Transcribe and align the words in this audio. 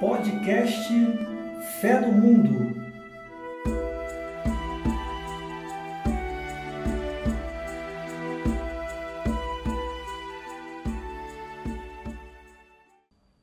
Podcast 0.00 0.92
Fé 1.80 1.98
no 1.98 2.12
Mundo. 2.12 2.72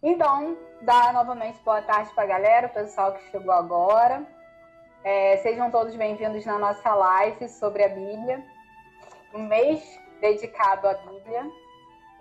Então, 0.01 0.57
dá 0.81 1.11
novamente 1.11 1.59
boa 1.65 1.81
tarde 1.81 2.09
para 2.15 2.23
a 2.23 2.27
galera, 2.27 2.67
o 2.67 2.69
pessoal 2.69 3.13
que 3.15 3.31
chegou 3.31 3.51
agora. 3.51 4.25
É, 5.03 5.35
sejam 5.37 5.69
todos 5.69 5.93
bem-vindos 5.97 6.45
na 6.45 6.57
nossa 6.57 6.95
live 6.95 7.49
sobre 7.49 7.83
a 7.83 7.89
Bíblia, 7.89 8.41
um 9.33 9.43
mês 9.43 9.83
dedicado 10.21 10.87
à 10.87 10.93
Bíblia. 10.93 11.51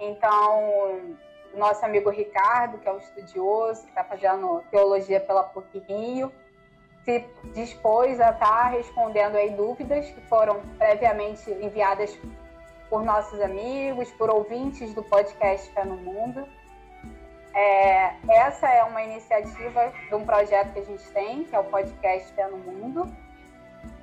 Então, 0.00 1.16
nosso 1.56 1.84
amigo 1.84 2.10
Ricardo, 2.10 2.78
que 2.78 2.88
é 2.88 2.92
um 2.92 2.98
estudioso, 2.98 3.82
que 3.82 3.88
está 3.88 4.04
fazendo 4.04 4.62
teologia 4.70 5.20
pela 5.20 5.42
PUC 5.42 5.78
Rio, 5.80 6.32
se 7.04 7.24
dispôs 7.52 8.20
a 8.20 8.30
estar 8.30 8.46
tá 8.46 8.68
respondendo 8.68 9.36
aí 9.36 9.50
dúvidas 9.50 10.08
que 10.10 10.20
foram 10.22 10.60
previamente 10.78 11.50
enviadas 11.50 12.18
por 12.88 13.04
nossos 13.04 13.40
amigos, 13.40 14.10
por 14.12 14.30
ouvintes 14.30 14.94
do 14.94 15.02
podcast 15.02 15.70
Fé 15.72 15.84
no 15.84 15.96
Mundo. 15.96 16.46
É, 17.54 18.14
essa 18.28 18.68
é 18.68 18.82
uma 18.84 19.02
iniciativa 19.02 19.92
de 20.08 20.14
um 20.14 20.24
projeto 20.24 20.72
que 20.72 20.80
a 20.80 20.84
gente 20.84 21.04
tem, 21.10 21.44
que 21.44 21.54
é 21.54 21.58
o 21.58 21.64
podcast 21.64 22.32
Fé 22.32 22.46
no 22.48 22.58
Mundo. 22.58 23.06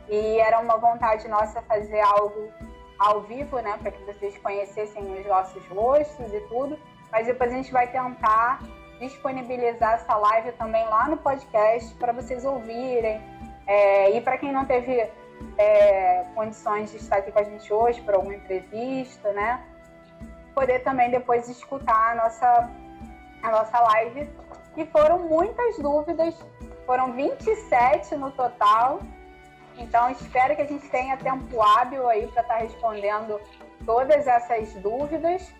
E 0.07 0.39
era 0.39 0.59
uma 0.59 0.77
vontade 0.77 1.27
nossa 1.27 1.61
fazer 1.63 2.01
algo 2.01 2.51
ao 2.99 3.21
vivo, 3.21 3.59
né, 3.59 3.77
para 3.81 3.91
que 3.91 4.03
vocês 4.03 4.37
conhecessem 4.37 5.19
os 5.19 5.25
nossos 5.25 5.65
rostos 5.67 6.31
e 6.33 6.39
tudo. 6.41 6.77
Mas 7.11 7.27
depois 7.27 7.51
a 7.51 7.55
gente 7.55 7.71
vai 7.71 7.87
tentar 7.87 8.61
disponibilizar 8.99 9.93
essa 9.93 10.15
live 10.15 10.51
também 10.53 10.85
lá 10.85 11.07
no 11.07 11.17
podcast 11.17 11.93
para 11.95 12.13
vocês 12.13 12.45
ouvirem. 12.45 13.21
É, 13.67 14.11
e 14.11 14.21
para 14.21 14.37
quem 14.37 14.51
não 14.51 14.65
teve 14.65 15.09
é, 15.57 16.25
condições 16.35 16.91
de 16.91 16.97
estar 16.97 17.17
aqui 17.17 17.31
com 17.31 17.39
a 17.39 17.43
gente 17.43 17.71
hoje 17.73 18.01
para 18.01 18.15
alguma 18.15 18.35
entrevista, 18.35 19.31
né, 19.33 19.63
poder 20.53 20.79
também 20.79 21.09
depois 21.09 21.47
escutar 21.49 22.11
a 22.11 22.15
nossa 22.15 22.69
a 23.41 23.51
nossa 23.51 23.79
live. 23.79 24.29
E 24.77 24.85
foram 24.85 25.19
muitas 25.19 25.77
dúvidas, 25.77 26.35
foram 26.85 27.13
27 27.13 28.15
no 28.15 28.31
total. 28.31 28.99
Então, 29.77 30.09
espero 30.11 30.55
que 30.55 30.61
a 30.61 30.65
gente 30.65 30.87
tenha 30.89 31.17
tempo 31.17 31.61
hábil 31.61 32.07
aí 32.07 32.27
para 32.27 32.41
estar 32.41 32.53
tá 32.55 32.59
respondendo 32.59 33.39
todas 33.85 34.27
essas 34.27 34.73
dúvidas. 34.75 35.53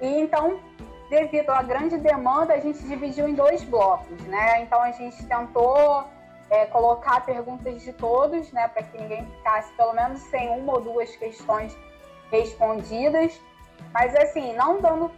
E 0.00 0.06
então, 0.20 0.60
devido 1.08 1.50
à 1.50 1.62
grande 1.62 1.98
demanda, 1.98 2.54
a 2.54 2.60
gente 2.60 2.82
dividiu 2.84 3.28
em 3.28 3.34
dois 3.34 3.62
blocos, 3.64 4.20
né? 4.24 4.62
Então, 4.62 4.80
a 4.80 4.92
gente 4.92 5.24
tentou 5.26 6.04
é, 6.50 6.66
colocar 6.66 7.24
perguntas 7.24 7.82
de 7.82 7.92
todos, 7.92 8.50
né, 8.52 8.68
para 8.68 8.82
que 8.82 8.98
ninguém 8.98 9.24
ficasse 9.24 9.72
pelo 9.74 9.92
menos 9.92 10.18
sem 10.22 10.50
uma 10.50 10.74
ou 10.74 10.80
duas 10.80 11.14
questões 11.16 11.76
respondidas. 12.30 13.40
Mas, 13.92 14.14
assim, 14.16 14.54
não 14.54 14.80
dando 14.80 15.10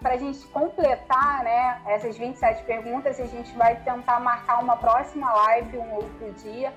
para 0.00 0.14
a 0.14 0.18
gente 0.18 0.44
completar 0.48 1.44
né, 1.44 1.80
essas 1.86 2.16
27 2.18 2.64
perguntas, 2.64 3.20
a 3.20 3.26
gente 3.26 3.56
vai 3.56 3.76
tentar 3.76 4.20
marcar 4.20 4.60
uma 4.60 4.76
próxima 4.76 5.32
live, 5.32 5.78
um 5.78 5.94
outro 5.94 6.32
dia, 6.32 6.72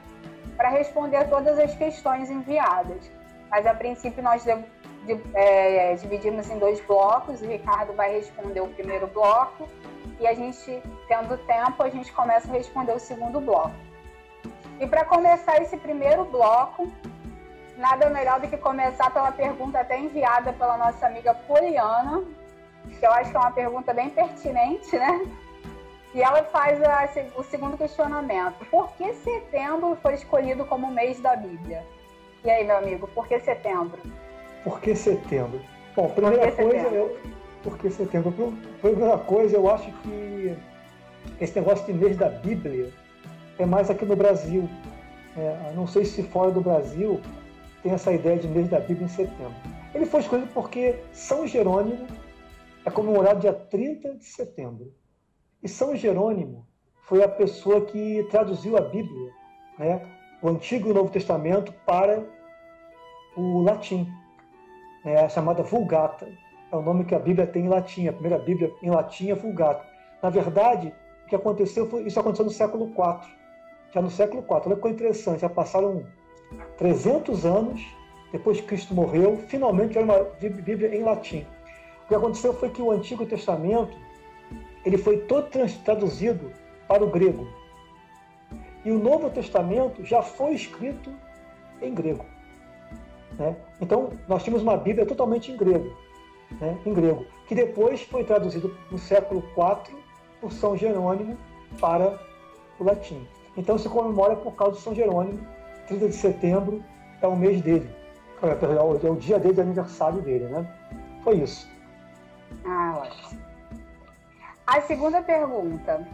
para 0.55 0.69
responder 0.69 1.27
todas 1.27 1.59
as 1.59 1.75
questões 1.75 2.29
enviadas. 2.29 3.11
Mas, 3.49 3.65
a 3.65 3.73
princípio, 3.73 4.23
nós 4.23 4.45
é, 5.33 5.93
dividimos 5.95 6.49
em 6.49 6.57
dois 6.57 6.79
blocos. 6.81 7.41
O 7.41 7.47
Ricardo 7.47 7.93
vai 7.93 8.11
responder 8.11 8.61
o 8.61 8.67
primeiro 8.67 9.07
bloco 9.07 9.67
e 10.19 10.27
a 10.27 10.33
gente, 10.33 10.81
tendo 11.07 11.37
tempo, 11.45 11.83
a 11.83 11.89
gente 11.89 12.11
começa 12.11 12.49
a 12.49 12.53
responder 12.53 12.93
o 12.93 12.99
segundo 12.99 13.39
bloco. 13.39 13.75
E 14.79 14.87
para 14.87 15.05
começar 15.05 15.61
esse 15.61 15.77
primeiro 15.77 16.25
bloco, 16.25 16.91
nada 17.77 18.09
melhor 18.09 18.39
do 18.39 18.47
que 18.47 18.57
começar 18.57 19.11
pela 19.11 19.31
pergunta 19.31 19.79
até 19.79 19.99
enviada 19.99 20.53
pela 20.53 20.77
nossa 20.77 21.05
amiga 21.05 21.33
Poliana, 21.33 22.23
que 22.99 23.05
eu 23.05 23.11
acho 23.11 23.31
que 23.31 23.37
é 23.37 23.39
uma 23.39 23.51
pergunta 23.51 23.93
bem 23.93 24.09
pertinente, 24.09 24.95
né? 24.97 25.25
E 26.13 26.21
ela 26.21 26.43
faz 26.43 26.81
a, 26.81 27.09
o 27.35 27.43
segundo 27.43 27.77
questionamento: 27.77 28.65
por 28.71 28.91
que 28.93 29.13
setembro 29.15 29.97
foi 30.01 30.13
escolhido 30.13 30.65
como 30.65 30.89
mês 30.91 31.19
da 31.19 31.35
Bíblia? 31.35 31.85
E 32.43 32.49
aí, 32.49 32.63
meu 32.63 32.77
amigo, 32.77 33.07
por 33.07 33.27
que 33.27 33.39
setembro? 33.39 33.99
Por 34.65 34.81
que 34.81 34.95
setembro? 34.95 35.61
Bom, 35.95 36.09
primeira 36.09 36.51
coisa, 36.51 36.71
setembro? 36.71 36.95
eu, 36.95 37.17
por 37.61 37.77
que 37.77 37.89
setembro? 37.91 38.33
Primeira 38.81 39.17
coisa, 39.19 39.55
eu 39.55 39.69
acho 39.69 39.91
que 40.01 40.57
esse 41.39 41.55
negócio 41.59 41.85
de 41.85 41.93
mês 41.93 42.17
da 42.17 42.29
Bíblia 42.29 42.91
é 43.59 43.65
mais 43.65 43.91
aqui 43.91 44.03
no 44.05 44.15
Brasil. 44.15 44.67
É, 45.37 45.71
não 45.75 45.85
sei 45.85 46.03
se 46.03 46.23
fora 46.23 46.49
do 46.49 46.61
Brasil 46.61 47.21
tem 47.83 47.91
essa 47.91 48.11
ideia 48.11 48.39
de 48.39 48.47
mês 48.47 48.67
da 48.67 48.79
Bíblia 48.79 49.05
em 49.05 49.07
setembro. 49.07 49.53
Ele 49.93 50.07
foi 50.07 50.21
escolhido 50.21 50.49
porque 50.51 50.95
São 51.13 51.45
Jerônimo 51.45 52.07
é 52.83 52.89
comemorado 52.89 53.41
dia 53.41 53.53
30 53.53 54.15
de 54.15 54.25
setembro. 54.25 54.91
E 55.61 55.69
São 55.69 55.95
Jerônimo 55.95 56.65
foi 57.03 57.23
a 57.23 57.29
pessoa 57.29 57.85
que 57.85 58.25
traduziu 58.31 58.77
a 58.77 58.81
Bíblia, 58.81 59.31
né, 59.77 60.01
o 60.41 60.49
Antigo 60.49 60.87
e 60.87 60.91
o 60.91 60.95
Novo 60.95 61.11
Testamento, 61.11 61.71
para 61.85 62.25
o 63.37 63.61
latim, 63.61 64.11
a 65.05 65.29
chamada 65.29 65.61
Vulgata. 65.61 66.27
É 66.71 66.75
o 66.75 66.81
nome 66.81 67.05
que 67.05 67.13
a 67.13 67.19
Bíblia 67.19 67.45
tem 67.45 67.65
em 67.65 67.69
latim, 67.69 68.07
a 68.07 68.13
primeira 68.13 68.39
Bíblia 68.39 68.73
em 68.81 68.89
latim 68.89 69.29
é 69.29 69.35
Vulgata. 69.35 69.85
Na 70.21 70.29
verdade, 70.29 70.93
o 71.25 71.27
que 71.27 71.35
aconteceu 71.35 71.87
foi 71.87 72.03
isso 72.03 72.19
aconteceu 72.19 72.45
no 72.45 72.51
século 72.51 72.87
IV. 72.87 73.29
Já 73.93 74.01
no 74.01 74.09
século 74.09 74.41
IV, 74.41 74.61
olha 74.65 74.75
que 74.75 74.89
interessante, 74.89 75.41
já 75.41 75.49
passaram 75.49 76.03
300 76.77 77.45
anos 77.45 77.81
depois 78.31 78.59
que 78.59 78.67
Cristo 78.67 78.93
morreu, 78.93 79.37
finalmente 79.47 79.97
era 79.97 80.05
uma 80.05 80.23
Bíblia 80.39 80.95
em 80.95 81.03
latim. 81.03 81.45
O 82.03 82.07
que 82.07 82.15
aconteceu 82.15 82.53
foi 82.53 82.69
que 82.69 82.81
o 82.81 82.91
Antigo 82.91 83.25
Testamento 83.25 83.95
ele 84.83 84.97
foi 84.97 85.19
todo 85.21 85.49
traduzido 85.83 86.51
para 86.87 87.03
o 87.03 87.09
grego. 87.09 87.47
E 88.83 88.91
o 88.91 88.99
Novo 88.99 89.29
Testamento 89.29 90.03
já 90.03 90.21
foi 90.21 90.53
escrito 90.53 91.11
em 91.81 91.93
grego. 91.93 92.25
Né? 93.37 93.55
Então, 93.81 94.11
nós 94.27 94.43
tínhamos 94.43 94.63
uma 94.63 94.77
Bíblia 94.77 95.05
totalmente 95.05 95.51
em 95.51 95.57
grego, 95.57 95.95
né? 96.59 96.77
em 96.85 96.93
grego, 96.93 97.25
que 97.47 97.55
depois 97.55 98.01
foi 98.03 98.23
traduzido 98.23 98.75
no 98.89 98.97
século 98.97 99.43
IV 99.57 99.95
por 100.39 100.51
São 100.51 100.75
Jerônimo 100.77 101.37
para 101.79 102.19
o 102.79 102.83
latim. 102.83 103.27
Então, 103.57 103.77
se 103.77 103.89
comemora 103.89 104.35
por 104.35 104.53
causa 104.55 104.77
de 104.77 104.81
São 104.83 104.93
Jerônimo, 104.93 105.39
30 105.87 106.07
de 106.07 106.15
setembro 106.15 106.83
é 107.21 107.27
o 107.27 107.35
mês 107.35 107.61
dele, 107.61 107.89
é, 108.41 109.07
é 109.07 109.09
o 109.09 109.15
dia 109.15 109.39
dele, 109.39 109.59
é 109.59 109.63
aniversário 109.63 110.21
dele. 110.21 110.45
Né? 110.45 110.67
Foi 111.23 111.35
isso. 111.35 111.69
Ah, 112.65 113.01
ótimo. 113.01 113.39
A 114.67 114.81
segunda 114.81 115.21
pergunta. 115.21 116.07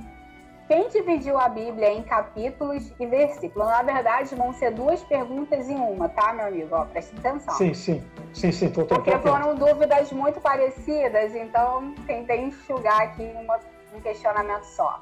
Quem 0.72 0.88
dividiu 0.88 1.38
a 1.38 1.50
Bíblia 1.50 1.92
em 1.92 2.02
capítulos 2.02 2.94
e 2.98 3.06
versículos? 3.06 3.68
Na 3.68 3.84
verdade, 3.84 4.34
vão 4.36 4.54
ser 4.54 4.72
duas 4.72 5.04
perguntas 5.04 5.68
em 5.68 5.76
uma, 5.76 6.08
tá, 6.08 6.32
meu 6.32 6.46
amigo? 6.46 6.74
Ó, 6.74 6.86
preste 6.86 7.14
atenção. 7.18 7.54
Sim, 7.56 7.74
sim. 7.74 8.02
Sim, 8.34 8.54
sim. 8.54 8.70
Tô, 8.70 8.86
tô, 8.86 8.96
Porque 8.96 9.18
foram 9.18 9.54
dúvidas 9.54 10.14
muito 10.14 10.40
parecidas, 10.40 11.36
então 11.36 11.94
tentei 12.08 12.46
enxugar 12.46 13.02
aqui 13.02 13.22
uma, 13.36 13.60
um 13.94 14.00
questionamento 14.00 14.64
só. 14.64 15.02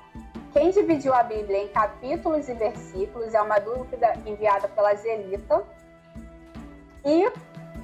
Quem 0.53 0.71
dividiu 0.71 1.13
a 1.13 1.21
Bíblia 1.21 1.61
em 1.61 1.67
capítulos 1.67 2.49
e 2.49 2.55
versículos 2.55 3.35
é 3.35 3.41
uma 3.43 3.59
dúvida 3.59 4.13
enviada 4.25 4.67
pela 4.69 4.95
Zelita. 4.95 5.63
E 7.05 7.31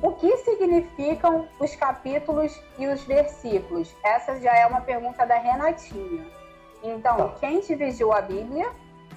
o 0.01 0.11
que 0.13 0.35
significam 0.37 1.47
os 1.59 1.75
capítulos 1.75 2.59
e 2.79 2.87
os 2.87 3.03
versículos? 3.03 3.95
Essa 4.03 4.41
já 4.41 4.55
é 4.55 4.65
uma 4.65 4.81
pergunta 4.81 5.23
da 5.23 5.37
Renatinha. 5.37 6.44
Então, 6.85 7.17
tá. 7.17 7.35
quem 7.39 7.59
dividiu 7.61 8.13
a 8.13 8.21
Bíblia 8.21 8.69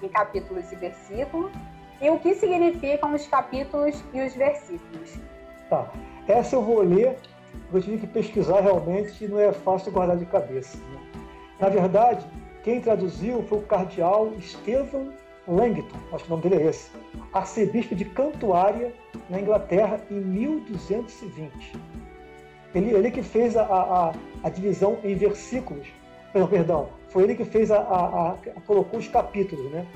em 0.03 0.09
capítulos 0.09 0.71
e 0.73 0.77
versículos? 0.77 1.53
E 2.01 2.09
o 2.09 2.19
que 2.19 2.35
significam 2.35 3.15
os 3.15 3.27
capítulos 3.27 4.03
e 4.15 4.21
os 4.23 4.35
versículos? 4.35 5.19
Tá. 5.69 5.91
Essa 6.27 6.57
eu 6.57 6.63
vou 6.63 6.81
ler, 6.81 7.17
eu 7.73 7.83
tive 7.83 7.99
que 7.99 8.07
pesquisar 8.07 8.61
realmente 8.61 9.25
e 9.25 9.29
não 9.29 9.39
é 9.39 9.53
fácil 9.53 9.93
guardar 9.93 10.17
de 10.17 10.27
cabeça. 10.27 10.79
Né? 10.79 11.01
Na 11.61 11.69
verdade, 11.69 12.25
quem 12.63 12.81
traduziu 12.81 13.43
foi 13.43 13.59
o 13.59 13.63
cardeal 13.63 14.33
Stephen 14.41 15.13
Langton, 15.47 15.97
acho 16.13 16.25
que 16.25 16.31
o 16.33 16.37
nome 16.37 16.43
dele 16.49 16.63
é 16.63 16.67
esse, 16.69 16.91
arcebispo 17.33 17.95
de 17.95 18.05
Cantuária, 18.05 18.93
na 19.31 19.41
Inglaterra, 19.41 19.99
em 20.11 20.21
1220. 20.21 21.73
Ele, 22.75 22.91
ele 22.91 23.11
que 23.11 23.23
fez 23.23 23.57
a, 23.57 23.63
a, 23.63 24.13
a 24.43 24.51
divisão 24.51 24.99
em 25.03 25.15
versículos, 25.15 25.89
perdão, 26.33 26.49
perdão, 26.49 26.89
foi 27.11 27.25
ele 27.25 27.35
que 27.35 27.45
fez 27.45 27.71
a, 27.71 27.79
a, 27.79 28.31
a, 28.33 28.37
colocou 28.67 28.99
os 28.99 29.09
capítulos, 29.09 29.71
né? 29.71 29.87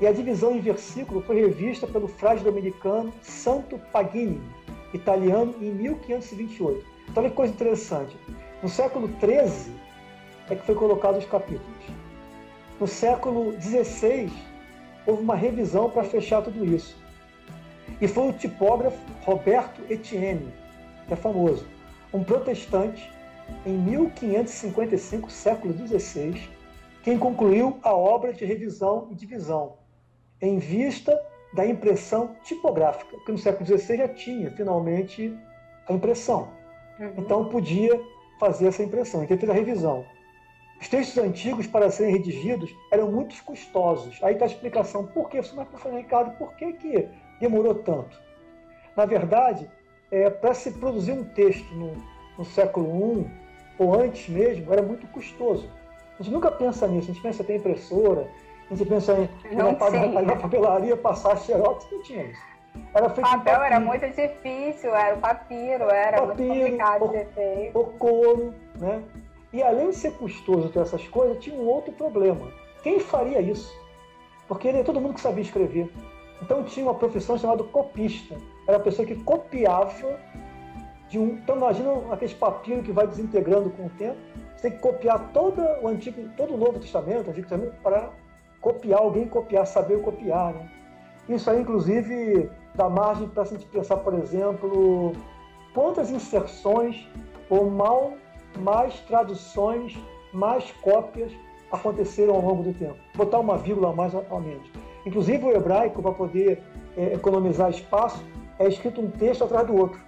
E 0.00 0.06
a 0.06 0.12
divisão 0.12 0.56
em 0.56 0.60
versículo 0.60 1.22
foi 1.22 1.40
revista 1.40 1.86
pelo 1.86 2.08
frade 2.08 2.42
dominicano 2.42 3.12
Santo 3.22 3.78
Pagini, 3.92 4.40
italiano, 4.92 5.54
em 5.60 5.70
1528. 5.70 6.84
Então, 7.08 7.22
olha 7.22 7.30
que 7.30 7.36
coisa 7.36 7.52
interessante. 7.52 8.16
No 8.62 8.68
século 8.68 9.08
XIII, 9.20 9.74
é 10.50 10.54
que 10.54 10.66
foi 10.66 10.74
colocado 10.74 11.18
os 11.18 11.24
capítulos. 11.26 11.84
No 12.80 12.86
século 12.86 13.52
XVI, 13.60 14.32
houve 15.06 15.22
uma 15.22 15.36
revisão 15.36 15.88
para 15.90 16.04
fechar 16.04 16.42
tudo 16.42 16.64
isso. 16.64 16.96
E 18.00 18.08
foi 18.08 18.28
o 18.28 18.32
tipógrafo 18.32 18.98
Roberto 19.24 19.80
Etienne, 19.88 20.52
que 21.06 21.12
é 21.12 21.16
famoso, 21.16 21.66
um 22.12 22.24
protestante, 22.24 23.08
em 23.66 23.76
1555, 23.78 25.30
século 25.30 25.74
XVI, 25.74 26.48
quem 27.02 27.18
concluiu 27.18 27.78
a 27.82 27.94
obra 27.94 28.32
de 28.32 28.44
revisão 28.44 29.08
e 29.10 29.14
divisão, 29.14 29.78
em 30.40 30.58
vista 30.58 31.18
da 31.52 31.66
impressão 31.66 32.36
tipográfica, 32.44 33.16
que 33.24 33.32
no 33.32 33.38
século 33.38 33.66
XVI 33.66 33.96
já 33.96 34.08
tinha, 34.08 34.50
finalmente, 34.50 35.36
a 35.88 35.92
impressão. 35.92 36.48
Uhum. 36.98 37.14
Então 37.18 37.48
podia 37.48 38.00
fazer 38.38 38.68
essa 38.68 38.82
impressão. 38.82 39.22
Então 39.22 39.36
fez 39.36 39.50
a 39.50 39.54
revisão. 39.54 40.04
Os 40.80 40.88
textos 40.88 41.22
antigos, 41.22 41.66
para 41.66 41.90
serem 41.90 42.12
redigidos, 42.12 42.74
eram 42.90 43.10
muito 43.10 43.40
custosos. 43.44 44.18
Aí 44.22 44.32
está 44.34 44.46
a 44.46 44.48
explicação. 44.48 45.06
Por 45.06 45.28
que? 45.28 45.40
Você 45.40 45.54
vai 45.54 45.64
professor 45.64 45.96
Ricardo, 45.96 46.36
por 46.36 46.54
que, 46.56 46.72
que 46.72 47.08
demorou 47.40 47.74
tanto? 47.74 48.20
Na 48.96 49.06
verdade, 49.06 49.70
é, 50.10 50.28
para 50.28 50.54
se 50.54 50.72
produzir 50.72 51.12
um 51.12 51.24
texto 51.24 51.72
no, 51.74 51.92
no 52.36 52.44
século 52.44 53.20
I, 53.20 53.41
ou 53.78 53.94
antes 53.98 54.28
mesmo, 54.28 54.72
era 54.72 54.82
muito 54.82 55.06
custoso. 55.08 55.68
A 56.18 56.22
gente 56.22 56.32
nunca 56.32 56.50
pensa 56.50 56.86
nisso. 56.86 57.10
A 57.10 57.14
gente 57.14 57.22
pensa 57.22 57.52
em 57.52 57.56
impressora, 57.56 58.28
a 58.70 58.74
gente 58.74 58.88
pensa 58.88 59.28
em 59.50 59.56
não 59.56 59.72
na, 59.72 60.22
na 60.22 60.36
papelaria 60.36 60.96
passar 60.96 61.36
xerox, 61.38 61.86
não 61.90 62.02
tinha 62.02 62.24
isso. 62.24 62.52
Era 62.94 63.10
feito 63.10 63.28
papel 63.28 63.62
era 63.62 63.80
muito 63.80 64.06
difícil, 64.08 64.94
era 64.94 65.14
o 65.14 65.18
papiro, 65.18 65.84
era 65.90 66.22
papiro, 66.22 66.48
muito 66.48 66.60
complicado 66.60 67.04
o, 67.04 67.08
de 67.08 67.24
ser. 67.34 67.70
O 67.74 67.84
couro, 67.84 68.54
né? 68.78 69.02
E 69.52 69.62
além 69.62 69.90
de 69.90 69.96
ser 69.96 70.12
custoso 70.12 70.70
ter 70.70 70.80
essas 70.80 71.06
coisas, 71.08 71.38
tinha 71.38 71.54
um 71.54 71.66
outro 71.66 71.92
problema. 71.92 72.50
Quem 72.82 72.98
faria 72.98 73.40
isso? 73.40 73.70
Porque 74.48 74.68
ele 74.68 74.78
é 74.78 74.82
todo 74.82 75.00
mundo 75.00 75.14
que 75.14 75.20
sabia 75.20 75.42
escrever. 75.42 75.92
Então 76.40 76.64
tinha 76.64 76.86
uma 76.86 76.94
profissão 76.94 77.38
chamada 77.38 77.62
copista. 77.64 78.36
Era 78.66 78.78
a 78.78 78.80
pessoa 78.80 79.06
que 79.06 79.14
copiava 79.16 80.18
de 81.12 81.18
um. 81.18 81.34
Então 81.34 81.56
imagina 81.56 81.92
aqueles 82.10 82.32
papiros 82.32 82.84
que 82.84 82.90
vai 82.90 83.06
desintegrando 83.06 83.70
com 83.70 83.86
o 83.86 83.90
tempo. 83.90 84.16
Você 84.56 84.68
tem 84.68 84.72
que 84.72 84.78
copiar 84.78 85.30
todo 85.32 85.60
o 85.82 85.88
antigo, 85.88 86.28
todo 86.36 86.54
o 86.54 86.56
Novo 86.56 86.78
Testamento, 86.78 87.30
Antigo 87.30 87.46
Testamento, 87.48 87.74
para 87.82 88.08
copiar, 88.60 89.00
alguém 89.00 89.28
copiar, 89.28 89.66
saber 89.66 90.00
copiar. 90.00 90.54
Né? 90.54 90.68
Isso 91.28 91.50
aí, 91.50 91.60
inclusive, 91.60 92.50
dá 92.74 92.88
margem 92.88 93.28
para 93.28 93.42
a 93.42 93.46
gente 93.46 93.66
pensar, 93.66 93.98
por 93.98 94.14
exemplo, 94.14 95.12
quantas 95.74 96.10
inserções 96.10 97.06
ou 97.50 97.70
mal 97.70 98.14
mais 98.58 98.98
traduções, 99.00 99.98
mais 100.32 100.70
cópias 100.82 101.32
aconteceram 101.70 102.34
ao 102.34 102.40
longo 102.40 102.62
do 102.62 102.72
tempo. 102.72 102.96
Botar 103.14 103.38
uma 103.38 103.58
vírgula 103.58 103.90
a 103.90 103.92
mais 103.92 104.14
ou 104.14 104.40
menos. 104.40 104.66
Inclusive 105.04 105.44
o 105.44 105.52
hebraico, 105.52 106.00
para 106.00 106.12
poder 106.12 106.62
é, 106.96 107.14
economizar 107.14 107.70
espaço, 107.70 108.22
é 108.58 108.68
escrito 108.68 109.00
um 109.00 109.10
texto 109.10 109.44
atrás 109.44 109.66
do 109.66 109.76
outro. 109.76 109.98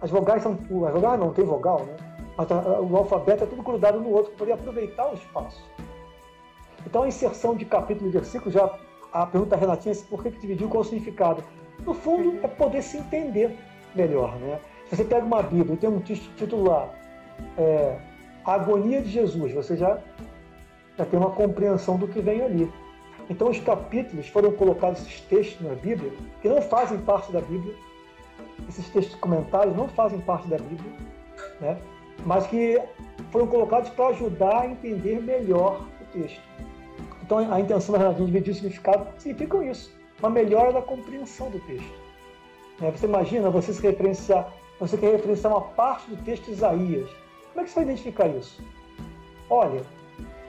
As 0.00 0.10
vogais 0.10 0.42
são. 0.42 0.52
As 0.52 0.92
vogais 0.92 1.18
não 1.18 1.32
tem 1.32 1.44
vogal, 1.44 1.84
né? 1.84 1.96
O 2.38 2.96
alfabeto 2.96 3.44
é 3.44 3.46
tudo 3.46 3.62
grudado 3.62 3.98
no 3.98 4.10
outro 4.10 4.30
para 4.32 4.38
poder 4.38 4.52
aproveitar 4.52 5.10
o 5.10 5.14
espaço. 5.14 5.64
Então 6.86 7.02
a 7.02 7.08
inserção 7.08 7.56
de 7.56 7.64
capítulo 7.64 8.08
e 8.08 8.12
versículo, 8.12 8.50
já 8.50 8.70
a 9.12 9.26
pergunta 9.26 9.56
Renatinha 9.56 9.94
é 9.94 9.98
por 10.08 10.22
que, 10.22 10.30
que 10.30 10.40
dividiu, 10.40 10.68
qual 10.68 10.82
o 10.82 10.84
significado? 10.84 11.42
No 11.84 11.94
fundo, 11.94 12.38
é 12.42 12.48
poder 12.48 12.82
se 12.82 12.98
entender 12.98 13.56
melhor. 13.94 14.36
Né? 14.36 14.60
Se 14.88 14.96
você 14.96 15.04
pega 15.04 15.24
uma 15.24 15.42
Bíblia 15.42 15.74
e 15.74 15.76
tem 15.78 15.88
um 15.88 16.00
título 16.00 16.64
lá, 16.64 16.88
é, 17.56 17.96
A 18.44 18.54
Agonia 18.54 19.00
de 19.00 19.10
Jesus, 19.10 19.52
você 19.52 19.76
já, 19.76 19.98
já 20.96 21.04
tem 21.06 21.18
uma 21.18 21.30
compreensão 21.30 21.96
do 21.96 22.06
que 22.06 22.20
vem 22.20 22.42
ali. 22.42 22.70
Então 23.28 23.48
os 23.48 23.58
capítulos 23.58 24.28
foram 24.28 24.52
colocados, 24.52 25.00
esses 25.00 25.20
textos 25.22 25.66
na 25.66 25.74
Bíblia, 25.74 26.12
que 26.40 26.48
não 26.48 26.62
fazem 26.62 26.98
parte 26.98 27.32
da 27.32 27.40
Bíblia, 27.40 27.74
esses 28.68 28.88
textos 28.90 29.18
comentários 29.20 29.76
não 29.76 29.88
fazem 29.88 30.20
parte 30.20 30.48
da 30.48 30.56
Bíblia, 30.56 30.92
né? 31.60 31.78
mas 32.24 32.46
que 32.46 32.80
foram 33.30 33.46
colocados 33.46 33.90
para 33.90 34.08
ajudar 34.08 34.62
a 34.62 34.66
entender 34.66 35.20
melhor 35.20 35.86
o 36.00 36.04
texto. 36.18 36.40
Então 37.22 37.38
a 37.52 37.60
intenção 37.60 37.92
da 37.92 37.98
Renatinha 37.98 38.26
dividir 38.26 38.52
o 38.52 38.54
significado 38.54 39.06
significa 39.18 39.64
isso, 39.64 39.92
uma 40.20 40.30
melhora 40.30 40.72
da 40.72 40.82
compreensão 40.82 41.50
do 41.50 41.58
texto. 41.60 42.06
É, 42.80 42.90
você 42.90 43.06
imagina 43.06 43.50
você 43.50 43.72
se 43.72 43.82
referenciar, 43.82 44.52
você 44.78 44.96
quer 44.96 45.12
referenciar 45.12 45.52
uma 45.52 45.62
parte 45.62 46.10
do 46.10 46.22
texto 46.22 46.44
de 46.44 46.52
Isaías. 46.52 47.10
Como 47.52 47.60
é 47.60 47.64
que 47.64 47.70
você 47.70 47.76
vai 47.76 47.84
identificar 47.84 48.28
isso? 48.28 48.62
Olha, 49.48 49.82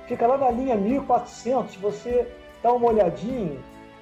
fica 0.07 0.27
lá 0.27 0.37
na 0.37 0.51
linha 0.51 0.75
1400, 0.75 1.75
você 1.77 2.27
dá 2.61 2.73
uma 2.73 2.89
olhadinha, 2.89 3.57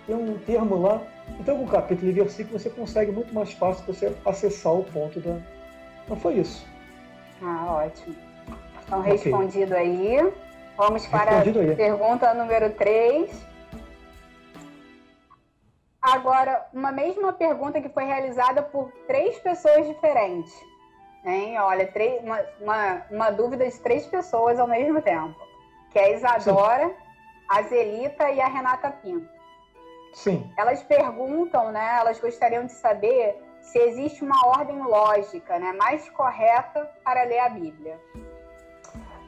tem 0.08 0.16
um 0.16 0.38
termo 0.40 0.82
lá. 0.82 1.02
Então, 1.40 1.58
com 1.58 1.64
o 1.64 1.68
capítulo 1.68 2.10
e 2.10 2.14
versículo, 2.14 2.60
você 2.60 2.70
consegue 2.70 3.12
muito 3.12 3.34
mais 3.34 3.52
fácil 3.54 3.86
você 3.86 4.16
acessar 4.26 4.74
o 4.74 4.84
ponto 4.84 5.20
da. 5.20 5.38
Não 6.08 6.16
foi 6.16 6.36
isso. 6.36 6.66
Ah, 7.42 7.84
ótimo. 7.86 8.16
Então, 8.86 9.02
respondido 9.02 9.74
okay. 9.74 9.86
aí. 9.86 10.34
Vamos 10.78 11.08
para 11.08 11.40
a 11.40 11.76
pergunta 11.76 12.34
número 12.34 12.70
3. 12.72 13.56
Agora, 16.02 16.68
uma 16.72 16.92
mesma 16.92 17.34
pergunta 17.34 17.82
que 17.82 17.90
foi 17.90 18.04
realizada 18.04 18.62
por 18.62 18.92
três 19.08 19.40
pessoas 19.40 19.88
diferentes. 19.88 20.54
Hein? 21.26 21.58
Olha, 21.60 21.88
três, 21.88 22.22
uma, 22.24 22.40
uma, 22.62 23.02
uma, 23.10 23.30
dúvida 23.32 23.68
de 23.68 23.80
três 23.80 24.06
pessoas 24.06 24.60
ao 24.60 24.68
mesmo 24.68 25.02
tempo. 25.02 25.36
Que 25.90 25.98
é 25.98 26.06
a 26.06 26.12
Isadora, 26.12 26.90
Sim. 26.90 26.96
a 27.50 27.62
Zelita 27.64 28.30
e 28.30 28.40
a 28.40 28.48
Renata 28.48 28.92
Pinto. 28.92 29.35
Sim. 30.16 30.52
Elas 30.58 30.82
perguntam, 30.82 31.72
né? 31.72 31.98
Elas 32.00 32.20
gostariam 32.20 32.66
de 32.66 32.72
saber 32.72 33.40
se 33.62 33.78
existe 33.78 34.24
uma 34.24 34.48
ordem 34.48 34.82
lógica, 34.82 35.60
né, 35.60 35.74
mais 35.74 36.08
correta 36.12 36.90
para 37.04 37.24
ler 37.24 37.40
a 37.40 37.50
Bíblia. 37.50 38.00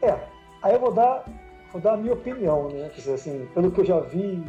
É, 0.02 0.16
Aí 0.62 0.74
eu 0.74 0.80
vou 0.80 0.92
dar, 0.92 1.24
vou 1.72 1.80
dar 1.80 1.94
a 1.94 1.98
minha 1.98 2.14
opinião, 2.14 2.70
né? 2.70 2.90
Quer 2.90 3.02
dizer, 3.02 3.14
assim, 3.14 3.48
pelo 3.54 3.72
que 3.72 3.82
eu 3.82 3.86
já 3.86 4.00
vi 4.00 4.44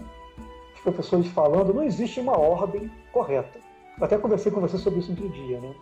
os 0.74 0.80
professores 0.80 1.26
falando, 1.28 1.74
não 1.74 1.82
existe 1.82 2.20
uma 2.20 2.38
ordem 2.38 2.90
correta. 3.12 3.58
Eu 3.98 4.04
até 4.04 4.16
conversei 4.16 4.50
com 4.50 4.60
você 4.60 4.78
sobre 4.78 5.00
isso 5.00 5.10
outro 5.10 5.28
dia, 5.30 5.60
né? 5.60 5.74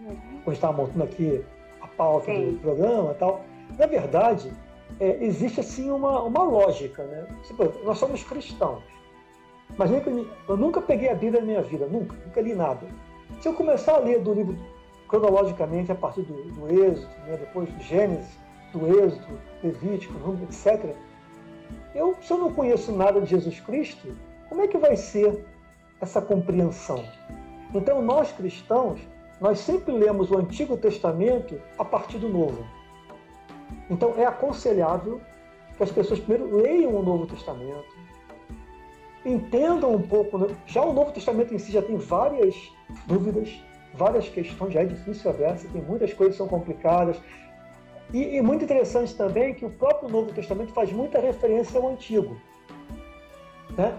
Uhum. 0.00 0.40
Quando 0.44 0.54
estava 0.54 0.76
montando 0.76 1.04
aqui 1.04 1.44
a 1.80 1.86
pauta 1.86 2.26
Sim. 2.26 2.52
do 2.52 2.60
programa 2.60 3.12
e 3.12 3.14
tal. 3.14 3.40
Na 3.78 3.86
verdade, 3.86 4.52
é, 4.98 5.24
existe 5.24 5.60
assim 5.60 5.90
uma, 5.90 6.22
uma 6.22 6.42
lógica, 6.42 7.04
né? 7.04 7.26
Tipo, 7.44 7.72
nós 7.84 7.98
somos 7.98 8.22
cristãos. 8.24 8.82
Mas 9.76 9.90
eu 9.90 10.56
nunca 10.56 10.80
peguei 10.80 11.08
a 11.08 11.14
Bíblia 11.14 11.40
na 11.40 11.46
minha 11.46 11.62
vida, 11.62 11.86
nunca, 11.86 12.16
nunca 12.24 12.40
li 12.40 12.54
nada. 12.54 12.86
Se 13.40 13.48
eu 13.48 13.54
começar 13.54 13.94
a 13.94 13.98
ler 13.98 14.20
do 14.20 14.34
livro 14.34 14.56
cronologicamente 15.08 15.90
a 15.90 15.94
partir 15.94 16.22
do, 16.22 16.34
do 16.52 16.68
Êxodo, 16.68 17.12
né, 17.26 17.36
depois 17.36 17.68
do 17.68 17.82
Gênesis, 17.82 18.38
do 18.72 18.86
Êxodo, 18.86 19.40
Levítico, 19.62 20.14
etc. 20.44 20.94
Eu, 21.94 22.16
se 22.22 22.32
eu 22.32 22.38
não 22.38 22.52
conheço 22.52 22.92
nada 22.92 23.20
de 23.20 23.30
Jesus 23.30 23.58
Cristo, 23.60 24.14
como 24.48 24.62
é 24.62 24.68
que 24.68 24.78
vai 24.78 24.96
ser 24.96 25.44
essa 26.00 26.20
compreensão? 26.22 27.04
Então, 27.74 28.00
nós 28.02 28.32
cristãos, 28.32 29.00
nós 29.40 29.58
sempre 29.58 29.92
lemos 29.92 30.30
o 30.30 30.38
Antigo 30.38 30.76
Testamento 30.76 31.60
a 31.78 31.84
partir 31.84 32.18
do 32.18 32.28
Novo. 32.28 32.64
Então, 33.88 34.14
é 34.16 34.24
aconselhável 34.24 35.20
que 35.76 35.82
as 35.82 35.90
pessoas 35.90 36.20
primeiro 36.20 36.56
leiam 36.56 36.94
o 36.94 37.02
Novo 37.02 37.26
Testamento, 37.26 37.99
entendam 39.24 39.94
um 39.94 40.02
pouco. 40.02 40.38
Né? 40.38 40.56
Já 40.66 40.82
o 40.82 40.92
Novo 40.92 41.12
Testamento 41.12 41.54
em 41.54 41.58
si 41.58 41.72
já 41.72 41.82
tem 41.82 41.96
várias 41.96 42.54
dúvidas, 43.06 43.62
várias 43.94 44.28
questões, 44.28 44.72
já 44.72 44.80
é 44.80 44.84
difícil 44.84 45.30
a 45.30 45.34
versa, 45.34 45.68
tem 45.68 45.82
muitas 45.82 46.12
coisas 46.12 46.34
que 46.34 46.38
são 46.38 46.48
complicadas, 46.48 47.20
e, 48.12 48.36
e, 48.36 48.42
muito 48.42 48.64
interessante 48.64 49.14
também 49.14 49.54
que 49.54 49.64
o 49.64 49.70
próprio 49.70 50.08
Novo 50.08 50.32
Testamento 50.32 50.72
faz 50.72 50.92
muita 50.92 51.20
referência 51.20 51.78
ao 51.78 51.88
Antigo. 51.88 52.36
Né? 53.76 53.96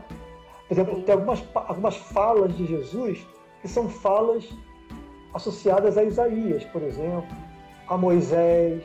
Por 0.67 0.73
exemplo, 0.73 1.01
tem 1.03 1.15
algumas, 1.15 1.43
algumas 1.55 1.95
falas 1.95 2.55
de 2.55 2.65
Jesus 2.65 3.25
que 3.61 3.67
são 3.69 3.87
falas 3.87 4.49
associadas 5.33 5.97
a 5.97 6.03
Isaías, 6.03 6.65
por 6.65 6.81
exemplo, 6.81 7.35
a 7.87 7.97
Moisés. 7.97 8.83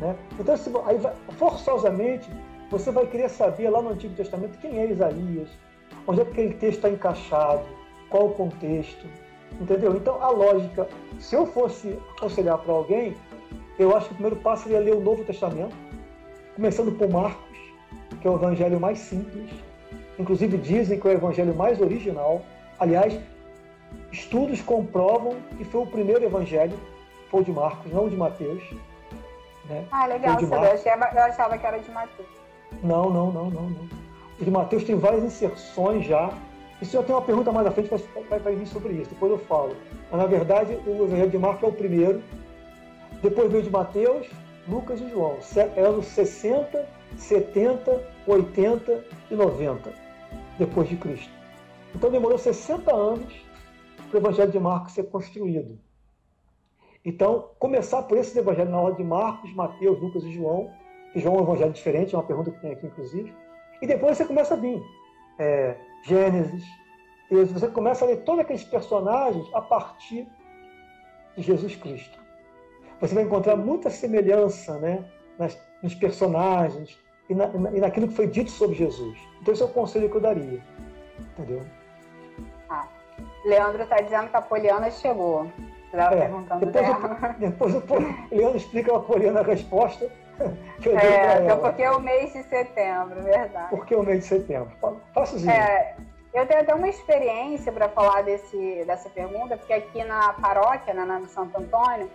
Né? 0.00 0.16
Então, 0.40 0.56
se, 0.56 0.70
aí 0.86 0.96
vai, 0.96 1.14
forçosamente, 1.36 2.30
você 2.70 2.90
vai 2.90 3.06
querer 3.06 3.28
saber 3.28 3.68
lá 3.68 3.82
no 3.82 3.90
Antigo 3.90 4.14
Testamento 4.14 4.58
quem 4.58 4.78
é 4.78 4.90
Isaías, 4.90 5.50
onde 6.06 6.20
é 6.20 6.24
que 6.24 6.30
aquele 6.30 6.54
texto 6.54 6.78
está 6.78 6.90
encaixado, 6.90 7.62
qual 8.08 8.26
o 8.26 8.34
contexto. 8.34 9.06
Entendeu? 9.60 9.94
Então, 9.96 10.22
a 10.22 10.30
lógica, 10.30 10.88
se 11.18 11.34
eu 11.34 11.46
fosse 11.46 11.98
aconselhar 12.16 12.58
para 12.58 12.72
alguém, 12.72 13.14
eu 13.78 13.96
acho 13.96 14.06
que 14.08 14.12
o 14.12 14.16
primeiro 14.16 14.36
passo 14.36 14.64
seria 14.64 14.80
ler 14.80 14.94
o 14.94 15.00
Novo 15.00 15.24
Testamento, 15.24 15.74
começando 16.54 16.92
por 16.92 17.08
Marcos, 17.10 17.58
que 18.20 18.26
é 18.26 18.30
o 18.30 18.34
evangelho 18.34 18.80
mais 18.80 18.98
simples. 18.98 19.50
Inclusive 20.18 20.56
dizem 20.58 20.98
que 20.98 21.06
é 21.08 21.10
o 21.10 21.14
evangelho 21.14 21.54
mais 21.54 21.80
original. 21.80 22.42
Aliás, 22.78 23.18
estudos 24.10 24.60
comprovam 24.60 25.36
que 25.56 25.64
foi 25.64 25.82
o 25.82 25.86
primeiro 25.86 26.24
evangelho, 26.24 26.78
foi 27.30 27.40
o 27.40 27.44
de 27.44 27.52
Marcos, 27.52 27.92
não 27.92 28.06
o 28.06 28.10
de 28.10 28.16
Mateus. 28.16 28.62
Né? 29.68 29.84
Ah, 29.90 30.06
legal 30.06 30.38
saber. 30.40 30.54
Eu 30.54 30.72
achava, 30.72 31.10
eu 31.14 31.22
achava 31.22 31.58
que 31.58 31.66
era 31.66 31.78
de 31.78 31.90
Mateus. 31.90 32.28
Não, 32.82 33.10
não, 33.10 33.30
não, 33.30 33.50
não, 33.50 33.62
não. 33.70 34.01
De 34.42 34.50
Mateus 34.50 34.84
tem 34.84 34.96
várias 34.96 35.24
inserções 35.24 36.04
já. 36.04 36.36
Isso 36.80 36.96
eu 36.96 37.02
tenho 37.04 37.18
uma 37.18 37.24
pergunta 37.24 37.52
mais 37.52 37.66
à 37.66 37.70
frente, 37.70 37.88
vai, 38.28 38.56
vir 38.56 38.66
sobre 38.66 38.94
isso, 38.94 39.10
depois 39.10 39.30
eu 39.30 39.38
falo. 39.38 39.76
Mas, 40.10 40.20
na 40.20 40.26
verdade, 40.26 40.76
o 40.84 41.04
Evangelho 41.04 41.30
de 41.30 41.38
Marcos 41.38 41.62
é 41.62 41.66
o 41.66 41.72
primeiro. 41.72 42.22
Depois 43.22 43.50
veio 43.52 43.62
de 43.62 43.70
Mateus, 43.70 44.26
Lucas 44.68 45.00
e 45.00 45.08
João. 45.08 45.38
Eram 45.76 46.02
60, 46.02 46.88
70, 47.16 48.02
80 48.26 49.04
e 49.30 49.34
90 49.34 49.92
depois 50.58 50.88
de 50.88 50.96
Cristo. 50.96 51.32
Então 51.94 52.10
demorou 52.10 52.36
60 52.36 52.92
anos 52.92 53.32
para 54.10 54.18
o 54.18 54.20
Evangelho 54.20 54.50
de 54.50 54.58
Marcos 54.58 54.92
ser 54.92 55.04
construído. 55.04 55.78
Então, 57.04 57.50
começar 57.58 58.02
por 58.02 58.16
esse 58.16 58.38
evangelho 58.38 58.70
na 58.70 58.80
ordem 58.80 59.04
de 59.04 59.10
Marcos, 59.10 59.52
Mateus, 59.54 60.00
Lucas 60.00 60.22
e 60.22 60.32
João, 60.32 60.70
que 61.12 61.18
João 61.18 61.34
é 61.34 61.40
um 61.40 61.42
evangelho 61.42 61.72
diferente, 61.72 62.14
é 62.14 62.18
uma 62.18 62.24
pergunta 62.24 62.50
que 62.52 62.60
tem 62.60 62.72
aqui, 62.72 62.86
inclusive. 62.86 63.34
E 63.82 63.86
depois 63.86 64.16
você 64.16 64.24
começa 64.24 64.54
a 64.54 64.56
vir 64.56 64.80
é, 65.38 65.76
Gênesis, 66.04 66.64
você 67.28 67.66
começa 67.68 68.04
a 68.04 68.08
ler 68.08 68.18
todos 68.18 68.40
aqueles 68.40 68.62
personagens 68.62 69.44
a 69.52 69.60
partir 69.60 70.28
de 71.36 71.42
Jesus 71.42 71.74
Cristo. 71.76 72.22
Você 73.00 73.14
vai 73.14 73.24
encontrar 73.24 73.56
muita 73.56 73.90
semelhança 73.90 74.78
né, 74.78 75.04
nas, 75.36 75.58
nos 75.82 75.94
personagens 75.96 76.96
e, 77.28 77.34
na, 77.34 77.46
e 77.74 77.80
naquilo 77.80 78.06
que 78.06 78.14
foi 78.14 78.28
dito 78.28 78.50
sobre 78.50 78.76
Jesus. 78.76 79.18
Então, 79.40 79.52
esse 79.52 79.62
é 79.62 79.66
o 79.66 79.70
conselho 79.70 80.08
que 80.08 80.16
eu 80.16 80.20
daria. 80.20 80.62
Entendeu? 81.18 81.62
Ah, 82.68 82.86
Leandro 83.44 83.82
está 83.82 84.00
dizendo 84.00 84.28
que 84.28 84.36
a 84.36 84.42
Poliana 84.42 84.90
chegou. 84.90 85.50
Você 85.90 85.96
estava 85.96 86.14
é, 86.14 86.20
perguntando 86.20 86.66
depois 86.66 86.86
dela. 86.86 87.36
depois 87.38 87.74
o 87.74 88.34
Leandro 88.34 88.56
explica 88.56 88.96
a 88.96 89.00
Poliana 89.00 89.40
a 89.40 89.44
resposta. 89.44 90.08
Que 90.82 90.88
eu 90.88 90.98
é, 90.98 91.56
porque 91.56 91.82
é 91.82 91.90
o 91.92 92.00
mês 92.00 92.32
de 92.32 92.42
setembro, 92.42 93.22
verdade. 93.22 93.70
Porque 93.70 93.94
é 93.94 93.96
o 93.96 94.02
mês 94.02 94.20
de 94.20 94.26
setembro. 94.26 94.72
Faça 95.14 95.36
isso. 95.36 95.48
É, 95.48 95.94
eu 96.34 96.46
tenho 96.46 96.60
até 96.60 96.74
uma 96.74 96.88
experiência 96.88 97.70
para 97.70 97.88
falar 97.88 98.22
desse, 98.22 98.84
dessa 98.84 99.08
pergunta, 99.10 99.56
porque 99.56 99.72
aqui 99.72 100.02
na 100.02 100.32
paróquia, 100.32 100.92
né, 100.92 101.04
na 101.04 101.20
Santo 101.28 101.56
Antônio, 101.56 102.10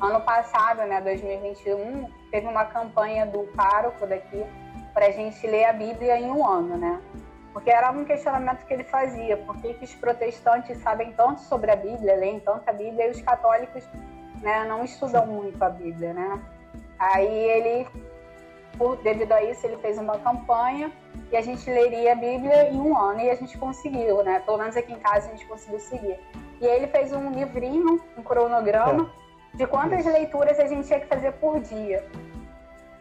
ano 0.00 0.20
passado, 0.20 0.82
né, 0.82 1.00
2021, 1.00 2.08
teve 2.30 2.46
uma 2.46 2.66
campanha 2.66 3.26
do 3.26 3.44
pároco 3.56 4.06
daqui 4.06 4.44
para 4.94 5.06
a 5.06 5.10
gente 5.10 5.44
ler 5.46 5.64
a 5.64 5.72
Bíblia 5.72 6.18
em 6.18 6.30
um 6.30 6.46
ano, 6.46 6.76
né? 6.76 7.00
Porque 7.52 7.70
era 7.70 7.90
um 7.90 8.04
questionamento 8.04 8.64
que 8.66 8.74
ele 8.74 8.84
fazia, 8.84 9.36
por 9.38 9.56
que, 9.56 9.74
que 9.74 9.84
os 9.84 9.94
protestantes 9.94 10.78
sabem 10.82 11.12
tanto 11.12 11.40
sobre 11.40 11.70
a 11.70 11.76
Bíblia, 11.76 12.14
leem 12.14 12.40
tanto 12.40 12.68
a 12.68 12.72
Bíblia, 12.72 13.08
e 13.08 13.10
os 13.10 13.22
católicos 13.22 13.82
né, 14.42 14.64
não 14.68 14.84
estudam 14.84 15.26
muito 15.26 15.60
a 15.62 15.70
Bíblia, 15.70 16.12
né? 16.12 16.40
Aí 16.98 17.26
ele, 17.26 17.86
por, 18.76 18.96
devido 18.96 19.32
a 19.32 19.42
isso, 19.42 19.66
ele 19.66 19.76
fez 19.78 19.98
uma 19.98 20.18
campanha 20.18 20.92
e 21.30 21.36
a 21.36 21.40
gente 21.40 21.68
leria 21.70 22.12
a 22.12 22.16
Bíblia 22.16 22.70
em 22.70 22.80
um 22.80 22.96
ano 22.96 23.20
e 23.20 23.30
a 23.30 23.34
gente 23.34 23.56
conseguiu, 23.58 24.22
né? 24.22 24.40
Pelo 24.40 24.58
menos 24.58 24.76
aqui 24.76 24.92
em 24.92 24.98
casa 24.98 25.28
a 25.28 25.30
gente 25.30 25.46
conseguiu 25.46 25.80
seguir. 25.80 26.18
E 26.60 26.68
aí 26.68 26.76
ele 26.76 26.88
fez 26.88 27.12
um 27.12 27.30
livrinho, 27.30 28.00
um 28.16 28.22
cronograma, 28.22 29.10
é. 29.54 29.56
de 29.56 29.66
quantas 29.66 30.04
leituras 30.04 30.58
a 30.58 30.66
gente 30.66 30.86
tinha 30.86 31.00
que 31.00 31.06
fazer 31.06 31.32
por 31.32 31.60
dia 31.60 32.04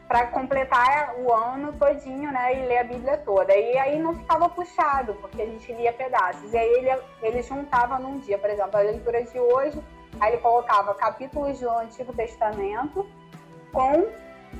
para 0.07 0.27
completar 0.27 1.15
o 1.19 1.33
ano 1.33 1.73
todinho, 1.73 2.31
né, 2.31 2.55
e 2.55 2.65
ler 2.65 2.77
a 2.77 2.83
Bíblia 2.83 3.17
toda. 3.17 3.53
E 3.53 3.77
aí 3.77 3.99
não 3.99 4.15
ficava 4.15 4.47
puxado, 4.47 5.13
porque 5.15 5.41
a 5.41 5.45
gente 5.45 5.71
lia 5.73 5.91
pedaços. 5.91 6.53
E 6.53 6.57
aí 6.57 6.69
ele, 6.75 7.01
ele 7.21 7.41
juntava 7.43 7.99
num 7.99 8.17
dia, 8.19 8.37
por 8.37 8.49
exemplo, 8.49 8.77
a 8.77 8.81
leitura 8.83 9.21
de 9.23 9.37
hoje, 9.37 9.77
aí 10.19 10.31
ele 10.31 10.41
colocava 10.41 10.93
capítulos 10.95 11.59
do 11.59 11.69
Antigo 11.69 12.13
Testamento 12.13 13.05
com 13.71 14.07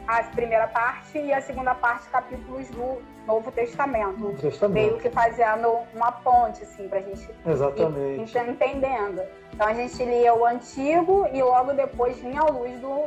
a 0.07 0.23
primeira 0.23 0.67
parte 0.67 1.17
e 1.17 1.33
a 1.33 1.41
segunda 1.41 1.73
parte 1.75 2.09
capítulos 2.09 2.67
do 2.69 3.01
Novo 3.25 3.51
Testamento. 3.51 4.33
Testamento. 4.39 4.73
Meio 4.73 4.97
que 4.99 5.09
fazendo 5.09 5.79
uma 5.93 6.11
ponte, 6.11 6.63
assim, 6.63 6.87
para 6.87 6.99
a 6.99 7.01
gente 7.01 7.29
Exatamente. 7.45 8.37
ir 8.37 8.49
entendendo. 8.49 9.21
Então 9.53 9.67
a 9.67 9.73
gente 9.73 10.03
lia 10.03 10.33
o 10.33 10.45
Antigo 10.45 11.27
e 11.33 11.41
logo 11.41 11.73
depois 11.73 12.17
vinha 12.19 12.41
a 12.41 12.45
luz 12.45 12.71
do, 12.79 13.03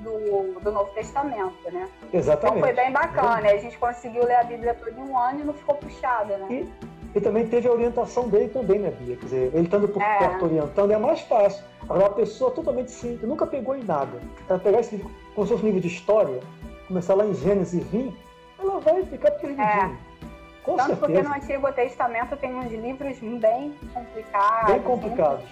do, 0.00 0.60
do 0.60 0.72
Novo 0.72 0.90
Testamento, 0.92 1.56
né? 1.72 1.88
Exatamente. 2.12 2.58
Então 2.58 2.68
foi 2.68 2.84
bem 2.84 2.92
bacana. 2.92 3.48
A 3.50 3.56
gente 3.56 3.78
conseguiu 3.78 4.24
ler 4.24 4.36
a 4.36 4.44
Bíblia 4.44 4.74
toda 4.74 4.90
em 4.90 5.02
um 5.02 5.18
ano 5.18 5.40
e 5.40 5.44
não 5.44 5.54
ficou 5.54 5.76
puxada, 5.76 6.36
né? 6.36 6.46
E, 6.50 6.72
e 7.14 7.20
também 7.20 7.46
teve 7.46 7.66
a 7.66 7.72
orientação 7.72 8.28
dele 8.28 8.48
também, 8.48 8.78
né, 8.78 8.90
Bia? 8.90 9.16
Quer 9.16 9.24
dizer, 9.24 9.50
ele 9.54 9.64
estando 9.64 9.88
por 9.88 10.02
é. 10.02 10.18
perto 10.18 10.44
orientando 10.44 10.90
é 10.90 10.98
mais 10.98 11.20
fácil. 11.20 11.64
Agora, 11.84 12.00
uma 12.00 12.14
pessoa 12.14 12.50
totalmente 12.50 12.90
simples, 12.90 13.22
nunca 13.22 13.46
pegou 13.46 13.74
em 13.74 13.84
nada. 13.84 14.20
Ela 14.48 14.58
pegar 14.58 14.80
esse 14.80 14.96
livro, 14.96 15.10
como 15.36 15.46
se 15.46 15.52
fosse 15.52 15.64
um 15.64 15.66
livro 15.66 15.80
de 15.82 15.88
história, 15.88 16.40
começar 16.88 17.14
lá 17.14 17.26
em 17.26 17.34
Gênesis 17.34 17.74
e 17.74 17.80
vir, 17.80 18.12
ela 18.58 18.80
vai 18.80 19.04
ficar 19.04 19.30
perdidinha. 19.32 19.98
É. 20.02 20.16
Com 20.62 20.76
Tanto 20.76 20.86
certeza. 20.86 21.06
porque 21.06 21.22
no 21.22 21.34
Antigo 21.34 21.72
Testamento 21.74 22.36
tem 22.38 22.54
uns 22.54 22.72
livros 22.72 23.18
bem 23.18 23.74
complicados. 23.92 24.72
Bem 24.72 24.82
complicados. 24.82 25.44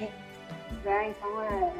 né? 0.84 1.10
Então, 1.10 1.42
é... 1.42 1.72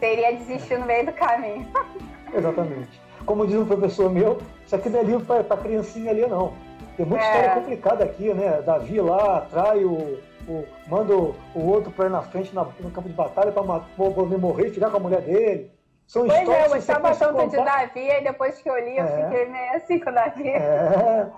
teria 0.00 0.32
desistir 0.32 0.78
no 0.78 0.84
meio 0.84 1.06
do 1.06 1.12
caminho. 1.12 1.66
Exatamente. 2.34 3.00
Como 3.24 3.46
diz 3.46 3.56
um 3.56 3.64
professor 3.64 4.10
meu, 4.10 4.38
isso 4.66 4.74
aqui 4.74 4.90
não 4.90 4.98
é 4.98 5.02
livro 5.04 5.24
para 5.24 5.56
criancinha 5.56 6.10
ali, 6.10 6.26
não. 6.26 6.52
Tem 6.96 7.06
muita 7.06 7.24
é. 7.24 7.28
história 7.28 7.54
complicada 7.54 8.04
aqui, 8.04 8.34
né? 8.34 8.60
Davi 8.62 9.00
lá 9.00 9.38
atrai 9.38 9.84
o, 9.84 10.18
o 10.48 10.64
manda 10.88 11.16
o, 11.16 11.34
o 11.54 11.66
outro 11.70 11.92
para 11.92 12.06
ir 12.06 12.10
na 12.10 12.20
frente 12.20 12.52
na, 12.52 12.64
no 12.64 12.90
campo 12.90 13.08
de 13.08 13.14
batalha 13.14 13.52
para 13.52 13.62
morrer 13.62 14.66
e 14.66 14.70
ficar 14.70 14.90
com 14.90 14.96
a 14.96 15.00
mulher 15.00 15.20
dele. 15.22 15.73
São 16.06 16.26
pois 16.26 16.48
é, 16.48 16.66
eu 16.66 16.70
gostava 16.70 17.14
tanto 17.14 17.48
de 17.48 17.56
Davi, 17.56 18.08
e 18.08 18.20
depois 18.20 18.60
que 18.60 18.68
eu 18.68 18.78
li, 18.78 18.96
eu 18.96 19.04
é. 19.04 19.24
fiquei 19.24 19.46
meio 19.46 19.72
assim 19.74 19.98
com 19.98 20.12
Davi. 20.12 20.48
É. 20.48 20.56
é. 20.56 21.32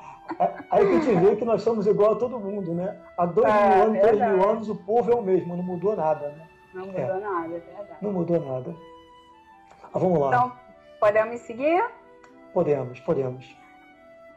Aí 0.71 0.87
que 0.87 0.95
a 0.95 1.01
gente 1.01 1.21
vê 1.21 1.37
que 1.37 1.45
nós 1.45 1.63
somos 1.63 1.87
igual 1.87 2.15
a 2.15 2.17
todo 2.17 2.39
mundo, 2.39 2.75
né? 2.75 2.97
Há 3.17 3.27
dois 3.27 3.49
é, 3.49 3.69
mil 3.69 3.85
anos, 3.85 4.01
três 4.01 4.21
mil 4.21 4.49
anos, 4.49 4.69
o 4.69 4.75
povo 4.75 5.13
é 5.13 5.15
o 5.15 5.23
mesmo, 5.23 5.57
não 5.57 5.63
mudou 5.63 5.95
nada, 5.95 6.29
né? 6.31 6.49
Não 6.75 6.87
mudou 6.87 7.01
é. 7.01 7.21
nada, 7.21 7.47
é 7.47 7.61
verdade. 7.61 7.91
Não 8.03 8.13
mudou 8.13 8.41
nada. 8.41 8.75
Ah, 9.95 9.99
vamos 9.99 10.19
lá. 10.19 10.29
Então, 10.29 10.53
podemos 10.99 11.41
seguir? 11.43 11.85
Podemos, 12.53 12.99
podemos. 13.01 13.57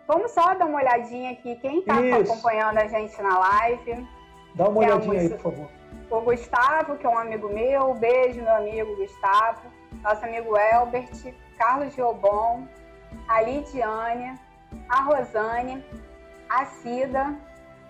Vamos 0.08 0.32
só 0.32 0.54
dar 0.54 0.66
uma 0.66 0.80
olhadinha 0.80 1.32
aqui, 1.32 1.56
quem 1.56 1.80
está 1.80 1.96
acompanhando 1.96 2.78
a 2.78 2.88
gente 2.88 3.20
na 3.22 3.40
live. 3.40 4.08
Dá 4.54 4.70
uma 4.70 4.80
olhadinha 4.80 5.22
aí, 5.22 5.30
por 5.30 5.40
favor. 5.40 5.68
O 6.12 6.22
Gustavo, 6.22 6.98
que 6.98 7.06
é 7.06 7.10
um 7.10 7.18
amigo 7.18 7.50
meu, 7.50 7.94
beijo, 7.96 8.42
meu 8.42 8.56
amigo 8.56 8.96
Gustavo 8.96 9.79
nosso 10.04 10.26
amigo 10.26 10.58
Elbert, 10.58 11.34
Carlos 11.58 11.94
Giobon, 11.94 12.68
a 13.28 13.42
Lidiane, 13.42 14.40
a 14.88 15.02
Rosane, 15.02 15.84
a 16.50 16.66
Cida, 16.66 17.36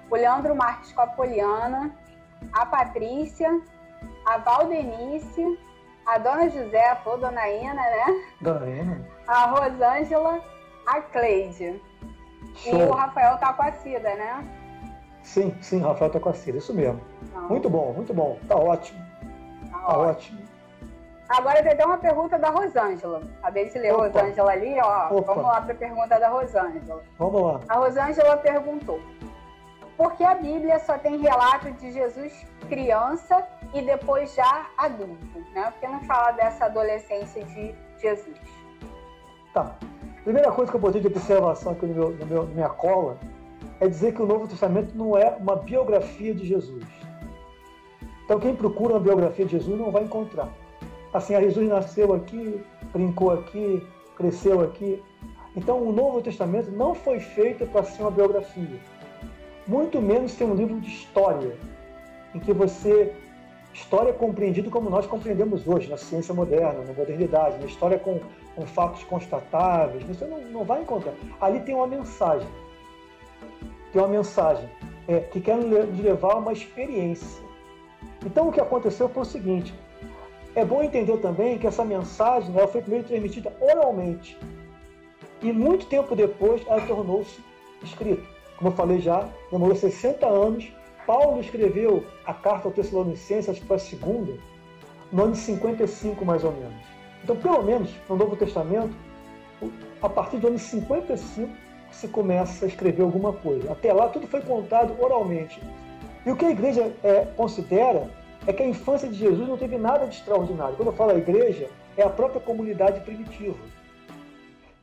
o 0.10 0.16
Leandro 0.16 0.56
Marques 0.56 0.92
com 0.92 1.02
a 1.02 1.08
Poliana, 1.08 1.96
a 2.54 2.66
Patrícia, 2.66 3.62
a 4.26 4.38
Valdenice, 4.38 5.60
a 6.06 6.18
Dona 6.18 6.50
José, 6.50 6.90
a 6.90 6.96
Dona 6.96 7.50
Ina, 7.50 7.74
né? 7.74 8.06
Dona 8.42 8.68
Ina. 8.68 9.06
A 9.28 9.46
Rosângela, 9.46 10.44
a 10.88 11.02
Cleide. 11.02 11.82
Show. 12.56 12.80
E 12.80 12.84
o 12.84 12.92
Rafael 12.92 13.38
tá 13.38 13.54
com 13.54 13.64
a 13.64 13.72
Cida, 13.74 14.16
né? 14.16 14.48
Sim, 15.22 15.56
sim, 15.62 15.82
Rafael 15.82 16.10
tá 16.10 16.20
com 16.20 16.30
a 16.30 16.34
Cida, 16.34 16.58
isso 16.58 16.74
mesmo. 16.74 17.02
Não. 17.34 17.50
Muito 17.50 17.70
bom, 17.70 17.94
muito 17.94 18.14
bom. 18.14 18.40
Tá 18.48 18.56
ótimo. 18.56 19.00
Tá, 19.72 19.78
tá 19.78 19.98
ótimo. 19.98 20.10
ótimo. 20.10 20.49
Agora 21.30 21.62
tem 21.62 21.74
até 21.74 21.86
uma 21.86 22.00
pergunta 22.00 22.40
da 22.40 22.50
Rosângela. 22.50 23.22
Acabei 23.38 23.70
de 23.70 23.78
ler 23.78 23.90
a 23.92 23.98
Rosângela 23.98 24.52
ali, 24.52 24.76
ó. 24.82 25.14
Opa. 25.14 25.34
Vamos 25.34 25.44
lá 25.44 25.62
para 25.62 25.74
a 25.74 25.78
pergunta 25.78 26.20
da 26.20 26.28
Rosângela. 26.28 27.04
Vamos 27.20 27.42
lá. 27.44 27.60
A 27.70 27.76
Rosângela 27.76 28.38
perguntou: 28.38 29.00
por 29.96 30.14
que 30.14 30.24
a 30.24 30.34
Bíblia 30.34 30.80
só 30.80 30.98
tem 30.98 31.18
relato 31.18 31.72
de 31.74 31.92
Jesus 31.92 32.34
criança 32.68 33.48
e 33.76 33.82
depois 33.84 34.34
já 34.34 34.66
adulto? 34.76 35.40
Né? 35.54 35.72
Por 35.72 35.80
que 35.80 35.88
não 35.88 36.04
fala 36.06 36.32
dessa 36.32 36.66
adolescência 36.66 37.44
de 37.44 37.76
Jesus? 38.02 38.40
Tá. 39.54 39.76
Primeira 40.24 40.52
coisa 40.52 40.72
que 40.72 40.78
eu 40.78 40.82
botei 40.82 41.00
de 41.00 41.08
observação 41.08 41.74
aqui 41.74 41.86
no 41.86 41.94
meu, 41.94 42.10
no 42.10 42.26
meu, 42.26 42.44
na 42.44 42.54
minha 42.56 42.70
cola 42.70 43.18
é 43.80 43.88
dizer 43.88 44.14
que 44.14 44.22
o 44.22 44.26
Novo 44.26 44.48
Testamento 44.48 44.98
não 44.98 45.16
é 45.16 45.30
uma 45.40 45.58
biografia 45.58 46.34
de 46.34 46.46
Jesus. 46.46 46.86
Então, 48.26 48.40
quem 48.40 48.56
procura 48.56 48.94
uma 48.94 49.00
biografia 49.00 49.46
de 49.46 49.52
Jesus 49.52 49.80
não 49.80 49.92
vai 49.92 50.04
encontrar 50.04 50.50
assim, 51.14 51.36
a 51.36 51.42
Jesus 51.42 51.68
nasceu 51.68 52.14
aqui, 52.14 52.62
brincou 52.94 53.32
aqui, 53.32 53.86
cresceu 54.16 54.62
aqui. 54.62 55.02
Então, 55.56 55.82
o 55.82 55.92
Novo 55.92 56.22
Testamento 56.22 56.72
não 56.72 56.94
foi 56.94 57.20
feito 57.20 57.66
para 57.68 57.84
ser 57.84 58.02
uma 58.02 58.12
biografia, 58.12 58.80
muito 59.68 60.02
menos 60.02 60.32
ser 60.32 60.46
um 60.46 60.56
livro 60.56 60.80
de 60.80 60.90
história, 60.90 61.56
em 62.34 62.40
que 62.40 62.54
você 62.54 63.14
história 63.74 64.10
é 64.10 64.14
compreendido 64.14 64.70
como 64.70 64.90
nós 64.90 65.06
compreendemos 65.06 65.68
hoje, 65.68 65.90
na 65.90 65.98
ciência 65.98 66.34
moderna, 66.34 66.84
na 66.84 66.94
modernidade, 66.94 67.58
na 67.60 67.66
história 67.66 68.00
com, 68.00 68.20
com 68.56 68.66
fatos 68.66 69.04
constatáveis. 69.04 70.04
Você 70.04 70.26
não, 70.26 70.42
não 70.42 70.64
vai 70.64 70.82
encontrar. 70.82 71.14
Ali 71.40 71.60
tem 71.62 71.76
uma 71.76 71.88
mensagem. 71.88 72.48
Tem 73.92 74.02
uma 74.02 74.08
mensagem 74.08 74.70
é, 75.08 75.20
que 75.20 75.40
quer 75.40 75.58
nos 75.58 76.00
levar 76.00 76.34
a 76.34 76.38
uma 76.38 76.54
experiência. 76.54 77.42
Então, 78.26 78.50
o 78.50 78.52
que 78.52 78.60
aconteceu 78.60 79.10
foi 79.10 79.24
o 79.24 79.26
seguinte: 79.26 79.74
é 80.56 80.66
bom 80.66 80.82
entender 80.82 81.18
também 81.18 81.58
que 81.58 81.68
essa 81.68 81.86
mensagem 81.86 82.56
ela 82.56 82.68
foi 82.68 82.82
primeiro 82.82 83.08
transmitida 83.08 83.54
oralmente. 83.60 84.38
E 85.42 85.52
muito 85.54 85.86
tempo 85.86 86.16
depois 86.16 86.62
ela 86.68 86.82
tornou-se 86.82 87.40
escrita. 87.84 88.24
Como 88.58 88.72
eu 88.72 88.76
falei 88.76 89.00
já, 89.00 89.28
demorou 89.52 89.76
60 89.76 90.26
anos. 90.28 90.72
Paulo 91.06 91.40
escreveu 91.40 92.06
a 92.26 92.34
carta 92.34 92.68
ao 92.68 92.74
Tessalonicenses, 92.74 93.50
acho 93.50 93.62
que 93.62 93.68
foi 93.68 93.78
a 93.78 93.80
segunda, 93.80 94.34
no 95.12 95.24
ano 95.24 95.32
de 95.32 95.40
55 95.40 96.24
mais 96.26 96.44
ou 96.44 96.52
menos. 96.52 96.86
Então, 97.24 97.36
pelo 97.36 97.64
menos 97.64 97.90
no 98.08 98.16
Novo 98.16 98.36
Testamento, 98.36 98.94
a 100.02 100.10
partir 100.10 100.38
do 100.38 100.48
ano 100.48 100.60
55 100.60 101.50
se 101.92 102.08
começa 102.08 102.66
a 102.66 102.68
escrever 102.68 103.02
alguma 103.02 103.34
coisa. 103.34 103.72
Até 103.72 103.92
lá 103.92 104.08
tudo 104.10 104.28
foi 104.28 104.42
contado 104.42 104.96
oralmente. 105.02 105.62
E 106.26 106.32
o 106.32 106.36
que 106.36 106.46
a 106.46 106.52
igreja 106.52 106.94
é, 107.04 107.26
considera 107.36 108.10
é 108.48 108.54
que 108.54 108.64
a 108.64 108.68
infância 108.68 109.08
de 109.08 109.16
Jesus 109.16 109.48
não 109.48 109.58
teve 109.58 109.78
nada 109.78 110.08
de 110.08 110.16
extraordinário. 110.16 110.76
Quando 110.76 110.90
eu 110.90 110.96
falo 110.96 111.12
a 111.12 111.18
igreja, 111.18 111.70
é 111.98 112.04
a 112.04 112.10
própria 112.10 112.42
comunidade 112.42 113.02
primitiva. 113.02 113.58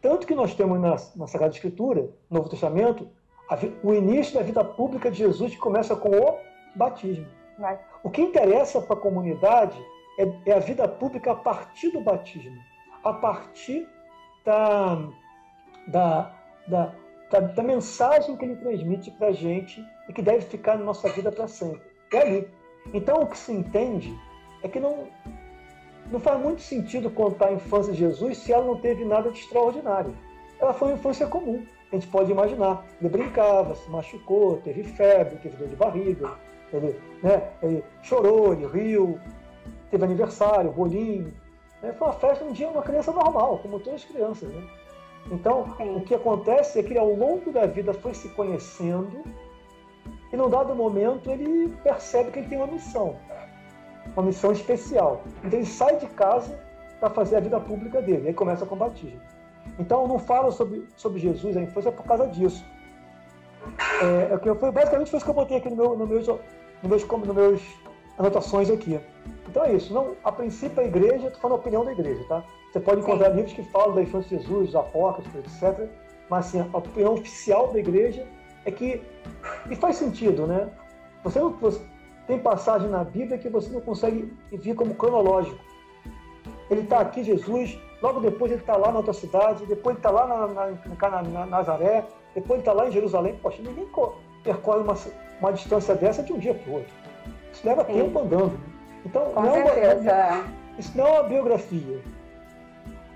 Tanto 0.00 0.26
que 0.26 0.34
nós 0.34 0.54
temos 0.54 0.80
na, 0.80 0.96
na 1.16 1.26
Sagrada 1.26 1.54
Escritura, 1.54 2.02
no 2.30 2.38
Novo 2.38 2.48
Testamento, 2.48 3.08
a, 3.50 3.58
o 3.82 3.94
início 3.94 4.34
da 4.34 4.42
vida 4.42 4.62
pública 4.64 5.10
de 5.10 5.18
Jesus 5.18 5.52
que 5.52 5.58
começa 5.58 5.96
com 5.96 6.10
o 6.10 6.38
batismo. 6.74 7.26
Vai. 7.58 7.78
O 8.02 8.10
que 8.10 8.20
interessa 8.20 8.80
para 8.80 8.96
a 8.96 9.00
comunidade 9.00 9.76
é, 10.18 10.50
é, 10.50 10.52
a 10.54 10.58
vida 10.58 10.86
pública 10.86 11.32
a 11.32 11.34
partir 11.34 11.90
do 11.90 12.00
batismo, 12.00 12.56
a 13.02 13.12
partir 13.12 13.88
da, 14.44 15.08
da, 15.88 16.34
da, 16.68 16.94
da, 17.30 17.40
da 17.40 17.62
mensagem 17.62 18.36
que 18.36 18.44
ele 18.44 18.56
transmite 18.56 19.10
para 19.12 19.28
a 19.28 19.32
gente 19.32 19.84
e 20.08 20.12
que 20.12 20.22
deve 20.22 20.42
ficar 20.42 20.76
na 20.78 20.84
nossa 20.84 21.08
vida 21.08 21.32
para 21.32 21.48
sempre. 21.48 21.82
É 22.12 22.18
ali. 22.18 22.55
Então, 22.92 23.22
o 23.22 23.26
que 23.26 23.38
se 23.38 23.52
entende 23.52 24.16
é 24.62 24.68
que 24.68 24.80
não, 24.80 25.06
não 26.10 26.20
faz 26.20 26.40
muito 26.40 26.62
sentido 26.62 27.10
contar 27.10 27.48
a 27.48 27.52
infância 27.52 27.92
de 27.92 27.98
Jesus 27.98 28.38
se 28.38 28.52
ela 28.52 28.64
não 28.64 28.76
teve 28.76 29.04
nada 29.04 29.30
de 29.30 29.38
extraordinário. 29.38 30.14
Ela 30.58 30.72
foi 30.72 30.88
uma 30.88 30.96
infância 30.96 31.26
comum, 31.26 31.64
a 31.92 31.94
gente 31.94 32.08
pode 32.08 32.30
imaginar. 32.30 32.84
Ele 33.00 33.08
brincava, 33.08 33.74
se 33.74 33.88
machucou, 33.90 34.58
teve 34.58 34.84
febre, 34.84 35.36
teve 35.36 35.56
dor 35.56 35.68
de 35.68 35.76
barriga, 35.76 36.34
ele, 36.72 36.98
né, 37.22 37.50
ele 37.62 37.84
chorou, 38.02 38.52
ele 38.52 38.66
riu, 38.66 39.18
teve 39.90 40.04
aniversário, 40.04 40.72
bolinho. 40.72 41.32
Né, 41.82 41.92
foi 41.92 42.08
uma 42.08 42.14
festa, 42.14 42.44
um 42.44 42.52
dia, 42.52 42.68
uma 42.68 42.82
criança 42.82 43.12
normal, 43.12 43.58
como 43.58 43.78
todas 43.78 44.02
as 44.02 44.08
crianças. 44.08 44.48
Né? 44.48 44.62
Então, 45.30 45.66
o 45.96 46.00
que 46.02 46.14
acontece 46.14 46.78
é 46.78 46.82
que 46.82 46.96
ao 46.96 47.12
longo 47.12 47.50
da 47.50 47.66
vida 47.66 47.92
foi 47.92 48.14
se 48.14 48.28
conhecendo 48.30 49.24
e 50.32 50.36
num 50.36 50.48
dado 50.48 50.74
momento 50.74 51.30
ele 51.30 51.68
percebe 51.82 52.30
que 52.30 52.38
ele 52.40 52.48
tem 52.48 52.58
uma 52.58 52.66
missão, 52.66 53.16
uma 54.14 54.22
missão 54.22 54.52
especial. 54.52 55.22
Então 55.44 55.58
ele 55.58 55.66
sai 55.66 55.96
de 55.96 56.06
casa 56.06 56.58
para 56.98 57.10
fazer 57.10 57.36
a 57.36 57.40
vida 57.40 57.60
pública 57.60 58.00
dele, 58.02 58.28
aí 58.28 58.34
começa 58.34 58.66
com 58.66 58.74
o 58.74 58.78
batismo. 58.78 59.20
Então 59.78 60.02
eu 60.02 60.08
não 60.08 60.18
falo 60.18 60.50
sobre, 60.52 60.86
sobre 60.96 61.20
Jesus, 61.20 61.56
a 61.56 61.60
infância, 61.60 61.92
por 61.92 62.04
causa 62.04 62.26
disso. 62.26 62.64
É, 64.02 64.34
é, 64.34 64.54
foi, 64.54 64.70
basicamente 64.70 65.10
foi 65.10 65.16
isso 65.18 65.24
que 65.24 65.30
eu 65.30 65.34
botei 65.34 65.56
aqui 65.56 65.68
no 65.70 65.76
meu, 65.76 65.96
no 65.96 66.06
meus, 66.06 66.26
no 66.26 66.88
meus, 66.88 67.04
no 67.04 67.34
meus 67.34 67.62
anotações 68.18 68.70
aqui. 68.70 69.00
Então 69.48 69.64
é 69.64 69.74
isso. 69.74 69.92
Não, 69.92 70.16
a 70.24 70.32
princípio, 70.32 70.80
a 70.80 70.84
igreja, 70.84 71.26
estou 71.26 71.40
falando 71.40 71.56
a 71.56 71.60
opinião 71.60 71.84
da 71.84 71.92
igreja, 71.92 72.24
tá? 72.28 72.44
Você 72.72 72.80
pode 72.80 73.00
encontrar 73.00 73.30
Sim. 73.30 73.36
livros 73.36 73.54
que 73.54 73.62
falam 73.64 73.94
da 73.94 74.02
infância 74.02 74.36
de 74.36 74.42
Jesus, 74.42 74.74
apócrifos, 74.74 75.34
etc. 75.34 75.88
Mas 76.28 76.46
assim, 76.46 76.60
a 76.72 76.76
opinião 76.76 77.14
oficial 77.14 77.72
da 77.72 77.78
igreja 77.78 78.26
é 78.66 78.70
que. 78.70 79.02
E 79.70 79.76
faz 79.76 79.96
sentido, 79.96 80.46
né? 80.46 80.68
Você 81.24 81.38
não. 81.40 81.52
Você, 81.52 81.80
tem 82.26 82.38
passagem 82.38 82.88
na 82.88 83.04
Bíblia 83.04 83.38
que 83.38 83.48
você 83.48 83.70
não 83.70 83.80
consegue 83.80 84.32
vir 84.52 84.74
como 84.74 84.94
cronológico. 84.94 85.58
Ele 86.68 86.80
está 86.80 87.00
aqui, 87.00 87.22
Jesus, 87.22 87.78
logo 88.02 88.20
depois 88.20 88.50
ele 88.50 88.60
está 88.60 88.76
lá 88.76 88.90
na 88.90 88.98
outra 88.98 89.12
cidade, 89.12 89.64
depois 89.66 89.94
ele 89.96 90.00
está 90.00 90.10
lá 90.10 90.26
na, 90.26 90.46
na, 90.48 91.10
na, 91.10 91.22
na, 91.22 91.46
Nazaré, 91.46 92.04
depois 92.34 92.58
ele 92.58 92.62
está 92.68 92.72
lá 92.72 92.88
em 92.88 92.92
Jerusalém. 92.92 93.38
Poxa, 93.40 93.62
ninguém 93.62 93.86
percorre 94.42 94.80
uma, 94.80 94.96
uma 95.40 95.52
distância 95.52 95.94
dessa 95.94 96.22
de 96.22 96.32
um 96.32 96.38
dia 96.38 96.54
para 96.54 96.70
o 96.70 96.74
outro. 96.74 96.92
Isso 97.52 97.66
leva 97.66 97.84
Sim. 97.84 97.92
tempo 97.92 98.18
andando. 98.18 98.58
Então, 99.04 99.24
Com 99.26 99.42
não 99.42 99.56
é 99.56 99.94
uma, 99.94 100.44
isso 100.78 100.98
não 100.98 101.06
é 101.06 101.10
uma 101.12 101.22
biografia. 101.22 102.02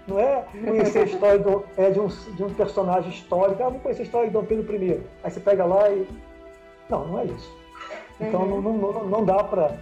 Não 0.08 0.18
é 0.18 0.44
conhecer 0.64 1.00
a 1.00 1.04
história 1.04 1.38
do, 1.38 1.64
é, 1.76 1.90
de, 1.90 2.00
um, 2.00 2.06
de 2.08 2.44
um 2.44 2.54
personagem 2.54 3.10
histórico. 3.10 3.62
Ah, 3.62 3.66
vamos 3.66 3.82
conhecer 3.82 4.02
a 4.02 4.04
história 4.04 4.26
de 4.28 4.32
Dom 4.32 4.44
Pedro 4.44 4.74
I. 4.74 5.00
Aí 5.22 5.30
você 5.30 5.40
pega 5.40 5.64
lá 5.64 5.88
e. 5.90 6.06
Não, 6.88 7.06
não 7.06 7.18
é 7.20 7.24
isso. 7.24 7.60
Então 8.20 8.42
uhum. 8.42 8.60
não, 8.60 8.72
não, 8.72 9.04
não 9.04 9.24
dá 9.24 9.42
para 9.44 9.76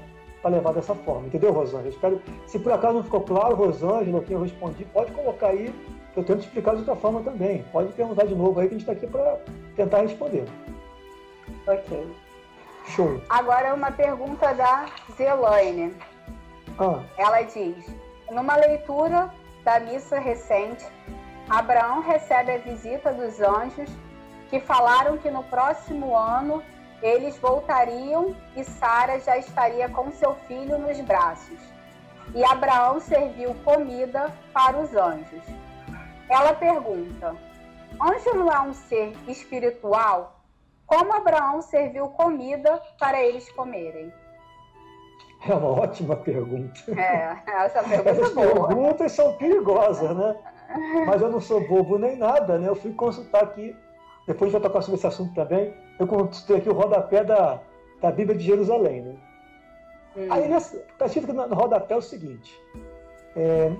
levar 0.45 0.73
dessa 0.73 0.95
forma. 0.95 1.27
Entendeu, 1.27 1.53
Rosângela? 1.53 1.89
Espero, 1.89 2.23
se 2.47 2.59
por 2.59 2.73
acaso 2.73 2.95
não 2.95 3.05
ficou 3.05 3.21
claro, 3.23 3.57
Rosângela, 3.57 4.19
o 4.19 4.23
que 4.23 4.33
eu 4.33 4.43
respondi, 4.43 4.85
pode 4.87 5.13
colocar 5.13 5.49
aí, 5.49 5.75
que 6.13 6.21
eu 6.21 6.25
tento 6.25 6.41
explicar 6.41 6.73
de 6.73 6.79
outra 6.79 6.97
forma 6.97 7.21
também. 7.23 7.65
Pode 7.73 7.93
perguntar 7.93 8.27
de 8.27 8.35
novo 8.35 8.61
aí, 8.61 8.69
que 8.69 8.75
a 8.75 8.79
gente 8.79 8.89
está 8.89 8.93
aqui 8.93 9.07
para 9.07 9.39
tentar 9.77 10.03
responder. 10.03 10.45
Ok. 11.67 12.07
Show. 12.89 13.21
Agora 13.29 13.75
uma 13.75 13.91
pergunta 13.91 14.53
da 14.55 14.87
Zelaine. 15.17 15.95
Ah. 16.79 17.03
Ela 17.17 17.43
diz: 17.43 17.85
numa 18.31 18.57
leitura 18.57 19.31
da 19.69 19.79
missa 19.81 20.19
recente, 20.19 20.83
Abraão 21.47 22.01
recebe 22.01 22.53
a 22.53 22.57
visita 22.57 23.13
dos 23.13 23.39
anjos 23.39 23.91
que 24.49 24.59
falaram 24.61 25.19
que 25.19 25.31
no 25.31 25.43
próximo 25.45 26.17
ano 26.17 26.63
eles 27.03 27.37
voltariam 27.37 28.35
e 28.57 28.65
Sara 28.65 29.21
já 29.21 29.37
estaria 29.37 29.87
com 29.91 30.11
seu 30.11 30.35
filho 30.47 30.79
nos 30.79 30.99
braços. 31.03 31.61
E 32.35 32.43
Abraão 32.43 32.99
serviu 32.99 33.55
comida 33.57 34.33
para 34.55 34.79
os 34.79 34.97
anjos. 34.97 35.45
Ela 36.31 36.55
pergunta: 36.55 37.37
Anjo 38.01 38.39
não 38.39 38.51
é 38.51 38.61
um 38.63 38.73
ser 38.73 39.13
espiritual? 39.29 40.41
Como 40.87 41.13
Abraão 41.13 41.61
serviu 41.61 42.09
comida 42.09 42.81
para 42.99 43.23
eles 43.23 43.53
comerem? 43.53 44.11
É 45.47 45.55
uma 45.55 45.69
ótima 45.69 46.17
pergunta. 46.17 46.81
É, 46.91 47.37
essa 47.65 47.83
pergunta 47.83 48.11
Essas 48.11 48.31
é 48.31 48.35
boa. 48.35 48.69
perguntas 48.69 49.13
são 49.13 49.33
perigosas, 49.35 50.17
né? 50.17 50.37
Mas 51.07 51.23
eu 51.23 51.31
não 51.31 51.41
sou 51.41 51.67
bobo 51.67 51.99
nem 51.99 52.17
nada, 52.17 52.59
né? 52.59 52.69
Eu 52.69 52.75
fui 52.75 52.93
consultar 52.93 53.45
aqui, 53.45 53.75
depois 54.27 54.43
a 54.43 54.53
gente 54.53 54.61
vai 54.61 54.71
tocar 54.71 54.83
sobre 54.83 54.99
esse 54.99 55.07
assunto 55.07 55.35
também, 55.35 55.73
eu 55.99 56.07
consultei 56.07 56.57
aqui 56.57 56.69
o 56.69 56.75
rodapé 56.75 57.25
da, 57.25 57.61
da 58.01 58.11
Bíblia 58.11 58.37
de 58.37 58.45
Jerusalém, 58.45 59.03
né? 59.03 59.17
Hum. 60.17 60.27
Aí 60.31 60.53
está 60.53 61.07
escrito 61.07 61.33
no 61.33 61.55
rodapé 61.55 61.97
o 61.97 62.03
seguinte, 62.03 62.55
é, 63.37 63.71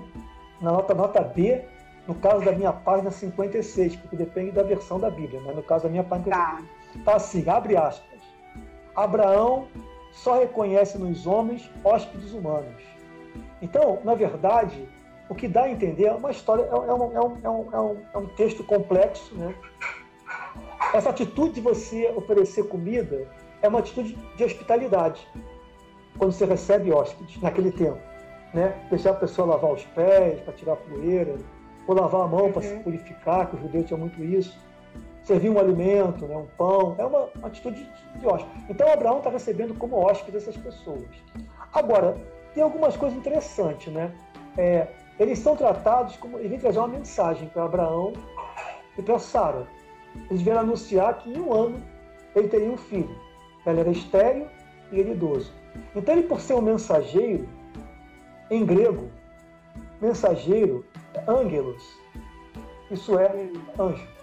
na 0.61 0.71
nota, 0.71 0.93
nota 0.93 1.21
B, 1.21 1.63
no 2.07 2.15
caso 2.15 2.43
da 2.43 2.51
minha 2.51 2.73
página 2.73 3.11
56, 3.11 3.97
porque 3.97 4.15
depende 4.15 4.51
da 4.51 4.63
versão 4.63 4.99
da 4.99 5.11
Bíblia, 5.11 5.41
mas 5.45 5.55
no 5.55 5.61
caso 5.61 5.83
da 5.83 5.89
minha 5.89 6.03
página 6.03 6.35
tá. 6.35 6.61
tá 7.05 7.15
assim, 7.15 7.47
abre 7.47 7.77
aspas. 7.77 8.19
Abraão 8.95 9.67
só 10.23 10.37
reconhece 10.39 10.97
nos 10.97 11.25
homens 11.25 11.69
hóspedes 11.83 12.33
humanos. 12.33 12.83
Então, 13.61 13.99
na 14.03 14.13
verdade, 14.13 14.87
o 15.29 15.35
que 15.35 15.47
dá 15.47 15.63
a 15.63 15.69
entender 15.69 16.05
é 16.05 16.13
uma 16.13 16.31
história, 16.31 16.63
é 16.63 16.75
um, 16.75 16.85
é 16.85 16.93
um, 16.93 17.13
é 17.15 17.49
um, 17.49 17.67
é 17.71 17.79
um, 17.79 17.97
é 18.13 18.17
um 18.17 18.25
texto 18.27 18.63
complexo. 18.63 19.33
Né? 19.35 19.55
Essa 20.93 21.09
atitude 21.09 21.55
de 21.55 21.61
você 21.61 22.11
oferecer 22.15 22.63
comida 22.67 23.27
é 23.61 23.67
uma 23.67 23.79
atitude 23.79 24.17
de 24.35 24.43
hospitalidade, 24.43 25.25
quando 26.17 26.33
você 26.33 26.45
recebe 26.45 26.91
hóspedes, 26.91 27.41
naquele 27.41 27.71
tempo. 27.71 27.99
Né? 28.53 28.75
Deixar 28.89 29.11
a 29.11 29.15
pessoa 29.15 29.47
lavar 29.47 29.71
os 29.71 29.85
pés 29.85 30.39
para 30.41 30.53
tirar 30.53 30.73
a 30.73 30.77
poeira, 30.77 31.37
ou 31.87 31.95
lavar 31.95 32.21
a 32.21 32.27
mão 32.27 32.51
para 32.51 32.61
se 32.61 32.73
uhum. 32.73 32.83
purificar, 32.83 33.49
que 33.49 33.55
os 33.55 33.61
judeus 33.61 33.85
tinham 33.85 33.99
muito 33.99 34.21
isso 34.21 34.68
servir 35.29 35.49
um 35.49 35.59
alimento, 35.59 36.25
né, 36.25 36.35
um 36.35 36.47
pão, 36.57 36.95
é 36.97 37.05
uma 37.05 37.29
atitude 37.43 37.87
de 38.15 38.27
hóspede. 38.27 38.65
Então 38.67 38.91
Abraão 38.91 39.19
está 39.19 39.29
recebendo 39.29 39.77
como 39.77 39.95
hóspede 39.95 40.37
essas 40.37 40.57
pessoas. 40.57 41.07
Agora, 41.71 42.17
tem 42.55 42.63
algumas 42.63 42.97
coisas 42.97 43.15
interessantes, 43.15 43.93
né? 43.93 44.11
É, 44.57 44.87
eles 45.19 45.37
são 45.37 45.55
tratados 45.55 46.17
como. 46.17 46.39
Ele 46.39 46.49
vem 46.49 46.59
trazer 46.59 46.79
uma 46.79 46.87
mensagem 46.87 47.47
para 47.49 47.63
Abraão 47.63 48.13
e 48.97 49.01
para 49.03 49.19
Sara. 49.19 49.67
Eles 50.31 50.41
vieram 50.41 50.61
anunciar 50.61 51.19
que 51.19 51.29
em 51.29 51.39
um 51.39 51.53
ano 51.53 51.79
ele 52.35 52.47
teria 52.47 52.71
um 52.71 52.77
filho. 52.77 53.15
Ela 53.65 53.81
era 53.81 53.91
estéreo 53.91 54.47
e 54.91 54.99
ele 54.99 55.11
idoso. 55.11 55.53
Então, 55.95 56.15
ele, 56.15 56.27
por 56.27 56.41
ser 56.41 56.55
um 56.55 56.61
mensageiro, 56.61 57.47
em 58.49 58.65
grego, 58.65 59.09
mensageiro 60.01 60.83
é 61.13 61.31
angelos. 61.31 61.83
Isso 62.89 63.19
é 63.19 63.31
anjo. 63.77 64.18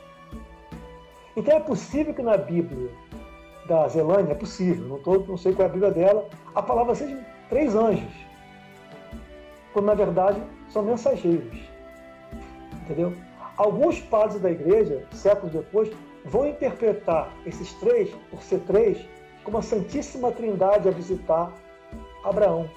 Então 1.37 1.55
é 1.55 1.61
possível 1.61 2.15
que 2.15 2.23
na 2.23 2.37
Bíblia 2.37 2.91
da 3.69 3.87
Zelândia, 3.89 4.33
é 4.33 4.35
possível, 4.35 4.87
não, 4.87 4.99
tô, 4.99 5.19
não 5.19 5.37
sei 5.37 5.53
qual 5.53 5.67
é 5.67 5.71
a 5.71 5.73
Bíblia 5.73 5.91
dela, 5.91 6.29
a 6.55 6.63
palavra 6.63 6.95
seja 6.95 7.19
três 7.49 7.75
anjos, 7.75 8.13
quando 9.73 9.87
na 9.87 9.95
verdade 9.95 10.41
são 10.71 10.83
mensageiros. 10.83 11.59
Entendeu? 12.83 13.13
Alguns 13.57 14.01
padres 14.01 14.41
da 14.41 14.51
igreja, 14.51 15.05
séculos 15.13 15.53
depois, 15.53 15.91
vão 16.25 16.47
interpretar 16.47 17.31
esses 17.45 17.73
três, 17.75 18.11
por 18.31 18.43
ser 18.43 18.61
três, 18.61 18.99
como 19.45 19.59
a 19.59 19.63
Santíssima 19.63 20.33
Trindade 20.33 20.89
a 20.89 20.93
visitar 20.93 21.53
Abraão. 22.25 22.69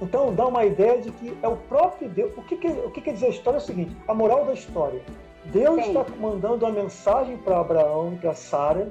Então 0.00 0.34
dá 0.34 0.46
uma 0.46 0.64
ideia 0.64 1.00
de 1.00 1.12
que 1.12 1.36
é 1.42 1.48
o 1.48 1.56
próprio 1.56 2.08
Deus. 2.08 2.32
O 2.36 2.42
que, 2.42 2.54
o 2.54 2.90
que 2.90 3.00
quer 3.00 3.14
dizer 3.14 3.26
a 3.26 3.30
história 3.30 3.58
é 3.58 3.60
o 3.60 3.64
seguinte: 3.64 3.96
a 4.08 4.14
moral 4.14 4.44
da 4.44 4.52
história. 4.52 5.00
Deus 5.46 5.84
Sim. 5.84 5.98
está 5.98 6.16
mandando 6.16 6.64
uma 6.64 6.72
mensagem 6.72 7.36
para 7.36 7.60
Abraão 7.60 8.12
e 8.14 8.16
para 8.16 8.34
Sara 8.34 8.88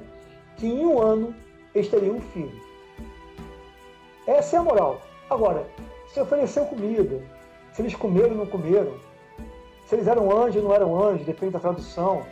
que 0.56 0.66
em 0.66 0.84
um 0.84 1.00
ano 1.00 1.34
eles 1.74 1.88
teriam 1.88 2.16
um 2.16 2.20
filho. 2.20 2.60
Essa 4.26 4.56
é 4.56 4.58
a 4.58 4.62
moral. 4.62 5.00
Agora, 5.30 5.66
se 6.12 6.20
ofereceu 6.20 6.66
comida, 6.66 7.22
se 7.72 7.80
eles 7.80 7.94
comeram 7.94 8.32
ou 8.32 8.36
não 8.36 8.46
comeram, 8.46 8.92
se 9.86 9.94
eles 9.94 10.06
eram 10.06 10.30
anjos 10.30 10.62
ou 10.62 10.68
não 10.68 10.74
eram 10.74 11.02
anjos, 11.02 11.26
depende 11.26 11.52
da 11.52 11.58
tradução. 11.58 12.22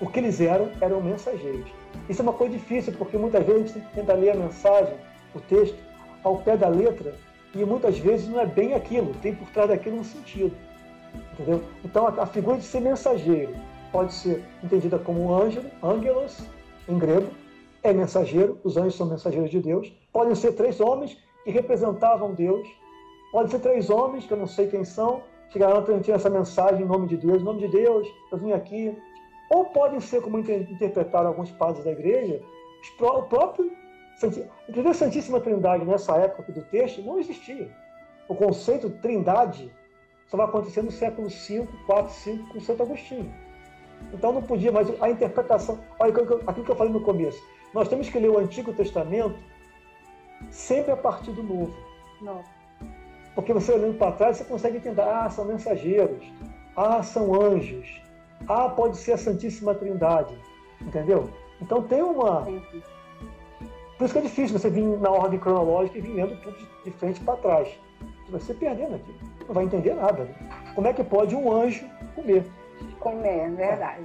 O 0.00 0.06
que 0.06 0.20
eles 0.20 0.40
eram, 0.40 0.70
eram 0.80 1.00
mensageiros. 1.00 1.70
Isso 2.08 2.20
é 2.20 2.22
uma 2.22 2.32
coisa 2.32 2.54
difícil, 2.54 2.92
porque 2.96 3.16
muitas 3.16 3.44
vezes 3.44 3.70
a 3.70 3.78
gente 3.78 3.94
tenta 3.94 4.12
ler 4.12 4.30
a 4.30 4.34
mensagem, 4.34 4.94
o 5.34 5.40
texto, 5.40 5.76
ao 6.22 6.36
pé 6.38 6.56
da 6.56 6.68
letra, 6.68 7.14
e 7.54 7.64
muitas 7.64 7.98
vezes 7.98 8.28
não 8.28 8.38
é 8.38 8.46
bem 8.46 8.74
aquilo, 8.74 9.14
tem 9.22 9.34
por 9.34 9.48
trás 9.48 9.68
daquilo 9.68 9.98
um 9.98 10.04
sentido. 10.04 10.54
Entendeu? 11.38 11.62
Então 11.84 12.06
a, 12.06 12.22
a 12.22 12.26
figura 12.26 12.56
de 12.56 12.64
ser 12.64 12.80
mensageiro 12.80 13.54
pode 13.92 14.12
ser 14.12 14.44
entendida 14.62 14.98
como 14.98 15.32
ângelo, 15.32 15.70
ângelos, 15.82 16.38
em 16.88 16.98
grego, 16.98 17.28
é 17.82 17.92
mensageiro, 17.92 18.58
os 18.64 18.76
anjos 18.76 18.96
são 18.96 19.06
mensageiros 19.06 19.50
de 19.50 19.60
Deus. 19.60 19.92
Podem 20.12 20.34
ser 20.34 20.52
três 20.52 20.80
homens 20.80 21.16
que 21.44 21.50
representavam 21.50 22.34
Deus. 22.34 22.66
Podem 23.30 23.50
ser 23.50 23.60
três 23.60 23.88
homens, 23.88 24.26
que 24.26 24.32
eu 24.32 24.38
não 24.38 24.46
sei 24.46 24.68
quem 24.68 24.84
são, 24.84 25.22
chegaram 25.50 25.78
a 25.78 25.82
transmitir 25.82 26.14
essa 26.14 26.28
mensagem 26.28 26.82
em 26.82 26.88
nome 26.88 27.06
de 27.06 27.16
Deus, 27.16 27.40
em 27.40 27.44
nome 27.44 27.60
de 27.60 27.68
Deus, 27.68 28.06
eu 28.32 28.38
vim 28.38 28.52
aqui. 28.52 28.96
Ou 29.50 29.66
podem 29.66 30.00
ser, 30.00 30.20
como 30.20 30.38
interpretaram 30.38 31.28
alguns 31.28 31.50
padres 31.52 31.84
da 31.84 31.92
igreja, 31.92 32.42
o 33.00 33.22
próprio 33.22 33.70
Inclusive 34.20 34.88
a 34.88 34.94
Santíssima 34.94 35.40
Trindade, 35.40 35.84
nessa 35.84 36.16
época 36.16 36.52
do 36.52 36.62
texto, 36.62 37.02
não 37.02 37.20
existia. 37.20 37.70
O 38.26 38.34
conceito 38.34 38.88
de 38.88 38.98
trindade 38.98 39.70
só 40.28 40.36
vai 40.36 40.46
acontecer 40.46 40.82
no 40.82 40.90
século 40.90 41.28
V, 41.28 41.34
IV, 41.34 41.66
V, 42.24 42.44
com 42.52 42.60
Santo 42.60 42.82
Agostinho. 42.82 43.32
Então 44.12 44.32
não 44.32 44.42
podia 44.42 44.70
mais. 44.70 44.88
A 45.02 45.10
interpretação. 45.10 45.78
Olha 45.98 46.12
aquilo 46.46 46.64
que 46.64 46.70
eu 46.70 46.76
falei 46.76 46.92
no 46.92 47.00
começo. 47.00 47.42
Nós 47.74 47.88
temos 47.88 48.08
que 48.08 48.18
ler 48.18 48.30
o 48.30 48.38
Antigo 48.38 48.72
Testamento 48.72 49.38
sempre 50.50 50.92
a 50.92 50.96
partir 50.96 51.32
do 51.32 51.42
Novo. 51.42 51.74
Não. 52.20 52.42
Porque 53.34 53.52
você 53.52 53.72
olhando 53.72 53.96
para 53.98 54.12
trás, 54.12 54.36
você 54.36 54.44
consegue 54.44 54.78
entender. 54.78 55.00
Ah, 55.00 55.28
são 55.30 55.44
mensageiros. 55.44 56.24
Ah, 56.76 57.02
são 57.02 57.34
anjos. 57.40 58.00
Ah, 58.46 58.68
pode 58.68 58.96
ser 58.98 59.12
a 59.12 59.18
Santíssima 59.18 59.74
Trindade. 59.74 60.38
Entendeu? 60.80 61.28
Então 61.60 61.82
tem 61.82 62.02
uma. 62.02 62.46
Por 63.96 64.04
isso 64.04 64.12
que 64.12 64.18
é 64.18 64.22
difícil 64.22 64.58
você 64.58 64.70
vir 64.70 64.84
na 64.98 65.10
ordem 65.10 65.40
cronológica 65.40 65.98
e 65.98 66.00
vir 66.00 66.14
lendo 66.14 66.40
tudo 66.40 66.56
de 66.84 66.90
frente 66.92 67.20
para 67.20 67.36
trás. 67.36 67.68
Você 68.26 68.30
vai 68.30 68.40
se 68.40 68.54
perdendo 68.54 68.94
aqui. 68.94 69.14
Não 69.48 69.54
vai 69.54 69.64
entender 69.64 69.94
nada. 69.94 70.24
Né? 70.24 70.34
Como 70.74 70.86
é 70.86 70.92
que 70.92 71.02
pode 71.02 71.34
um 71.34 71.50
anjo 71.50 71.88
comer? 72.14 72.44
Comer, 73.00 73.46
é 73.46 73.48
verdade. 73.48 74.04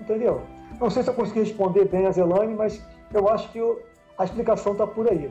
Entendeu? 0.00 0.42
Não 0.80 0.90
sei 0.90 1.02
se 1.02 1.10
eu 1.10 1.14
consegui 1.14 1.40
responder 1.40 1.86
bem 1.86 2.06
a 2.06 2.10
Zelane, 2.10 2.54
mas 2.54 2.84
eu 3.14 3.28
acho 3.28 3.50
que 3.50 3.58
eu, 3.58 3.80
a 4.18 4.24
explicação 4.24 4.72
está 4.72 4.86
por 4.86 5.08
aí. 5.10 5.30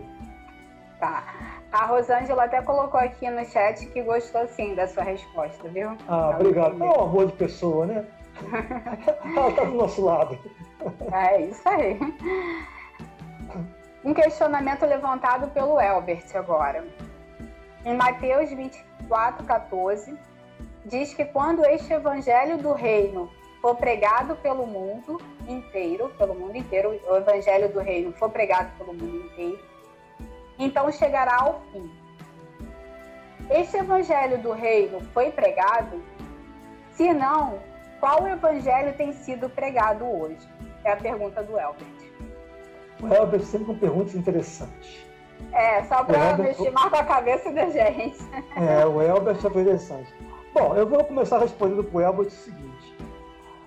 Tá. 1.00 1.24
A 1.72 1.86
Rosângela 1.86 2.46
até 2.46 2.62
colocou 2.62 3.00
aqui 3.00 3.30
no 3.30 3.46
chat 3.46 3.86
que 3.88 4.02
gostou 4.02 4.48
sim 4.48 4.74
da 4.74 4.88
sua 4.88 5.04
resposta, 5.04 5.68
viu? 5.70 5.90
Ah, 6.08 6.32
tá 6.32 6.38
obrigado. 6.40 6.82
É 6.82 6.88
um 6.88 7.04
amor 7.04 7.28
de 7.28 7.34
pessoa, 7.34 7.86
né? 7.86 8.06
Ela 9.36 9.50
está 9.50 9.64
do 9.64 9.74
nosso 9.74 10.04
lado. 10.04 10.40
É 11.12 11.42
isso 11.42 11.68
aí. 11.68 12.00
Um 14.04 14.14
questionamento 14.14 14.86
levantado 14.86 15.50
pelo 15.52 15.80
Elbert 15.80 16.26
agora. 16.34 16.84
Em 17.86 17.96
Mateus 17.96 18.50
24, 18.50 18.87
14, 19.46 20.18
diz 20.86 21.14
que 21.14 21.26
quando 21.26 21.66
este 21.66 21.94
evangelho 21.94 22.58
do 22.58 22.74
reino 22.74 23.30
for 23.62 23.76
pregado 23.76 24.36
pelo 24.38 24.66
mundo 24.66 25.22
inteiro, 25.48 26.10
pelo 26.18 26.36
mundo 26.36 26.56
inteiro, 26.56 27.00
o 27.10 27.16
evangelho 27.16 27.70
do 27.70 27.80
reino 27.80 28.12
for 28.14 28.30
pregado 28.30 28.70
pelo 28.78 28.94
mundo 28.94 29.26
inteiro, 29.26 29.60
então 30.60 30.92
chegará 30.92 31.42
ao 31.42 31.62
fim. 31.72 31.92
Este 33.50 33.78
evangelho 33.78 34.40
do 34.40 34.52
reino 34.52 35.00
foi 35.14 35.32
pregado? 35.32 36.02
Se 36.94 37.14
não, 37.14 37.60
qual 38.00 38.28
evangelho 38.28 38.94
tem 38.96 39.14
sido 39.14 39.50
pregado 39.50 40.06
hoje? 40.06 40.48
É 40.84 40.92
a 40.92 40.98
pergunta 40.98 41.42
do 41.44 41.58
Elbert. 41.58 41.88
O 43.02 43.08
Elbert 43.14 43.44
sempre 43.44 43.68
com 43.68 43.78
perguntas 43.78 44.16
interessantes. 44.16 45.07
É, 45.54 45.84
só 45.84 46.04
para 46.04 46.38
mexer 46.38 46.72
mais 46.72 46.90
com 46.90 46.96
a 46.96 47.04
cabeça 47.04 47.52
da 47.52 47.70
gente. 47.70 48.18
É, 48.58 48.86
o 48.86 49.02
Elbert 49.02 49.38
é 49.44 49.48
interessante. 49.48 50.14
Bom, 50.54 50.76
eu 50.76 50.88
vou 50.88 51.04
começar 51.04 51.38
respondendo 51.38 51.84
para 51.84 51.98
o 51.98 52.02
Elbert 52.02 52.28
o 52.28 52.32
seguinte. 52.32 52.96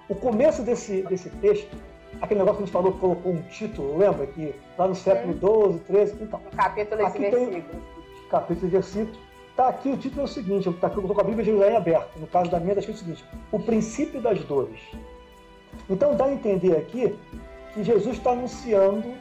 O 0.08 0.14
começo 0.14 0.62
desse, 0.62 1.02
desse 1.02 1.30
texto, 1.30 1.76
aquele 2.20 2.40
negócio 2.40 2.58
que 2.58 2.62
a 2.64 2.66
gente 2.66 2.72
falou, 2.72 2.92
colocou 2.92 3.32
um 3.32 3.42
título, 3.42 3.96
lembra? 3.96 4.26
Que 4.26 4.54
lá 4.76 4.88
no 4.88 4.94
século 4.94 5.32
XII, 5.32 5.80
XIII, 5.86 6.22
então. 6.22 6.40
Capítulo 6.56 7.04
desse 7.04 7.18
versículo. 7.18 7.82
Capítulo 8.28 8.66
e 8.66 8.70
versículo. 8.70 9.18
Está 9.50 9.68
aqui, 9.68 9.90
o 9.90 9.96
título 9.96 10.22
é 10.22 10.24
o 10.24 10.28
seguinte, 10.28 10.66
eu 10.66 10.72
estou 10.72 10.90
com 10.90 11.20
a 11.20 11.24
Bíblia 11.24 11.44
de 11.44 11.50
Jerusalém 11.50 11.76
aberta. 11.76 12.08
No 12.16 12.26
caso 12.26 12.50
da 12.50 12.58
minha, 12.58 12.72
está 12.72 12.80
escrito 12.80 12.96
o 12.96 13.00
seguinte, 13.00 13.24
o 13.52 13.60
princípio 13.60 14.20
das 14.20 14.42
dores. 14.44 14.80
Então 15.88 16.16
dá 16.16 16.24
a 16.24 16.32
entender 16.32 16.76
aqui 16.76 17.16
que 17.74 17.84
Jesus 17.84 18.16
está 18.16 18.30
anunciando 18.30 19.14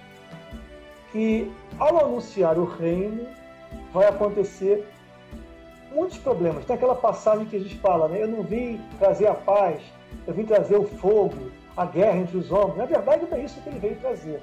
que, 1.12 1.52
ao 1.78 2.06
anunciar 2.06 2.58
o 2.58 2.65
reino, 2.65 3.28
vai 3.93 4.08
acontecer 4.08 4.88
muitos 5.91 6.17
problemas. 6.17 6.65
Tem 6.65 6.76
aquela 6.76 6.95
passagem 6.95 7.45
que 7.45 7.58
Jesus 7.58 7.74
fala, 7.80 8.08
né? 8.08 8.22
Eu 8.22 8.28
não 8.28 8.43
vim 8.43 8.80
trazer 8.98 9.28
a 9.28 9.34
paz, 9.34 9.82
eu 10.28 10.34
vim 10.34 10.45
trazer 10.45 10.78
o 10.78 10.86
fogo, 10.86 11.52
a 11.76 11.86
guerra 11.86 12.19
entre 12.19 12.38
os 12.38 12.52
homens. 12.52 12.78
Na 12.78 12.86
verdade, 12.86 13.26
não 13.30 13.38
é 13.38 13.43
isso 13.43 13.62
que 13.62 13.69
ele 13.69 13.80
veio 13.80 13.95
trazer. 13.98 14.41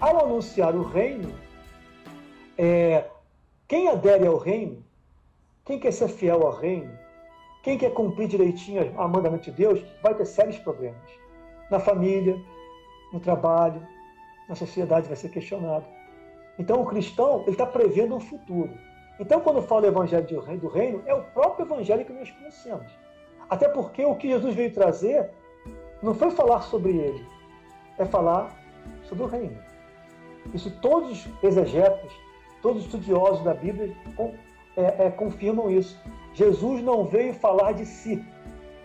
Ao 0.00 0.24
anunciar 0.24 0.74
o 0.74 0.82
reino, 0.82 1.32
é, 2.56 3.04
quem 3.68 3.88
adere 3.88 4.26
ao 4.26 4.36
reino, 4.36 4.84
quem 5.64 5.78
quer 5.78 5.92
ser 5.92 6.08
fiel 6.08 6.46
ao 6.46 6.52
reino, 6.52 6.90
quem 7.62 7.76
quer 7.76 7.92
cumprir 7.92 8.28
direitinho 8.28 8.94
a 8.96 9.08
mandamento 9.08 9.44
de 9.44 9.50
Deus, 9.50 9.84
vai 10.02 10.14
ter 10.14 10.24
sérios 10.24 10.58
problemas. 10.58 11.10
Na 11.70 11.80
família, 11.80 12.40
no 13.12 13.18
trabalho, 13.18 13.84
na 14.48 14.54
sociedade 14.54 15.08
vai 15.08 15.16
ser 15.16 15.30
questionado. 15.30 15.84
Então 16.58 16.80
o 16.80 16.86
cristão 16.86 17.42
ele 17.42 17.52
está 17.52 17.66
prevendo 17.66 18.14
um 18.14 18.20
futuro. 18.20 18.70
Então 19.18 19.40
quando 19.40 19.62
fala 19.62 19.82
o 19.82 19.86
evangelho 19.86 20.26
do 20.58 20.68
reino, 20.68 21.02
é 21.06 21.14
o 21.14 21.22
próprio 21.22 21.66
evangelho 21.66 22.04
que 22.04 22.12
nós 22.12 22.30
conhecemos. 22.30 22.86
Até 23.48 23.68
porque 23.68 24.04
o 24.04 24.16
que 24.16 24.28
Jesus 24.28 24.54
veio 24.54 24.72
trazer 24.72 25.30
não 26.02 26.14
foi 26.14 26.30
falar 26.30 26.62
sobre 26.62 26.96
ele, 26.96 27.26
é 27.98 28.04
falar 28.04 28.50
sobre 29.04 29.24
o 29.24 29.26
reino. 29.26 29.58
Isso 30.54 30.70
todos 30.80 31.26
os 31.26 31.44
exegetas, 31.44 32.12
todos 32.62 32.78
os 32.78 32.84
estudiosos 32.86 33.42
da 33.44 33.54
Bíblia 33.54 33.94
é, 34.76 35.06
é, 35.06 35.10
confirmam 35.10 35.70
isso. 35.70 35.98
Jesus 36.34 36.82
não 36.82 37.04
veio 37.04 37.32
falar 37.34 37.72
de 37.72 37.86
si, 37.86 38.24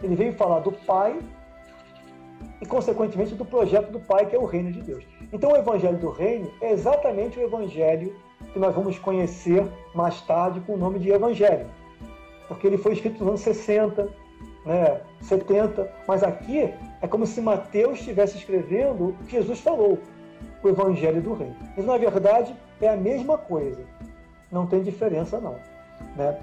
ele 0.01 0.15
veio 0.15 0.33
falar 0.33 0.59
do 0.59 0.71
Pai 0.71 1.19
e, 2.61 2.65
consequentemente, 2.65 3.35
do 3.35 3.45
projeto 3.45 3.91
do 3.91 3.99
Pai, 3.99 4.25
que 4.25 4.35
é 4.35 4.39
o 4.39 4.45
reino 4.45 4.71
de 4.71 4.81
Deus. 4.81 5.05
Então, 5.31 5.51
o 5.51 5.55
Evangelho 5.55 5.97
do 5.97 6.09
Reino 6.09 6.51
é 6.61 6.71
exatamente 6.71 7.39
o 7.39 7.43
Evangelho 7.43 8.15
que 8.51 8.59
nós 8.59 8.75
vamos 8.75 8.97
conhecer 8.99 9.65
mais 9.93 10.21
tarde 10.21 10.59
com 10.61 10.73
o 10.73 10.77
nome 10.77 10.99
de 10.99 11.09
Evangelho, 11.09 11.67
porque 12.47 12.67
ele 12.67 12.77
foi 12.77 12.93
escrito 12.93 13.19
nos 13.19 13.27
anos 13.27 13.41
60, 13.41 14.09
né, 14.65 15.01
70, 15.21 15.89
mas 16.07 16.23
aqui 16.23 16.73
é 17.01 17.07
como 17.07 17.25
se 17.25 17.39
Mateus 17.39 17.99
estivesse 17.99 18.37
escrevendo 18.37 19.09
o 19.09 19.23
que 19.25 19.31
Jesus 19.31 19.59
falou, 19.59 19.99
o 20.61 20.67
Evangelho 20.67 21.21
do 21.21 21.33
Reino. 21.33 21.55
Mas, 21.77 21.85
na 21.85 21.97
verdade, 21.97 22.55
é 22.81 22.89
a 22.89 22.97
mesma 22.97 23.37
coisa, 23.37 23.81
não 24.51 24.67
tem 24.67 24.81
diferença, 24.81 25.39
não. 25.39 25.55
Né? 26.15 26.37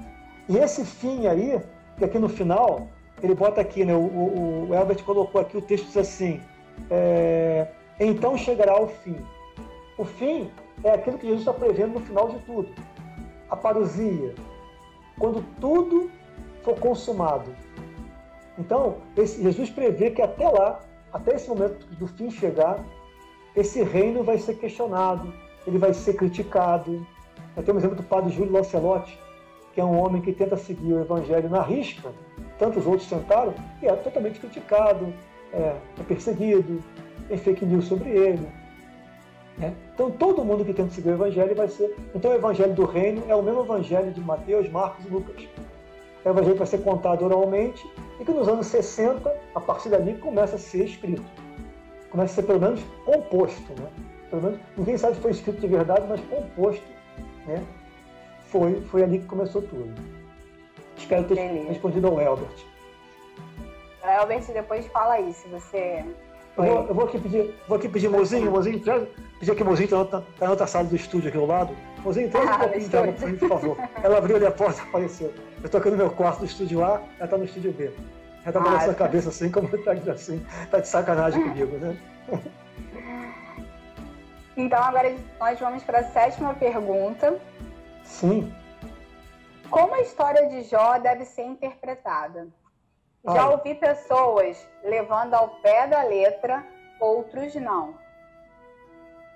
E 0.48 0.57
esse 0.57 0.85
fim 0.85 1.27
aí, 1.27 1.61
que 1.98 2.05
aqui 2.05 2.18
no 2.18 2.29
final 2.29 2.88
ele 3.22 3.35
bota 3.35 3.61
aqui, 3.61 3.85
né? 3.85 3.94
O, 3.94 3.98
o, 3.98 4.68
o 4.70 4.77
Albert 4.77 5.03
colocou 5.05 5.40
aqui 5.40 5.57
o 5.57 5.62
texto 5.62 5.87
diz 5.87 5.96
assim: 5.96 6.40
é, 6.90 7.66
então 8.06 8.37
chegará 8.37 8.72
ao 8.72 8.88
fim. 8.88 9.16
O 9.96 10.04
fim 10.04 10.50
é 10.84 10.90
aquilo 10.90 11.18
que 11.18 11.26
Jesus 11.26 11.40
está 11.40 11.52
prevendo 11.52 11.94
no 11.94 12.00
final 12.00 12.28
de 12.28 12.38
tudo. 12.40 12.68
A 13.50 13.56
parousia, 13.56 14.34
quando 15.18 15.44
tudo 15.61 16.11
for 16.62 16.78
consumado. 16.78 17.50
Então, 18.58 18.98
esse, 19.16 19.42
Jesus 19.42 19.70
prevê 19.70 20.11
que 20.11 20.22
até 20.22 20.48
lá, 20.48 20.80
até 21.12 21.34
esse 21.34 21.48
momento 21.48 21.87
do 21.96 22.06
fim 22.06 22.30
chegar, 22.30 22.84
esse 23.56 23.82
reino 23.82 24.22
vai 24.22 24.38
ser 24.38 24.54
questionado, 24.54 25.32
ele 25.66 25.78
vai 25.78 25.92
ser 25.94 26.14
criticado. 26.14 27.06
Eu 27.56 27.62
tenho 27.62 27.76
um 27.76 27.80
exemplo 27.80 27.96
do 27.96 28.02
padre 28.02 28.30
Júlio 28.30 28.52
Lancelotti, 28.52 29.18
que 29.74 29.80
é 29.80 29.84
um 29.84 29.98
homem 29.98 30.20
que 30.20 30.32
tenta 30.32 30.56
seguir 30.56 30.92
o 30.92 31.00
evangelho 31.00 31.48
na 31.48 31.62
risca, 31.62 32.12
tantos 32.58 32.87
outros 32.87 33.08
tentaram, 33.08 33.54
e 33.82 33.87
é 33.87 33.94
totalmente 33.94 34.40
criticado, 34.40 35.12
é, 35.52 35.76
é 35.98 36.02
perseguido, 36.06 36.82
tem 37.28 37.37
fake 37.37 37.64
news 37.64 37.87
sobre 37.87 38.11
ele. 38.11 38.48
Né? 39.59 39.74
Então 39.94 40.11
todo 40.11 40.44
mundo 40.44 40.64
que 40.64 40.72
tenta 40.72 40.90
seguir 40.90 41.11
o 41.11 41.14
evangelho 41.14 41.54
vai 41.54 41.68
ser. 41.68 41.94
Então 42.14 42.31
o 42.31 42.35
evangelho 42.35 42.72
do 42.74 42.85
reino 42.85 43.22
é 43.28 43.35
o 43.35 43.42
mesmo 43.42 43.62
evangelho 43.62 44.11
de 44.12 44.20
Mateus, 44.20 44.68
Marcos 44.70 45.04
e 45.04 45.09
Lucas. 45.09 45.48
É 46.24 46.28
o 46.28 46.33
evangelho 46.33 46.57
vai 46.57 46.66
ser 46.66 46.78
contado 46.78 47.24
oralmente 47.24 47.85
e 48.20 48.24
que 48.24 48.33
nos 48.33 48.48
anos 48.48 48.66
60, 48.66 49.35
a 49.54 49.61
partir 49.61 49.88
dali, 49.88 50.14
começa 50.18 50.57
a 50.57 50.59
ser 50.59 50.85
escrito. 50.85 51.24
Começa 52.11 52.33
a 52.33 52.35
ser 52.37 52.42
pelo 52.44 52.61
menos 52.61 52.81
composto. 53.04 53.72
Né? 53.81 53.88
Pelo 54.31 54.42
menos, 54.42 54.61
ninguém 54.76 54.96
sabe 54.96 55.16
se 55.16 55.20
foi 55.20 55.31
escrito 55.33 55.61
de 55.61 55.66
verdade, 55.66 56.07
mas 56.09 56.20
composto 56.22 56.87
né? 57.46 57.64
foi, 58.46 58.81
foi 58.83 59.02
ali 59.02 59.18
que 59.18 59.26
começou 59.26 59.62
tudo. 59.62 59.92
Espero 60.96 61.24
ter 61.24 61.37
Beleza. 61.37 61.68
respondido 61.68 62.09
ao 62.09 62.20
Elbert. 62.20 62.66
Elbert, 64.02 64.44
depois 64.52 64.87
fala 64.87 65.14
aí, 65.14 65.33
se 65.33 65.48
você 65.48 66.04
eu 66.59 66.64
vou, 66.64 66.87
eu 66.88 66.94
vou, 66.94 67.05
aqui 67.05 67.18
pedir, 67.18 67.55
vou 67.68 67.79
aqui 67.79 67.88
pedir, 67.88 68.09
mozinho, 68.09 68.51
mozinho, 68.51 68.81
traz, 68.81 69.07
pedir 69.38 69.53
aqui, 69.53 69.64
mozinho, 69.64 69.88
tá, 69.88 70.05
tá, 70.05 70.21
tá 70.21 70.44
na 70.44 70.51
outra 70.51 70.66
sala 70.66 70.85
do 70.85 70.97
estúdio 70.97 71.29
aqui 71.29 71.38
ao 71.38 71.47
lado. 71.47 71.77
Mozinho, 72.05 72.31
traz 72.31 72.49
ah, 72.49 72.55
um 72.55 72.59
pouquinho 72.59 72.88
de 72.88 72.97
água 72.97 73.12
pra 73.12 73.29
mim, 73.29 73.37
por 73.37 73.49
favor. 73.49 73.77
Ela 74.03 74.18
abriu 74.18 74.37
ali 74.37 74.47
a 74.47 74.51
porta 74.51 74.81
e 74.81 74.85
apareceu. 74.88 75.33
Eu 75.62 75.68
tô 75.68 75.79
aqui 75.79 75.90
no 75.90 75.97
meu 75.97 76.11
quarto 76.11 76.40
do 76.40 76.47
estúdio 76.47 76.85
A, 76.85 77.01
ela 77.18 77.29
tá 77.29 77.38
no 77.38 77.44
estúdio 77.44 77.73
B. 77.73 77.92
Ela 78.44 78.53
tá 78.53 78.61
balançando 78.61 78.90
ah, 78.90 78.94
a 78.94 78.97
cabeça 78.97 79.29
assim, 79.29 79.51
como 79.51 79.68
tá 79.68 79.92
assim, 80.12 80.44
tá 80.71 80.81
de 80.81 80.88
sacanagem 80.88 81.42
comigo, 81.42 81.77
né? 81.79 81.97
Então 84.59 84.83
agora 84.83 85.14
nós 85.38 85.61
vamos 85.61 85.85
para 85.85 86.01
a 86.01 86.03
sétima 86.03 86.53
pergunta. 86.53 87.38
Sim. 88.03 88.53
Como 89.71 89.94
a 89.94 90.01
história 90.01 90.49
de 90.49 90.62
Jó 90.64 90.99
deve 90.99 91.25
ser 91.25 91.42
interpretada? 91.42 92.49
Já 93.24 93.50
ouvi 93.50 93.74
pessoas 93.74 94.66
levando 94.83 95.35
ao 95.35 95.48
pé 95.61 95.87
da 95.87 96.02
letra, 96.02 96.64
outros 97.00 97.54
não. 97.57 97.94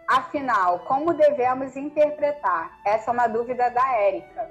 Afinal, 0.09 0.81
como 0.81 1.15
devemos 1.15 1.77
interpretar? 1.77 2.79
Essa 2.85 3.11
é 3.11 3.15
uma 3.15 3.27
dúvida 3.27 3.71
da 3.71 3.97
Érica. 3.97 4.51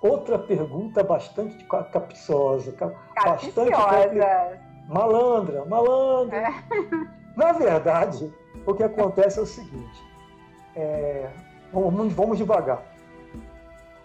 Outra 0.00 0.38
pergunta 0.38 1.02
bastante 1.02 1.64
capciosa. 1.64 2.72
Capciosa. 2.72 3.70
Bastante 3.70 4.18
malandra, 4.88 5.64
malandra. 5.64 6.36
É. 6.36 6.54
Na 7.36 7.52
verdade, 7.52 8.32
o 8.66 8.74
que 8.74 8.82
acontece 8.82 9.38
é 9.38 9.42
o 9.42 9.46
seguinte. 9.46 10.04
É, 10.74 11.28
vamos, 11.72 12.12
vamos 12.12 12.38
devagar. 12.38 12.82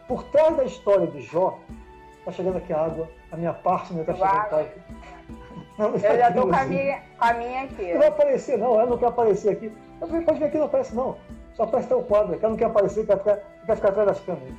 Por 0.07 0.23
trás 0.25 0.55
da 0.57 0.63
história 0.63 1.07
de 1.07 1.21
Jó, 1.21 1.59
Tá 2.25 2.31
chegando 2.31 2.57
aqui 2.57 2.71
a 2.71 2.85
água, 2.85 3.09
a 3.33 3.37
minha 3.37 3.53
parte, 3.53 3.93
né? 3.93 4.03
Tá 4.03 4.13
chegando 4.13 4.49
tá 4.49 4.59
aqui. 4.59 4.81
Não, 5.77 5.89
eu 5.89 5.99
já 5.99 6.31
tô 6.31 6.47
com 6.47 6.55
a, 6.55 6.65
minha, 6.65 7.01
com 7.17 7.25
a 7.25 7.33
minha 7.33 7.63
aqui. 7.63 7.93
Não 7.93 7.99
vai 7.99 8.07
aparecer, 8.07 8.57
não. 8.59 8.79
Ela 8.79 8.85
não 8.85 8.97
quer 8.97 9.07
aparecer 9.07 9.49
aqui. 9.49 9.75
Pode 9.99 10.39
vir 10.39 10.45
aqui, 10.45 10.57
não 10.57 10.65
aparece, 10.65 10.95
não. 10.95 11.17
Só 11.55 11.63
aparece 11.63 11.91
o 11.93 12.03
quadro. 12.03 12.35
Ela 12.35 12.49
não 12.49 12.57
quer 12.57 12.65
aparecer, 12.65 13.07
quer 13.07 13.17
ficar, 13.17 13.39
quer 13.65 13.75
ficar 13.75 13.89
atrás 13.89 14.07
das 14.07 14.19
câmeras. 14.19 14.53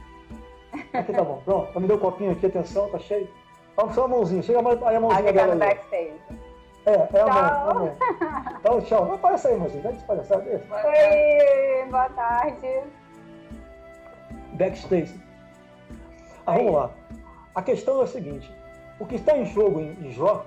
Aqui 0.92 1.12
tá 1.12 1.22
bom. 1.22 1.40
Pronto. 1.44 1.80
Me 1.80 1.86
deu 1.86 1.96
um 1.96 2.00
copinho 2.00 2.32
aqui, 2.32 2.46
atenção, 2.46 2.90
tá 2.90 2.98
cheio. 2.98 3.28
Vamos 3.76 3.94
só 3.94 4.06
a 4.06 4.08
mãozinha. 4.08 4.42
Chega 4.42 4.58
aí 4.58 4.96
a 4.96 5.00
mãozinha 5.00 5.32
dela. 5.32 5.52
Ali. 5.52 5.60
backstage. 5.60 6.20
É, 6.86 7.08
é 7.16 7.20
a 7.20 7.74
mão. 7.74 7.96
Então, 8.58 8.80
tchau. 8.80 9.04
Não 9.06 9.14
aparece 9.14 9.46
aí, 9.46 9.56
mãozinha. 9.56 9.82
Vai 9.84 9.92
despalhaçar. 9.92 10.38
Oi, 10.38 11.90
boa 11.90 12.08
tarde. 12.10 12.80
Backstage. 14.54 15.20
Ah, 16.44 16.54
vamos 16.54 16.74
lá. 16.74 16.90
A 17.54 17.62
questão 17.62 18.00
é 18.00 18.04
a 18.04 18.06
seguinte: 18.06 18.52
o 19.04 19.06
que 19.06 19.16
está 19.16 19.36
em 19.36 19.44
jogo 19.44 19.80
em 19.80 20.10
Jó, 20.12 20.46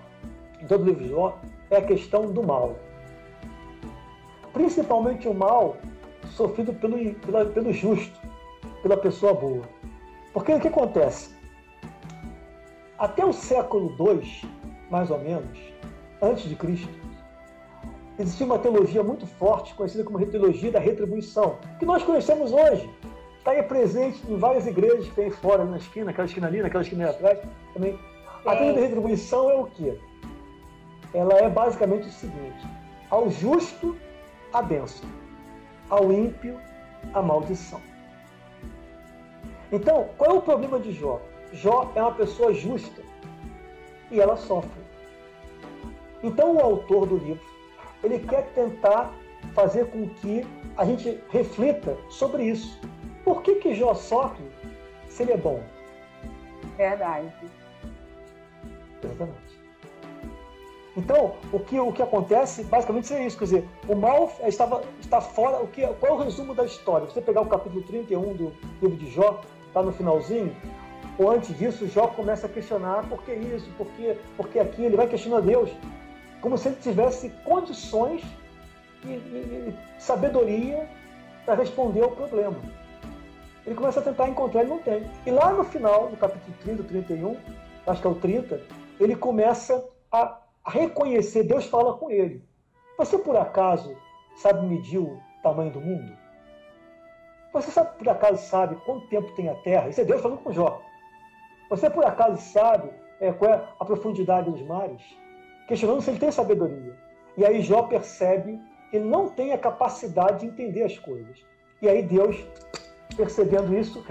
em 0.60 0.66
todo 0.66 0.82
o 0.82 0.86
livro 0.86 1.04
de 1.04 1.10
Jó, 1.12 1.38
é 1.70 1.78
a 1.78 1.82
questão 1.82 2.26
do 2.26 2.42
mal. 2.42 2.76
Principalmente 4.52 5.28
o 5.28 5.34
mal 5.34 5.78
sofrido 6.32 6.74
pelo, 6.74 7.14
pela, 7.16 7.46
pelo 7.46 7.72
justo, 7.72 8.20
pela 8.82 8.98
pessoa 8.98 9.36
boa. 9.36 9.64
Porque 10.34 10.52
o 10.52 10.60
que 10.60 10.68
acontece? 10.68 11.36
Até 12.98 13.24
o 13.24 13.32
século 13.32 13.96
II, 14.00 14.50
mais 14.90 15.12
ou 15.12 15.20
menos, 15.20 15.60
antes 16.20 16.50
de 16.50 16.56
Cristo, 16.56 16.90
existia 18.18 18.48
uma 18.48 18.58
teologia 18.58 19.04
muito 19.04 19.28
forte, 19.28 19.76
conhecida 19.76 20.04
como 20.04 20.26
teologia 20.26 20.72
da 20.72 20.80
retribuição, 20.80 21.58
que 21.78 21.86
nós 21.86 22.02
conhecemos 22.02 22.52
hoje 22.52 22.90
está 23.38 23.52
aí 23.52 23.64
presente 23.64 24.20
em 24.28 24.36
várias 24.36 24.68
igrejas 24.68 25.08
que 25.08 25.16
tem 25.16 25.30
fora, 25.30 25.64
na 25.64 25.78
esquina, 25.78 26.12
aquela 26.12 26.28
esquina 26.28 26.48
ali, 26.48 26.62
naquela 26.62 26.84
esquina 26.84 27.06
ali 27.08 27.16
atrás 27.16 27.40
também. 27.74 27.98
A 28.48 28.56
teoria 28.56 28.74
da 28.76 28.80
retribuição 28.80 29.52
é 29.52 29.56
o 29.56 29.66
quê? 29.66 30.00
Ela 31.14 31.34
é 31.34 31.50
basicamente 31.50 32.08
o 32.08 32.12
seguinte: 32.12 32.66
ao 33.10 33.30
justo, 33.30 33.98
a 34.54 34.62
bênção, 34.62 35.10
ao 35.90 36.14
ímpio, 36.14 36.58
a 37.14 37.22
maldição. 37.22 37.82
Então, 39.70 40.08
qual 40.18 40.32
é 40.32 40.34
o 40.36 40.42
problema 40.42 40.80
de 40.80 40.94
Jó? 40.94 41.20
Jó 41.52 41.92
é 41.94 42.02
uma 42.02 42.14
pessoa 42.14 42.54
justa 42.54 43.02
e 44.10 44.22
ela 44.22 44.38
sofre. 44.38 44.82
Então, 46.24 46.56
o 46.56 46.62
autor 46.62 47.06
do 47.06 47.18
livro, 47.18 47.46
ele 48.02 48.20
quer 48.20 48.46
tentar 48.56 49.14
fazer 49.54 49.88
com 49.88 50.08
que 50.08 50.48
a 50.78 50.86
gente 50.86 51.22
reflita 51.32 51.98
sobre 52.10 52.44
isso. 52.44 52.80
Por 53.26 53.42
que, 53.42 53.56
que 53.56 53.76
Jó 53.76 53.94
sofre 53.94 54.46
se 55.10 55.24
ele 55.24 55.34
é 55.34 55.38
bom? 55.38 55.62
Verdade. 56.78 57.30
Exatamente. 59.04 59.58
Então, 60.96 61.36
o 61.54 61.60
que, 61.60 61.80
o 61.80 61.92
que 61.92 62.02
acontece 62.02 62.64
basicamente 62.64 63.14
é 63.14 63.26
isso, 63.26 63.38
quer 63.38 63.44
dizer, 63.46 63.70
o 63.88 63.96
mal 63.96 64.32
estava, 64.46 64.82
está 65.00 65.22
fora. 65.22 65.58
O 65.58 65.68
que, 65.68 65.86
qual 66.00 66.14
é 66.14 66.16
o 66.16 66.24
resumo 66.24 66.56
da 66.56 66.66
história? 66.66 67.06
Você 67.06 67.22
pegar 67.22 67.42
o 67.42 67.46
capítulo 67.46 67.84
31 67.84 68.34
do 68.34 68.54
livro 68.82 68.98
de 68.98 69.10
Jó, 69.12 69.42
está 69.68 69.84
no 69.84 69.92
finalzinho, 69.92 70.56
ou 71.20 71.30
antes 71.30 71.56
disso, 71.56 71.88
Jó 71.88 72.08
começa 72.08 72.48
a 72.48 72.50
questionar 72.50 73.08
por 73.08 73.22
que 73.24 73.32
isso, 73.32 73.70
por 73.78 73.86
que, 73.88 74.18
por 74.36 74.48
que 74.48 74.60
aquilo, 74.60 74.88
ele 74.88 74.98
vai 74.98 75.08
questionar 75.08 75.42
Deus, 75.42 75.70
como 76.42 76.58
se 76.58 76.70
ele 76.70 76.78
tivesse 76.78 77.30
condições 77.46 78.24
e, 79.06 79.10
e, 79.10 79.70
e 79.70 80.02
sabedoria 80.02 80.90
para 81.46 81.56
responder 81.56 82.02
ao 82.02 82.12
problema 82.12 82.58
ele 83.68 83.76
começa 83.76 84.00
a 84.00 84.04
tentar 84.04 84.30
encontrar, 84.30 84.62
ele 84.62 84.70
não 84.70 84.80
tem. 84.80 85.04
E 85.26 85.30
lá 85.30 85.52
no 85.52 85.66
final, 85.66 86.10
no 86.10 86.16
capítulo 86.16 86.56
30, 86.64 86.84
31, 86.84 87.36
acho 87.86 88.02
que 88.02 88.08
é 88.08 88.10
o 88.10 88.16
30, 88.16 88.62
ele 89.00 89.16
começa 89.16 89.88
a 90.12 90.42
reconhecer, 90.66 91.44
Deus 91.44 91.66
fala 91.66 91.98
com 91.98 92.10
ele. 92.10 92.44
Você 92.98 93.18
por 93.18 93.36
acaso 93.36 93.96
sabe 94.36 94.66
medir 94.66 95.00
o 95.00 95.20
tamanho 95.44 95.72
do 95.72 95.82
mundo? 95.82 96.18
Você 97.54 97.72
sabe, 97.72 97.98
por 97.98 98.10
acaso 98.10 98.42
sabe 98.48 98.76
quanto 98.86 99.08
tempo 99.08 99.34
tem 99.36 99.50
a 99.50 99.56
Terra? 99.56 99.90
Isso 99.90 100.02
é 100.02 100.06
Deus 100.06 100.22
falando 100.22 100.40
com 100.40 100.52
Jó. 100.52 100.82
Você 101.70 101.90
por 101.90 102.06
acaso 102.06 102.42
sabe 102.42 102.90
é, 103.20 103.32
qual 103.32 103.52
é 103.52 103.68
a 103.80 103.86
profundidade 103.86 104.50
dos 104.50 104.62
mares? 104.62 105.02
Questionando 105.68 106.02
se 106.02 106.10
ele 106.10 106.20
tem 106.20 106.32
sabedoria. 106.32 106.96
E 107.36 107.46
aí 107.46 107.62
Jó 107.62 107.84
percebe 107.84 108.60
que 108.90 108.98
ele 108.98 109.06
não 109.06 109.30
tem 109.30 109.54
a 109.54 109.58
capacidade 109.58 110.42
de 110.42 110.48
entender 110.48 110.84
as 110.84 110.98
coisas. 110.98 111.46
E 111.82 111.88
aí 111.88 112.02
Deus 112.02 112.46
percebendo 113.16 113.78
isso, 113.78 114.04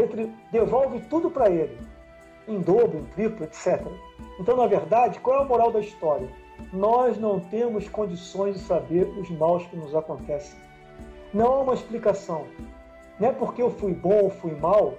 devolve 0.50 1.00
tudo 1.08 1.30
para 1.30 1.50
ele, 1.50 1.78
em 2.48 2.60
dobro, 2.60 2.98
em 2.98 3.04
triplo, 3.06 3.44
etc. 3.44 3.82
Então, 4.38 4.56
na 4.56 4.66
verdade, 4.66 5.18
qual 5.20 5.40
é 5.40 5.42
a 5.42 5.44
moral 5.44 5.72
da 5.72 5.80
história? 5.80 6.28
Nós 6.72 7.18
não 7.18 7.40
temos 7.40 7.88
condições 7.88 8.54
de 8.54 8.60
saber 8.60 9.08
os 9.18 9.28
maus 9.30 9.66
que 9.66 9.76
nos 9.76 9.94
acontecem. 9.94 10.58
Não 11.32 11.46
há 11.46 11.60
uma 11.60 11.74
explicação. 11.74 12.46
Não 13.18 13.28
é 13.28 13.32
porque 13.32 13.62
eu 13.62 13.70
fui 13.70 13.92
bom 13.92 14.24
ou 14.24 14.30
fui 14.30 14.54
mal, 14.54 14.94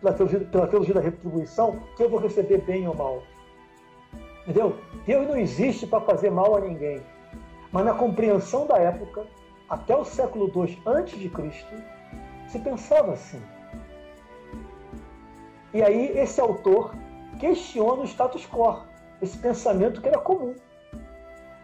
pela 0.00 0.12
teologia, 0.14 0.40
pela 0.40 0.66
teologia 0.66 0.94
da 0.94 1.00
retribuição, 1.00 1.78
que 1.96 2.02
eu 2.02 2.08
vou 2.08 2.18
receber 2.18 2.58
bem 2.62 2.88
ou 2.88 2.94
mal. 2.94 3.22
Entendeu? 4.42 4.76
Deus 5.06 5.28
não 5.28 5.36
existe 5.36 5.86
para 5.86 6.00
fazer 6.00 6.30
mal 6.30 6.56
a 6.56 6.60
ninguém. 6.60 7.00
Mas 7.70 7.84
na 7.84 7.94
compreensão 7.94 8.66
da 8.66 8.78
época, 8.78 9.26
até 9.68 9.94
o 9.94 10.04
século 10.04 10.50
II 10.54 10.78
antes 10.86 11.18
de 11.18 11.28
Cristo, 11.28 11.74
se 12.48 12.58
pensava 12.58 13.12
assim. 13.12 13.40
E 15.72 15.82
aí 15.82 16.18
esse 16.18 16.40
autor 16.40 16.94
questiona 17.38 18.02
o 18.02 18.04
status 18.04 18.46
quo, 18.46 18.82
esse 19.22 19.38
pensamento 19.38 20.00
que 20.00 20.08
era 20.08 20.18
comum. 20.18 20.54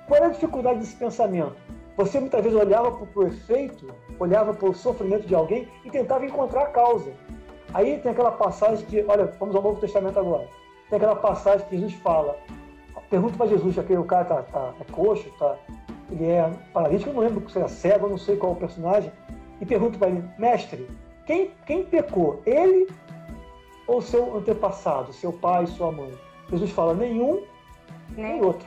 Qual 0.06 0.16
era 0.16 0.26
a 0.26 0.30
dificuldade 0.30 0.78
desse 0.78 0.94
pensamento? 0.94 1.56
Você 1.96 2.20
muitas 2.20 2.42
vezes 2.42 2.58
olhava 2.58 2.90
para 2.92 3.20
o 3.20 3.26
efeito, 3.26 3.92
olhava 4.18 4.52
para 4.52 4.68
o 4.68 4.74
sofrimento 4.74 5.26
de 5.26 5.34
alguém 5.34 5.68
e 5.84 5.90
tentava 5.90 6.24
encontrar 6.24 6.64
a 6.64 6.66
causa. 6.66 7.10
Aí 7.74 7.98
tem 7.98 8.12
aquela 8.12 8.32
passagem 8.32 8.84
que, 8.86 9.04
olha, 9.08 9.26
vamos 9.38 9.56
ao 9.56 9.62
Novo 9.62 9.80
Testamento 9.80 10.18
agora. 10.18 10.46
Tem 10.88 10.98
aquela 10.98 11.16
passagem 11.16 11.66
que 11.66 11.76
Jesus 11.76 11.94
fala, 11.94 12.38
pergunta 13.10 13.36
para 13.36 13.46
Jesus, 13.46 13.78
aquele 13.78 14.02
cara 14.04 14.24
tá, 14.24 14.42
tá, 14.42 14.74
é 14.80 14.92
coxo, 14.92 15.28
tá, 15.38 15.56
ele 16.10 16.26
é 16.26 16.50
paralítico, 16.72 17.10
eu 17.10 17.14
não 17.14 17.22
lembro 17.22 17.48
se 17.50 17.58
era 17.58 17.68
cego, 17.68 18.06
eu 18.06 18.10
não 18.10 18.18
sei 18.18 18.36
qual 18.36 18.52
o 18.52 18.56
personagem, 18.56 19.10
e 19.60 19.66
pergunto 19.66 19.98
para 19.98 20.08
ele, 20.08 20.22
mestre, 20.38 20.88
quem, 21.24 21.50
quem 21.64 21.84
pecou? 21.84 22.40
Ele 22.46 22.88
ou 23.86 24.00
seu 24.02 24.36
antepassado, 24.36 25.12
seu 25.12 25.32
pai, 25.32 25.66
sua 25.66 25.92
mãe? 25.92 26.12
Jesus 26.50 26.70
fala, 26.70 26.94
nenhum, 26.94 27.42
nem 28.16 28.42
outro. 28.42 28.66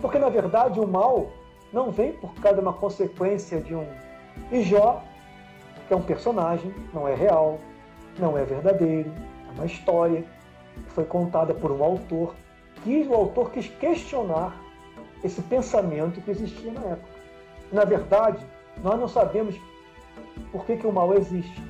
Porque, 0.00 0.18
na 0.18 0.28
verdade, 0.28 0.80
o 0.80 0.86
mal 0.86 1.28
não 1.72 1.90
vem 1.90 2.12
por 2.12 2.34
causa 2.34 2.58
de 2.58 2.62
uma 2.62 2.72
consequência 2.72 3.60
de 3.60 3.74
um, 3.74 3.86
E 4.50 4.62
Jó, 4.62 5.02
que 5.86 5.94
é 5.94 5.96
um 5.96 6.02
personagem, 6.02 6.74
não 6.92 7.06
é 7.06 7.14
real, 7.14 7.58
não 8.18 8.38
é 8.38 8.44
verdadeiro, 8.44 9.12
é 9.48 9.52
uma 9.52 9.66
história 9.66 10.24
que 10.74 10.90
foi 10.90 11.04
contada 11.04 11.54
por 11.54 11.70
um 11.70 11.82
autor, 11.82 12.34
que 12.82 13.06
o 13.08 13.14
autor 13.14 13.50
quis 13.50 13.68
questionar 13.68 14.56
esse 15.22 15.40
pensamento 15.42 16.20
que 16.20 16.30
existia 16.30 16.72
na 16.72 16.80
época. 16.80 17.14
Na 17.72 17.84
verdade, 17.84 18.44
nós 18.82 18.98
não 18.98 19.08
sabemos 19.08 19.56
por 20.52 20.64
que, 20.66 20.76
que 20.76 20.86
o 20.86 20.92
mal 20.92 21.14
existe. 21.14 21.62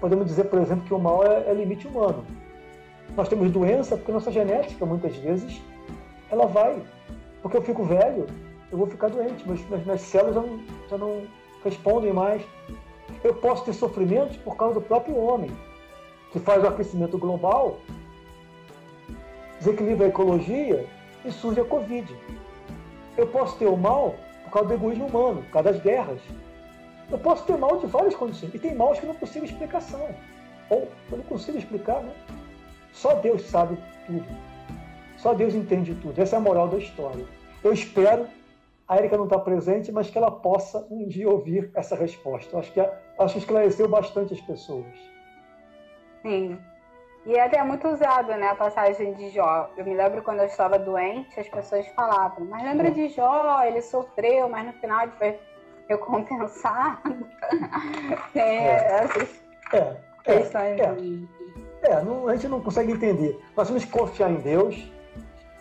Podemos 0.00 0.26
dizer, 0.26 0.44
por 0.44 0.60
exemplo, 0.60 0.84
que 0.84 0.94
o 0.94 0.98
mal 0.98 1.24
é, 1.24 1.48
é 1.48 1.54
limite 1.54 1.86
humano. 1.86 2.24
Nós 3.16 3.28
temos 3.28 3.50
doença 3.50 3.96
porque 3.96 4.12
nossa 4.12 4.30
genética, 4.30 4.84
muitas 4.84 5.16
vezes, 5.16 5.60
ela 6.30 6.46
vai. 6.46 6.82
Porque 7.42 7.56
eu 7.56 7.62
fico 7.62 7.84
velho, 7.84 8.26
eu 8.70 8.78
vou 8.78 8.86
ficar 8.86 9.08
doente, 9.08 9.44
minhas, 9.46 9.84
minhas 9.84 10.00
células 10.00 10.34
já 10.34 10.40
não, 10.42 10.60
já 10.90 10.98
não 10.98 11.22
respondem 11.64 12.12
mais. 12.12 12.42
Eu 13.22 13.34
posso 13.34 13.64
ter 13.64 13.72
sofrimentos 13.72 14.36
por 14.38 14.56
causa 14.56 14.74
do 14.74 14.80
próprio 14.80 15.16
homem, 15.16 15.50
que 16.32 16.38
faz 16.40 16.62
o 16.62 16.66
aquecimento 16.66 17.16
global, 17.16 17.78
desequilibra 19.58 20.06
a 20.06 20.08
ecologia 20.08 20.86
e 21.24 21.30
surge 21.30 21.60
a 21.60 21.64
Covid. 21.64 22.14
Eu 23.16 23.26
posso 23.28 23.56
ter 23.56 23.66
o 23.66 23.76
mal 23.76 24.14
por 24.44 24.50
causa 24.50 24.68
do 24.68 24.74
egoísmo 24.74 25.06
humano, 25.06 25.42
por 25.42 25.50
causa 25.50 25.72
das 25.72 25.82
guerras. 25.82 26.20
Eu 27.10 27.18
posso 27.18 27.44
ter 27.44 27.56
mal 27.56 27.78
de 27.78 27.86
várias 27.86 28.14
condições. 28.14 28.52
E 28.54 28.58
tem 28.58 28.74
maus 28.74 28.98
que 28.98 29.06
não 29.06 29.14
consigo 29.14 29.44
explicação. 29.44 30.08
Ou 30.68 30.88
eu 31.10 31.18
não 31.18 31.24
consigo 31.24 31.56
explicar, 31.58 32.02
né? 32.02 32.12
Só 32.92 33.14
Deus 33.14 33.42
sabe 33.42 33.78
tudo. 34.06 34.26
Só 35.16 35.34
Deus 35.34 35.54
entende 35.54 35.94
tudo. 35.94 36.20
Essa 36.20 36.36
é 36.36 36.38
a 36.38 36.42
moral 36.42 36.68
da 36.68 36.78
história. 36.78 37.24
Eu 37.62 37.72
espero, 37.72 38.26
a 38.88 38.96
Erika 38.98 39.16
não 39.16 39.24
está 39.24 39.38
presente, 39.38 39.92
mas 39.92 40.10
que 40.10 40.18
ela 40.18 40.30
possa 40.30 40.86
um 40.90 41.06
dia 41.06 41.28
ouvir 41.28 41.70
essa 41.74 41.94
resposta. 41.94 42.58
acho 42.58 42.72
que, 42.72 42.80
acho 42.80 43.34
que 43.34 43.38
esclareceu 43.38 43.88
bastante 43.88 44.34
as 44.34 44.40
pessoas. 44.40 44.86
Sim. 46.22 46.58
E 47.24 47.34
é 47.34 47.42
até 47.44 47.62
muito 47.64 47.88
usado, 47.88 48.28
né, 48.28 48.50
a 48.50 48.54
passagem 48.54 49.12
de 49.14 49.30
Jó. 49.30 49.68
Eu 49.76 49.84
me 49.84 49.94
lembro 49.94 50.22
quando 50.22 50.40
eu 50.40 50.46
estava 50.46 50.78
doente, 50.78 51.40
as 51.40 51.48
pessoas 51.48 51.84
falavam, 51.88 52.44
mas 52.46 52.62
lembra 52.62 52.90
de 52.90 53.08
Jó, 53.08 53.64
ele 53.64 53.82
sofreu, 53.82 54.48
mas 54.48 54.66
no 54.66 54.72
final 54.74 55.02
ele 55.02 55.12
foi 55.18 55.38
recompensado. 55.88 57.26
Tem 58.32 58.42
é. 58.42 59.02
essas 59.02 59.28
é, 59.72 59.78
é, 59.78 59.96
questões 60.22 60.80
é, 60.80 60.96
é, 61.82 62.02
não, 62.02 62.28
a 62.28 62.34
gente 62.34 62.48
não 62.48 62.60
consegue 62.60 62.92
entender. 62.92 63.40
Nós 63.56 63.68
temos 63.68 63.84
que 63.84 63.90
confiar 63.90 64.30
em 64.30 64.36
Deus, 64.36 64.90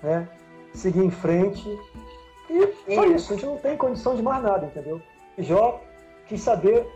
né? 0.01 0.27
seguir 0.73 1.03
em 1.03 1.11
frente. 1.11 1.67
E 2.49 2.95
só 2.95 3.05
isso, 3.05 3.33
a 3.33 3.35
gente 3.35 3.45
não 3.45 3.57
tem 3.57 3.77
condição 3.77 4.15
de 4.15 4.21
mais 4.21 4.43
nada, 4.43 4.65
entendeu? 4.65 5.01
Jó 5.37 5.81
quis 6.27 6.41
saber 6.41 6.87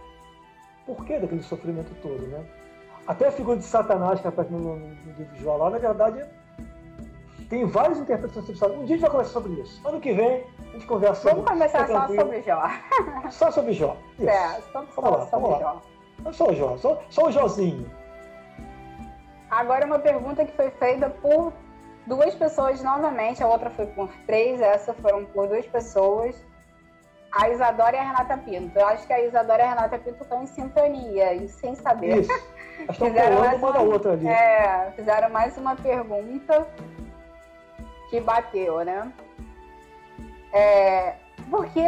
por 0.85 1.05
que 1.05 1.19
daquele 1.19 1.43
sofrimento 1.43 1.93
todo, 2.01 2.21
né? 2.27 2.43
Até 3.05 3.27
a 3.27 3.31
figura 3.31 3.57
de 3.57 3.63
Satanás 3.63 4.19
que 4.19 4.27
aparece 4.27 4.53
no, 4.53 4.75
livro 5.05 5.25
de 5.33 5.43
Jó 5.43 5.57
lá, 5.57 5.69
na 5.69 5.77
verdade, 5.77 6.23
tem 7.49 7.65
várias 7.65 7.97
interpretações 7.97 8.57
sobre. 8.57 8.77
Um 8.77 8.85
dia 8.85 8.95
a 8.95 8.97
gente 8.97 9.01
vai 9.01 9.09
conversar 9.09 9.33
sobre 9.33 9.53
isso. 9.53 9.87
Ano 9.87 9.99
que 9.99 10.13
vem 10.13 10.45
a 10.59 10.71
gente 10.73 10.85
conversa 10.85 11.21
sobre 11.21 11.41
Vamos 11.41 11.49
começar 11.49 11.87
só 11.87 12.07
sobre 12.07 12.41
Jó. 12.43 12.63
Só 13.31 13.51
sobre 13.51 13.73
Jó. 13.73 13.97
Isso. 14.19 14.29
É, 14.29 14.61
só, 14.71 14.85
vamos 14.95 15.11
lá, 15.11 15.25
sobre 15.25 15.29
vamos 15.31 15.49
lá. 15.49 15.59
Jó. 15.59 16.31
Só 16.31 16.49
o 16.49 16.53
Jó, 16.53 16.77
só, 16.77 17.01
só 17.09 17.27
o 17.27 17.31
Józinho. 17.31 17.89
Agora 19.49 19.85
uma 19.85 19.99
pergunta 19.99 20.45
que 20.45 20.51
foi 20.51 20.69
feita 20.71 21.09
por 21.09 21.53
duas 22.05 22.35
pessoas 22.35 22.83
novamente, 22.83 23.41
a 23.41 23.47
outra 23.47 23.69
foi 23.71 23.87
por 23.87 24.09
três, 24.27 24.61
essa 24.61 24.93
foram 24.93 25.25
por 25.25 25.47
duas 25.47 25.65
pessoas. 25.65 26.35
A 27.31 27.49
Isadora 27.49 27.95
e 27.95 27.99
a 27.99 28.03
Renata 28.03 28.37
Pinto. 28.37 28.77
Eu 28.77 28.87
acho 28.87 29.05
que 29.05 29.13
a 29.13 29.23
Isadora 29.23 29.61
e 29.61 29.65
a 29.65 29.69
Renata 29.69 29.99
Pinto 29.99 30.23
estão 30.23 30.43
em 30.43 30.47
sintonia 30.47 31.33
e 31.33 31.47
sem 31.47 31.75
saber. 31.75 32.21
Isso. 32.21 32.31
fizeram 32.93 33.39
mais 33.39 33.61
uma, 33.61 33.81
outra 33.81 34.13
ali. 34.13 34.27
É, 34.27 34.91
fizeram 34.95 35.29
mais 35.29 35.57
uma 35.57 35.75
pergunta 35.75 36.67
que 38.09 38.19
bateu, 38.19 38.83
né? 38.83 39.11
É, 40.51 41.15
porque 41.49 41.83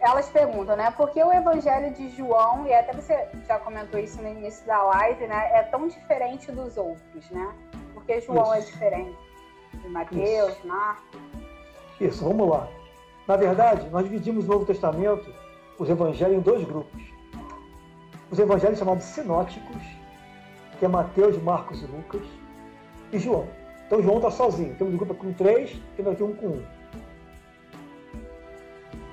elas 0.00 0.28
perguntam, 0.28 0.76
né? 0.76 0.90
Por 0.90 1.10
que 1.10 1.22
o 1.22 1.32
evangelho 1.32 1.92
de 1.94 2.10
João, 2.10 2.66
e 2.66 2.74
até 2.74 2.92
você 2.92 3.26
já 3.46 3.58
comentou 3.58 3.98
isso 3.98 4.20
no 4.20 4.28
início 4.28 4.66
da 4.66 4.82
live, 4.82 5.26
né? 5.26 5.50
É 5.52 5.62
tão 5.62 5.88
diferente 5.88 6.52
dos 6.52 6.76
outros, 6.76 7.30
né? 7.30 7.54
Porque 7.94 8.20
João 8.20 8.54
isso. 8.54 8.68
é 8.68 8.72
diferente 8.72 9.18
de 9.72 9.88
Mateus, 9.88 10.52
isso. 10.52 10.66
Marcos. 10.66 11.20
Isso, 12.00 12.24
vamos 12.24 12.48
lá. 12.48 12.68
Na 13.26 13.36
verdade, 13.36 13.88
nós 13.88 14.04
dividimos 14.04 14.44
o 14.44 14.48
Novo 14.48 14.66
Testamento, 14.66 15.32
os 15.78 15.88
evangelhos, 15.88 16.36
em 16.36 16.40
dois 16.40 16.62
grupos. 16.64 17.02
Os 18.30 18.38
evangelhos 18.38 18.78
chamados 18.78 19.04
sinóticos, 19.04 19.82
que 20.78 20.84
é 20.84 20.88
Mateus, 20.88 21.40
Marcos 21.42 21.82
e 21.82 21.86
Lucas, 21.86 22.22
e 23.12 23.18
João. 23.18 23.48
Então 23.94 24.02
João 24.02 24.16
está 24.16 24.30
sozinho. 24.32 24.74
Temos 24.74 24.92
um 24.92 24.96
grupo 24.96 25.14
com 25.14 25.32
três, 25.32 25.80
temos 25.96 26.12
aqui 26.12 26.22
um 26.24 26.34
com 26.34 26.46
um. 26.46 26.62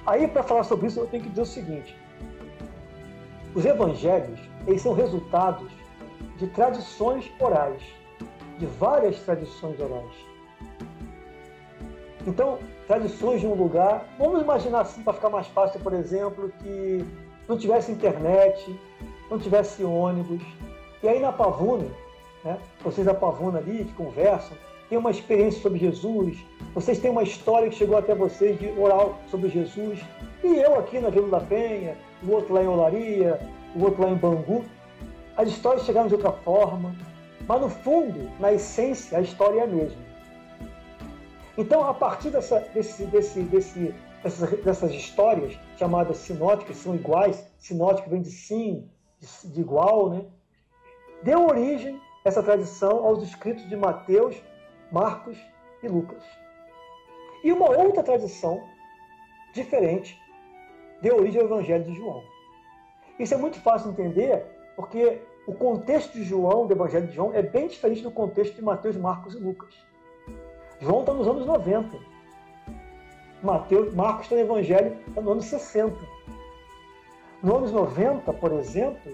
Aí, 0.08 0.28
para 0.28 0.42
falar 0.42 0.64
sobre 0.64 0.88
isso, 0.88 1.00
eu 1.00 1.06
tenho 1.06 1.22
que 1.22 1.30
dizer 1.30 1.44
o 1.44 1.46
seguinte: 1.46 1.96
os 3.54 3.64
evangelhos 3.64 4.40
eles 4.66 4.82
são 4.82 4.94
resultados 4.94 5.72
de 6.38 6.48
tradições 6.48 7.32
orais, 7.40 7.80
de 8.58 8.66
várias 8.66 9.20
tradições 9.20 9.80
orais. 9.80 10.16
Então, 12.26 12.58
tradições 12.88 13.42
de 13.42 13.46
um 13.46 13.54
lugar, 13.54 14.08
vamos 14.18 14.42
imaginar 14.42 14.82
assim, 14.82 15.04
para 15.04 15.14
ficar 15.14 15.30
mais 15.30 15.46
fácil, 15.48 15.80
por 15.80 15.94
exemplo, 15.94 16.52
que 16.64 17.06
não 17.48 17.56
tivesse 17.56 17.92
internet, 17.92 18.80
não 19.30 19.38
tivesse 19.38 19.84
ônibus, 19.84 20.42
e 21.04 21.08
aí 21.08 21.20
na 21.20 21.32
Pavuna, 21.32 21.86
né, 22.44 22.58
vocês 22.84 23.06
da 23.06 23.14
Pavuna 23.14 23.60
ali 23.60 23.86
que 23.86 23.94
conversam, 23.94 24.58
tem 24.92 24.98
uma 24.98 25.10
experiência 25.10 25.62
sobre 25.62 25.80
Jesus, 25.80 26.38
vocês 26.76 27.00
têm 27.00 27.10
uma 27.10 27.24
história 27.24 27.70
que 27.70 27.76
chegou 27.76 27.98
até 27.98 28.14
vocês 28.14 28.60
de 28.60 28.68
oral 28.78 29.22
sobre 29.30 29.48
Jesus, 29.48 30.02
e 30.44 30.48
eu 30.48 30.78
aqui 30.78 31.00
na 31.00 31.10
Vila 31.10 31.30
da 31.30 31.40
Penha, 31.40 31.96
o 32.22 32.32
outro 32.32 32.54
lá 32.54 32.62
em 32.62 32.68
Olaria, 32.68 33.40
o 33.74 33.86
outro 33.86 34.04
lá 34.04 34.10
em 34.10 34.16
Bangu, 34.16 34.66
as 35.38 35.48
histórias 35.48 35.86
chegaram 35.86 36.10
de 36.10 36.16
outra 36.16 36.34
forma, 36.34 36.94
mas 37.48 37.62
no 37.62 37.70
fundo, 37.70 38.30
na 38.38 38.52
essência, 38.52 39.18
a 39.18 39.22
história 39.22 39.62
é 39.62 39.64
a 39.64 39.68
mesma. 39.68 40.02
Então, 41.58 41.88
a 41.88 41.94
partir 41.94 42.30
dessa, 42.30 42.60
desse, 42.74 43.06
desse, 43.06 43.44
desse, 43.44 43.96
dessas, 44.22 44.50
dessas 44.62 44.92
histórias 44.92 45.58
chamadas 45.78 46.18
sinóticas, 46.18 46.76
são 46.76 46.96
iguais, 46.96 47.48
sinótico 47.58 48.10
vem 48.10 48.22
de 48.22 48.32
sim, 48.32 48.90
de, 49.22 49.54
de 49.54 49.62
igual, 49.62 50.10
né? 50.10 50.26
deu 51.24 51.46
origem 51.46 51.98
essa 52.26 52.44
tradição 52.44 53.06
aos 53.06 53.24
escritos 53.24 53.70
de 53.70 53.76
Mateus, 53.78 54.36
Marcos 54.92 55.38
e 55.82 55.88
Lucas. 55.88 56.24
E 57.44 57.52
uma 57.52 57.70
outra 57.70 58.04
tradição 58.04 58.64
diferente 59.54 60.20
deu 61.02 61.18
origem 61.18 61.42
ao 61.42 61.48
Evangelho 61.48 61.84
de 61.84 61.94
João. 61.94 62.24
Isso 63.18 63.34
é 63.34 63.38
muito 63.38 63.60
fácil 63.62 63.92
de 63.92 64.02
entender 64.02 64.46
porque 64.76 65.22
o 65.48 65.54
contexto 65.54 66.14
de 66.14 66.24
João, 66.24 66.68
do 66.68 66.74
Evangelho 66.74 67.08
de 67.08 67.16
João, 67.16 67.34
é 67.34 67.42
bem 67.42 67.68
diferente 67.68 68.04
do 68.04 68.12
contexto 68.12 68.56
de 68.56 68.62
Mateus, 68.62 68.96
Marcos 68.96 69.34
e 69.34 69.40
Lucas. 69.40 69.74
João 70.80 71.02
está 71.02 71.14
nos 71.14 71.28
anos 71.28 71.46
90. 71.46 71.98
Mateus, 73.42 73.94
Marcos 73.94 74.24
está 74.24 74.36
no 74.36 74.42
Evangelho 74.42 74.98
está 75.08 75.22
no 75.22 75.32
ano 75.32 75.42
60. 75.42 75.96
Nos 77.42 77.56
anos 77.56 77.72
90, 77.72 78.34
por 78.34 78.52
exemplo, 78.54 79.12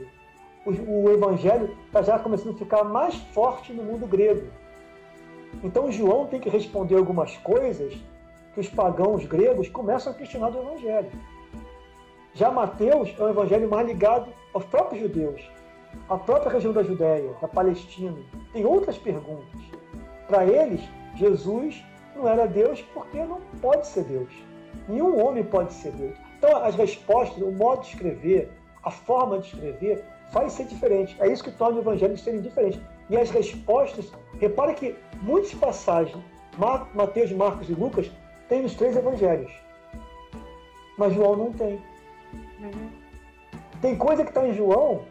o, 0.65 1.05
o 1.05 1.11
Evangelho 1.11 1.77
está 1.85 2.01
já 2.01 2.19
começando 2.19 2.55
a 2.55 2.57
ficar 2.57 2.83
mais 2.83 3.15
forte 3.15 3.71
no 3.71 3.83
mundo 3.83 4.05
grego. 4.05 4.47
Então 5.63 5.91
João 5.91 6.27
tem 6.27 6.39
que 6.39 6.49
responder 6.49 6.95
algumas 6.95 7.35
coisas 7.37 7.93
que 8.53 8.59
os 8.59 8.69
pagãos 8.69 9.25
gregos 9.25 9.69
começam 9.69 10.11
a 10.11 10.15
questionar 10.15 10.49
do 10.49 10.59
Evangelho. 10.59 11.11
Já 12.33 12.51
Mateus 12.51 13.15
é 13.17 13.23
um 13.23 13.29
evangelho 13.29 13.67
mais 13.67 13.87
ligado 13.87 14.31
aos 14.53 14.63
próprios 14.65 15.01
judeus, 15.01 15.41
à 16.07 16.17
própria 16.17 16.51
região 16.51 16.71
da 16.71 16.83
Judéia, 16.83 17.33
da 17.41 17.47
Palestina. 17.47 18.15
Tem 18.53 18.63
outras 18.63 18.95
perguntas. 18.95 19.59
Para 20.27 20.45
eles, 20.45 20.81
Jesus 21.15 21.83
não 22.15 22.27
era 22.27 22.45
Deus 22.45 22.79
porque 22.93 23.23
não 23.23 23.41
pode 23.59 23.87
ser 23.87 24.03
Deus. 24.03 24.31
Nenhum 24.87 25.19
homem 25.19 25.43
pode 25.43 25.73
ser 25.73 25.91
Deus. 25.93 26.15
Então, 26.37 26.63
as 26.63 26.75
respostas, 26.75 27.41
o 27.41 27.51
modo 27.51 27.81
de 27.81 27.87
escrever, 27.87 28.51
a 28.83 28.91
forma 28.91 29.39
de 29.39 29.47
escrever, 29.47 30.05
faz 30.31 30.53
ser 30.53 30.65
diferente. 30.65 31.17
É 31.19 31.27
isso 31.27 31.43
que 31.43 31.51
torna 31.51 31.77
o 31.77 31.81
evangelho 31.81 32.15
serem 32.17 32.41
diferentes. 32.41 32.79
E 33.09 33.17
as 33.17 33.29
respostas, 33.29 34.11
repara 34.39 34.73
que 34.73 34.95
muitas 35.21 35.53
passagens, 35.53 36.17
Mateus, 36.93 37.31
Marcos 37.31 37.69
e 37.69 37.73
Lucas, 37.73 38.11
tem 38.49 38.61
nos 38.61 38.75
três 38.75 38.95
evangelhos. 38.95 39.51
Mas 40.97 41.13
João 41.13 41.35
não 41.35 41.53
tem. 41.53 41.81
Uhum. 42.59 42.89
Tem 43.81 43.95
coisa 43.95 44.23
que 44.23 44.29
está 44.29 44.47
em 44.47 44.53
João 44.53 45.03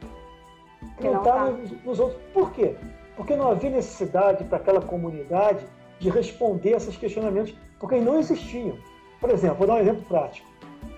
que, 0.80 1.02
que 1.02 1.04
não 1.04 1.18
está 1.18 1.32
tá. 1.32 1.50
nos, 1.50 1.84
nos 1.84 2.00
outros. 2.00 2.20
Por 2.32 2.52
quê? 2.52 2.74
Porque 3.16 3.36
não 3.36 3.50
havia 3.50 3.70
necessidade 3.70 4.44
para 4.44 4.58
aquela 4.58 4.80
comunidade 4.80 5.64
de 5.98 6.10
responder 6.10 6.74
a 6.74 6.76
esses 6.76 6.96
questionamentos, 6.96 7.54
porque 7.78 7.96
não 7.96 8.18
existiam. 8.18 8.76
Por 9.20 9.30
exemplo, 9.30 9.58
vou 9.58 9.66
dar 9.66 9.74
um 9.74 9.78
exemplo 9.78 10.02
prático. 10.02 10.46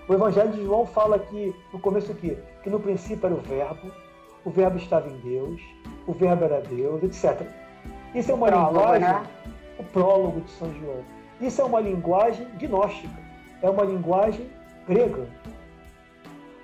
O 0.07 0.13
Evangelho 0.13 0.51
de 0.51 0.63
João 0.63 0.85
fala 0.85 1.19
que, 1.19 1.55
no 1.71 1.79
começo 1.79 2.11
aqui, 2.11 2.37
que 2.63 2.69
no 2.69 2.79
princípio 2.79 3.27
era 3.27 3.35
o 3.35 3.41
verbo, 3.41 3.91
o 4.43 4.49
verbo 4.49 4.77
estava 4.77 5.07
em 5.07 5.17
Deus, 5.19 5.61
o 6.09 6.13
verbo 6.13 6.45
era 6.45 6.61
Deus, 6.61 7.03
etc. 7.03 7.47
Isso 8.15 8.31
é 8.31 8.33
uma 8.33 8.47
prólogo, 8.47 8.79
linguagem, 8.79 9.07
né? 9.07 9.27
o 9.77 9.83
prólogo 9.83 10.41
de 10.41 10.51
São 10.51 10.73
João. 10.79 11.03
Isso 11.39 11.61
é 11.61 11.63
uma 11.63 11.79
linguagem 11.79 12.47
gnóstica, 12.57 13.21
é 13.61 13.69
uma 13.69 13.83
linguagem 13.83 14.49
grega. 14.87 15.27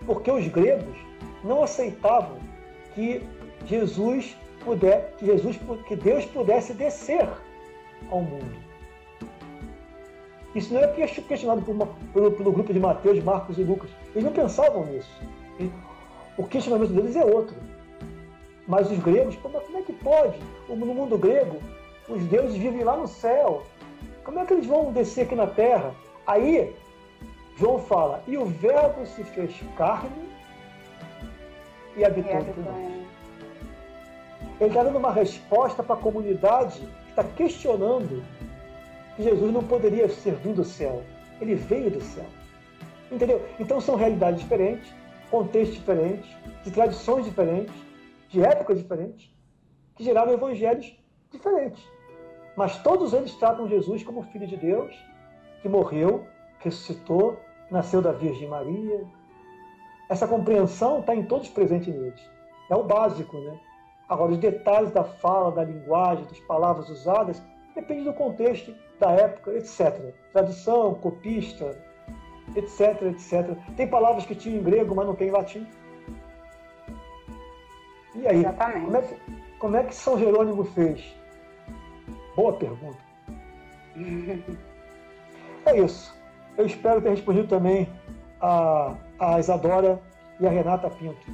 Porque 0.03 0.31
os 0.31 0.47
gregos 0.47 0.97
não 1.43 1.61
aceitavam 1.61 2.37
que 2.95 3.21
Jesus 3.67 4.35
puder, 4.63 5.13
que 5.19 5.27
Jesus, 5.27 5.59
que 5.87 5.95
Deus 5.95 6.25
pudesse 6.25 6.73
descer 6.73 7.29
ao 8.09 8.21
mundo. 8.21 8.65
Isso 10.55 10.73
não 10.73 10.81
é 10.81 10.87
questionado 10.87 11.61
por 11.61 11.75
uma, 11.75 11.87
pelo, 12.13 12.31
pelo, 12.31 12.51
grupo 12.51 12.73
de 12.73 12.79
Mateus, 12.79 13.23
Marcos 13.23 13.59
e 13.59 13.63
Lucas. 13.63 13.91
Eles 14.15 14.23
não 14.23 14.31
pensavam 14.31 14.85
nisso. 14.85 15.21
O 16.35 16.43
questionamento 16.45 16.93
deles 16.93 17.15
é 17.15 17.23
outro. 17.23 17.55
Mas 18.68 18.89
os 18.89 18.97
gregos, 18.99 19.36
como, 19.38 19.59
como 19.59 19.78
é 19.78 19.82
que 19.82 19.93
pode? 19.93 20.39
No 20.68 20.86
mundo 20.86 21.18
grego, 21.18 21.61
os 22.09 22.24
deuses 22.26 22.55
vivem 22.55 22.84
lá 22.84 22.97
no 22.97 23.07
céu. 23.07 23.63
Como 24.24 24.39
é 24.39 24.45
que 24.45 24.53
eles 24.53 24.66
vão 24.66 24.91
descer 24.91 25.26
aqui 25.26 25.36
na 25.36 25.47
terra? 25.47 25.93
Aí, 26.26 26.76
João 27.57 27.80
fala, 27.80 28.24
e 28.28 28.38
o 28.38 28.45
verbo 28.45 29.05
se 29.05 29.24
fez 29.24 29.55
carne 29.78 30.30
e 31.95 32.03
habitou 32.03 32.34
entre 32.34 32.61
nós. 32.61 33.05
Ele 34.59 34.70
está 34.70 34.84
dando 34.84 34.97
uma 34.97 35.11
resposta 35.11 35.84
para 35.84 35.95
a 35.95 35.99
comunidade 35.99 36.80
que 36.80 37.09
está 37.09 37.24
questionando 37.24 38.24
que 39.16 39.24
Jesus 39.24 39.53
não 39.53 39.63
poderia 39.63 40.09
ser 40.09 40.36
vindo 40.36 40.57
do 40.57 40.63
céu. 40.63 41.03
Ele 41.39 41.55
veio 41.55 41.91
do 41.91 42.01
céu. 42.01 42.26
Entendeu? 43.11 43.45
Então 43.59 43.80
são 43.80 43.95
realidades 43.95 44.41
diferentes, 44.41 44.91
contextos 45.30 45.78
diferentes, 45.78 46.30
de 46.63 46.72
tradições 46.72 47.26
diferentes, 47.26 47.74
de 48.36 48.43
épocas 48.43 48.77
diferentes, 48.77 49.33
que 49.95 50.03
geraram 50.03 50.33
evangelhos 50.33 50.93
diferentes. 51.31 51.81
Mas 52.57 52.77
todos 52.83 53.13
eles 53.13 53.33
tratam 53.36 53.67
Jesus 53.67 54.03
como 54.03 54.23
Filho 54.23 54.45
de 54.45 54.57
Deus, 54.57 54.93
que 55.61 55.69
morreu, 55.69 56.27
ressuscitou, 56.59 57.39
nasceu 57.71 58.01
da 58.01 58.11
Virgem 58.11 58.49
Maria. 58.49 59.05
Essa 60.09 60.27
compreensão 60.27 60.99
está 60.99 61.15
em 61.15 61.23
todos 61.23 61.47
presentes 61.47 61.95
neles. 61.95 62.21
É 62.69 62.75
o 62.75 62.83
básico, 62.83 63.38
né? 63.38 63.57
Agora, 64.09 64.33
os 64.33 64.38
detalhes 64.38 64.91
da 64.91 65.03
fala, 65.05 65.51
da 65.51 65.63
linguagem, 65.63 66.25
das 66.25 66.39
palavras 66.41 66.89
usadas, 66.89 67.41
depende 67.73 68.03
do 68.03 68.13
contexto, 68.13 68.75
da 68.99 69.11
época, 69.11 69.51
etc. 69.53 70.13
Tradução, 70.33 70.93
copista, 70.95 71.71
etc, 72.53 73.01
etc. 73.03 73.57
Tem 73.77 73.88
palavras 73.88 74.25
que 74.25 74.36
tinham 74.36 74.59
em 74.59 74.63
grego, 74.63 74.93
mas 74.93 75.07
não 75.07 75.15
tem 75.15 75.29
em 75.29 75.31
latim. 75.31 75.65
E 78.16 78.28
aí? 78.28 78.39
Exatamente. 78.39 78.86
Como 78.86 78.97
é 78.97 79.01
que, 79.01 79.16
como 79.59 79.78
é 79.78 79.84
que 79.84 79.95
São 79.95 80.18
Jerônimo 80.18 80.63
fez? 80.63 81.03
Boa 82.36 82.53
pergunta. 82.53 82.97
é 85.66 85.80
isso. 85.80 86.16
Eu 86.57 86.66
espero 86.66 87.01
ter 87.01 87.09
respondido 87.09 87.47
também 87.47 87.89
a, 88.41 88.95
a 89.20 89.39
Isadora 89.39 90.01
e 90.39 90.47
a 90.47 90.49
Renata 90.49 90.89
Pinto. 90.89 91.32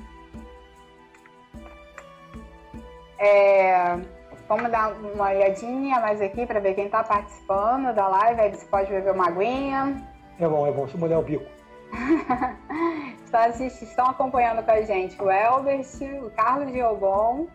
É, 3.20 4.00
vamos 4.48 4.72
dar 4.72 4.94
uma 4.94 5.30
olhadinha 5.30 6.00
mais 6.00 6.20
aqui 6.20 6.46
para 6.46 6.60
ver 6.60 6.74
quem 6.74 6.86
está 6.86 7.04
participando 7.04 7.94
da 7.94 8.08
live. 8.08 8.42
Aí 8.42 8.50
você 8.50 8.66
pode 8.66 8.90
beber 8.90 9.14
uma 9.14 9.28
aguinha. 9.28 10.04
É 10.40 10.48
bom, 10.48 10.66
é 10.66 10.72
bom. 10.72 10.84
Deixa 10.84 10.98
eu 10.98 11.00
molhar 11.00 11.20
o 11.20 11.24
bico. 11.24 11.46
estão, 13.32 13.68
estão 13.68 14.06
acompanhando 14.08 14.64
com 14.64 14.72
a 14.72 14.82
gente 14.82 15.22
o 15.22 15.32
Elbert, 15.32 15.88
o 16.24 16.30
Carlos 16.32 16.72
Diobon, 16.72 17.48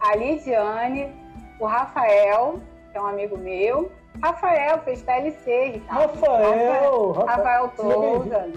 a 0.00 0.16
Lidiane, 0.16 1.12
o 1.60 1.66
Rafael, 1.66 2.60
que 2.90 2.98
é 2.98 3.00
um 3.00 3.06
amigo 3.06 3.36
meu. 3.36 3.92
Rafael 4.22 4.78
fez 4.80 5.02
TLC, 5.02 5.68
Ricardo. 5.74 6.20
Rafael! 6.20 7.12
Rafael, 7.12 7.26
Rafael 7.26 7.68
Touza. 7.76 8.52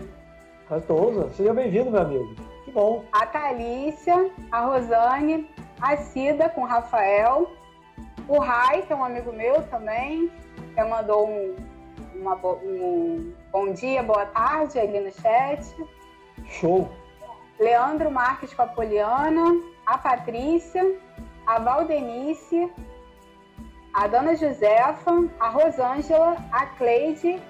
Rafael 0.64 0.82
Touza, 0.82 1.30
seja 1.34 1.54
bem-vindo, 1.54 1.92
meu 1.92 2.02
amigo. 2.02 2.36
Que 2.64 2.72
bom. 2.72 3.04
A 3.12 3.26
Thalícia, 3.26 4.32
a 4.52 4.62
Rosane, 4.62 5.50
a 5.82 5.98
Cida 5.98 6.50
com 6.50 6.62
o 6.62 6.66
Rafael, 6.66 7.52
o 8.28 8.40
Rai, 8.40 8.82
que 8.82 8.92
é 8.92 8.96
um 8.96 9.04
amigo 9.04 9.32
meu 9.32 9.62
também, 9.64 10.32
que 10.74 10.84
mandou 10.84 11.30
um, 11.30 11.56
uma, 12.16 12.36
um 12.36 13.34
bom 13.52 13.72
dia, 13.72 14.02
boa 14.02 14.26
tarde 14.26 14.80
ali 14.80 15.00
no 15.00 15.12
chat. 15.12 15.64
Show! 16.50 16.90
Leandro 17.60 18.12
Marques 18.12 18.54
com 18.54 18.62
a 18.62 18.68
Poliana, 18.68 19.62
a 19.86 19.98
Patrícia, 19.98 20.84
a 21.46 21.60
Valdenice, 21.60 22.72
a 23.94 24.08
Dona 24.08 24.36
Josefa, 24.36 25.30
a 25.40 25.50
Rosângela, 25.50 26.38
a 26.52 26.66
Cleide 26.66 27.42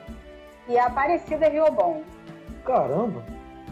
e 0.67 0.77
a 0.77 0.85
Aparecida 0.85 1.49
Riobon. 1.49 2.03
Caramba, 2.63 3.23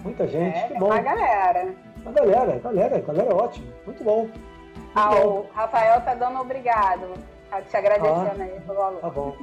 muita 0.04 0.28
gente, 0.28 0.58
é, 0.58 0.68
que 0.68 0.80
bom. 0.80 0.88
Uma 0.88 1.02
galera. 1.02 1.76
A 2.06 2.12
galera, 2.12 2.60
galera, 2.60 3.00
galera 3.00 3.32
é 3.32 3.34
ótimo, 3.34 3.74
muito 3.86 4.04
bom. 4.04 4.22
Muito 4.24 4.92
ah, 4.96 5.10
bom. 5.10 5.28
o 5.28 5.48
Rafael 5.54 6.02
tá 6.02 6.16
dando 6.16 6.40
obrigado, 6.40 7.14
tá 7.50 7.62
te 7.62 7.78
agradecendo 7.78 8.42
ah, 8.42 8.44
aí 8.44 8.60
pelo 8.62 8.78
valor. 8.78 9.02
Tá 9.02 9.10
bom. 9.10 9.38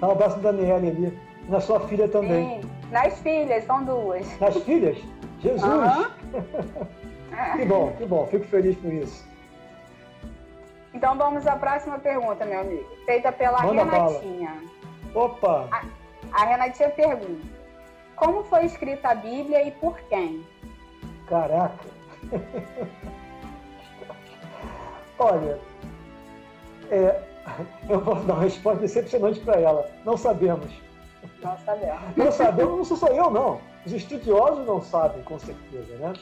Dá 0.00 0.08
um 0.08 0.12
abraço 0.12 0.38
da 0.38 0.52
Daniela 0.52 0.78
ali, 0.78 1.18
na 1.50 1.60
sua 1.60 1.80
filha 1.80 2.08
também. 2.08 2.62
Sim, 2.62 2.70
nas 2.90 3.18
filhas, 3.20 3.64
são 3.64 3.84
duas. 3.84 4.40
Nas 4.40 4.56
filhas? 4.62 4.96
Jesus! 5.40 5.62
Uhum. 5.64 6.06
que 7.58 7.64
bom, 7.64 7.92
que 7.98 8.06
bom, 8.06 8.26
fico 8.26 8.46
feliz 8.46 8.76
por 8.76 8.92
isso. 8.92 9.28
Então 10.94 11.16
vamos 11.16 11.46
à 11.46 11.56
próxima 11.56 11.98
pergunta, 11.98 12.44
meu 12.44 12.60
amigo. 12.60 12.86
Feita 13.04 13.32
pela 13.32 13.62
Manda 13.62 13.84
Renatinha. 13.84 14.54
Bala. 15.12 15.26
Opa! 15.26 15.68
A, 15.70 15.84
a 16.32 16.44
Renatinha 16.44 16.90
pergunta: 16.90 17.46
Como 18.16 18.44
foi 18.44 18.64
escrita 18.64 19.08
a 19.08 19.14
Bíblia 19.14 19.66
e 19.66 19.72
por 19.72 19.98
quem? 20.08 20.44
Caraca! 21.28 21.86
Olha, 25.18 25.58
é, 26.90 27.22
eu 27.88 28.00
vou 28.00 28.14
dar 28.16 28.34
uma 28.34 28.42
resposta 28.42 28.80
decepcionante 28.80 29.40
para 29.40 29.60
ela. 29.60 29.90
Não 30.04 30.16
sabemos. 30.16 30.89
Não 31.42 31.58
sabemos. 31.58 32.16
Não 32.16 32.32
sabemos, 32.32 32.90
não 32.90 32.96
sou 32.96 33.08
eu, 33.08 33.30
não. 33.30 33.60
Os 33.86 33.92
estudiosos 33.92 34.66
não 34.66 34.80
sabem, 34.80 35.22
com 35.22 35.38
certeza, 35.38 35.96
né? 35.96 36.12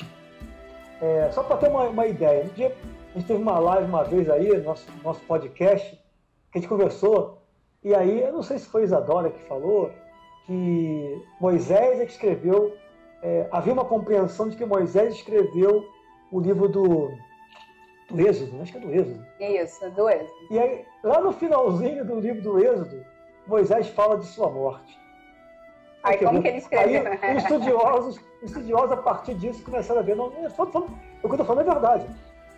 É, 1.00 1.30
só 1.32 1.42
para 1.42 1.56
ter 1.56 1.68
uma, 1.68 1.84
uma 1.84 2.06
ideia, 2.06 2.44
um 2.44 2.48
dia 2.48 2.74
a 3.14 3.18
gente 3.18 3.26
teve 3.26 3.40
uma 3.40 3.58
live 3.58 3.88
uma 3.88 4.04
vez 4.04 4.28
aí, 4.28 4.56
nosso, 4.58 4.86
nosso 5.02 5.20
podcast, 5.22 5.96
que 6.52 6.58
a 6.58 6.60
gente 6.60 6.68
conversou, 6.68 7.38
e 7.82 7.94
aí, 7.94 8.20
eu 8.20 8.32
não 8.32 8.42
sei 8.42 8.58
se 8.58 8.66
foi 8.66 8.82
Isadora 8.82 9.30
que 9.30 9.40
falou, 9.44 9.90
que 10.46 11.22
Moisés 11.40 12.00
é 12.00 12.04
que 12.04 12.12
escreveu 12.12 12.76
é, 13.22 13.48
havia 13.50 13.72
uma 13.72 13.84
compreensão 13.84 14.48
de 14.48 14.56
que 14.56 14.64
Moisés 14.64 15.14
escreveu 15.14 15.84
o 16.30 16.40
livro 16.40 16.68
do, 16.68 17.10
do 18.10 18.20
Êxodo, 18.20 18.52
né? 18.52 18.62
acho 18.62 18.72
que 18.72 18.78
é 18.78 18.80
do 18.80 18.94
Êxodo. 18.94 19.26
Isso, 19.40 19.90
do 19.90 20.08
Êxodo. 20.08 20.30
E 20.50 20.58
aí, 20.58 20.84
lá 21.02 21.20
no 21.20 21.32
finalzinho 21.32 22.04
do 22.04 22.20
livro 22.20 22.42
do 22.42 22.58
Êxodo, 22.58 23.04
Moisés 23.46 23.88
fala 23.88 24.18
de 24.18 24.26
sua 24.26 24.50
morte. 24.50 24.98
Aí, 26.02 26.18
como 26.18 26.40
que 26.40 26.48
ele 26.48 26.58
escreveu? 26.58 27.18
Aí, 27.20 27.36
os 27.36 27.42
estudiosos, 27.42 28.20
estudiosos, 28.42 28.92
a 28.92 28.96
partir 28.96 29.34
disso, 29.34 29.62
começaram 29.64 30.00
a 30.00 30.02
ver. 30.02 30.16
Não, 30.16 30.26
eu, 30.26 30.48
o 30.48 30.50
que 30.50 31.26
eu 31.26 31.30
estou 31.30 31.44
falando 31.44 31.68
é 31.68 31.72
verdade. 31.72 32.06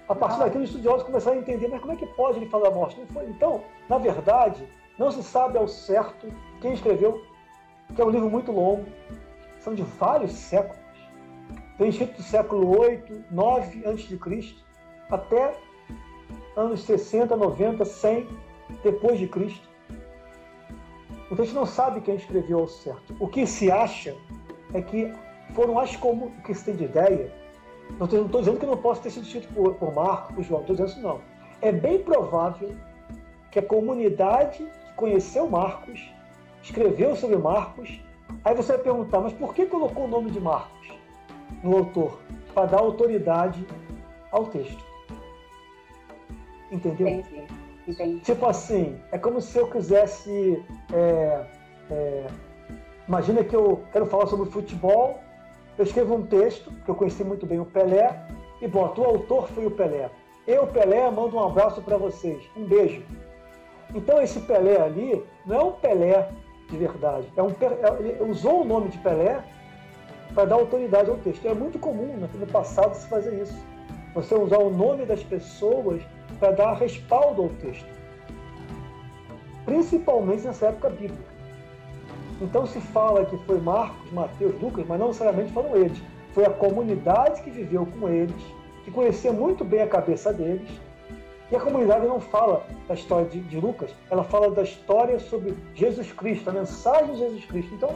A 0.09 0.15
partir 0.15 0.39
não. 0.39 0.45
daquilo, 0.45 0.65
os 0.65 0.71
estudiosos 0.71 1.05
começaram 1.05 1.39
a 1.39 1.41
entender, 1.41 1.69
mas 1.69 1.81
como 1.81 1.93
é 1.93 1.97
que 1.97 2.07
pode 2.07 2.39
ele 2.39 2.47
falar 2.47 2.69
da 2.69 2.75
morte? 2.75 3.01
Então, 3.29 3.63
na 3.89 3.97
verdade, 3.97 4.69
não 4.99 5.11
se 5.11 5.23
sabe 5.23 5.57
ao 5.57 5.69
certo 5.69 6.29
quem 6.61 6.73
escreveu, 6.73 7.23
que 7.95 8.03
é 8.03 8.05
um 8.05 8.11
livro 8.11 8.29
muito 8.29 8.53
longo, 8.53 8.85
são 9.61 9.75
de 9.75 9.83
vários 9.83 10.33
séculos. 10.33 10.79
Tem 11.79 11.89
escrito 11.89 12.17
do 12.17 12.23
século 12.23 12.79
8, 12.79 13.25
9 13.31 13.87
a.C., 13.87 14.55
até 15.11 15.55
anos 16.57 16.83
60, 16.83 17.37
90, 17.37 17.85
100 17.85 18.29
depois 18.83 19.19
de 19.19 19.27
Cristo. 19.27 19.70
Então 21.31 21.43
a 21.43 21.47
gente 21.47 21.55
não 21.55 21.67
sabe 21.67 22.01
quem 22.01 22.17
escreveu 22.17 22.61
ao 22.61 22.69
certo. 22.69 23.15
O 23.21 23.29
que 23.29 23.47
se 23.47 23.71
acha 23.71 24.17
é 24.75 24.83
que 24.83 25.13
foram 25.55 25.79
as 25.79 25.95
comuns, 25.97 26.33
o 26.39 26.43
que 26.43 26.55
se 26.55 26.65
tem 26.65 26.77
de 26.77 26.85
ideia. 26.85 27.33
Não 27.99 28.07
estou 28.07 28.41
dizendo 28.41 28.59
que 28.59 28.67
não 28.67 28.77
possa 28.77 29.03
ter 29.03 29.11
sido 29.11 29.25
escrito 29.25 29.53
por, 29.53 29.75
por 29.75 29.95
Marco, 29.95 30.35
por 30.35 30.43
João, 30.43 30.63
não 30.63 30.73
estou 30.73 30.77
dizendo 30.77 30.99
isso 30.99 31.07
não. 31.07 31.21
É 31.61 31.73
bem 31.73 31.99
provável 31.99 32.75
que 33.51 33.59
a 33.59 33.63
comunidade 33.63 34.59
que 34.59 34.95
conheceu 34.97 35.49
Marcos, 35.49 36.13
escreveu 36.63 37.17
sobre 37.17 37.37
Marcos 37.37 38.01
Aí 38.45 38.55
você 38.55 38.73
vai 38.73 38.83
perguntar, 38.83 39.21
mas 39.21 39.33
por 39.33 39.55
que 39.55 39.67
colocou 39.67 40.05
o 40.05 40.09
nome 40.09 40.31
de 40.31 40.41
Marcos 40.41 40.89
no 41.63 41.79
autor? 41.79 42.21
Para 42.55 42.67
dar 42.67 42.79
autoridade 42.79 43.65
ao 44.31 44.47
texto. 44.47 44.83
Entendeu? 46.71 47.09
Entendi. 47.09 47.60
Tipo 48.21 48.47
assim, 48.47 49.01
é 49.13 49.19
como 49.19 49.41
se 49.41 49.59
eu 49.59 49.69
quisesse 49.69 50.65
é, 50.93 51.45
é, 51.91 52.27
Imagina 53.11 53.43
que 53.43 53.57
eu 53.57 53.83
quero 53.91 54.07
falar 54.07 54.29
sobre 54.29 54.49
futebol, 54.49 55.19
eu 55.77 55.83
escrevo 55.83 56.15
um 56.15 56.25
texto, 56.25 56.71
que 56.85 56.89
eu 56.89 56.95
conheci 56.95 57.25
muito 57.25 57.45
bem 57.45 57.59
o 57.59 57.65
Pelé, 57.65 58.25
e 58.63 58.69
boto, 58.69 59.01
o 59.01 59.05
autor 59.05 59.49
foi 59.49 59.67
o 59.67 59.71
Pelé. 59.73 60.09
Eu, 60.47 60.65
Pelé, 60.69 61.11
mando 61.11 61.35
um 61.35 61.45
abraço 61.45 61.83
para 61.83 61.97
vocês. 61.97 62.41
Um 62.57 62.65
beijo. 62.65 63.03
Então 63.93 64.23
esse 64.23 64.39
Pelé 64.39 64.81
ali 64.81 65.25
não 65.45 65.57
é 65.57 65.65
um 65.65 65.73
Pelé 65.73 66.31
de 66.69 66.77
verdade. 66.77 67.27
É 67.37 67.43
um, 67.43 67.49
é, 67.49 67.99
ele 67.99 68.31
usou 68.31 68.63
o 68.63 68.65
nome 68.65 68.91
de 68.91 68.99
Pelé 68.99 69.43
para 70.33 70.45
dar 70.45 70.55
autoridade 70.55 71.11
ao 71.11 71.17
texto. 71.17 71.45
É 71.49 71.53
muito 71.53 71.81
comum 71.81 72.17
né, 72.17 72.29
no 72.33 72.47
passado 72.47 72.95
se 72.95 73.09
fazer 73.09 73.43
isso. 73.43 73.59
Você 74.15 74.37
usar 74.37 74.59
o 74.59 74.71
nome 74.71 75.05
das 75.05 75.25
pessoas 75.25 76.01
para 76.41 76.53
dar 76.53 76.75
respaldo 76.75 77.43
ao 77.43 77.49
texto. 77.51 77.87
Principalmente 79.65 80.47
nessa 80.47 80.67
época 80.67 80.89
bíblica. 80.89 81.31
Então 82.41 82.67
se 82.67 82.81
fala 82.81 83.27
que 83.27 83.37
foi 83.45 83.61
Marcos, 83.61 84.11
Mateus, 84.11 84.59
Lucas, 84.61 84.87
mas 84.89 84.99
não 84.99 85.09
necessariamente 85.09 85.53
foram 85.53 85.77
eles. 85.77 86.01
Foi 86.33 86.45
a 86.45 86.51
comunidade 86.51 87.43
que 87.43 87.51
viveu 87.51 87.87
com 87.87 88.09
eles, 88.09 88.43
que 88.85 88.91
conhecia 88.91 89.33
muito 89.33 89.65
bem 89.65 89.83
a 89.83 89.87
cabeça 89.87 90.33
deles. 90.33 90.69
E 91.51 91.57
a 91.57 91.61
comunidade 91.61 92.07
não 92.07 92.21
fala 92.21 92.65
da 92.89 92.95
história 92.95 93.27
de, 93.27 93.41
de 93.41 93.61
Lucas, 93.61 93.91
ela 94.09 94.23
fala 94.23 94.51
da 94.51 94.63
história 94.63 95.19
sobre 95.19 95.55
Jesus 95.75 96.11
Cristo, 96.13 96.49
a 96.49 96.53
mensagem 96.53 97.13
de 97.13 97.19
Jesus 97.19 97.45
Cristo. 97.45 97.75
Então, 97.75 97.91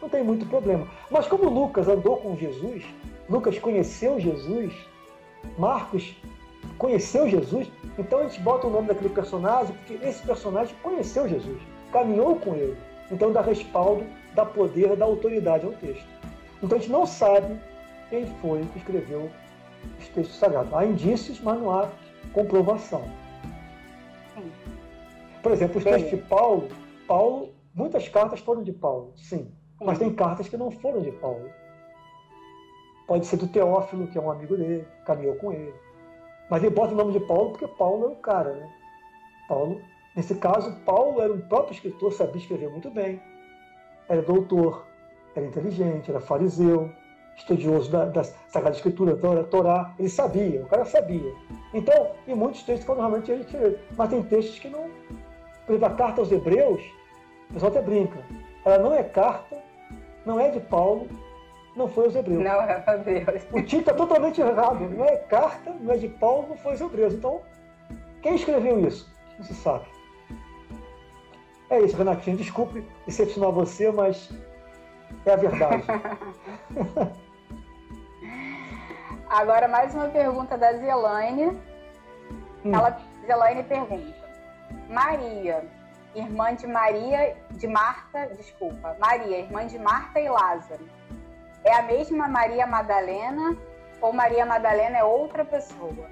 não 0.00 0.08
tem 0.08 0.24
muito 0.24 0.46
problema. 0.46 0.86
Mas 1.10 1.26
como 1.26 1.48
Lucas 1.48 1.86
andou 1.86 2.16
com 2.16 2.34
Jesus, 2.36 2.82
Lucas 3.28 3.58
conheceu 3.58 4.18
Jesus, 4.18 4.72
Marcos 5.58 6.16
conheceu 6.78 7.28
Jesus, 7.28 7.70
então 7.98 8.20
a 8.20 8.22
gente 8.24 8.40
bota 8.40 8.66
o 8.66 8.70
nome 8.70 8.88
daquele 8.88 9.10
personagem, 9.10 9.74
porque 9.76 10.04
esse 10.04 10.22
personagem 10.22 10.74
conheceu 10.82 11.28
Jesus, 11.28 11.60
caminhou 11.92 12.36
com 12.36 12.54
ele. 12.54 12.76
Então 13.10 13.32
dá 13.32 13.40
respaldo, 13.40 14.04
dá 14.34 14.44
poder, 14.44 14.96
dá 14.96 15.04
autoridade 15.04 15.64
ao 15.64 15.72
texto. 15.72 16.06
Então 16.62 16.78
a 16.78 16.80
gente 16.80 16.90
não 16.90 17.06
sabe 17.06 17.58
quem 18.10 18.26
foi 18.40 18.64
que 18.72 18.78
escreveu 18.78 19.30
os 19.98 20.08
textos 20.08 20.36
sagrados. 20.36 20.72
Há 20.72 20.84
indícios, 20.84 21.40
mas 21.40 21.58
não 21.60 21.70
há 21.70 21.90
comprovação. 22.32 23.02
Por 25.42 25.52
exemplo, 25.52 25.78
os 25.78 25.84
textos 25.84 26.10
de 26.10 26.16
Paulo, 26.16 26.68
Paulo, 27.06 27.54
muitas 27.74 28.08
cartas 28.08 28.40
foram 28.40 28.62
de 28.62 28.72
Paulo, 28.72 29.12
sim, 29.14 29.52
mas 29.80 29.98
tem 29.98 30.12
cartas 30.14 30.48
que 30.48 30.56
não 30.56 30.70
foram 30.70 31.02
de 31.02 31.12
Paulo. 31.12 31.50
Pode 33.06 33.26
ser 33.26 33.36
do 33.36 33.46
Teófilo, 33.46 34.06
que 34.06 34.16
é 34.16 34.20
um 34.20 34.30
amigo 34.30 34.56
dele, 34.56 34.86
caminhou 35.04 35.36
com 35.36 35.52
ele. 35.52 35.74
Mas 36.50 36.62
ele 36.62 36.74
bota 36.74 36.92
o 36.92 36.96
nome 36.96 37.12
de 37.12 37.20
Paulo 37.20 37.50
porque 37.50 37.66
Paulo 37.66 38.06
é 38.06 38.08
o 38.08 38.16
cara, 38.16 38.52
né? 38.54 38.68
Paulo, 39.48 39.80
nesse 40.14 40.34
caso, 40.34 40.74
Paulo 40.84 41.20
era 41.20 41.32
um 41.32 41.40
próprio 41.40 41.74
escritor, 41.74 42.12
sabia 42.12 42.40
escrever 42.40 42.70
muito 42.70 42.90
bem, 42.90 43.20
era 44.08 44.22
doutor, 44.22 44.86
era 45.34 45.46
inteligente, 45.46 46.10
era 46.10 46.20
fariseu, 46.20 46.90
estudioso 47.36 47.90
da, 47.90 48.06
da 48.06 48.24
Sagrada 48.24 48.76
Escritura, 48.76 49.16
da 49.16 49.44
Torá, 49.44 49.94
ele 49.98 50.08
sabia, 50.08 50.62
o 50.62 50.66
cara 50.66 50.84
sabia. 50.84 51.32
Então, 51.72 52.12
em 52.26 52.34
muitos 52.34 52.62
textos, 52.62 52.86
normalmente 52.86 53.30
ele 53.30 53.44
tira, 53.44 53.78
mas 53.96 54.10
tem 54.10 54.22
textos 54.22 54.58
que 54.58 54.68
não. 54.68 54.88
Por 55.66 55.74
exemplo, 55.74 55.86
a 55.86 55.96
carta 55.96 56.20
aos 56.20 56.30
Hebreus, 56.30 56.82
o 57.50 57.54
pessoal 57.54 57.72
até 57.72 57.82
brinca, 57.82 58.18
ela 58.64 58.78
não 58.78 58.94
é 58.94 59.02
carta, 59.02 59.62
não 60.24 60.38
é 60.38 60.50
de 60.50 60.60
Paulo, 60.60 61.08
não 61.76 61.88
foi 61.88 62.04
aos 62.04 62.14
Hebreus. 62.14 62.42
Não 62.42 62.62
é 62.62 62.98
Deus. 62.98 63.42
O 63.52 63.62
título 63.62 63.80
está 63.80 63.94
totalmente 63.94 64.40
errado, 64.40 64.88
não 64.88 65.04
é 65.04 65.16
carta, 65.16 65.74
não 65.80 65.92
é 65.92 65.96
de 65.96 66.08
Paulo, 66.08 66.48
não 66.50 66.56
foi 66.56 66.72
aos 66.72 66.80
Hebreus. 66.80 67.14
Então, 67.14 67.40
quem 68.22 68.36
escreveu 68.36 68.80
isso? 68.86 69.12
Não 69.38 69.44
se 69.44 69.54
sabe. 69.54 69.84
É 71.70 71.80
isso, 71.80 71.96
Renatinho. 71.96 72.36
Desculpe 72.36 72.86
decepcionar 73.06 73.50
você, 73.50 73.90
mas 73.90 74.30
é 75.26 75.32
a 75.32 75.36
verdade. 75.36 75.84
Agora, 79.28 79.66
mais 79.66 79.94
uma 79.94 80.08
pergunta 80.08 80.56
da 80.56 80.72
Zelaine. 80.74 81.58
Hum. 82.64 82.72
Ela, 82.72 82.96
Zelaine 83.26 83.64
pergunta: 83.64 84.14
Maria, 84.88 85.64
irmã 86.14 86.54
de 86.54 86.66
Maria, 86.66 87.36
de 87.50 87.66
Marta, 87.66 88.30
desculpa, 88.36 88.96
Maria, 89.00 89.40
irmã 89.40 89.66
de 89.66 89.78
Marta 89.78 90.20
e 90.20 90.28
Lázaro, 90.28 90.84
é 91.64 91.74
a 91.74 91.82
mesma 91.82 92.28
Maria 92.28 92.66
Madalena 92.66 93.56
ou 94.00 94.12
Maria 94.12 94.44
Madalena 94.44 94.98
é 94.98 95.04
outra 95.04 95.44
pessoa? 95.44 96.06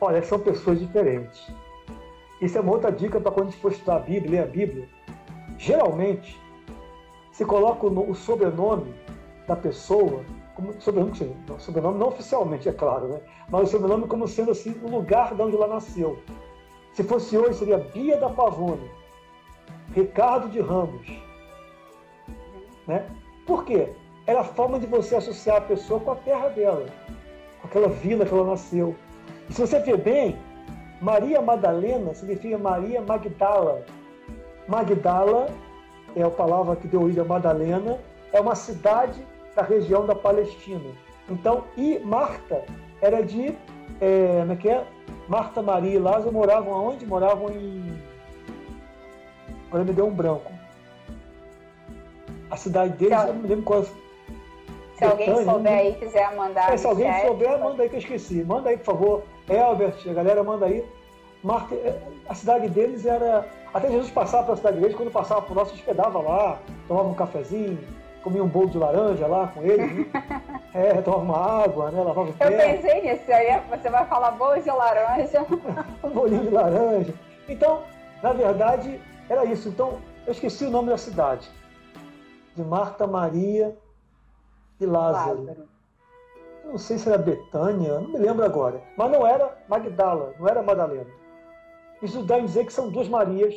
Olha, 0.00 0.22
são 0.22 0.38
pessoas 0.38 0.80
diferentes. 0.80 1.50
Isso 2.40 2.58
é 2.58 2.60
uma 2.60 2.72
outra 2.72 2.90
dica 2.90 3.20
para 3.20 3.30
quando 3.30 3.48
a 3.48 3.50
gente 3.50 3.60
for 3.60 3.70
estudar 3.70 3.96
a 3.96 4.00
Bíblia, 4.00 4.30
ler 4.30 4.42
a 4.42 4.50
Bíblia. 4.50 4.88
Geralmente, 5.56 6.40
se 7.30 7.44
coloca 7.44 7.86
o 7.86 8.14
sobrenome 8.14 8.92
da 9.46 9.54
pessoa 9.54 10.24
como 10.54 10.78
sobrenome, 10.80 11.12
sobrenome 11.58 11.98
não 11.98 12.08
oficialmente, 12.08 12.68
é 12.68 12.72
claro, 12.72 13.08
né? 13.08 13.20
mas 13.48 13.68
o 13.68 13.70
sobrenome 13.70 14.06
como 14.06 14.28
sendo 14.28 14.50
assim 14.50 14.78
o 14.82 14.90
lugar 14.90 15.34
de 15.34 15.40
onde 15.40 15.56
ela 15.56 15.66
nasceu. 15.66 16.18
Se 16.92 17.02
fosse 17.02 17.36
hoje, 17.38 17.58
seria 17.58 17.78
Bia 17.78 18.18
da 18.18 18.28
Pavone, 18.28 18.90
Ricardo 19.94 20.48
de 20.48 20.60
Ramos. 20.60 21.06
Né? 22.86 23.06
Por 23.52 23.66
quê? 23.66 23.90
Era 24.26 24.40
a 24.40 24.44
forma 24.44 24.80
de 24.80 24.86
você 24.86 25.14
associar 25.14 25.58
a 25.58 25.60
pessoa 25.60 26.00
com 26.00 26.12
a 26.12 26.14
terra 26.14 26.48
dela, 26.48 26.86
com 27.60 27.66
aquela 27.66 27.88
vila 27.88 28.24
que 28.24 28.32
ela 28.32 28.46
nasceu. 28.46 28.96
E 29.46 29.52
se 29.52 29.60
você 29.60 29.78
ver 29.78 29.98
bem, 29.98 30.38
Maria 31.02 31.42
Madalena 31.42 32.14
significa 32.14 32.56
Maria 32.56 33.02
Magdala. 33.02 33.84
Magdala 34.66 35.50
é 36.16 36.22
a 36.22 36.30
palavra 36.30 36.76
que 36.76 36.88
deu 36.88 37.02
origem 37.02 37.20
a 37.20 37.26
Madalena, 37.26 37.98
é 38.32 38.40
uma 38.40 38.54
cidade 38.54 39.22
da 39.54 39.60
região 39.60 40.06
da 40.06 40.14
Palestina. 40.14 40.90
Então, 41.28 41.64
e 41.76 41.98
Marta 41.98 42.64
era 43.02 43.22
de. 43.22 43.54
É, 44.00 44.38
como 44.40 44.52
é 44.52 44.56
que 44.56 44.68
é? 44.70 44.82
Marta, 45.28 45.60
Maria 45.60 45.96
e 45.96 45.98
Lázaro 45.98 46.32
moravam 46.32 46.72
aonde? 46.72 47.04
Moravam 47.04 47.50
em. 47.50 48.02
Agora 49.68 49.84
me 49.84 49.92
deu 49.92 50.06
um 50.06 50.14
branco. 50.14 50.61
A 52.52 52.56
cidade 52.56 52.92
deles, 52.98 53.18
eu 53.18 53.32
não 53.32 53.40
me 53.40 53.48
lembro 53.48 53.64
qual. 53.64 53.82
Se 53.82 53.94
Betânia, 55.00 55.10
alguém 55.10 55.44
souber 55.44 55.72
aí 55.72 55.94
quiser 55.94 56.36
mandar. 56.36 56.74
É, 56.74 56.76
se 56.76 56.86
alguém 56.86 57.10
chat, 57.10 57.26
souber, 57.26 57.58
manda 57.58 57.82
aí 57.82 57.88
que 57.88 57.94
eu 57.94 57.98
esqueci. 57.98 58.44
Manda 58.44 58.68
aí, 58.68 58.76
por 58.76 58.84
favor. 58.84 59.22
Elbert, 59.48 59.96
a 60.06 60.12
galera 60.12 60.44
manda 60.44 60.66
aí. 60.66 60.84
Marta, 61.42 61.74
é, 61.74 61.98
a 62.28 62.34
cidade 62.34 62.68
deles 62.68 63.06
era. 63.06 63.48
Até 63.72 63.90
Jesus 63.90 64.10
passava 64.10 64.44
pela 64.44 64.56
cidade 64.58 64.80
deles, 64.80 64.94
quando 64.94 65.10
passava 65.10 65.40
por 65.40 65.56
nós, 65.56 65.68
se 65.68 65.74
hospedava 65.76 66.20
lá, 66.20 66.58
tomava 66.86 67.08
um 67.08 67.14
cafezinho, 67.14 67.78
comia 68.22 68.44
um 68.44 68.48
bolo 68.48 68.68
de 68.68 68.76
laranja 68.76 69.26
lá 69.26 69.46
com 69.46 69.62
ele, 69.62 69.86
né? 69.86 70.06
é, 70.74 71.00
tomava 71.00 71.22
uma 71.22 71.64
água, 71.64 71.90
né? 71.90 72.02
Lavava 72.02 72.28
o 72.28 72.34
pé. 72.34 72.48
Eu 72.48 72.74
pensei 72.74 73.00
nisso, 73.00 73.32
aí 73.32 73.62
você 73.70 73.88
vai 73.88 74.04
falar 74.04 74.32
bolo 74.32 74.60
de 74.60 74.68
laranja. 74.68 75.46
um 76.04 76.10
bolinho 76.12 76.42
de 76.42 76.50
laranja. 76.50 77.14
Então, 77.48 77.84
na 78.22 78.34
verdade, 78.34 79.00
era 79.30 79.42
isso. 79.46 79.70
Então, 79.70 79.94
eu 80.26 80.32
esqueci 80.32 80.66
o 80.66 80.70
nome 80.70 80.90
da 80.90 80.98
cidade. 80.98 81.50
De 82.54 82.62
Marta, 82.62 83.06
Maria 83.06 83.76
e 84.80 84.86
Lázaro. 84.86 85.44
Lázaro. 85.44 85.68
Não 86.64 86.78
sei 86.78 86.98
se 86.98 87.08
era 87.08 87.18
Betânia, 87.18 88.00
não 88.00 88.08
me 88.08 88.18
lembro 88.18 88.44
agora. 88.44 88.82
Mas 88.96 89.10
não 89.10 89.26
era 89.26 89.58
Magdala, 89.68 90.34
não 90.38 90.48
era 90.48 90.62
Madalena. 90.62 91.10
Isso 92.00 92.22
dá 92.22 92.36
a 92.36 92.40
dizer 92.40 92.66
que 92.66 92.72
são 92.72 92.90
duas 92.90 93.08
Marias 93.08 93.54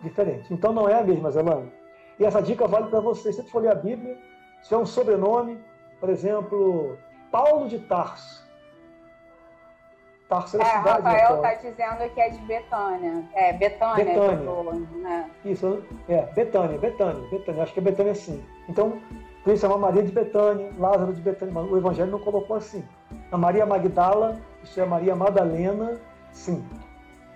diferentes. 0.00 0.50
Então 0.50 0.72
não 0.72 0.88
é 0.88 0.98
a 0.98 1.04
mesma, 1.04 1.30
Zelândia. 1.30 1.72
E 2.18 2.24
essa 2.24 2.42
dica 2.42 2.66
vale 2.66 2.88
para 2.88 3.00
você. 3.00 3.32
Se 3.32 3.42
você 3.42 3.48
for 3.48 3.62
ler 3.62 3.72
a 3.72 3.74
Bíblia, 3.74 4.18
se 4.62 4.74
é 4.74 4.78
um 4.78 4.86
sobrenome, 4.86 5.60
por 6.00 6.08
exemplo, 6.08 6.96
Paulo 7.30 7.68
de 7.68 7.78
Tarso. 7.80 8.47
Tarso 10.28 10.58
é, 10.58 10.60
é 10.60 10.64
cidade. 10.64 11.02
Rafael 11.02 11.36
está 11.36 11.54
dizendo 11.54 12.14
que 12.14 12.20
é 12.20 12.28
de 12.28 12.38
Betânia. 12.40 13.24
É, 13.34 13.52
Betânia. 13.54 14.04
Betânia. 14.04 14.88
né? 14.96 15.30
Isso, 15.44 15.82
é, 16.08 16.22
Betânia, 16.34 16.78
Betânia, 16.78 17.28
Betânia. 17.30 17.62
Acho 17.62 17.72
que 17.72 17.80
é 17.80 17.82
Betânia 17.82 18.14
sim. 18.14 18.44
Então, 18.68 19.00
por 19.42 19.54
isso 19.54 19.64
é 19.64 19.68
uma 19.68 19.78
Maria 19.78 20.02
de 20.02 20.12
Betânia, 20.12 20.70
Lázaro 20.78 21.14
de 21.14 21.22
Betânia. 21.22 21.54
Mas 21.54 21.70
o 21.70 21.78
Evangelho 21.78 22.10
não 22.10 22.18
colocou 22.18 22.56
assim. 22.56 22.84
A 23.32 23.38
Maria 23.38 23.64
Magdala, 23.64 24.36
isso 24.62 24.78
é 24.78 24.84
Maria 24.84 25.16
Madalena, 25.16 25.98
sim. 26.30 26.62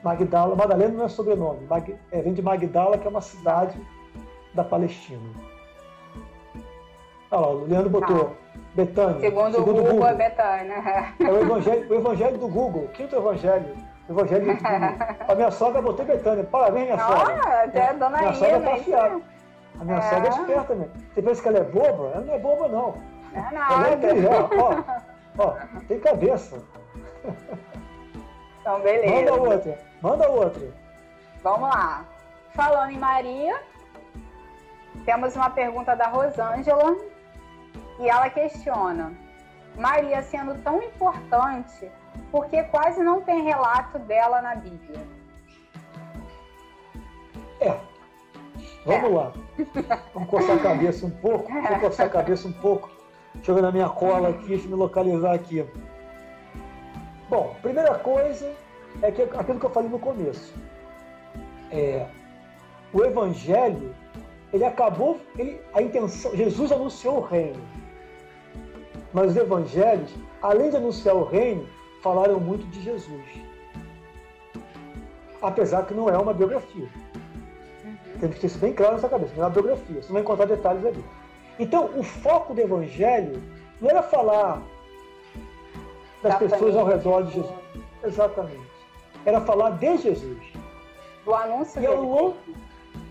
Magdala, 0.03 0.55
Madalena 0.55 0.93
não 0.95 1.05
é 1.05 1.09
sobrenome, 1.09 1.65
Mag, 1.67 1.97
é, 2.11 2.21
vem 2.21 2.35
de 2.35 2.43
Magdala, 2.43 2.99
que 2.99 3.07
é 3.07 3.11
uma 3.11 3.21
cidade 3.21 3.81
da 4.53 4.65
Palestina. 4.65 5.23
Olha 7.31 7.41
lá, 7.41 7.49
o 7.49 7.65
Leandro 7.65 7.89
botou 7.89 8.33
ah. 8.33 8.42
Betânia. 8.75 9.21
Segundo, 9.21 9.55
segundo 9.55 9.71
o 9.71 9.75
Google, 9.75 9.93
Google, 9.93 10.09
é 10.09 10.15
Betânia. 10.15 11.15
É 11.21 11.31
o 11.31 11.41
evangelho, 11.43 11.91
o 11.91 11.95
evangelho 11.95 12.39
do 12.39 12.49
Google, 12.49 12.89
quinto 12.95 13.17
evangelho. 13.17 13.77
O 14.09 14.13
evangelho 14.13 14.47
do 14.47 14.55
Google. 14.55 15.07
A 15.29 15.35
minha 15.35 15.51
sogra 15.51 15.83
botou 15.83 16.05
Betânia. 16.05 16.45
Parabéns, 16.45 16.87
minha 16.87 16.99
sogra. 16.99 17.41
Ah, 17.45 17.63
até 17.65 17.89
a 17.89 17.93
dona 17.93 18.19
Minha 18.19 18.35
sogra 18.35 18.61
tá 18.61 18.73
afiada. 18.75 19.21
A 19.81 19.85
minha 19.85 19.99
é. 19.99 20.03
sogra 20.03 20.27
é 20.27 20.31
esperta, 20.31 20.75
né? 20.75 20.89
Você 21.13 21.23
pensa 21.23 21.43
que 21.43 21.49
ela 21.49 21.59
é 21.59 21.65
boba? 21.65 22.11
Ela 22.15 22.21
não 22.21 22.35
é 22.35 22.39
boba, 22.39 22.69
não. 22.69 22.95
Não 23.33 23.47
é 23.47 23.51
nada. 23.53 23.75
Ela 23.75 23.89
é 23.89 23.95
inteligente. 23.95 24.33
Ó, 25.39 25.45
ó, 25.45 25.55
tem 25.89 26.01
cabeça. 26.01 26.63
Então, 28.61 28.81
beleza. 28.81 29.31
Manda 29.31 29.35
outra. 29.35 29.79
Manda 30.01 30.29
outra. 30.31 30.63
Vamos 31.43 31.69
lá. 31.69 32.05
Falando 32.55 32.93
em 32.93 32.99
Maria, 32.99 33.59
Temos 35.05 35.35
uma 35.35 35.51
pergunta 35.51 35.97
da 35.97 36.07
Rosângela 36.07 36.97
e 37.99 38.09
ela 38.09 38.29
questiona: 38.31 39.13
Maria 39.77 40.23
sendo 40.23 40.55
tão 40.63 40.83
importante, 40.83 41.91
por 42.31 42.47
que 42.47 42.63
quase 42.65 43.03
não 43.03 43.21
tem 43.23 43.43
relato 43.43 43.99
dela 44.01 44.43
na 44.43 44.55
Bíblia? 44.55 45.01
É. 47.61 47.77
Vamos 48.85 49.11
é. 49.11 49.15
lá. 49.15 49.33
Vamos 50.15 50.29
coçar 50.29 50.57
a 50.57 50.63
cabeça 50.63 51.07
um 51.07 51.11
pouco. 51.11 51.53
Vamos 51.53 51.81
coçar 51.81 52.07
a 52.07 52.11
cabeça 52.11 52.49
um 52.49 52.53
pouco. 52.53 52.91
Deixa 53.35 53.51
eu 53.51 53.55
ver 53.55 53.63
na 53.63 53.73
minha 53.73 53.89
cola 53.89 54.29
aqui, 54.29 54.49
deixa 54.49 54.67
eu 54.67 54.71
me 54.71 54.77
localizar 54.77 55.35
aqui. 55.35 55.65
Bom, 57.31 57.57
primeira 57.63 57.95
coisa 57.95 58.53
é 59.01 59.11
que 59.11 59.23
aquilo 59.23 59.59
que 59.59 59.65
eu 59.65 59.71
falei 59.71 59.89
no 59.89 59.99
começo. 59.99 60.53
É, 61.71 62.07
o 62.93 63.03
evangelho, 63.03 63.95
ele 64.53 64.65
acabou, 64.65 65.19
ele, 65.39 65.59
a 65.73 65.81
intenção, 65.81 66.37
Jesus 66.37 66.71
anunciou 66.71 67.19
o 67.19 67.21
reino. 67.23 67.63
Mas 69.13 69.33
os 69.33 69.37
evangelhos, 69.37 70.11
além 70.41 70.71
de 70.71 70.77
anunciar 70.77 71.15
o 71.15 71.25
reino, 71.25 71.67
falaram 72.03 72.41
muito 72.41 72.67
de 72.67 72.83
Jesus. 72.83 73.25
Apesar 75.41 75.85
que 75.87 75.95
não 75.95 76.09
é 76.09 76.17
uma 76.17 76.33
biografia. 76.33 76.89
Uhum. 77.85 77.97
Temos 78.21 78.35
que 78.37 78.41
ter 78.41 78.47
isso 78.47 78.59
bem 78.59 78.73
claro 78.73 78.93
na 78.93 78.97
nossa 78.99 79.09
cabeça, 79.09 79.33
não 79.35 79.43
é 79.43 79.47
uma 79.47 79.53
biografia, 79.53 80.03
você 80.03 80.09
não 80.09 80.15
vai 80.15 80.23
encontrar 80.23 80.47
detalhes 80.47 80.85
ali. 80.85 81.05
Então, 81.59 81.91
o 81.97 82.03
foco 82.03 82.55
do 82.55 82.61
evangelho 82.61 83.43
não 83.81 83.91
era 83.91 84.03
falar 84.03 84.63
das 86.23 86.37
pessoas 86.37 86.77
ao 86.77 86.87
redor 86.87 87.25
de 87.25 87.35
Jesus. 87.35 87.55
Exatamente. 88.05 88.73
Era 89.25 89.41
falar 89.41 89.71
de 89.71 89.97
Jesus. 89.99 90.39
Do 91.25 91.35
anúncio 91.35 91.79
e 91.79 91.85
que 91.85 91.91
ele 91.91 92.01
longo, 92.01 92.37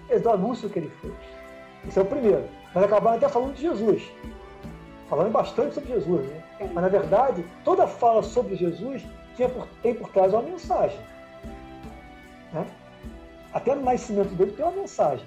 fez. 0.07 0.21
Do 0.21 0.29
anúncio 0.29 0.69
que 0.69 0.79
ele 0.79 0.91
fez. 1.01 1.13
Esse 1.87 1.99
é 1.99 2.01
o 2.01 2.05
primeiro. 2.05 2.43
Mas 2.73 2.83
acabaram 2.83 3.17
até 3.17 3.29
falando 3.29 3.53
de 3.53 3.61
Jesus. 3.61 4.11
Falando 5.11 5.29
bastante 5.33 5.75
sobre 5.75 5.89
Jesus. 5.91 6.25
Né? 6.25 6.41
Mas, 6.73 6.83
na 6.83 6.87
verdade, 6.87 7.45
toda 7.65 7.85
fala 7.85 8.23
sobre 8.23 8.55
Jesus 8.55 9.05
tinha 9.35 9.49
por, 9.49 9.67
tem 9.83 9.93
por 9.93 10.07
trás 10.07 10.31
uma 10.31 10.41
mensagem. 10.41 10.97
Né? 12.53 12.65
Até 13.53 13.75
no 13.75 13.81
nascimento 13.81 14.33
dele 14.35 14.53
tem 14.53 14.63
uma 14.63 14.71
mensagem. 14.71 15.25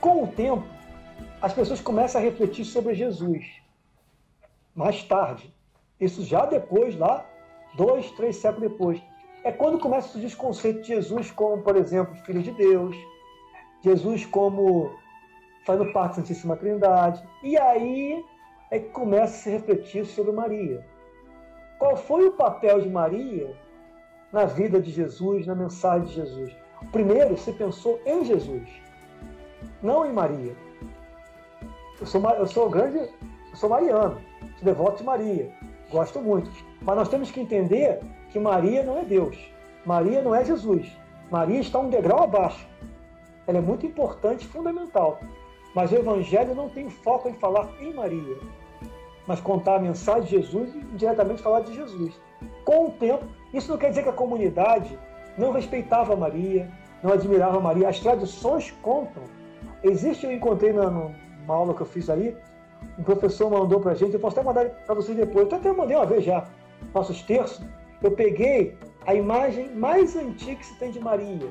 Com 0.00 0.24
o 0.24 0.26
tempo, 0.26 0.66
as 1.40 1.52
pessoas 1.52 1.80
começam 1.80 2.20
a 2.20 2.24
refletir 2.24 2.64
sobre 2.64 2.96
Jesus. 2.96 3.46
Mais 4.74 5.04
tarde. 5.04 5.54
Isso 6.00 6.24
já 6.24 6.44
depois, 6.44 6.98
lá, 6.98 7.24
dois, 7.76 8.10
três 8.10 8.34
séculos 8.34 8.72
depois. 8.72 9.00
É 9.44 9.52
quando 9.52 9.78
começa 9.78 10.08
a 10.08 10.10
surgir 10.10 10.26
os 10.26 10.34
conceitos 10.34 10.82
de 10.82 10.94
Jesus 10.96 11.30
como, 11.30 11.62
por 11.62 11.76
exemplo, 11.76 12.16
Filho 12.24 12.42
de 12.42 12.50
Deus, 12.50 12.96
Jesus 13.84 14.26
como 14.26 15.00
fazendo 15.64 15.92
parte 15.92 16.10
da 16.10 16.14
Santíssima 16.16 16.56
Trindade. 16.56 17.22
E 17.42 17.58
aí 17.58 18.24
é 18.70 18.78
que 18.78 18.88
começa 18.90 19.34
a 19.34 19.38
se 19.38 19.50
refletir 19.50 20.04
sobre 20.06 20.32
Maria. 20.32 20.84
Qual 21.78 21.96
foi 21.96 22.26
o 22.28 22.32
papel 22.32 22.80
de 22.80 22.88
Maria 22.88 23.54
na 24.32 24.44
vida 24.44 24.80
de 24.80 24.90
Jesus, 24.90 25.46
na 25.46 25.54
mensagem 25.54 26.06
de 26.06 26.14
Jesus? 26.14 26.56
Primeiro, 26.90 27.36
se 27.36 27.52
pensou 27.52 28.00
em 28.06 28.24
Jesus, 28.24 28.68
não 29.82 30.06
em 30.06 30.12
Maria. 30.12 30.56
Eu 32.00 32.06
sou, 32.06 32.30
eu 32.30 32.46
sou 32.46 32.70
grande, 32.70 32.98
eu 32.98 33.56
sou 33.56 33.68
mariano, 33.68 34.20
sou 34.56 34.64
devoto 34.64 34.98
de 34.98 35.04
Maria, 35.04 35.52
gosto 35.90 36.20
muito. 36.20 36.50
Mas 36.80 36.96
nós 36.96 37.08
temos 37.08 37.30
que 37.30 37.40
entender 37.40 38.00
que 38.30 38.38
Maria 38.38 38.82
não 38.82 38.98
é 38.98 39.04
Deus. 39.04 39.38
Maria 39.84 40.22
não 40.22 40.34
é 40.34 40.44
Jesus. 40.44 40.90
Maria 41.30 41.60
está 41.60 41.78
um 41.78 41.90
degrau 41.90 42.24
abaixo. 42.24 42.66
Ela 43.46 43.58
é 43.58 43.60
muito 43.60 43.84
importante, 43.86 44.46
fundamental. 44.46 45.20
Mas 45.74 45.90
o 45.90 45.96
Evangelho 45.96 46.54
não 46.54 46.68
tem 46.68 46.88
foco 46.90 47.28
em 47.28 47.34
falar 47.34 47.68
em 47.80 47.94
Maria, 47.94 48.36
mas 49.26 49.40
contar 49.40 49.76
a 49.76 49.78
mensagem 49.78 50.24
de 50.24 50.30
Jesus 50.30 50.74
e 50.74 50.80
diretamente 50.96 51.42
falar 51.42 51.60
de 51.60 51.74
Jesus. 51.74 52.20
Com 52.64 52.86
o 52.86 52.90
tempo, 52.90 53.24
isso 53.52 53.70
não 53.70 53.78
quer 53.78 53.90
dizer 53.90 54.02
que 54.02 54.08
a 54.08 54.12
comunidade 54.12 54.98
não 55.38 55.52
respeitava 55.52 56.14
Maria, 56.16 56.70
não 57.02 57.12
admirava 57.12 57.60
Maria. 57.60 57.88
As 57.88 58.00
tradições 58.00 58.70
contam. 58.82 59.22
Existe, 59.82 60.26
eu 60.26 60.32
encontrei 60.32 60.72
na, 60.72 60.88
uma 60.88 61.54
aula 61.54 61.74
que 61.74 61.80
eu 61.80 61.86
fiz 61.86 62.10
aí, 62.10 62.36
um 62.98 63.02
professor 63.02 63.50
mandou 63.50 63.80
para 63.80 63.92
a 63.92 63.94
gente, 63.94 64.14
eu 64.14 64.20
posso 64.20 64.38
até 64.38 64.46
mandar 64.46 64.68
para 64.84 64.94
vocês 64.94 65.16
depois, 65.16 65.48
eu 65.50 65.56
até 65.56 65.72
mandei 65.72 65.96
uma 65.96 66.06
vez 66.06 66.24
já, 66.24 66.44
nossos 66.94 67.22
terços, 67.22 67.64
eu 68.02 68.10
peguei 68.10 68.76
a 69.06 69.14
imagem 69.14 69.74
mais 69.74 70.16
antiga 70.16 70.56
que 70.56 70.66
se 70.66 70.78
tem 70.78 70.90
de 70.90 71.00
Maria, 71.00 71.48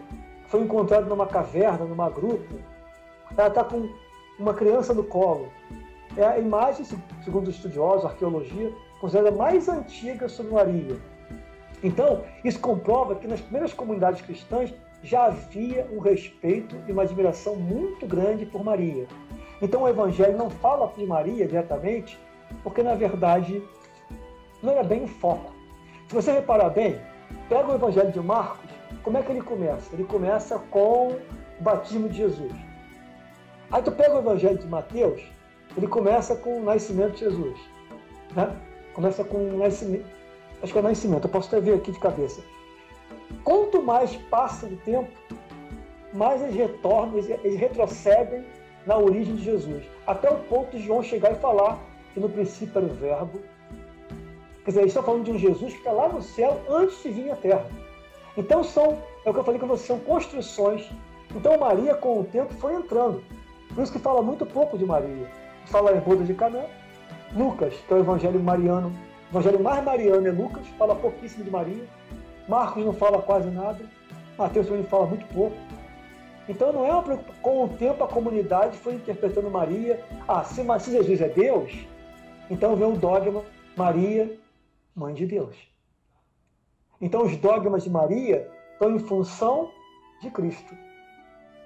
foi 0.48 0.62
encontrada 0.62 1.06
numa 1.06 1.26
caverna, 1.26 1.86
numa 1.86 2.10
gruta, 2.10 2.56
ela 3.38 3.48
está 3.48 3.64
com 3.64 3.90
uma 4.40 4.54
criança 4.54 4.94
no 4.94 5.04
colo. 5.04 5.50
É 6.18 6.26
a 6.26 6.38
imagem, 6.38 6.86
segundo 7.24 7.48
os 7.48 7.56
estudiosos, 7.56 8.06
arqueologia, 8.06 8.72
considerada 9.00 9.36
mais 9.36 9.70
antiga 9.70 10.28
sobre 10.28 10.54
Maria. 10.54 10.98
Então, 11.84 12.24
isso 12.44 12.60
comprova 12.60 13.16
que 13.16 13.28
nas 13.28 13.42
primeiras 13.42 13.74
comunidades 13.74 14.22
cristãs 14.22 14.74
já 15.04 15.26
havia 15.26 15.88
um 15.92 16.00
respeito 16.00 16.76
e 16.88 16.92
uma 16.92 17.04
admiração 17.04 17.56
muito 17.56 18.06
grande 18.06 18.46
por 18.46 18.64
Maria. 18.64 19.08
Então 19.62 19.84
o 19.84 19.88
Evangelho 19.88 20.38
não 20.38 20.50
fala 20.50 20.92
de 20.96 21.06
Maria 21.06 21.48
diretamente, 21.48 22.20
porque 22.64 22.84
na 22.84 22.96
verdade 22.96 23.64
não 24.62 24.78
é 24.78 24.84
bem 24.84 25.04
o 25.04 25.08
foco. 25.08 25.54
Se 26.08 26.16
você 26.16 26.32
reparar 26.32 26.70
bem, 26.70 27.00
pega 27.50 27.72
o 27.72 27.76
Evangelho 27.76 28.12
de 28.12 28.20
Marcos, 28.20 28.70
como 29.04 29.18
é 29.18 29.22
que 29.22 29.32
ele 29.32 29.42
começa? 29.42 29.94
Ele 29.94 30.04
começa 30.04 30.60
com 30.70 31.10
o 31.10 31.20
batismo 31.60 32.10
de 32.10 32.18
Jesus. 32.18 32.54
Aí 33.72 33.82
tu 33.82 33.92
pega 33.92 34.16
o 34.16 34.20
Evangelho 34.20 34.58
de 34.58 34.68
Mateus, 34.68 35.22
ele 35.78 35.88
começa 35.88 36.36
com 36.36 36.60
o 36.60 36.64
nascimento 36.64 37.14
de 37.14 37.20
Jesus. 37.20 37.60
Né? 38.36 38.56
Começa 38.94 39.24
com 39.24 39.38
o 39.38 39.58
nascimento. 39.58 40.06
Acho 40.62 40.74
que 40.74 40.78
é 40.78 40.82
o 40.82 40.84
nascimento, 40.84 41.26
eu 41.26 41.30
posso 41.30 41.48
até 41.48 41.62
ver 41.62 41.76
aqui 41.76 41.92
de 41.92 42.00
cabeça. 42.00 42.42
Quanto 43.44 43.82
mais 43.82 44.16
passa 44.30 44.66
o 44.66 44.76
tempo, 44.78 45.10
mais 46.14 46.42
eles 46.42 46.56
retornam, 46.56 47.18
eles 47.18 47.60
retrocedem 47.60 48.44
na 48.86 48.98
origem 48.98 49.36
de 49.36 49.44
Jesus, 49.44 49.84
até 50.06 50.30
o 50.30 50.38
ponto 50.38 50.76
de 50.76 50.84
João 50.84 51.02
chegar 51.02 51.32
e 51.32 51.36
falar 51.36 51.80
que 52.14 52.20
no 52.20 52.30
princípio 52.30 52.78
era 52.78 52.86
o 52.86 52.96
Verbo. 52.96 53.40
Quer 54.64 54.72
dizer, 54.72 54.82
eles 54.82 54.92
estão 54.92 55.04
falando 55.04 55.24
de 55.24 55.32
um 55.32 55.38
Jesus 55.38 55.72
que 55.72 55.80
está 55.80 55.92
lá 55.92 56.10
no 56.10 56.22
céu 56.22 56.62
antes 56.70 57.02
de 57.02 57.10
vir 57.10 57.32
à 57.32 57.36
terra. 57.36 57.66
Então 58.38 58.64
são, 58.64 59.02
é 59.26 59.30
o 59.30 59.34
que 59.34 59.40
eu 59.40 59.44
falei 59.44 59.60
com 59.60 59.68
vocês, 59.68 59.88
são 59.88 60.00
construções. 60.00 60.88
Então 61.34 61.58
Maria, 61.58 61.96
com 61.96 62.20
o 62.20 62.24
tempo, 62.26 62.54
foi 62.56 62.74
entrando. 62.76 63.24
Por 63.74 63.84
isso 63.84 63.92
que 63.92 64.00
fala 64.00 64.22
muito 64.22 64.46
pouco 64.46 64.78
de 64.78 64.86
Maria. 64.86 65.28
Fala 65.66 65.96
em 65.96 66.00
Boda 66.00 66.24
de 66.24 66.34
Canaã. 66.34 66.66
Lucas, 67.34 67.74
que 67.88 67.94
é 67.94 67.98
o 67.98 68.00
evangelho 68.00 68.40
mariano. 68.42 68.94
O 69.28 69.38
evangelho 69.38 69.64
mais 69.64 69.84
mariano 69.84 70.28
é 70.28 70.32
Lucas, 70.32 70.68
fala 70.78 70.96
pouquíssimo 70.96 71.44
de 71.44 71.50
Maria. 71.50 71.86
Marcos 72.48 72.86
não 72.86 72.94
fala 72.94 73.22
quase 73.22 73.50
nada. 73.50 73.80
Mateus 74.38 74.68
também 74.68 74.84
fala 74.84 75.06
muito 75.06 75.26
pouco. 75.34 75.56
Então 76.50 76.74
não 76.74 76.86
é 76.86 76.92
uma 76.92 77.18
com 77.42 77.64
o 77.64 77.70
tempo 77.70 78.04
a 78.04 78.08
comunidade 78.08 78.78
foi 78.78 78.96
interpretando 78.96 79.50
Maria, 79.50 80.04
ah, 80.28 80.44
se, 80.44 80.64
se 80.80 80.92
Jesus 80.92 81.22
é 81.22 81.30
Deus, 81.30 81.72
então 82.50 82.76
vem 82.76 82.88
o 82.88 82.98
dogma 82.98 83.44
Maria, 83.78 84.38
mãe 84.96 85.14
de 85.14 85.26
Deus. 85.26 85.56
Então 87.00 87.24
os 87.24 87.38
dogmas 87.38 87.84
de 87.84 87.90
Maria 87.90 88.50
estão 88.74 88.94
em 88.94 89.00
função 89.00 89.72
de 90.22 90.30
Cristo, 90.30 90.76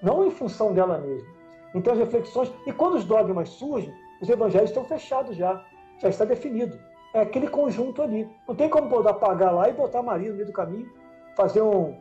não 0.04 0.28
em 0.28 0.32
função 0.32 0.74
dela 0.74 0.98
mesma. 0.98 1.35
Então 1.76 1.94
as 1.94 2.00
reflexões, 2.00 2.52
e 2.66 2.72
quando 2.72 2.96
os 2.96 3.04
dogmas 3.04 3.50
surgem, 3.50 3.94
os 4.22 4.30
evangelhos 4.30 4.70
estão 4.70 4.86
fechados 4.86 5.36
já, 5.36 5.64
já 6.00 6.08
está 6.10 6.24
definido. 6.24 6.80
É 7.14 7.22
aquele 7.22 7.48
conjunto 7.48 8.02
ali. 8.02 8.28
Não 8.48 8.56
tem 8.56 8.70
como 8.70 8.90
poder 8.90 9.10
apagar 9.10 9.54
lá 9.54 9.70
e 9.70 9.74
botar 9.74 10.02
Maria 10.02 10.30
no 10.30 10.36
meio 10.36 10.48
do 10.48 10.54
caminho, 10.54 10.90
fazer 11.36 11.62
um, 11.62 11.98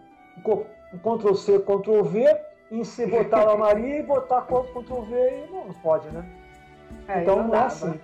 um 0.46 0.98
Ctrl-C, 0.98 1.58
Ctrl-V 1.58 2.40
em 2.70 2.84
se 2.84 3.04
botar 3.06 3.48
a 3.50 3.56
Maria 3.56 3.98
e 3.98 4.02
botar 4.02 4.42
Ctrl 4.42 5.02
V, 5.02 5.46
não, 5.50 5.66
não 5.66 5.74
pode, 5.74 6.08
né? 6.08 6.24
É, 7.08 7.22
então 7.22 7.36
não, 7.36 7.48
não 7.48 7.54
é 7.54 7.64
assim, 7.64 8.00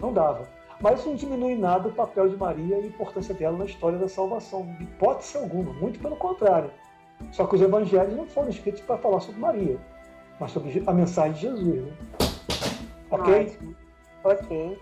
não 0.00 0.12
dava. 0.12 0.46
Mas 0.80 1.00
isso 1.00 1.08
não 1.08 1.16
diminui 1.16 1.54
nada 1.54 1.88
o 1.88 1.92
papel 1.92 2.28
de 2.28 2.36
Maria 2.36 2.78
e 2.78 2.84
a 2.84 2.86
importância 2.86 3.34
dela 3.34 3.56
na 3.56 3.64
história 3.64 3.98
da 3.98 4.08
salvação, 4.08 4.66
de 4.78 4.84
hipótese 4.84 5.38
alguma, 5.38 5.72
muito 5.72 5.98
pelo 5.98 6.16
contrário. 6.16 6.70
Só 7.32 7.46
que 7.46 7.54
os 7.54 7.62
evangelhos 7.62 8.14
não 8.14 8.26
foram 8.26 8.50
escritos 8.50 8.82
para 8.82 8.98
falar 8.98 9.20
sobre 9.20 9.40
Maria, 9.40 9.78
mas 10.40 10.50
sobre 10.50 10.82
a 10.86 10.92
mensagem 10.92 11.32
de 11.34 11.40
Jesus. 11.40 11.84
Né? 11.84 11.92
Ok? 13.10 13.58
Ok. 14.24 14.80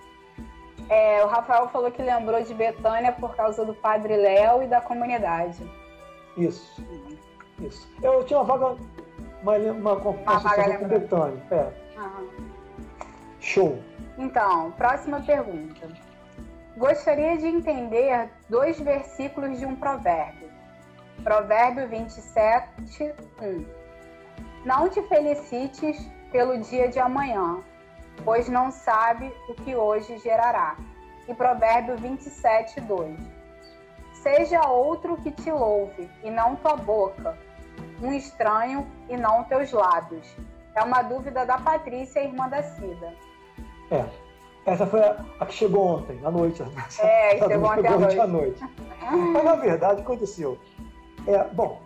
É, 0.89 1.25
o 1.25 1.29
Rafael 1.29 1.69
falou 1.69 1.91
que 1.91 2.03
lembrou 2.03 2.43
de 2.43 2.55
Betânia 2.55 3.13
por 3.13 3.35
causa 3.35 3.65
do 3.65 3.75
Padre 3.75 4.17
Léo 4.17 4.63
e 4.63 4.67
da 4.67 4.81
comunidade. 4.81 5.63
Isso. 6.37 6.83
Isso. 7.61 7.89
Eu 8.03 8.25
tinha 8.25 8.41
uma 8.41 8.45
vaga 8.45 8.77
uma, 9.43 9.57
uma, 9.57 9.95
uma 9.95 10.37
associação 10.37 10.79
com 10.79 10.89
Betânia. 10.89 11.43
É. 11.51 11.73
Show. 13.41 13.79
Então, 14.19 14.71
próxima 14.73 15.21
pergunta. 15.21 15.89
Gostaria 16.77 17.37
de 17.37 17.47
entender 17.47 18.31
dois 18.49 18.81
versículos 18.81 19.59
de 19.59 19.67
um 19.67 19.77
provérbio. 19.77 20.51
Provérbio 21.23 21.89
27, 21.89 23.15
1. 23.41 23.82
Não 24.65 24.89
te 24.89 25.03
felicites 25.03 26.09
pelo 26.31 26.59
dia 26.59 26.89
de 26.89 26.99
amanhã, 26.99 27.59
pois 28.25 28.49
não 28.49 28.71
sabe 28.71 29.33
o 29.49 29.55
que 29.55 29.75
hoje 29.75 30.19
gerará. 30.19 30.77
E 31.29 31.35
Provérbio 31.35 31.97
27, 31.97 32.81
2. 32.81 33.19
Seja 34.15 34.69
outro 34.69 35.17
que 35.17 35.31
te 35.31 35.51
louve, 35.51 36.09
e 36.23 36.31
não 36.31 36.55
tua 36.57 36.77
boca, 36.77 37.37
um 38.01 38.13
estranho 38.13 38.87
e 39.09 39.17
não 39.17 39.45
teus 39.45 39.73
lábios. 39.73 40.29
É 40.75 40.83
uma 40.83 41.03
dúvida 41.03 41.45
da 41.45 41.59
Patrícia, 41.59 42.21
irmã 42.21 42.49
da 42.49 42.63
Cida. 42.63 43.13
É. 43.91 44.05
Essa 44.65 44.87
foi 44.87 45.01
a, 45.01 45.17
a 45.41 45.47
que 45.47 45.55
chegou 45.55 45.97
ontem, 45.97 46.21
à 46.25 46.31
noite. 46.31 46.63
É, 47.01 47.39
chegou 47.39 47.69
ontem 47.69 47.89
à 47.89 47.99
noite. 47.99 48.21
à 48.21 48.27
noite. 48.27 48.65
Mas, 49.11 49.45
na 49.45 49.57
verdade, 49.57 50.03
aconteceu. 50.03 50.57
É, 51.27 51.43
bom, 51.53 51.81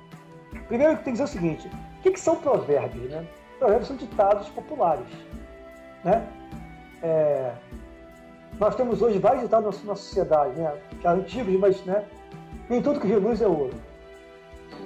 primeiro 0.68 0.94
tem 0.96 1.04
que 1.04 1.12
dizer 1.12 1.24
o 1.24 1.26
seguinte: 1.26 1.70
que, 2.06 2.12
que 2.12 2.20
são 2.20 2.36
provérbios? 2.36 3.10
Né? 3.10 3.26
Provérbios 3.58 3.88
são 3.88 3.96
ditados 3.96 4.48
populares. 4.50 5.06
Né? 6.04 6.26
É, 7.02 7.52
nós 8.58 8.74
temos 8.74 9.02
hoje 9.02 9.18
vários 9.18 9.42
ditados 9.42 9.82
na, 9.84 9.94
sociedade, 9.94 10.58
né? 10.58 10.72
já 11.02 11.12
antigos, 11.12 11.58
mas 11.58 11.84
né? 11.84 12.04
nem 12.68 12.80
tudo 12.80 13.00
que 13.00 13.06
reluz 13.06 13.40
é 13.42 13.46
ouro. 13.46 13.74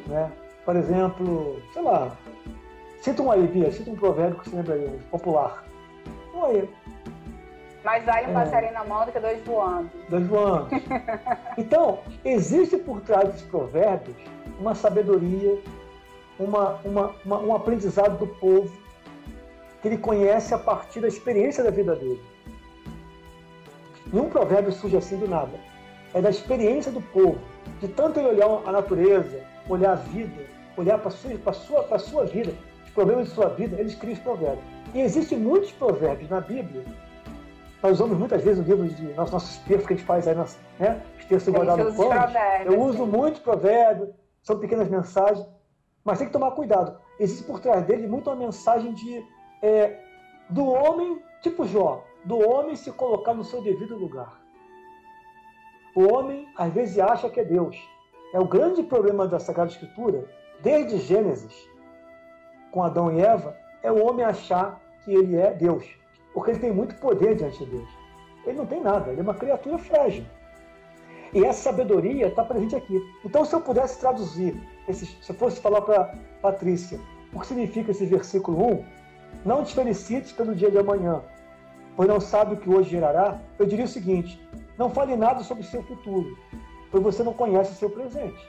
Né? 0.07 0.31
Por 0.64 0.77
exemplo, 0.77 1.61
sei 1.73 1.83
lá, 1.83 2.16
cita 3.01 3.23
um 3.23 3.31
aí, 3.31 3.47
Bia, 3.47 3.71
cita 3.71 3.91
um 3.91 3.97
provérbio 3.97 4.39
que 4.39 4.49
você 4.49 4.57
lembra 4.57 4.75
aí, 4.75 5.01
popular. 5.11 5.64
Um 6.35 6.45
aí. 6.45 6.68
Mais 7.85 8.05
vale 8.05 8.27
um 8.27 8.31
é. 8.31 8.35
passarinho 8.35 8.73
na 8.75 8.85
mão 8.85 9.07
do 9.07 9.12
que 9.12 9.21
dois 9.21 9.43
voando. 9.45 9.91
Dois 10.09 10.27
voando. 10.27 10.68
então, 11.57 12.01
existe 12.25 12.77
por 12.77 13.01
trás 13.01 13.33
dos 13.33 13.43
provérbios 13.43 14.16
uma 14.59 14.75
sabedoria, 14.75 15.59
uma, 16.41 16.80
uma, 16.84 17.14
uma, 17.24 17.38
um 17.38 17.55
aprendizado 17.55 18.18
do 18.18 18.26
povo 18.26 18.70
que 19.80 19.88
ele 19.88 19.99
conhece 19.99 20.53
a 20.53 20.59
partir 20.59 21.01
da 21.01 21.09
experiência 21.09 21.62
da 21.64 21.70
vida 21.70 21.95
dele. 21.95 22.20
Nenhum 24.12 24.28
provérbio 24.28 24.72
surge 24.72 24.97
assim 24.97 25.16
do 25.16 25.28
nada. 25.28 25.59
É 26.12 26.20
da 26.20 26.30
experiência 26.30 26.91
do 26.91 27.01
povo, 27.01 27.38
de 27.80 27.86
tanto 27.86 28.18
ele 28.18 28.28
olhar 28.28 28.49
a 28.66 28.72
natureza, 28.72 29.45
olhar 29.68 29.93
a 29.93 29.95
vida, 29.95 30.45
olhar 30.76 30.99
para 30.99 31.09
a 31.09 31.11
sua, 31.11 31.53
sua, 31.53 31.99
sua 31.99 32.24
vida, 32.24 32.53
os 32.84 32.91
problemas 32.91 33.28
de 33.28 33.34
sua 33.34 33.49
vida, 33.49 33.78
eles 33.78 33.95
criam 33.95 34.14
os 34.14 34.18
provérbios. 34.18 34.64
E 34.93 35.01
existem 35.01 35.38
muitos 35.38 35.70
provérbios 35.70 36.28
na 36.28 36.41
Bíblia 36.41 36.84
nós 37.82 37.93
usamos 37.93 38.18
muitas 38.18 38.43
vezes 38.43 38.64
o 38.64 38.68
livro 38.68 38.86
de 38.88 39.03
nossos, 39.14 39.32
nossos 39.32 39.57
textos 39.59 39.86
que 39.86 39.95
a 39.95 39.97
gente 39.97 40.07
faz 40.07 40.28
aí, 40.28 40.34
nas, 40.34 40.59
né? 40.78 41.01
os 41.18 41.24
textos 41.24 41.53
guardados 41.53 41.97
no 41.97 42.09
pano. 42.09 42.32
Eu 42.66 42.80
uso 42.80 43.07
muito 43.07 43.41
provérbio, 43.41 44.12
são 44.43 44.59
pequenas 44.59 44.88
mensagens, 44.88 45.47
mas 46.05 46.18
tem 46.18 46.26
que 46.26 46.32
tomar 46.32 46.53
cuidado. 46.53 46.98
Existe 47.18 47.44
por 47.44 47.61
trás 47.61 47.84
dele 47.84 48.07
muito 48.07 48.30
uma 48.30 48.36
mensagem 48.36 48.92
de 48.92 49.24
é, 49.62 49.98
do 50.48 50.66
homem, 50.66 51.22
tipo 51.42 51.66
Jó, 51.66 52.05
do 52.24 52.38
homem 52.38 52.74
se 52.76 52.90
colocar 52.92 53.34
no 53.34 53.44
seu 53.44 53.62
devido 53.62 53.96
lugar. 53.96 54.40
O 55.94 56.12
homem 56.12 56.48
às 56.57 56.72
vezes 56.72 56.98
acha 56.98 57.28
que 57.28 57.40
é 57.40 57.44
Deus. 57.44 57.76
É 58.32 58.38
o 58.38 58.46
grande 58.46 58.82
problema 58.82 59.26
da 59.26 59.40
Sagrada 59.40 59.70
Escritura, 59.70 60.24
desde 60.62 60.98
Gênesis, 60.98 61.68
com 62.70 62.82
Adão 62.82 63.12
e 63.12 63.20
Eva, 63.20 63.57
é 63.82 63.90
o 63.90 64.05
homem 64.07 64.24
achar 64.24 64.80
que 65.05 65.12
ele 65.12 65.36
é 65.36 65.53
Deus. 65.53 65.84
Porque 66.32 66.53
ele 66.53 66.61
tem 66.61 66.72
muito 66.72 66.94
poder 66.96 67.34
diante 67.34 67.64
de 67.64 67.70
Deus. 67.70 67.88
Ele 68.46 68.59
não 68.59 68.66
tem 68.66 68.80
nada, 68.80 69.11
ele 69.11 69.20
é 69.20 69.22
uma 69.22 69.34
criatura 69.34 69.78
frágil. 69.78 70.24
E 71.32 71.44
essa 71.44 71.70
sabedoria 71.70 72.28
está 72.28 72.44
presente 72.44 72.76
aqui. 72.76 73.01
Então, 73.24 73.44
se 73.44 73.55
eu 73.55 73.61
pudesse 73.61 73.98
traduzir, 73.98 74.61
esse, 74.89 75.07
se 75.07 75.31
eu 75.31 75.37
fosse 75.37 75.61
falar 75.61 75.83
para 75.83 76.14
Patrícia, 76.43 76.99
o 77.33 77.41
que 77.41 77.47
significa 77.47 77.91
esse 77.91 78.07
versículo 78.07 78.81
1, 78.81 78.85
não 79.45 79.64
te 79.64 79.74
felicites 79.74 80.33
pelo 80.33 80.55
dia 80.55 80.70
de 80.70 80.78
amanhã, 80.78 81.22
pois 81.97 82.09
não 82.09 82.20
sabe 82.20 82.55
o 82.55 82.57
que 82.57 82.70
hoje 82.70 82.91
gerará, 82.91 83.39
eu 83.59 83.66
diria 83.66 83.85
o 83.85 83.89
seguinte: 83.89 84.41
não 84.76 84.91
fale 84.91 85.16
nada 85.16 85.43
sobre 85.43 85.62
o 85.62 85.66
seu 85.66 85.83
futuro, 85.83 86.37
pois 86.91 87.03
você 87.03 87.22
não 87.22 87.33
conhece 87.33 87.72
o 87.72 87.76
seu 87.76 87.91
presente. 87.91 88.49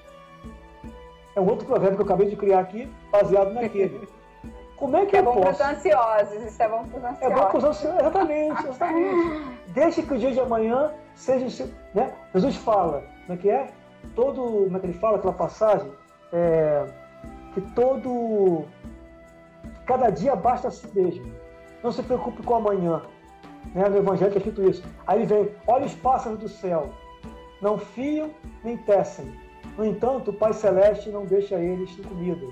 É 1.36 1.40
um 1.40 1.48
outro 1.48 1.66
provérbio 1.66 1.98
que 1.98 2.02
eu 2.02 2.06
acabei 2.06 2.28
de 2.28 2.36
criar 2.36 2.60
aqui, 2.60 2.92
baseado 3.12 3.54
naquele. 3.54 4.08
Como 4.76 4.98
é 4.98 5.06
que 5.06 5.16
é 5.16 5.20
eu 5.20 5.24
bom 5.24 5.34
posso? 5.34 5.58
para 5.60 5.74
os 5.74 5.78
ansiosos, 5.78 6.44
isso 6.44 6.64
é 6.64 6.68
bom 6.68 6.86
para 6.86 6.98
os 6.98 7.06
ansiosos. 7.06 7.22
É 7.22 7.30
bom 7.30 7.46
para 7.46 7.58
os 7.58 7.64
ansiosos, 7.64 8.00
exatamente, 8.00 8.68
exatamente. 8.68 9.42
Deixe 9.74 10.02
que 10.02 10.14
o 10.14 10.18
dia 10.18 10.32
de 10.32 10.40
amanhã 10.40 10.92
seja. 11.14 11.70
Né? 11.94 12.12
Jesus 12.34 12.56
fala, 12.56 13.04
como 13.28 13.38
é 13.38 13.42
que 13.42 13.50
é? 13.50 13.68
Todo. 14.16 14.42
Como 14.42 14.76
é 14.76 14.80
que 14.80 14.88
ele 14.88 14.98
fala 14.98 15.18
aquela 15.18 15.34
passagem? 15.34 15.92
É, 16.34 16.86
que 17.54 17.62
todo. 17.74 18.66
Cada 19.86 20.10
dia 20.10 20.36
basta 20.36 20.68
a 20.68 20.72
si 20.72 20.88
mesmo. 20.94 21.34
Não 21.84 21.92
se 21.92 22.02
preocupe 22.04 22.44
com 22.44 22.56
amanhã. 22.56 23.02
Né? 23.74 23.88
No 23.90 23.98
Evangelho 23.98 24.34
é 24.34 24.38
escrito 24.38 24.64
isso. 24.64 24.84
Aí 25.06 25.26
vem: 25.26 25.50
olha 25.68 25.86
os 25.86 25.96
pássaros 25.96 26.40
do 26.40 26.50
céu. 26.50 26.90
Não 27.62 27.78
fiam 27.78 28.32
nem 28.64 28.78
tecem. 28.78 29.32
No 29.78 29.86
entanto, 29.86 30.32
o 30.32 30.34
Pai 30.34 30.54
Celeste 30.54 31.10
não 31.10 31.26
deixa 31.26 31.56
eles 31.56 31.94
sem 31.94 32.04
comida. 32.04 32.46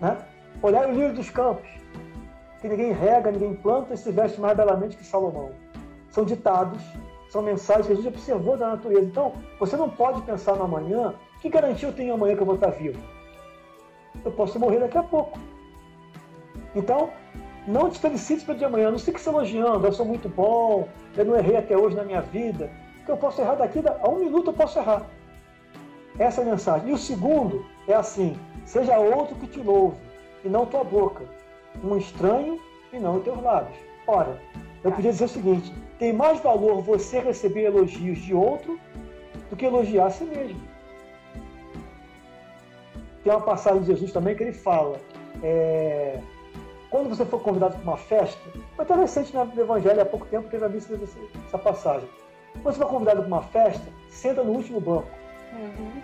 Né? 0.00 0.16
Olhar 0.62 0.88
o 0.88 0.92
livro 0.92 1.14
dos 1.14 1.30
campos, 1.30 1.68
que 2.60 2.68
ninguém 2.68 2.92
rega, 2.92 3.30
ninguém 3.30 3.54
planta 3.54 3.94
e 3.94 3.96
se 3.96 4.12
veste 4.12 4.40
mais 4.40 4.56
belamente 4.56 4.96
que 4.96 5.04
Salomão. 5.04 5.50
São 6.10 6.24
ditados, 6.24 6.82
são 7.30 7.42
mensagens 7.42 7.86
que 7.86 7.94
Jesus 7.94 8.14
observou 8.14 8.56
da 8.56 8.68
natureza. 8.68 9.06
Então, 9.06 9.32
você 9.58 9.76
não 9.76 9.88
pode 9.88 10.20
pensar 10.22 10.54
no 10.56 10.64
amanhã. 10.64 11.14
Que 11.42 11.48
garantia 11.48 11.88
eu 11.88 11.92
tenho 11.92 12.14
amanhã 12.14 12.36
que 12.36 12.42
eu 12.42 12.46
vou 12.46 12.54
estar 12.54 12.70
vivo? 12.70 13.02
Eu 14.24 14.30
posso 14.30 14.60
morrer 14.60 14.78
daqui 14.78 14.96
a 14.96 15.02
pouco. 15.02 15.36
Então, 16.72 17.10
não 17.66 17.90
te 17.90 17.98
felicites 17.98 18.44
pelo 18.44 18.58
dia 18.58 18.68
amanhã. 18.68 18.92
Não 18.92 18.98
fique 18.98 19.20
se 19.20 19.28
elogiando. 19.28 19.84
Eu 19.84 19.92
sou 19.92 20.06
muito 20.06 20.28
bom. 20.28 20.86
Eu 21.16 21.24
não 21.24 21.36
errei 21.36 21.56
até 21.56 21.76
hoje 21.76 21.96
na 21.96 22.04
minha 22.04 22.20
vida. 22.20 22.70
Porque 22.98 23.10
eu 23.10 23.16
posso 23.16 23.40
errar 23.40 23.56
daqui 23.56 23.80
a 23.84 24.08
um 24.08 24.20
minuto, 24.20 24.50
eu 24.50 24.54
posso 24.54 24.78
errar. 24.78 25.04
Essa 26.16 26.42
é 26.42 26.44
a 26.44 26.50
mensagem. 26.50 26.90
E 26.90 26.92
o 26.92 26.96
segundo 26.96 27.66
é 27.88 27.94
assim: 27.94 28.36
seja 28.64 28.96
outro 28.96 29.34
que 29.34 29.48
te 29.48 29.58
louve 29.58 29.96
e 30.44 30.48
não 30.48 30.64
tua 30.64 30.84
boca, 30.84 31.24
um 31.82 31.96
estranho 31.96 32.60
e 32.92 33.00
não 33.00 33.16
os 33.16 33.24
teus 33.24 33.42
lábios. 33.42 33.76
Ora, 34.06 34.40
eu 34.84 34.92
podia 34.92 35.10
dizer 35.10 35.24
o 35.24 35.28
seguinte: 35.28 35.72
tem 35.98 36.12
mais 36.12 36.38
valor 36.38 36.80
você 36.82 37.18
receber 37.18 37.62
elogios 37.62 38.18
de 38.18 38.32
outro 38.32 38.78
do 39.50 39.56
que 39.56 39.66
elogiar 39.66 40.06
a 40.06 40.10
si 40.10 40.22
mesmo. 40.24 40.71
Tem 43.22 43.32
uma 43.32 43.40
passagem 43.40 43.80
de 43.80 43.86
Jesus 43.86 44.12
também 44.12 44.34
que 44.34 44.42
ele 44.42 44.52
fala: 44.52 44.98
é, 45.42 46.18
quando 46.90 47.08
você 47.08 47.24
for 47.24 47.40
convidado 47.40 47.74
para 47.74 47.82
uma 47.82 47.96
festa, 47.96 48.40
foi 48.76 48.84
até 48.84 48.94
recente 48.94 49.34
no 49.34 49.60
Evangelho, 49.60 50.00
há 50.00 50.04
pouco 50.04 50.26
tempo 50.26 50.48
teve 50.48 50.64
a 50.64 50.68
vista 50.68 50.98
essa 51.46 51.58
passagem. 51.58 52.08
Quando 52.62 52.74
você 52.74 52.80
for 52.80 52.88
convidado 52.88 53.20
para 53.20 53.28
uma 53.28 53.42
festa, 53.42 53.86
senta 54.08 54.42
no 54.42 54.52
último 54.52 54.80
banco. 54.80 55.08
Uhum. 55.52 56.02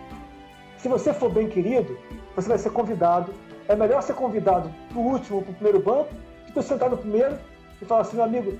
Se 0.79 0.89
você 0.89 1.12
for 1.12 1.31
bem 1.31 1.49
querido, 1.49 1.99
você 2.35 2.49
vai 2.49 2.59
ser 2.59 2.71
convidado 2.71 3.33
é 3.69 3.77
melhor 3.77 4.03
ser 4.03 4.14
convidado 4.14 4.73
do 4.91 4.99
último 4.99 5.43
para 5.43 5.53
o 5.53 5.55
primeiro 5.55 5.81
banco 5.81 6.09
do 6.47 6.53
que 6.53 6.62
sentar 6.62 6.89
no 6.89 6.97
primeiro 6.97 7.39
e 7.81 7.85
falar 7.85 8.01
assim, 8.01 8.16
meu 8.16 8.25
amigo, 8.25 8.59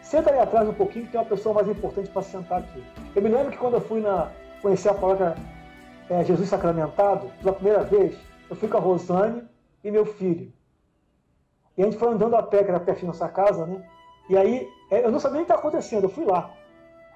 senta 0.00 0.30
aí 0.30 0.38
atrás 0.38 0.68
um 0.68 0.72
pouquinho 0.72 1.06
que 1.06 1.10
tem 1.10 1.20
uma 1.20 1.26
pessoa 1.26 1.54
mais 1.54 1.68
importante 1.68 2.08
para 2.08 2.22
sentar 2.22 2.60
aqui. 2.60 2.82
Eu 3.14 3.20
me 3.20 3.28
lembro 3.28 3.50
que 3.50 3.58
quando 3.58 3.74
eu 3.74 3.80
fui 3.80 4.00
na, 4.00 4.30
conhecer 4.62 4.88
a 4.88 4.94
palavra 4.94 5.36
é, 6.08 6.24
Jesus 6.24 6.48
Sacramentado, 6.48 7.30
pela 7.40 7.52
primeira 7.52 7.82
vez, 7.82 8.16
eu 8.50 8.56
fui 8.56 8.68
com 8.68 8.76
a 8.76 8.80
Rosane 8.80 9.42
e 9.82 9.90
meu 9.90 10.04
filho. 10.04 10.52
E 11.76 11.82
a 11.82 11.86
gente 11.86 11.98
foi 11.98 12.08
andando 12.08 12.36
a 12.36 12.42
pé, 12.42 12.62
que 12.62 12.70
era 12.70 12.80
pertinho 12.80 13.12
da 13.12 13.18
nossa 13.18 13.28
casa, 13.28 13.66
né? 13.66 13.84
E 14.28 14.36
aí, 14.36 14.68
é, 14.90 15.04
eu 15.04 15.10
não 15.10 15.18
sabia 15.18 15.36
nem 15.36 15.42
o 15.42 15.46
que 15.46 15.52
estava 15.52 15.68
acontecendo, 15.68 16.04
eu 16.04 16.08
fui 16.08 16.24
lá. 16.24 16.50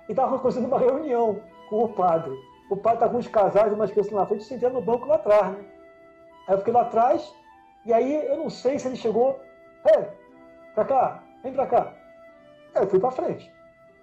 E 0.09 0.13
estava 0.13 0.37
acontecendo 0.37 0.67
uma 0.67 0.79
reunião 0.79 1.41
com 1.69 1.85
o 1.85 1.89
padre. 1.89 2.35
O 2.71 2.77
padre 2.77 2.97
estava 2.97 3.13
com 3.13 3.19
uns 3.19 3.29
casais 3.29 3.73
umas 3.73 3.91
crianças 3.91 4.13
na 4.13 4.27
frente, 4.27 4.45
sentando 4.45 4.75
no 4.75 4.83
banco 4.83 5.07
lá 5.07 5.15
atrás, 5.17 5.53
né? 5.53 5.65
Aí 6.47 6.55
eu 6.55 6.59
fiquei 6.59 6.73
lá 6.73 6.83
atrás, 6.83 7.35
e 7.85 7.93
aí 7.93 8.27
eu 8.27 8.37
não 8.39 8.51
sei 8.51 8.79
se 8.79 8.89
ele 8.89 8.97
chegou, 8.97 9.39
ei, 9.87 10.09
pra 10.75 10.85
cá, 10.85 11.23
vem 11.43 11.53
pra 11.53 11.67
cá. 11.67 11.93
Aí 12.75 12.83
eu 12.83 12.89
fui 12.89 12.99
pra 12.99 13.11
frente. 13.11 13.53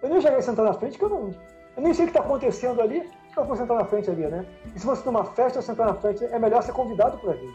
Eu 0.01 0.09
nem 0.09 0.21
cheguei 0.21 0.37
a 0.37 0.41
sentar 0.41 0.65
na 0.65 0.73
frente, 0.73 0.97
que 0.97 1.03
eu 1.03 1.09
não. 1.09 1.31
Eu 1.75 1.83
nem 1.83 1.93
sei 1.93 2.05
o 2.05 2.07
que 2.07 2.17
está 2.17 2.25
acontecendo 2.25 2.81
ali, 2.81 3.09
que 3.35 3.39
eu 3.41 3.45
vou 3.45 3.77
na 3.77 3.85
frente 3.85 4.09
ali, 4.09 4.25
né? 4.25 4.45
E 4.73 4.79
se 4.79 4.85
você 4.85 5.05
numa 5.05 5.25
festa, 5.25 5.61
sentar 5.61 5.87
na 5.87 5.93
frente, 5.95 6.23
é 6.23 6.39
melhor 6.39 6.63
ser 6.63 6.71
convidado 6.71 7.17
para 7.17 7.33
vir. 7.33 7.53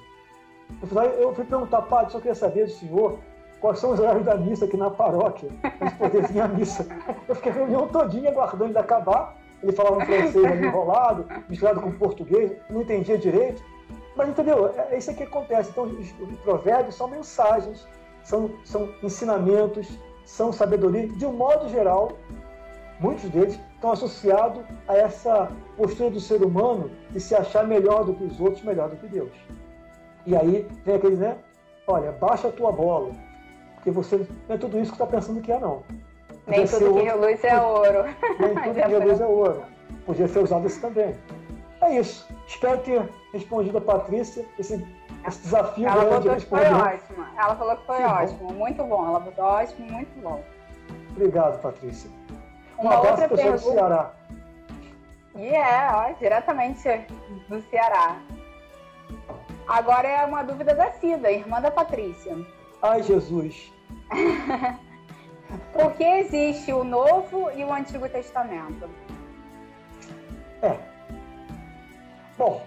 No 0.81 0.87
final, 0.87 1.05
eu 1.07 1.35
fui 1.35 1.45
perguntar, 1.45 1.83
padre, 1.83 2.13
só 2.13 2.19
queria 2.19 2.35
saber 2.35 2.67
do 2.67 2.71
senhor 2.71 3.19
quais 3.61 3.79
são 3.79 3.93
os 3.93 4.01
horários 4.01 4.25
da 4.25 4.37
missa 4.37 4.65
aqui 4.65 4.77
na 4.77 4.91
paróquia, 4.91 5.51
para 5.79 5.91
poder 5.93 6.27
vir 6.29 6.41
à 6.41 6.49
missa. 6.49 6.87
Eu 7.29 7.35
fiquei 7.35 7.53
a 7.53 7.55
reunião 7.55 7.89
todinha 7.89 8.31
aguardando 8.31 8.71
ele 8.71 8.79
acabar. 8.79 9.37
Ele 9.63 9.73
falava 9.73 9.99
um 9.99 10.01
francês 10.07 10.63
enrolado, 10.63 11.27
misturado 11.47 11.83
com 11.83 11.93
português, 11.93 12.53
não 12.71 12.81
entendia 12.81 13.19
direito. 13.19 13.63
Mas 14.17 14.29
entendeu? 14.31 14.73
É, 14.75 14.95
é 14.95 14.99
isso 14.99 15.15
que 15.15 15.23
acontece. 15.23 15.71
Então, 15.71 15.85
os, 15.85 16.15
os 16.19 16.39
provérbios 16.39 16.95
são 16.95 17.09
mensagens, 17.09 17.87
são, 18.23 18.51
são 18.65 18.89
ensinamentos, 19.03 19.99
são 20.25 20.53
sabedoria. 20.53 21.09
De 21.09 21.27
um 21.27 21.33
modo 21.33 21.69
geral, 21.69 22.13
muitos 23.01 23.29
deles 23.31 23.59
estão 23.75 23.93
associados 23.93 24.63
a 24.87 24.97
essa 24.97 25.51
postura 25.77 26.11
do 26.11 26.21
ser 26.21 26.43
humano 26.43 26.91
de 27.11 27.21
se 27.21 27.35
achar 27.35 27.67
melhor 27.67 28.05
do 28.05 28.15
que 28.15 28.25
os 28.25 28.39
outros, 28.41 28.63
melhor 28.63 28.89
do 28.89 28.97
que 28.97 29.09
Deus. 29.09 29.33
E 30.27 30.37
aí 30.37 30.69
vem 30.85 30.95
aquele, 30.95 31.17
né? 31.17 31.37
olha, 31.91 32.13
baixa 32.13 32.49
a 32.49 32.53
tua 32.53 32.73
bola, 32.73 33.11
porque 33.75 33.91
você 33.91 34.19
não 34.49 34.55
é 34.55 34.59
tudo 34.59 34.79
isso 34.79 34.93
que 34.93 35.03
está 35.03 35.07
pensando 35.07 35.41
que 35.41 35.53
é, 35.53 35.59
não. 35.59 35.83
Nem 36.47 36.67
tudo 36.67 36.95
que 36.95 37.03
reluz 37.03 37.45
é 37.45 37.61
ouro. 37.61 38.05
Nem 38.39 38.55
tudo 38.55 38.75
que 38.75 38.81
reluz 38.81 39.21
é 39.21 39.27
ouro. 39.27 39.63
Podia 40.07 40.29
ser 40.29 40.41
usado 40.41 40.67
isso 40.67 40.81
também. 40.81 41.15
É 41.81 41.99
isso. 41.99 42.29
Espero 42.47 42.79
ter 42.79 43.09
respondido 43.33 43.79
a 43.79 43.81
Patrícia 43.81 44.45
esse, 44.59 44.85
esse 45.27 45.41
desafio 45.43 45.89
Ela 45.89 46.05
falou 46.05 46.37
que 46.37 46.47
foi 46.47 46.65
ótimo. 46.67 47.27
Ela 47.39 47.57
falou 47.57 47.77
que 47.77 47.87
foi 47.87 47.97
Que 47.97 48.03
ótimo. 48.03 48.53
Muito 48.53 48.85
bom. 48.85 49.07
Ela 49.07 49.21
botou 49.21 49.45
ótimo, 49.45 49.91
muito 49.91 50.21
bom. 50.21 50.43
Obrigado, 51.11 51.61
Patrícia. 51.61 52.11
Um 52.81 52.85
Uma 52.85 52.97
abraço 52.97 53.23
outra 53.23 53.29
pessoal 53.29 53.53
do 53.53 53.59
pergunta. 53.59 53.79
Ceará. 53.79 54.13
E 55.37 55.47
é, 55.47 55.91
ó, 55.93 56.13
diretamente 56.19 56.89
do 57.49 57.61
Ceará. 57.71 58.19
Agora 59.69 60.09
é 60.09 60.25
uma 60.25 60.43
dúvida 60.43 60.75
da 60.75 60.91
Cida, 60.93 61.31
irmã 61.31 61.61
da 61.61 61.71
Patrícia. 61.71 62.37
Ai, 62.83 63.03
Jesus. 63.03 63.73
Por 65.73 65.93
que 65.93 66.05
existe 66.05 66.73
o 66.73 66.83
Novo 66.83 67.51
e 67.53 67.65
o 67.65 67.73
Antigo 67.73 68.09
Testamento? 68.09 68.89
É. 70.63 70.77
Bom, 72.39 72.65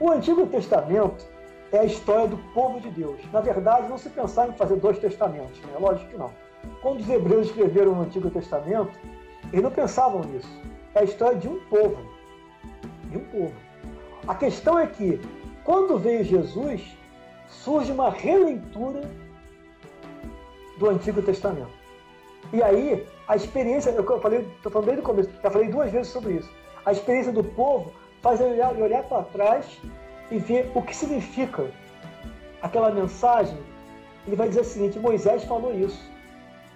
o 0.00 0.10
Antigo 0.10 0.46
Testamento 0.46 1.24
é 1.72 1.78
a 1.78 1.84
história 1.84 2.26
do 2.26 2.38
povo 2.52 2.80
de 2.80 2.90
Deus. 2.90 3.20
Na 3.32 3.40
verdade, 3.40 3.88
não 3.88 3.98
se 3.98 4.10
pensar 4.10 4.48
em 4.48 4.52
fazer 4.52 4.76
dois 4.76 4.98
testamentos, 4.98 5.60
né? 5.60 5.76
Lógico 5.78 6.10
que 6.10 6.16
não. 6.16 6.32
Quando 6.80 7.00
os 7.00 7.08
hebreus 7.08 7.46
escreveram 7.46 7.92
o 7.92 8.00
Antigo 8.00 8.30
Testamento, 8.30 8.92
eles 9.52 9.62
não 9.62 9.70
pensavam 9.70 10.20
nisso. 10.22 10.48
É 10.94 11.00
a 11.00 11.04
história 11.04 11.38
de 11.38 11.48
um 11.48 11.60
povo. 11.66 11.96
De 13.10 13.18
um 13.18 13.24
povo. 13.24 13.54
A 14.26 14.34
questão 14.34 14.78
é 14.78 14.86
que, 14.86 15.20
quando 15.64 15.98
veio 15.98 16.24
Jesus, 16.24 16.96
surge 17.48 17.92
uma 17.92 18.10
releitura 18.10 19.02
do 20.78 20.88
Antigo 20.88 21.22
Testamento. 21.22 21.72
E 22.52 22.62
aí, 22.62 23.06
a 23.26 23.36
experiência, 23.36 23.90
eu 23.90 24.04
eu 24.04 24.20
falei, 24.20 24.40
estou 24.56 24.70
falando 24.70 24.86
desde 24.86 25.02
o 25.02 25.04
começo, 25.04 25.30
já 25.42 25.50
falei 25.50 25.68
duas 25.68 25.90
vezes 25.90 26.12
sobre 26.12 26.34
isso. 26.34 26.50
A 26.84 26.92
experiência 26.92 27.32
do 27.32 27.42
povo 27.42 27.92
faz 28.22 28.40
ele 28.40 28.54
olhar, 28.54 28.74
olhar 28.76 29.02
para 29.04 29.22
trás 29.24 29.80
e 30.30 30.38
ver 30.38 30.70
o 30.74 30.82
que 30.82 30.94
significa 30.94 31.70
aquela 32.62 32.90
mensagem. 32.90 33.56
Ele 34.26 34.36
vai 34.36 34.48
dizer 34.48 34.60
o 34.60 34.64
seguinte: 34.64 34.98
Moisés 34.98 35.44
falou 35.44 35.74
isso, 35.74 36.00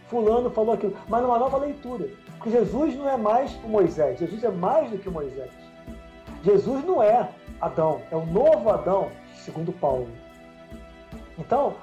Fulano 0.09 0.51
falou 0.51 0.75
aquilo, 0.75 0.97
mas 1.09 1.23
numa 1.23 1.39
nova 1.39 1.59
leitura. 1.59 2.09
Porque 2.37 2.51
Jesus 2.51 2.97
não 2.97 3.09
é 3.09 3.17
mais 3.17 3.55
o 3.65 3.69
Moisés, 3.69 4.19
Jesus 4.19 4.43
é 4.43 4.51
mais 4.51 4.91
do 4.91 4.99
que 4.99 5.09
o 5.09 5.13
Moisés. 5.13 5.51
Jesus 6.43 6.85
não 6.85 7.03
é 7.03 7.29
Adão, 7.61 8.01
é 8.11 8.17
o 8.17 8.25
novo 8.25 8.71
Adão, 8.71 9.11
segundo 9.35 9.73
Paulo. 9.73 10.09
Então, 11.39 11.75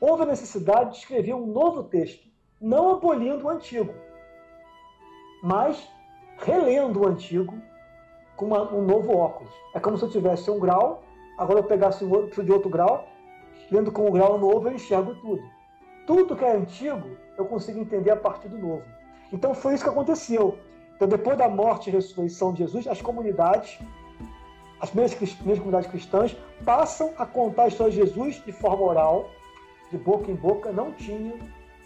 houve 0.00 0.22
a 0.22 0.26
necessidade 0.26 0.92
de 0.92 0.98
escrever 0.98 1.34
um 1.34 1.46
novo 1.46 1.84
texto, 1.84 2.26
não 2.60 2.90
abolindo 2.90 3.46
o 3.46 3.48
antigo, 3.48 3.94
mas 5.42 5.88
relendo 6.38 7.02
o 7.02 7.06
antigo 7.06 7.54
com 8.36 8.46
uma- 8.46 8.72
um 8.72 8.82
novo 8.82 9.16
óculos. 9.16 9.52
É 9.74 9.80
como 9.80 9.96
se 9.96 10.04
eu 10.04 10.10
tivesse 10.10 10.50
um 10.50 10.58
grau, 10.58 11.04
agora 11.38 11.60
eu 11.60 11.64
pegasse 11.64 12.04
o 12.04 12.12
outro 12.12 12.42
de 12.42 12.50
outro 12.50 12.68
grau, 12.68 13.06
lendo 13.70 13.92
com 13.92 14.08
o 14.08 14.12
grau 14.12 14.38
novo 14.38 14.68
eu 14.68 14.74
enxergo 14.74 15.14
tudo. 15.16 15.53
Tudo 16.06 16.36
que 16.36 16.44
é 16.44 16.56
antigo 16.56 17.16
eu 17.36 17.44
consigo 17.46 17.78
entender 17.78 18.10
a 18.10 18.16
partir 18.16 18.48
do 18.48 18.58
novo. 18.58 18.82
Então 19.32 19.54
foi 19.54 19.74
isso 19.74 19.84
que 19.84 19.90
aconteceu. 19.90 20.58
Então 20.96 21.08
depois 21.08 21.36
da 21.36 21.48
morte 21.48 21.88
e 21.88 21.92
ressurreição 21.92 22.52
de 22.52 22.58
Jesus, 22.58 22.86
as 22.86 23.00
comunidades, 23.00 23.78
as 24.80 24.90
primeiras, 24.90 25.18
comunidades 25.58 25.90
cristãs 25.90 26.36
passam 26.64 27.12
a 27.16 27.26
contar 27.26 27.64
a 27.64 27.68
história 27.68 27.92
de 27.92 27.98
Jesus 27.98 28.42
de 28.44 28.52
forma 28.52 28.84
oral, 28.84 29.30
de 29.90 29.98
boca 29.98 30.30
em 30.30 30.34
boca, 30.34 30.70
não 30.70 30.92
tinha, 30.92 31.34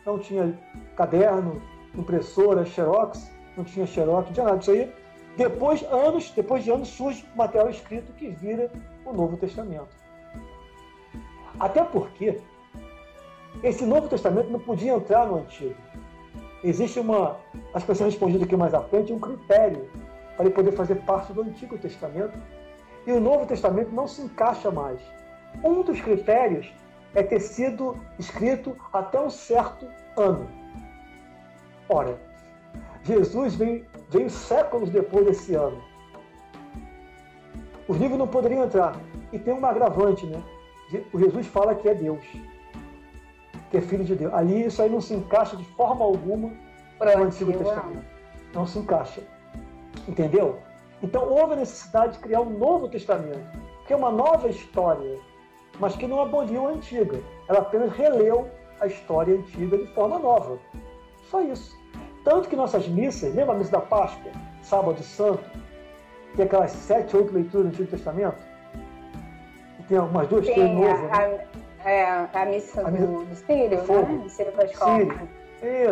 não 0.05 0.19
tinha 0.19 0.59
caderno, 0.97 1.63
impressora, 1.95 2.65
xerox, 2.65 3.31
não 3.57 3.65
tinha 3.65 3.87
xerox, 3.87 4.27
não 4.27 4.33
tinha 4.33 4.47
nada 4.47 4.59
disso 4.59 4.71
aí. 4.73 4.93
Depois, 5.37 5.83
anos, 5.85 6.31
depois 6.33 6.65
de 6.65 6.71
anos, 6.71 6.89
surge 6.89 7.25
o 7.33 7.39
material 7.39 7.71
escrito 7.71 8.13
que 8.15 8.29
vira 8.29 8.71
o 9.05 9.13
Novo 9.13 9.37
Testamento. 9.37 9.89
Até 11.61 11.85
porque 11.85 12.41
esse 13.63 13.85
Novo 13.85 14.09
Testamento 14.09 14.51
não 14.51 14.61
podia 14.61 14.93
entrar 14.93 15.27
no 15.27 15.39
Antigo. 15.39 15.75
Existe 16.63 17.01
uma, 17.01 17.37
vai 17.73 17.95
ser 17.95 18.05
respondido 18.05 18.45
aqui 18.45 18.57
mais 18.57 18.75
à 18.75 18.81
frente, 18.83 19.13
um 19.13 19.19
critério 19.19 19.89
para 20.37 20.47
ele 20.47 20.55
poder 20.55 20.73
fazer 20.73 20.97
parte 20.97 21.33
do 21.33 21.43
Antigo 21.43 21.79
Testamento 21.79 22.39
e 23.07 23.13
o 23.13 23.21
Novo 23.21 23.47
Testamento 23.47 23.91
não 23.93 24.07
se 24.07 24.23
encaixa 24.23 24.71
mais. 24.71 25.01
Um 25.65 25.83
dos 25.83 26.01
critérios 26.01 26.73
é 27.15 27.23
ter 27.23 27.41
sido 27.41 27.97
escrito 28.19 28.77
até 28.93 29.21
um 29.21 29.31
certo 29.31 29.87
ano. 30.17 30.49
Ora, 31.89 32.19
Jesus 33.03 33.55
veio, 33.55 33.87
veio 34.11 34.29
séculos 34.29 34.91
depois 34.91 35.25
desse 35.25 35.55
ano. 35.55 35.83
Os 37.89 37.97
livros 37.97 38.19
não 38.19 38.29
poderiam 38.29 38.65
entrar. 38.65 38.95
E 39.33 39.39
tem 39.39 39.55
um 39.55 39.65
agravante, 39.65 40.27
né? 40.27 40.43
O 41.13 41.19
Jesus 41.19 41.47
fala 41.47 41.75
que 41.75 41.89
é 41.89 41.95
Deus, 41.95 42.25
que 43.71 43.77
é 43.77 43.81
filho 43.81 44.05
de 44.05 44.15
Deus. 44.15 44.33
Ali 44.33 44.67
isso 44.67 44.83
aí 44.83 44.91
não 44.91 45.01
se 45.01 45.15
encaixa 45.15 45.57
de 45.57 45.65
forma 45.65 46.05
alguma 46.05 46.51
Pro 46.99 47.19
no 47.19 47.25
Antigo 47.25 47.53
Testamento. 47.53 48.05
Não 48.55 48.67
se 48.67 48.79
encaixa. 48.79 49.23
Entendeu? 50.07 50.59
Então 51.03 51.29
houve 51.29 51.53
a 51.53 51.57
necessidade 51.57 52.15
de 52.15 52.19
criar 52.19 52.41
um 52.41 52.51
novo 52.59 52.89
testamento, 52.89 53.41
que 53.87 53.93
é 53.93 53.97
uma 53.97 54.11
nova 54.11 54.49
história, 54.49 55.19
mas 55.79 55.95
que 55.95 56.07
não 56.07 56.21
aboliu 56.21 56.67
a 56.67 56.71
antiga. 56.71 57.21
Ela 57.49 57.61
apenas 57.61 57.93
releu 57.93 58.49
a 58.81 58.87
história 58.87 59.37
antiga 59.37 59.79
de 59.79 59.87
forma 59.95 60.19
nova. 60.19 60.59
Só 61.31 61.41
isso. 61.43 61.79
Tanto 62.25 62.49
que 62.49 62.57
nossas 62.57 62.89
missas, 62.89 63.35
lembra 63.35 63.55
a 63.55 63.59
missa 63.59 63.73
da 63.73 63.81
Páscoa, 63.81 64.31
Sábado 64.63 65.03
Santo, 65.03 65.45
tem 66.35 66.45
aquelas 66.45 66.73
sete, 66.73 67.17
oito 67.17 67.33
leituras 67.33 67.67
do 67.67 67.69
Antigo 67.69 67.91
Testamento? 67.91 68.43
E 69.79 69.83
tem 69.85 69.99
algumas 69.99 70.27
duas, 70.29 70.45
três 70.45 70.59
Tem 70.59 70.75
novas, 70.75 71.11
né? 71.11 71.47
É, 71.89 72.05
a 72.33 72.45
missa 72.47 72.87
A 72.87 72.91
missa 72.91 73.07
do, 73.07 73.25
do 73.25 73.35
Sírio, 73.35 73.79
Fogo. 73.85 74.13
né? 74.13 74.29
Sírio. 74.29 74.53
Sírio. 74.77 75.29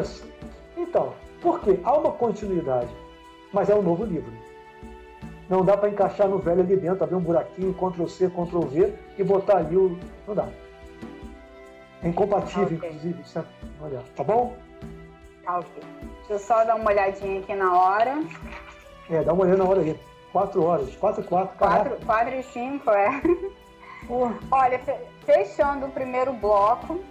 Isso. 0.01 0.29
Então, 0.77 1.15
por 1.41 1.61
quê? 1.61 1.79
Há 1.85 1.95
uma 1.97 2.13
continuidade, 2.13 2.89
mas 3.53 3.69
é 3.71 3.75
um 3.75 3.83
novo 3.83 4.05
livro. 4.05 4.31
Não 5.49 5.65
dá 5.65 5.77
para 5.77 5.89
encaixar 5.89 6.29
no 6.29 6.39
velho 6.39 6.61
ali 6.61 6.77
dentro, 6.77 7.05
abrir 7.05 7.15
um 7.17 7.21
buraquinho, 7.21 7.73
Ctrl 7.75 8.07
C, 8.07 8.29
Ctrl 8.29 8.61
V 8.63 8.93
e 9.17 9.23
botar 9.25 9.59
ali 9.59 9.77
o. 9.77 9.97
Não 10.27 10.35
dá. 10.35 10.49
É 12.03 12.09
incompatível, 12.09 12.65
Ok. 12.77 12.89
inclusive. 12.89 13.21
Isso 13.23 13.39
é... 13.39 13.45
Olha, 13.81 14.01
tá 14.15 14.23
bom? 14.25 14.55
Tá, 15.45 15.59
ok. 15.59 15.83
Deixa 16.19 16.33
eu 16.33 16.39
só 16.41 16.65
dar 16.65 16.75
uma 16.75 16.91
olhadinha 16.91 17.41
aqui 17.41 17.55
na 17.55 17.73
hora. 17.77 18.23
É, 19.09 19.23
dá 19.23 19.33
uma 19.33 19.45
olhada 19.45 19.63
na 19.63 19.69
hora 19.71 19.81
aí. 19.81 19.99
Quatro 20.33 20.63
horas, 20.65 20.95
quatro 20.97 21.23
e 21.23 21.27
quatro. 21.27 21.57
4, 21.57 21.97
4 22.05 22.35
e 22.35 22.43
5, 22.43 22.91
é. 22.91 23.23
Olha, 24.51 24.79
fe- 24.81 25.01
fechando 25.27 25.87
o 25.87 25.91
primeiro 25.91 26.33
bloco, 26.33 27.05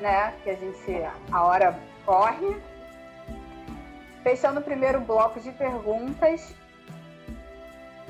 né? 0.00 0.32
Que 0.44 0.50
a 0.50 0.54
gente. 0.54 1.02
A 1.32 1.42
hora 1.42 1.76
corre. 2.04 2.56
Fechando 4.22 4.60
o 4.60 4.62
primeiro 4.62 5.00
bloco 5.00 5.40
de 5.40 5.50
perguntas. 5.50 6.54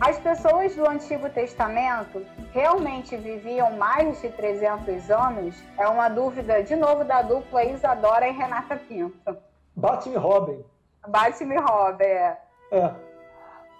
As 0.01 0.19
pessoas 0.19 0.75
do 0.75 0.87
Antigo 0.87 1.31
Testamento 1.31 2.27
realmente 2.53 3.17
viviam 3.17 3.71
mais 3.77 4.21
de 4.21 4.29
300 4.31 5.11
anos? 5.11 5.55
É 5.79 5.87
uma 5.87 6.09
dúvida, 6.09 6.61
de 6.63 6.75
novo, 6.75 7.05
da 7.05 7.23
dupla 7.23 7.65
Isadora 7.65 8.27
e 8.27 8.33
Renata 8.33 8.77
Pinto. 8.77 9.39
Batman 9.77 10.15
e 10.15 10.19
Robin. 10.19 10.65
Bate-me, 11.07 11.57
Robert. 11.57 12.37
É. 12.71 12.91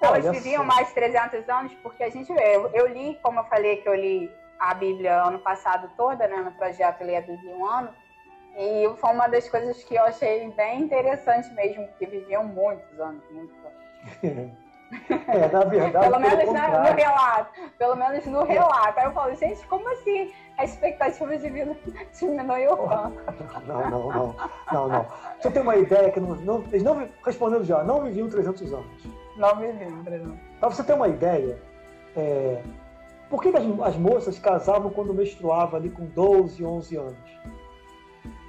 Elas 0.01 0.25
Olha 0.25 0.33
viviam 0.33 0.63
só. 0.63 0.69
mais 0.69 0.89
de 0.89 0.95
300 0.95 1.49
anos, 1.49 1.75
porque 1.83 2.03
a 2.03 2.11
gente 2.11 2.31
eu, 2.33 2.69
eu 2.73 2.87
li, 2.89 3.19
como 3.23 3.41
eu 3.41 3.45
falei 3.45 3.77
que 3.77 3.89
eu 3.89 3.95
li 3.95 4.31
a 4.71 4.75
Bíblia 4.75 5.23
ano 5.25 5.41
passado 5.41 5.91
toda, 5.97 6.27
né, 6.29 6.37
no 6.37 6.53
projeto 6.53 7.03
Ler 7.03 7.17
a 7.17 7.21
Bíblia 7.23 7.53
em 7.53 7.57
um 7.57 7.67
ano, 7.67 7.89
e 8.57 8.89
foi 8.99 9.11
uma 9.11 9.27
das 9.29 9.49
coisas 9.49 9.83
que 9.83 9.95
eu 9.95 10.05
achei 10.05 10.49
bem 10.51 10.83
interessante 10.83 11.53
mesmo, 11.55 11.89
que 11.99 12.07
viviam 12.07 12.45
muitos 12.45 13.01
anos, 13.01 13.23
muitos 13.33 13.57
anos. 13.65 14.63
É, 15.27 15.49
na 15.49 15.65
verdade, 15.65 16.05
Pelo 16.07 16.21
menos 16.21 16.53
na- 16.53 16.69
no 16.69 16.95
relato, 16.95 17.61
pelo 17.79 17.97
menos 17.97 18.27
no 18.27 18.45
relato. 18.45 18.99
Aí 19.01 19.07
eu 19.07 19.13
falo, 19.13 19.35
gente, 19.37 19.67
como 19.67 19.89
assim 19.91 20.31
a 20.59 20.65
expectativa 20.65 21.35
de 21.35 21.49
vida 21.49 21.75
diminuiu 22.13 22.77
tanto? 22.77 23.67
Não, 23.67 23.91
não, 23.91 24.09
não, 24.11 24.37
não, 24.71 24.89
não. 24.89 25.07
Você 25.41 25.51
tem 25.51 25.63
uma 25.63 25.77
ideia 25.77 26.11
que 26.11 26.21
não, 26.21 26.35
não, 26.35 26.59
eles 26.65 26.83
não 26.83 27.09
respondendo 27.25 27.65
já, 27.65 27.83
não 27.83 28.03
viviam 28.03 28.29
300 28.29 28.71
anos. 28.71 29.07
Não 29.39 29.57
me 29.57 29.73
lembro. 29.73 30.39
Para 30.61 30.69
você 30.69 30.85
ter 30.85 30.93
uma 30.93 31.09
ideia, 31.09 31.59
é, 32.15 32.63
por 33.33 33.41
que, 33.41 33.49
as, 33.49 33.65
as 33.81 33.97
moças 33.97 34.39
casavam 34.39 34.91
quando 34.91 35.15
menstruava 35.15 35.79
ali 35.79 35.89
com 35.89 36.05
12, 36.05 36.63
11 36.63 36.97
anos? 36.97 37.31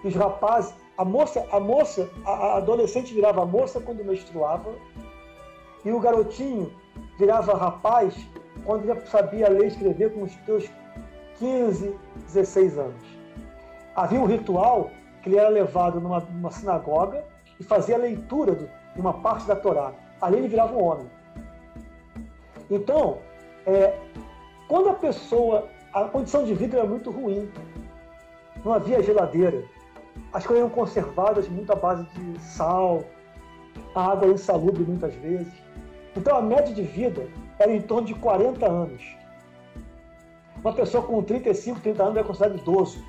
E 0.03 0.07
os 0.09 0.13
rapazes, 0.13 0.75
a 0.97 1.05
moça, 1.05 1.47
a 1.53 1.57
moça, 1.57 2.09
a, 2.25 2.31
a 2.31 2.57
adolescente 2.57 3.13
virava 3.13 3.45
moça 3.45 3.79
quando 3.79 4.03
menstruava 4.03 4.75
e 5.85 5.91
o 5.93 6.01
garotinho 6.01 6.69
virava 7.17 7.55
rapaz 7.55 8.13
quando 8.65 8.85
já 8.85 8.99
sabia 9.05 9.47
ler 9.47 9.63
e 9.63 9.67
escrever 9.67 10.13
com 10.13 10.23
os 10.23 10.33
seus 10.45 10.69
15, 11.39 11.95
16 12.33 12.77
anos. 12.77 13.05
Havia 13.95 14.19
um 14.19 14.25
ritual 14.25 14.91
que 15.21 15.29
ele 15.29 15.37
era 15.37 15.47
levado 15.47 16.01
numa, 16.01 16.19
numa 16.19 16.51
sinagoga 16.51 17.23
e 17.57 17.63
fazia 17.63 17.95
a 17.95 17.99
leitura 17.99 18.53
de 18.53 18.99
uma 18.99 19.13
parte 19.13 19.47
da 19.47 19.55
Torá. 19.55 19.93
Ali 20.21 20.39
ele 20.39 20.49
virava 20.49 20.75
um 20.75 20.83
homem. 20.83 21.09
Então, 22.69 23.19
é, 23.65 23.97
quando 24.67 24.89
a 24.89 24.93
pessoa, 24.93 25.67
a 25.93 26.05
condição 26.05 26.43
de 26.43 26.53
vida 26.53 26.77
era 26.77 26.87
muito 26.87 27.11
ruim, 27.11 27.49
não 28.63 28.73
havia 28.73 29.01
geladeira, 29.01 29.63
as 30.31 30.45
coisas 30.45 30.63
eram 30.63 30.73
conservadas 30.73 31.47
muito 31.47 31.71
à 31.71 31.75
base 31.75 32.03
de 32.05 32.39
sal, 32.39 33.03
a 33.95 34.11
água 34.11 34.25
era 34.25 34.33
insalubre 34.33 34.83
muitas 34.83 35.13
vezes. 35.15 35.51
Então 36.15 36.37
a 36.37 36.41
média 36.41 36.73
de 36.73 36.83
vida 36.83 37.27
era 37.59 37.71
em 37.71 37.81
torno 37.81 38.07
de 38.07 38.13
40 38.15 38.65
anos. 38.65 39.15
Uma 40.57 40.73
pessoa 40.73 41.03
com 41.03 41.21
35, 41.21 41.79
30 41.81 42.03
anos 42.03 42.17
é 42.17 42.23
considerada 42.23 42.57
idoso. 42.57 43.03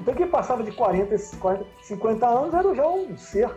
Então 0.00 0.14
quem 0.14 0.26
passava 0.28 0.62
de 0.62 0.72
40, 0.72 1.16
40 1.38 1.66
50 1.82 2.26
anos 2.26 2.54
era 2.54 2.74
já 2.74 2.86
um 2.86 3.16
ser. 3.16 3.50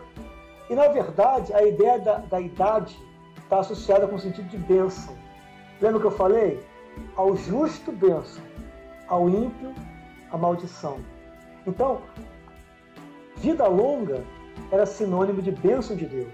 E 0.70 0.74
na 0.74 0.88
verdade 0.88 1.52
a 1.52 1.62
ideia 1.64 1.98
da, 1.98 2.18
da 2.18 2.40
idade 2.40 2.96
está 3.36 3.58
associada 3.58 4.06
com 4.06 4.16
o 4.16 4.18
sentido 4.18 4.48
de 4.48 4.58
bênção. 4.58 5.14
Lembra 5.84 6.00
que 6.00 6.06
eu 6.06 6.12
falei? 6.12 6.66
Ao 7.14 7.36
justo 7.36 7.92
bênção, 7.92 8.42
ao 9.06 9.28
ímpio 9.28 9.74
a 10.32 10.38
maldição. 10.38 10.98
Então, 11.66 12.00
vida 13.36 13.66
longa 13.66 14.24
era 14.72 14.86
sinônimo 14.86 15.42
de 15.42 15.50
bênção 15.50 15.94
de 15.94 16.06
Deus. 16.06 16.32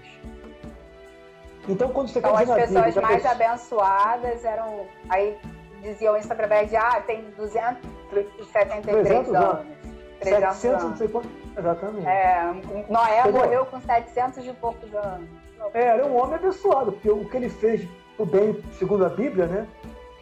Então, 1.67 1.89
quando 1.89 2.07
você 2.07 2.19
então, 2.19 2.33
quer 2.33 2.45
dizer 2.45 2.53
as 2.53 2.69
pessoas 2.69 2.85
Bíblia, 2.85 3.01
mais 3.01 3.23
pessoa... 3.23 3.33
abençoadas 3.33 4.45
eram. 4.45 4.87
Aí 5.09 5.37
diziam 5.81 6.15
isso 6.15 6.31
através 6.31 6.69
de. 6.69 6.77
Ah, 6.77 7.03
tem 7.05 7.29
273 7.35 9.05
300 9.05 9.35
anos. 9.35 9.65
300 10.21 10.55
700, 10.55 10.83
não 10.83 10.95
sei 10.95 11.07
quanto. 11.09 11.29
Exatamente. 11.57 12.07
É, 12.07 12.53
Noé 12.87 13.19
Entendeu? 13.19 13.41
morreu 13.41 13.65
com 13.65 13.81
700 13.81 14.47
e 14.47 14.53
poucos 14.53 14.95
anos. 14.95 15.27
É, 15.73 15.87
era 15.87 16.05
um 16.05 16.15
homem 16.15 16.35
abençoado, 16.35 16.93
porque 16.93 17.09
o 17.09 17.25
que 17.25 17.35
ele 17.35 17.49
fez 17.49 17.85
o 18.21 18.25
bem, 18.25 18.61
segundo 18.77 19.05
a 19.05 19.09
Bíblia, 19.09 19.45
né? 19.45 19.67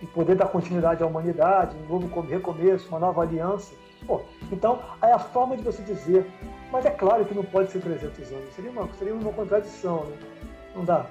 E 0.02 0.06
poder 0.08 0.36
dar 0.36 0.48
continuidade 0.48 1.04
à 1.04 1.06
humanidade, 1.08 1.76
um 1.76 1.94
novo 1.94 2.22
recomeço, 2.22 2.88
uma 2.90 3.00
nova 3.00 3.22
aliança. 3.22 3.74
Pô, 4.08 4.22
então, 4.52 4.80
é 5.02 5.12
a 5.12 5.20
forma 5.20 5.58
de 5.58 5.64
você 5.64 5.82
dizer. 5.84 6.26
Mas 6.72 6.86
é 6.86 6.90
claro 6.90 7.26
que 7.26 7.34
não 7.34 7.44
pode 7.44 7.72
ser 7.72 7.82
300 7.82 8.32
anos. 8.32 8.54
Seria 8.54 8.72
uma, 8.72 8.88
seria 8.98 9.14
uma 9.14 9.34
contradição, 9.34 10.06
né? 10.06 10.18
Não 10.76 10.86
dá. 10.86 11.06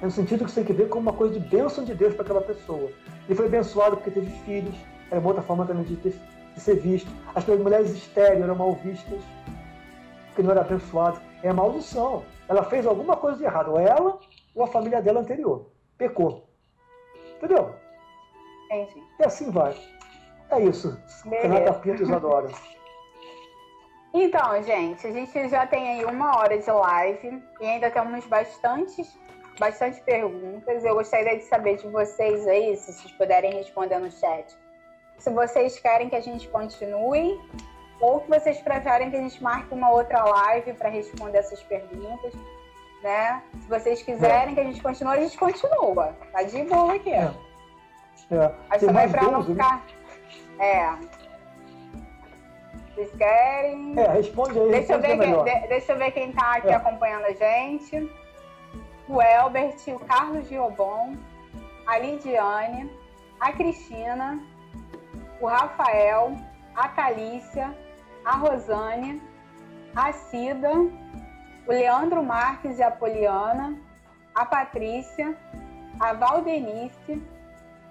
É 0.00 0.04
no 0.04 0.10
sentido 0.10 0.44
que 0.44 0.50
você 0.50 0.62
tem 0.62 0.64
que 0.64 0.72
ver 0.72 0.88
como 0.88 1.02
uma 1.02 1.12
coisa 1.16 1.38
de 1.38 1.40
bênção 1.40 1.84
de 1.84 1.94
Deus 1.94 2.14
para 2.14 2.22
aquela 2.22 2.40
pessoa. 2.40 2.90
Ele 3.26 3.34
foi 3.34 3.46
abençoado 3.46 3.96
porque 3.96 4.10
teve 4.10 4.30
filhos. 4.44 4.74
Era 5.10 5.20
uma 5.20 5.28
outra 5.28 5.42
forma 5.42 5.66
também 5.66 5.84
de, 5.84 5.96
ter, 5.96 6.14
de 6.54 6.60
ser 6.60 6.76
visto. 6.76 7.10
As 7.34 7.44
mulheres 7.46 7.90
estéreis 7.90 8.40
eram 8.40 8.54
mal 8.54 8.72
vistas, 8.82 9.20
porque 10.26 10.42
não 10.42 10.50
era 10.50 10.62
abençoado. 10.62 11.20
É 11.42 11.52
maldição. 11.52 12.22
Ela 12.48 12.64
fez 12.64 12.86
alguma 12.86 13.16
coisa 13.16 13.38
de 13.38 13.44
errado. 13.44 13.72
Ou 13.72 13.78
ela 13.78 14.18
ou 14.54 14.64
a 14.64 14.66
família 14.66 15.02
dela 15.02 15.20
anterior. 15.20 15.66
Pecou. 15.98 16.48
Entendeu? 17.36 17.74
Entendi. 18.66 19.02
E 19.18 19.24
assim 19.24 19.50
vai. 19.50 19.74
É 20.50 20.60
isso. 20.60 20.98
Renata 21.24 21.74
Pinto 21.74 22.02
Isadora. 22.02 22.48
Então, 24.16 24.62
gente, 24.62 25.04
a 25.04 25.10
gente 25.10 25.48
já 25.48 25.66
tem 25.66 25.88
aí 25.88 26.04
uma 26.04 26.38
hora 26.38 26.56
de 26.56 26.70
live 26.70 27.42
e 27.60 27.66
ainda 27.66 27.90
temos 27.90 28.24
bastantes, 28.26 29.12
bastante 29.58 30.00
perguntas. 30.02 30.84
Eu 30.84 30.94
gostaria 30.94 31.36
de 31.36 31.42
saber 31.42 31.78
de 31.78 31.88
vocês 31.88 32.46
aí, 32.46 32.76
se 32.76 32.92
vocês 32.92 33.10
puderem 33.14 33.54
responder 33.54 33.98
no 33.98 34.08
chat. 34.12 34.56
Se 35.18 35.30
vocês 35.30 35.80
querem 35.80 36.08
que 36.08 36.14
a 36.14 36.20
gente 36.20 36.48
continue 36.48 37.40
ou 38.00 38.20
que 38.20 38.30
vocês 38.30 38.60
preferem 38.60 39.10
que 39.10 39.16
a 39.16 39.20
gente 39.20 39.42
marque 39.42 39.74
uma 39.74 39.90
outra 39.90 40.22
live 40.22 40.74
para 40.74 40.90
responder 40.90 41.38
essas 41.38 41.64
perguntas, 41.64 42.32
né? 43.04 43.42
Se 43.60 43.68
vocês 43.68 44.02
quiserem 44.02 44.52
é. 44.52 44.54
que 44.54 44.60
a 44.60 44.64
gente 44.64 44.82
continue, 44.82 45.12
a 45.12 45.20
gente 45.20 45.38
continua. 45.38 46.16
Tá 46.32 46.42
de 46.42 46.62
boa 46.64 46.94
aqui. 46.94 47.10
É. 47.10 47.30
É. 48.30 48.52
Mas 48.70 48.80
também 48.80 49.08
para 49.10 49.22
não 49.24 49.42
né? 49.42 49.44
ficar... 49.44 49.84
É. 50.58 50.90
Vocês 52.94 53.10
querem? 53.16 53.98
É, 53.98 54.08
responde 54.08 54.58
aí. 54.58 54.70
Deixa, 54.70 54.94
eu 54.94 55.00
ver, 55.00 55.18
quem, 55.18 55.44
de, 55.44 55.68
deixa 55.68 55.92
eu 55.92 55.98
ver 55.98 56.10
quem 56.12 56.30
está 56.30 56.56
aqui 56.56 56.68
é. 56.68 56.74
acompanhando 56.74 57.26
a 57.26 57.32
gente. 57.32 58.10
O 59.06 59.20
Elbert, 59.20 59.76
o 59.88 59.98
Carlos 59.98 60.48
Giobon, 60.48 61.14
a 61.86 61.98
Lidiane, 61.98 62.90
a 63.38 63.52
Cristina, 63.52 64.42
o 65.40 65.46
Rafael, 65.46 66.36
a 66.74 66.88
Calícia, 66.88 67.76
a 68.24 68.36
Rosane, 68.36 69.20
a 69.94 70.10
Cida, 70.12 70.70
o 71.66 71.70
Leandro 71.70 72.22
Marques 72.22 72.78
e 72.78 72.82
a 72.82 72.90
Poliana, 72.90 73.76
a 74.34 74.44
Patrícia, 74.44 75.36
a 76.00 76.12
Valdenice, 76.12 77.22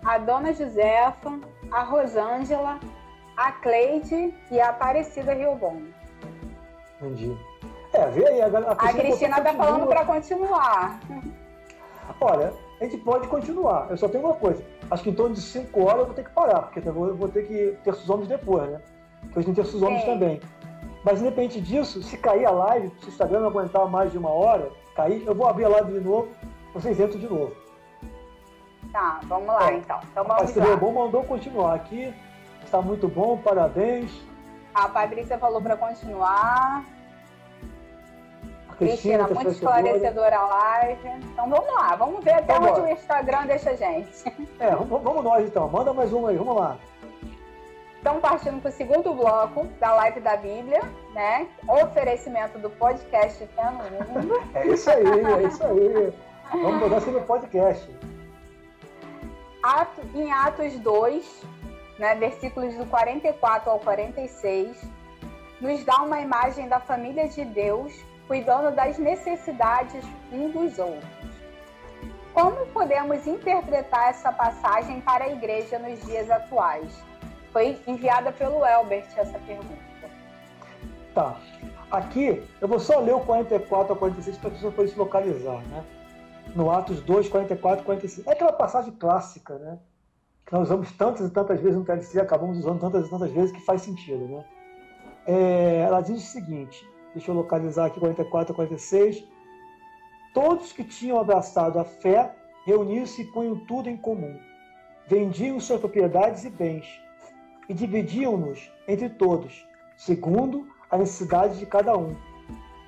a 0.04 0.18
Dona 0.18 0.54
Josefa, 0.54 1.40
a 1.72 1.84
Rosângela, 1.84 2.80
a 3.38 3.52
Cleide 3.54 4.34
e 4.52 4.60
a 4.60 4.70
Aparecida 4.70 5.34
Rio 5.34 5.56
Bom. 5.56 5.82
Entendi. 7.00 7.36
É, 7.94 8.08
vê 8.08 8.28
aí. 8.28 8.42
A, 8.42 8.48
a, 8.48 8.72
a 8.72 8.94
Cristina 8.94 9.38
está 9.38 9.54
falando 9.54 9.88
para 9.88 10.06
continuar. 10.06 11.00
Olha, 12.20 12.54
a 12.80 12.84
gente 12.84 12.98
pode 12.98 13.28
continuar. 13.28 13.88
Eu 13.90 13.98
só 13.98 14.08
tenho 14.08 14.26
uma 14.26 14.36
coisa. 14.36 14.64
Acho 14.92 15.04
que 15.04 15.10
em 15.10 15.16
torno 15.16 15.36
de 15.36 15.42
5 15.42 15.82
horas 15.82 16.00
eu 16.00 16.06
vou 16.06 16.16
ter 16.16 16.24
que 16.24 16.32
parar, 16.32 16.64
porque 16.64 16.88
eu 16.88 16.94
vou, 16.94 17.16
vou 17.16 17.30
ter 17.30 17.44
que 17.48 17.78
ter 17.84 17.96
homens 18.10 18.28
depois, 18.28 18.70
né? 18.70 18.82
Porque 19.22 19.40
a 19.40 19.42
gente 19.42 19.56
tem 19.56 19.64
ter 19.64 19.84
homens 19.84 20.04
também. 20.04 20.42
Mas 21.04 21.22
independente 21.22 21.60
disso, 21.60 22.02
se 22.02 22.18
cair 22.18 22.46
a 22.46 22.52
live, 22.52 22.92
se 23.00 23.08
o 23.08 23.10
Instagram 23.10 23.42
não 23.42 23.48
aguentar 23.48 23.88
mais 23.88 24.12
de 24.12 24.18
uma 24.18 24.30
hora, 24.30 24.72
cair, 24.96 25.24
eu 25.26 25.36
vou 25.36 25.48
abrir 25.48 25.66
a 25.66 25.70
live 25.70 25.94
de 25.94 26.00
novo, 26.00 26.30
vocês 26.74 27.00
entram 27.00 27.20
de 27.20 27.28
novo. 27.28 27.54
Tá, 28.92 29.20
vamos 29.24 29.48
lá 29.48 29.72
é. 29.72 29.78
então. 29.78 30.00
Então 30.12 30.24
vamos 30.24 30.56
lá. 30.56 30.76
bom 30.76 30.92
mandou 30.94 31.24
continuar 31.24 31.74
aqui. 31.76 32.14
Está 32.64 32.82
muito 32.82 33.08
bom, 33.08 33.38
parabéns. 33.38 34.12
A 34.74 34.88
Patrícia 34.88 35.38
falou 35.38 35.62
para 35.62 35.76
continuar. 35.76 36.86
A 38.70 38.76
Cristina, 38.76 39.26
Cristina 39.26 39.28
muito 39.28 39.50
esclarecedora 39.52 40.38
a 40.38 40.46
live. 40.46 41.10
Então 41.32 41.50
vamos 41.50 41.74
lá, 41.76 41.96
vamos 41.96 42.24
ver 42.24 42.36
até 42.36 42.58
onde 42.58 42.82
o 42.82 42.88
Instagram 42.88 43.46
deixa 43.46 43.72
a 43.72 43.76
gente. 43.76 44.34
É, 44.60 44.72
vamos 44.76 45.24
nós 45.24 45.46
então. 45.46 45.68
Manda 45.68 45.94
mais 45.94 46.14
uma 46.14 46.30
aí, 46.30 46.38
vamos 46.38 46.56
lá. 46.56 46.78
Então, 48.04 48.20
partindo 48.20 48.60
para 48.60 48.68
o 48.68 48.74
segundo 48.74 49.14
bloco 49.14 49.66
da 49.80 49.94
live 49.94 50.20
da 50.20 50.36
Bíblia, 50.36 50.82
né? 51.14 51.48
Oferecimento 51.66 52.60
do 52.60 52.70
podcast 52.70 53.48
Fé 53.48 53.64
no 53.64 54.22
Mundo. 54.22 54.44
É 54.54 54.68
isso 54.68 54.90
aí, 54.90 55.06
é 55.06 55.48
isso 55.48 55.64
aí. 55.64 56.14
Vamos 56.52 56.82
mudar 56.82 57.00
sobre 57.00 57.22
o 57.22 57.24
podcast. 57.24 57.90
Ato, 59.64 60.02
em 60.14 60.30
Atos 60.34 60.78
2, 60.82 61.46
né, 61.98 62.14
versículos 62.16 62.76
do 62.76 62.86
44 62.88 63.72
ao 63.72 63.80
46, 63.80 64.86
nos 65.62 65.86
dá 65.86 66.02
uma 66.02 66.20
imagem 66.20 66.68
da 66.68 66.82
família 66.82 67.30
de 67.30 67.46
Deus 67.46 67.94
cuidando 68.28 68.76
das 68.76 68.98
necessidades 68.98 70.04
um 70.30 70.50
dos 70.50 70.78
outros. 70.78 71.08
Como 72.34 72.66
podemos 72.66 73.26
interpretar 73.26 74.10
essa 74.10 74.30
passagem 74.30 75.00
para 75.00 75.24
a 75.24 75.30
igreja 75.30 75.80
nos 75.80 76.02
dias 76.02 76.30
atuais? 76.30 77.13
Foi 77.54 77.80
enviada 77.88 78.32
pelo 78.32 78.66
Elbert 78.66 79.08
essa 79.16 79.40
pergunta. 79.40 79.78
Tá. 81.14 81.38
Aqui, 81.92 82.44
eu 82.60 82.68
vou 82.68 82.80
só 82.80 83.00
ler 83.00 83.14
o 83.14 83.20
44 83.20 83.94
ao 83.94 84.00
46 84.00 84.38
para 84.38 84.50
a 84.50 84.52
pessoa 84.52 84.72
poder 84.72 84.90
se 84.90 84.98
localizar, 84.98 85.62
né? 85.68 85.86
No 86.56 86.72
Atos 86.72 87.00
2, 87.02 87.30
44 87.30 87.84
e 87.84 87.86
45. 87.86 88.30
É 88.30 88.34
aquela 88.34 88.52
passagem 88.52 88.92
clássica, 88.94 89.58
né? 89.60 89.78
que 90.46 90.54
nós 90.54 90.64
usamos 90.64 90.92
tantas 90.92 91.28
e 91.28 91.32
tantas 91.32 91.60
vezes 91.60 91.78
no 91.78 91.86
TLC, 91.86 92.20
acabamos 92.20 92.58
usando 92.58 92.80
tantas 92.80 93.08
e 93.08 93.10
tantas 93.10 93.32
vezes 93.32 93.52
que 93.52 93.62
faz 93.62 93.82
sentido, 93.82 94.28
né? 94.28 94.46
É, 95.26 95.84
ela 95.86 96.02
diz 96.02 96.18
o 96.18 96.32
seguinte, 96.32 96.86
deixa 97.14 97.32
eu 97.32 97.36
localizar 97.36 97.86
aqui 97.86 98.00
44 98.00 98.52
a 98.52 98.56
46. 98.56 99.24
Todos 100.34 100.74
que 100.74 100.84
tinham 100.84 101.20
abraçado 101.20 101.80
a 101.80 101.86
fé 101.86 102.36
reuniam-se 102.66 103.22
e 103.22 103.26
punham 103.26 103.56
tudo 103.66 103.90
em 103.90 103.96
comum. 103.96 104.38
Vendiam 105.08 105.60
suas 105.60 105.80
propriedades 105.80 106.44
e 106.44 106.50
bens 106.50 107.03
e 107.68 107.74
dividiam-nos 107.74 108.72
entre 108.88 109.10
todos, 109.10 109.68
segundo 109.96 110.68
a 110.90 110.98
necessidade 110.98 111.60
de 111.60 111.66
cada 111.66 111.98
um. 111.98 112.16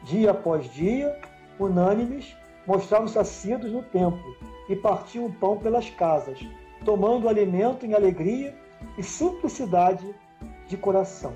Dia 0.04 0.32
após 0.32 0.66
dia, 0.74 1.20
unânimes, 1.60 2.36
mostravam-se 2.68 3.18
assíduos 3.18 3.72
no 3.72 3.84
templo 3.84 4.36
e 4.70 4.76
partiam 4.76 5.26
o 5.26 5.34
pão 5.34 5.58
pelas 5.58 5.90
casas, 5.90 6.40
tomando 6.84 7.30
alimento 7.30 7.86
em 7.86 7.94
alegria 7.94 8.56
e 8.98 9.04
simplicidade 9.04 10.14
de 10.68 10.78
coração. 10.78 11.34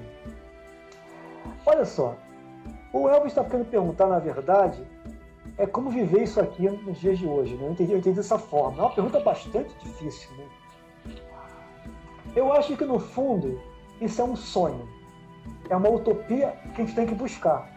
Olha 1.65 1.85
só, 1.85 2.15
o 2.91 3.07
Elvis 3.07 3.31
está 3.31 3.43
querendo 3.43 3.69
perguntar, 3.69 4.07
na 4.07 4.19
verdade, 4.19 4.83
é 5.57 5.65
como 5.65 5.89
viver 5.89 6.23
isso 6.23 6.39
aqui 6.39 6.69
nos 6.69 6.99
dias 6.99 7.19
de 7.19 7.27
hoje. 7.27 7.55
Né? 7.55 7.67
Eu, 7.67 7.71
entendi, 7.71 7.91
eu 7.91 7.97
entendi 7.99 8.15
dessa 8.15 8.39
forma. 8.39 8.79
É 8.79 8.81
uma 8.81 8.95
pergunta 8.95 9.19
bastante 9.19 9.73
difícil. 9.79 10.31
Né? 10.37 10.45
Eu 12.39 12.53
acho 12.53 12.77
que, 12.77 12.85
no 12.85 12.99
fundo, 12.99 13.59
isso 13.99 14.21
é 14.21 14.23
um 14.23 14.35
sonho. 14.35 14.87
É 15.69 15.75
uma 15.75 15.89
utopia 15.89 16.53
que 16.73 16.81
a 16.81 16.85
gente 16.85 16.95
tem 16.95 17.05
que 17.05 17.13
buscar. 17.13 17.69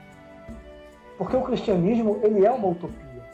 Porque 1.19 1.37
o 1.37 1.43
cristianismo, 1.43 2.21
ele 2.23 2.47
é 2.47 2.51
uma 2.53 2.69
utopia. 2.69 3.25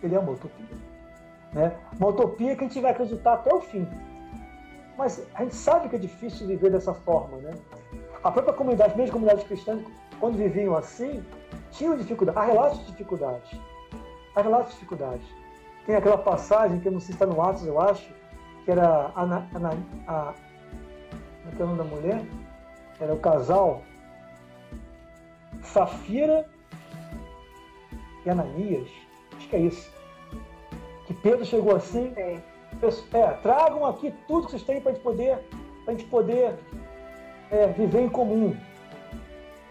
Ele 0.00 0.14
é 0.14 0.18
uma 0.20 0.30
utopia. 0.30 0.76
Né? 1.52 1.72
Uma 1.98 2.10
utopia 2.10 2.54
que 2.54 2.62
a 2.62 2.68
gente 2.68 2.80
vai 2.80 2.92
acreditar 2.92 3.32
até 3.32 3.52
o 3.52 3.60
fim. 3.60 3.84
Mas 4.96 5.26
a 5.34 5.42
gente 5.42 5.56
sabe 5.56 5.88
que 5.88 5.96
é 5.96 5.98
difícil 5.98 6.46
viver 6.46 6.70
dessa 6.70 6.94
forma. 6.94 7.38
Né? 7.38 7.54
A 8.22 8.30
própria 8.30 8.54
comunidade, 8.54 8.96
mesmo 8.96 9.14
comunidades 9.14 9.44
cristãs, 9.44 9.82
quando 10.20 10.38
viviam 10.38 10.76
assim, 10.76 11.20
tinham 11.72 11.96
dificuldade. 11.96 12.38
Há 12.38 12.44
relatos 12.44 12.78
de 12.78 12.92
dificuldades. 12.92 13.58
Há 14.36 14.40
relatos 14.40 14.68
de 14.68 14.74
dificuldades. 14.74 15.26
Tem 15.84 15.96
aquela 15.96 16.18
passagem, 16.18 16.78
que 16.78 16.86
eu 16.86 16.92
não 16.92 17.00
sei 17.00 17.08
se 17.08 17.12
está 17.14 17.26
no 17.26 17.42
Atos, 17.42 17.66
eu 17.66 17.80
acho, 17.80 18.08
que 18.66 18.72
era 18.72 19.12
a, 19.14 19.22
a, 19.22 19.38
a, 20.08 20.34
como 21.56 21.56
é, 21.56 21.60
é 21.60 21.62
o 21.62 21.66
nome 21.66 21.78
da 21.78 21.84
mulher? 21.84 22.22
Era 23.00 23.14
o 23.14 23.20
casal 23.20 23.82
Safira 25.62 26.44
e 28.24 28.30
Ananias. 28.30 28.88
Acho 29.36 29.48
que 29.48 29.56
é 29.56 29.60
isso. 29.60 29.92
Que 31.06 31.14
Pedro 31.14 31.44
chegou 31.44 31.76
assim. 31.76 32.12
É, 32.16 32.40
é 33.12 33.32
tragam 33.34 33.86
aqui 33.86 34.12
tudo 34.26 34.46
que 34.46 34.50
vocês 34.50 34.64
têm 34.64 34.80
para 34.80 34.90
a 34.90 34.94
gente 34.94 35.04
poder, 35.04 35.38
pra 35.84 35.94
gente 35.94 36.06
poder 36.06 36.58
é, 37.52 37.68
viver 37.68 38.00
em 38.00 38.08
comum. 38.08 38.56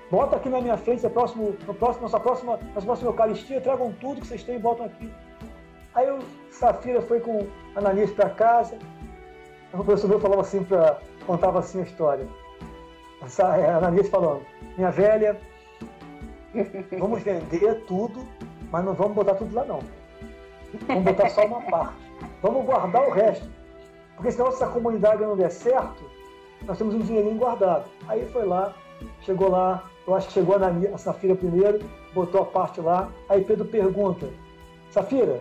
Bota 0.09 0.37
aqui 0.37 0.47
na 0.47 0.61
minha 0.61 0.77
frente, 0.77 1.07
próximo, 1.09 1.53
no 1.67 1.73
próximo, 1.73 2.03
nossa 2.03 2.19
próxima, 2.19 2.57
nossa 2.73 2.85
próxima 2.85 3.09
Eucaristia, 3.09 3.59
tragam 3.59 3.91
tudo 3.99 4.21
que 4.21 4.27
vocês 4.27 4.43
têm 4.43 4.55
e 4.55 4.59
botam 4.59 4.85
aqui. 4.85 5.11
Aí 5.95 6.11
o 6.11 6.19
Safira 6.51 7.01
foi 7.01 7.21
com 7.21 7.47
Ananias 7.75 8.11
para 8.11 8.29
casa. 8.29 8.77
O 9.73 9.83
professor 9.83 10.09
meu 10.09 10.19
falava 10.19 10.41
assim, 10.41 10.63
pra, 10.63 10.99
contava 11.25 11.59
assim 11.59 11.79
a 11.79 11.83
história. 11.83 12.27
A 13.21 13.77
Ananias 13.77 14.09
falando, 14.09 14.45
minha 14.77 14.91
velha, 14.91 15.39
vamos 16.99 17.23
vender 17.23 17.83
tudo, 17.87 18.25
mas 18.71 18.85
não 18.85 18.93
vamos 18.93 19.13
botar 19.13 19.35
tudo 19.35 19.55
lá 19.55 19.65
não. 19.65 19.79
Vamos 20.87 21.03
botar 21.03 21.29
só 21.29 21.45
uma 21.45 21.61
parte. 21.61 21.95
Vamos 22.41 22.65
guardar 22.65 23.07
o 23.07 23.11
resto. 23.11 23.49
Porque 24.15 24.31
se 24.31 24.41
a 24.41 24.67
comunidade 24.67 25.23
não 25.23 25.35
der 25.35 25.49
certo, 25.49 26.03
nós 26.63 26.77
temos 26.77 26.93
um 26.93 26.99
dinheirinho 26.99 27.37
guardado. 27.37 27.85
Aí 28.07 28.25
foi 28.27 28.45
lá, 28.45 28.73
chegou 29.21 29.49
lá, 29.49 29.83
eu 30.05 30.13
acho 30.13 30.27
que 30.27 30.33
chegou 30.33 30.55
a 30.57 30.97
Safira 30.97 31.35
primeiro, 31.35 31.79
botou 32.13 32.41
a 32.41 32.45
parte 32.45 32.79
lá. 32.81 33.09
Aí 33.27 33.43
Pedro 33.43 33.65
pergunta, 33.65 34.29
Safira, 34.91 35.39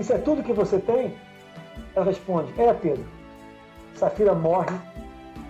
isso 0.00 0.12
é 0.12 0.18
tudo 0.18 0.42
que 0.42 0.52
você 0.52 0.78
tem? 0.78 1.16
Ela 1.94 2.06
responde, 2.06 2.52
é 2.60 2.72
Pedro. 2.72 3.04
Safira 3.94 4.34
morre 4.34 4.76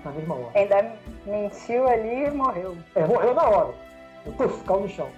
na 0.04 0.10
mesma 0.10 0.34
hora. 0.34 0.50
Ainda 0.54 0.92
mentiu 1.26 1.86
ali 1.86 2.24
e 2.24 2.30
morreu. 2.30 2.76
É, 2.94 3.06
morreu 3.06 3.34
na 3.34 3.48
hora. 3.48 3.74
Puf, 4.36 4.64
caiu 4.64 4.80
no 4.80 4.88
chão. 4.88 5.08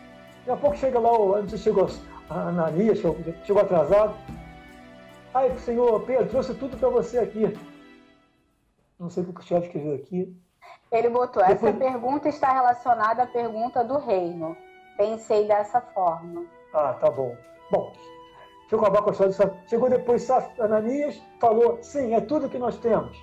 Daqui 0.40 0.50
a 0.50 0.56
pouco 0.56 0.76
chega 0.76 0.98
lá, 0.98 1.10
não 1.10 1.48
sei 1.48 1.58
se 1.58 1.64
chegou 1.64 1.88
a 2.28 2.34
Ananias, 2.34 2.98
chegou 2.98 3.62
atrasado. 3.62 4.14
Ai, 5.34 5.56
senhor 5.58 6.00
Pedro, 6.00 6.28
trouxe 6.28 6.54
tudo 6.54 6.76
para 6.76 6.88
você 6.88 7.18
aqui. 7.18 7.56
Não 8.98 9.08
sei 9.08 9.22
o 9.22 9.32
que 9.32 9.40
o 9.40 9.42
chefe 9.42 9.66
escreveu 9.66 9.94
aqui. 9.94 10.36
Ele 10.90 11.08
botou, 11.08 11.42
Depois... 11.44 11.74
essa 11.74 11.78
pergunta 11.78 12.28
está 12.28 12.52
relacionada 12.52 13.22
à 13.22 13.26
pergunta 13.26 13.82
do 13.82 13.98
reino. 13.98 14.56
Pensei 14.96 15.48
dessa 15.48 15.80
forma. 15.80 16.44
Ah, 16.74 16.94
tá 17.00 17.10
bom. 17.10 17.34
Bom, 17.70 17.92
deixa 18.72 18.76
eu 18.76 18.80
acabar 18.80 19.02
com 19.02 19.10
a 19.10 19.28
história. 19.28 19.54
Chegou 19.66 19.90
depois 19.90 20.30
Ananias, 20.58 21.22
falou, 21.38 21.78
sim, 21.82 22.14
é 22.14 22.20
tudo 22.20 22.48
que 22.48 22.58
nós 22.58 22.78
temos. 22.78 23.18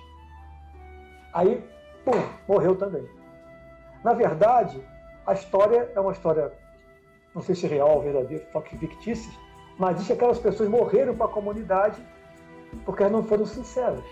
Aí, 1.32 1.64
pum, 2.04 2.12
morreu 2.46 2.76
também. 2.76 3.04
Na 4.04 4.12
verdade, 4.12 4.80
a 5.26 5.32
história 5.32 5.90
é 5.94 6.00
uma 6.00 6.12
história, 6.12 6.52
não 7.34 7.42
sei 7.42 7.54
se 7.54 7.66
real 7.66 7.96
ou 7.96 8.02
verdadeira, 8.02 8.46
só 8.52 8.60
que 8.60 8.78
fictícia, 8.78 9.30
mas 9.76 9.96
diz 9.96 10.06
que 10.06 10.12
aquelas 10.12 10.38
pessoas 10.38 10.68
morreram 10.68 11.16
para 11.16 11.26
a 11.26 11.30
comunidade 11.30 12.00
porque 12.84 13.02
elas 13.02 13.12
não 13.12 13.24
foram 13.24 13.44
sinceras. 13.44 14.04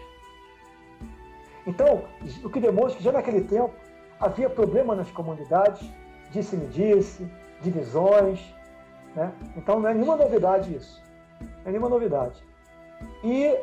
Então, 1.67 2.05
o 2.43 2.51
que 2.51 2.61
demonstra 2.61 2.99
que 2.99 3.05
já 3.05 3.13
naquele 3.13 3.43
tempo 3.43 3.73
havia 4.19 4.51
problema 4.51 4.97
nas 4.97 5.11
comunidades, 5.13 5.89
disse-me 6.33 6.67
disse, 6.67 7.31
divisões. 7.61 8.41
Né? 9.15 9.33
Então, 9.57 9.79
não 9.79 9.89
é 9.89 9.95
nenhuma 9.95 10.17
novidade 10.17 10.75
isso. 10.75 11.08
É 11.65 11.71
nenhuma 11.71 11.89
novidade. 11.89 12.43
E 13.23 13.57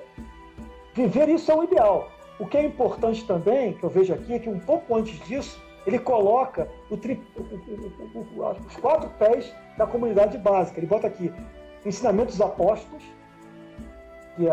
viver 0.94 1.30
isso 1.30 1.52
é 1.52 1.56
o 1.56 1.64
ideal. 1.64 2.10
O 2.40 2.46
que 2.46 2.58
é 2.58 2.64
importante 2.64 3.26
também, 3.26 3.74
que 3.74 3.84
eu 3.84 3.90
vejo 3.90 4.14
aqui, 4.14 4.34
é 4.34 4.40
que 4.40 4.50
um 4.50 4.60
pouco 4.60 4.96
antes 4.96 5.18
disso, 5.26 5.62
ele 5.86 6.00
coloca 6.00 6.68
tri... 7.02 7.22
os 8.66 8.76
quatro 8.78 9.10
pés 9.12 9.54
da 9.78 9.86
comunidade 9.86 10.38
básica. 10.38 10.80
Ele 10.80 10.88
bota 10.88 11.08
aqui 11.08 11.32
ensinamentos 11.86 12.42
apóstolos, 12.42 13.04
que 14.36 14.48
é 14.48 14.52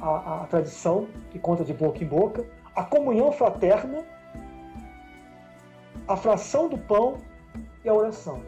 a, 0.00 0.08
a, 0.08 0.42
a 0.42 0.46
tradição 0.46 1.06
que 1.30 1.38
conta 1.38 1.64
de 1.64 1.72
boca 1.72 2.02
em 2.02 2.06
boca, 2.06 2.44
a 2.74 2.84
comunhão 2.84 3.32
fraterna, 3.32 4.04
a 6.08 6.16
fração 6.16 6.68
do 6.68 6.76
pão 6.76 7.18
e 7.84 7.88
a 7.88 7.94
oração. 7.94 8.42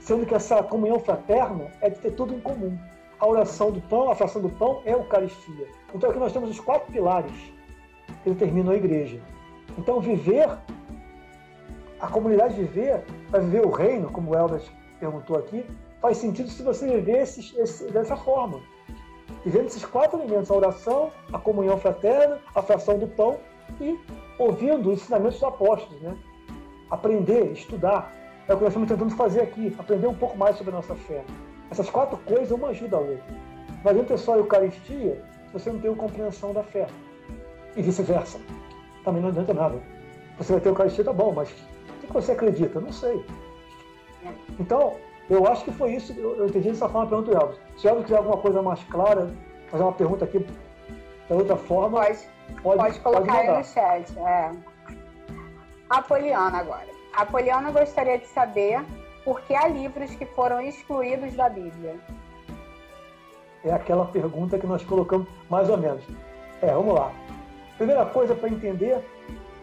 Sendo 0.00 0.24
que 0.24 0.34
essa 0.34 0.62
comunhão 0.62 0.98
fraterna 1.00 1.66
é 1.80 1.90
de 1.90 1.98
ter 1.98 2.12
tudo 2.12 2.34
em 2.34 2.40
comum. 2.40 2.78
A 3.18 3.26
oração 3.26 3.70
do 3.70 3.80
pão, 3.80 4.10
a 4.10 4.14
fração 4.14 4.42
do 4.42 4.48
pão 4.48 4.82
é 4.84 4.92
a 4.92 4.96
Eucaristia. 4.96 5.66
Então 5.94 6.10
aqui 6.10 6.18
nós 6.18 6.32
temos 6.32 6.50
os 6.50 6.60
quatro 6.60 6.92
pilares 6.92 7.32
que 8.22 8.30
determinam 8.30 8.72
a 8.72 8.76
igreja. 8.76 9.20
Então 9.78 10.00
viver, 10.00 10.48
a 12.00 12.08
comunidade 12.08 12.54
viver, 12.54 13.04
para 13.30 13.40
viver 13.40 13.64
o 13.64 13.70
reino, 13.70 14.10
como 14.10 14.32
o 14.32 14.34
Elvis 14.36 14.70
perguntou 15.00 15.38
aqui, 15.38 15.64
faz 16.00 16.18
sentido 16.18 16.50
se 16.50 16.62
você 16.62 16.86
viver 16.86 17.22
esse, 17.22 17.58
esse, 17.58 17.90
dessa 17.90 18.16
forma 18.16 18.60
vivendo 19.46 19.66
esses 19.66 19.84
quatro 19.84 20.18
elementos, 20.18 20.50
a 20.50 20.54
oração, 20.54 21.12
a 21.32 21.38
comunhão 21.38 21.78
fraterna, 21.78 22.40
a 22.52 22.60
fração 22.62 22.98
do 22.98 23.06
pão 23.06 23.38
e 23.80 23.96
ouvindo 24.38 24.90
os 24.90 25.02
ensinamentos 25.02 25.34
dos 25.34 25.44
apóstolos, 25.44 26.02
né? 26.02 26.16
Aprender, 26.90 27.52
estudar. 27.52 28.12
É 28.48 28.54
o 28.54 28.56
que 28.56 28.64
nós 28.64 28.72
estamos 28.72 28.88
tentando 28.88 29.14
fazer 29.14 29.42
aqui, 29.42 29.74
aprender 29.78 30.08
um 30.08 30.14
pouco 30.14 30.36
mais 30.36 30.56
sobre 30.56 30.72
a 30.72 30.76
nossa 30.76 30.96
fé. 30.96 31.24
Essas 31.70 31.90
quatro 31.90 32.16
coisas, 32.18 32.50
uma 32.50 32.68
ajuda 32.68 32.96
a 32.96 33.00
outra. 33.00 33.24
Não 33.84 33.90
adianta 33.90 34.16
só 34.16 34.34
a 34.34 34.38
Eucaristia 34.38 35.22
se 35.46 35.52
você 35.52 35.70
não 35.70 35.80
tem 35.80 35.90
uma 35.90 35.98
compreensão 35.98 36.52
da 36.52 36.62
fé. 36.62 36.86
E 37.76 37.82
vice-versa. 37.82 38.40
Também 39.04 39.22
não 39.22 39.28
adianta 39.28 39.52
nada. 39.52 39.78
Você 40.38 40.52
vai 40.52 40.60
ter 40.60 40.68
a 40.68 40.72
Eucaristia, 40.72 41.04
tá 41.04 41.12
bom, 41.12 41.32
mas 41.32 41.50
o 41.50 42.06
que 42.06 42.12
você 42.12 42.32
acredita? 42.32 42.80
Não 42.80 42.92
sei. 42.92 43.24
Então, 44.58 44.96
eu 45.28 45.46
acho 45.46 45.64
que 45.64 45.72
foi 45.72 45.94
isso, 45.94 46.12
eu, 46.12 46.46
entendi 46.46 46.70
dessa 46.70 46.88
forma, 46.88 47.08
pergunto 47.08 47.36
Elvis. 47.36 47.58
Se 47.76 47.86
o 47.86 47.90
Elvis 47.90 48.04
quiser 48.04 48.18
alguma 48.18 48.38
coisa 48.38 48.62
mais 48.62 48.82
clara, 48.84 49.30
fazer 49.68 49.82
uma 49.82 49.92
pergunta 49.92 50.24
aqui 50.24 50.38
de 50.38 51.32
outra 51.32 51.56
forma. 51.56 52.00
Pode, 52.00 52.18
pode, 52.62 52.78
pode 52.78 53.00
colocar 53.00 53.34
pode 53.34 53.48
aí 53.48 53.58
no 53.58 53.64
chat. 53.64 54.18
É. 54.18 54.52
Apoliana 55.90 56.58
agora. 56.58 56.88
A 57.14 57.24
Poliana 57.24 57.70
gostaria 57.70 58.18
de 58.18 58.26
saber 58.26 58.84
por 59.26 59.40
que 59.40 59.56
há 59.56 59.66
livros 59.66 60.14
que 60.14 60.24
foram 60.24 60.60
excluídos 60.60 61.34
da 61.34 61.48
Bíblia. 61.48 61.96
É 63.64 63.72
aquela 63.72 64.06
pergunta 64.06 64.56
que 64.56 64.68
nós 64.68 64.84
colocamos 64.84 65.26
mais 65.50 65.68
ou 65.68 65.76
menos. 65.76 66.04
É, 66.62 66.68
vamos 66.72 66.94
lá. 66.94 67.12
Primeira 67.76 68.06
coisa 68.06 68.36
para 68.36 68.48
entender 68.48 69.04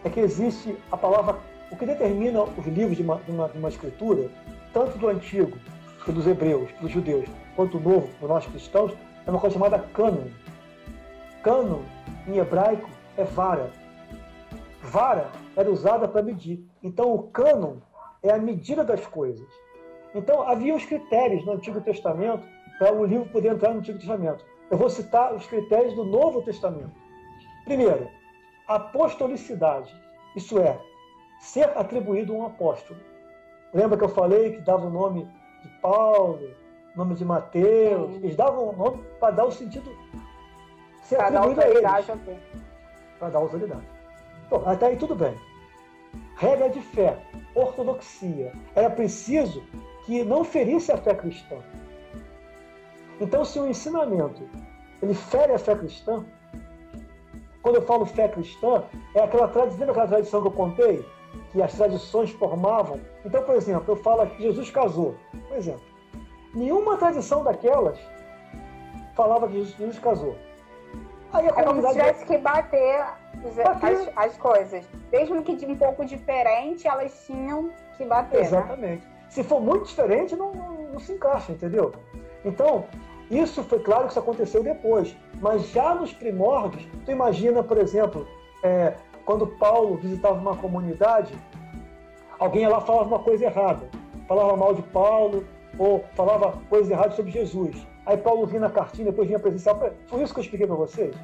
é 0.04 0.10
que 0.10 0.20
existe 0.20 0.76
a 0.92 0.98
palavra. 0.98 1.38
O 1.72 1.76
que 1.76 1.86
determina 1.86 2.42
os 2.42 2.66
livros 2.66 2.98
de 2.98 3.02
uma, 3.02 3.16
de 3.16 3.30
uma, 3.30 3.48
de 3.48 3.58
uma 3.58 3.70
escritura 3.70 4.30
tanto 4.74 4.98
do 4.98 5.08
antigo, 5.08 5.56
que 6.04 6.12
dos 6.12 6.26
hebreus, 6.26 6.70
dos 6.82 6.90
judeus, 6.90 7.24
quanto 7.56 7.78
do 7.78 7.88
novo, 7.88 8.08
para 8.18 8.28
nós 8.28 8.46
cristãos, 8.46 8.92
é 9.26 9.30
uma 9.30 9.40
coisa 9.40 9.54
chamada 9.54 9.78
cânon. 9.78 10.26
Cânon, 11.42 11.80
em 12.28 12.36
hebraico, 12.36 12.90
é 13.16 13.24
vara. 13.24 13.70
Vara 14.82 15.30
era 15.56 15.70
usada 15.70 16.06
para 16.06 16.22
medir. 16.22 16.62
Então, 16.82 17.14
o 17.14 17.22
cânon 17.22 17.76
é 18.24 18.32
a 18.32 18.38
medida 18.38 18.82
das 18.82 19.06
coisas. 19.06 19.46
Então, 20.14 20.42
havia 20.42 20.74
os 20.74 20.84
critérios 20.84 21.44
no 21.44 21.52
Antigo 21.52 21.80
Testamento 21.80 22.44
para 22.78 22.92
o 22.92 23.04
livro 23.04 23.28
poder 23.28 23.52
entrar 23.52 23.72
no 23.72 23.78
Antigo 23.78 23.98
Testamento. 23.98 24.44
Eu 24.70 24.78
vou 24.78 24.88
citar 24.88 25.34
os 25.34 25.46
critérios 25.46 25.94
do 25.94 26.04
Novo 26.04 26.42
Testamento. 26.42 26.92
Primeiro, 27.64 28.08
apostolicidade, 28.66 29.94
isso 30.34 30.58
é, 30.58 30.78
ser 31.38 31.70
atribuído 31.76 32.34
a 32.34 32.36
um 32.36 32.46
apóstolo. 32.46 32.98
Lembra 33.72 33.98
que 33.98 34.04
eu 34.04 34.08
falei 34.08 34.52
que 34.52 34.62
dava 34.62 34.86
o 34.86 34.90
nome 34.90 35.28
de 35.62 35.68
Paulo, 35.80 36.40
nome 36.96 37.14
de 37.14 37.24
Mateus? 37.24 38.16
Eles 38.16 38.36
davam 38.36 38.70
o 38.70 38.76
nome 38.76 39.04
para 39.20 39.34
dar 39.34 39.44
o 39.44 39.52
sentido 39.52 39.90
ser 41.02 41.16
para 41.16 41.26
atribuído 41.26 41.60
a 41.60 41.68
eles. 41.68 41.82
Para 43.18 43.30
dar 43.30 43.38
autoridade. 43.40 43.88
Bom, 44.48 44.62
até 44.64 44.86
aí 44.86 44.96
tudo 44.96 45.14
bem. 45.14 45.34
Regra 46.36 46.68
de 46.68 46.80
fé, 46.80 47.18
ortodoxia. 47.54 48.52
Era 48.74 48.90
preciso 48.90 49.62
que 50.04 50.24
não 50.24 50.44
ferisse 50.44 50.92
a 50.92 50.96
fé 50.96 51.14
cristã. 51.14 51.56
Então, 53.20 53.44
se 53.44 53.58
o 53.58 53.66
ensinamento 53.66 54.48
ele 55.02 55.14
fere 55.14 55.52
a 55.52 55.58
fé 55.58 55.74
cristã, 55.76 56.24
quando 57.62 57.76
eu 57.76 57.82
falo 57.82 58.04
fé 58.04 58.28
cristã, 58.28 58.84
é 59.14 59.22
aquela 59.22 59.48
tradição, 59.48 59.90
aquela 59.90 60.06
tradição 60.08 60.42
que 60.42 60.48
eu 60.48 60.52
contei, 60.52 61.06
que 61.50 61.62
as 61.62 61.72
tradições 61.72 62.30
formavam. 62.30 63.00
Então, 63.24 63.42
por 63.42 63.54
exemplo, 63.54 63.92
eu 63.92 63.96
falo 63.96 64.26
que 64.26 64.42
Jesus 64.42 64.70
casou. 64.70 65.14
Por 65.48 65.56
exemplo, 65.56 65.84
nenhuma 66.54 66.96
tradição 66.96 67.42
daquelas 67.42 67.98
falava 69.14 69.48
que 69.48 69.54
Jesus 69.54 69.98
casou. 69.98 70.36
Aí 71.32 71.46
a 71.46 71.50
é 71.50 71.64
como 71.64 71.80
se 71.80 71.88
tivesse 71.88 72.26
que 72.26 72.38
bater, 72.38 73.06
As, 73.82 74.10
as, 74.16 74.36
coisas. 74.38 74.84
Mesmo 75.12 75.42
que 75.42 75.54
de 75.54 75.66
um 75.66 75.76
pouco 75.76 76.04
diferente, 76.04 76.88
elas 76.88 77.24
tinham 77.26 77.70
que 77.96 78.04
bater. 78.04 78.40
Né? 78.40 78.46
Exatamente. 78.46 79.04
Né? 79.04 79.12
Se 79.28 79.42
for 79.42 79.60
muito 79.60 79.86
diferente, 79.86 80.34
não, 80.36 80.54
não, 80.54 80.72
não 80.92 80.98
se 80.98 81.12
encaixa, 81.12 81.52
entendeu? 81.52 81.92
Então, 82.44 82.84
isso 83.30 83.62
foi 83.64 83.80
claro 83.80 84.04
que 84.04 84.10
isso 84.10 84.18
aconteceu 84.18 84.62
depois. 84.62 85.16
Mas 85.40 85.68
já 85.68 85.94
nos 85.94 86.12
primórdios, 86.12 86.86
tu 87.04 87.10
imagina, 87.10 87.62
por 87.62 87.78
exemplo, 87.78 88.26
é, 88.62 88.94
quando 89.24 89.46
Paulo 89.46 89.96
visitava 89.96 90.38
uma 90.38 90.56
comunidade, 90.56 91.34
alguém 92.38 92.66
lá 92.66 92.80
falava 92.80 93.08
uma 93.08 93.18
coisa 93.18 93.44
errada. 93.44 93.88
Falava 94.26 94.56
mal 94.56 94.74
de 94.74 94.82
Paulo, 94.82 95.44
ou 95.78 96.04
falava 96.14 96.58
coisas 96.68 96.90
erradas 96.90 97.14
sobre 97.14 97.30
Jesus. 97.30 97.86
Aí 98.06 98.16
Paulo 98.16 98.46
vinha 98.46 98.60
na 98.60 98.70
cartinha, 98.70 99.06
depois 99.06 99.26
vinha 99.26 99.38
presencial. 99.38 99.78
Foi 100.06 100.22
isso 100.22 100.32
que 100.32 100.40
eu 100.40 100.44
expliquei 100.44 100.66
para 100.66 100.76
vocês? 100.76 101.14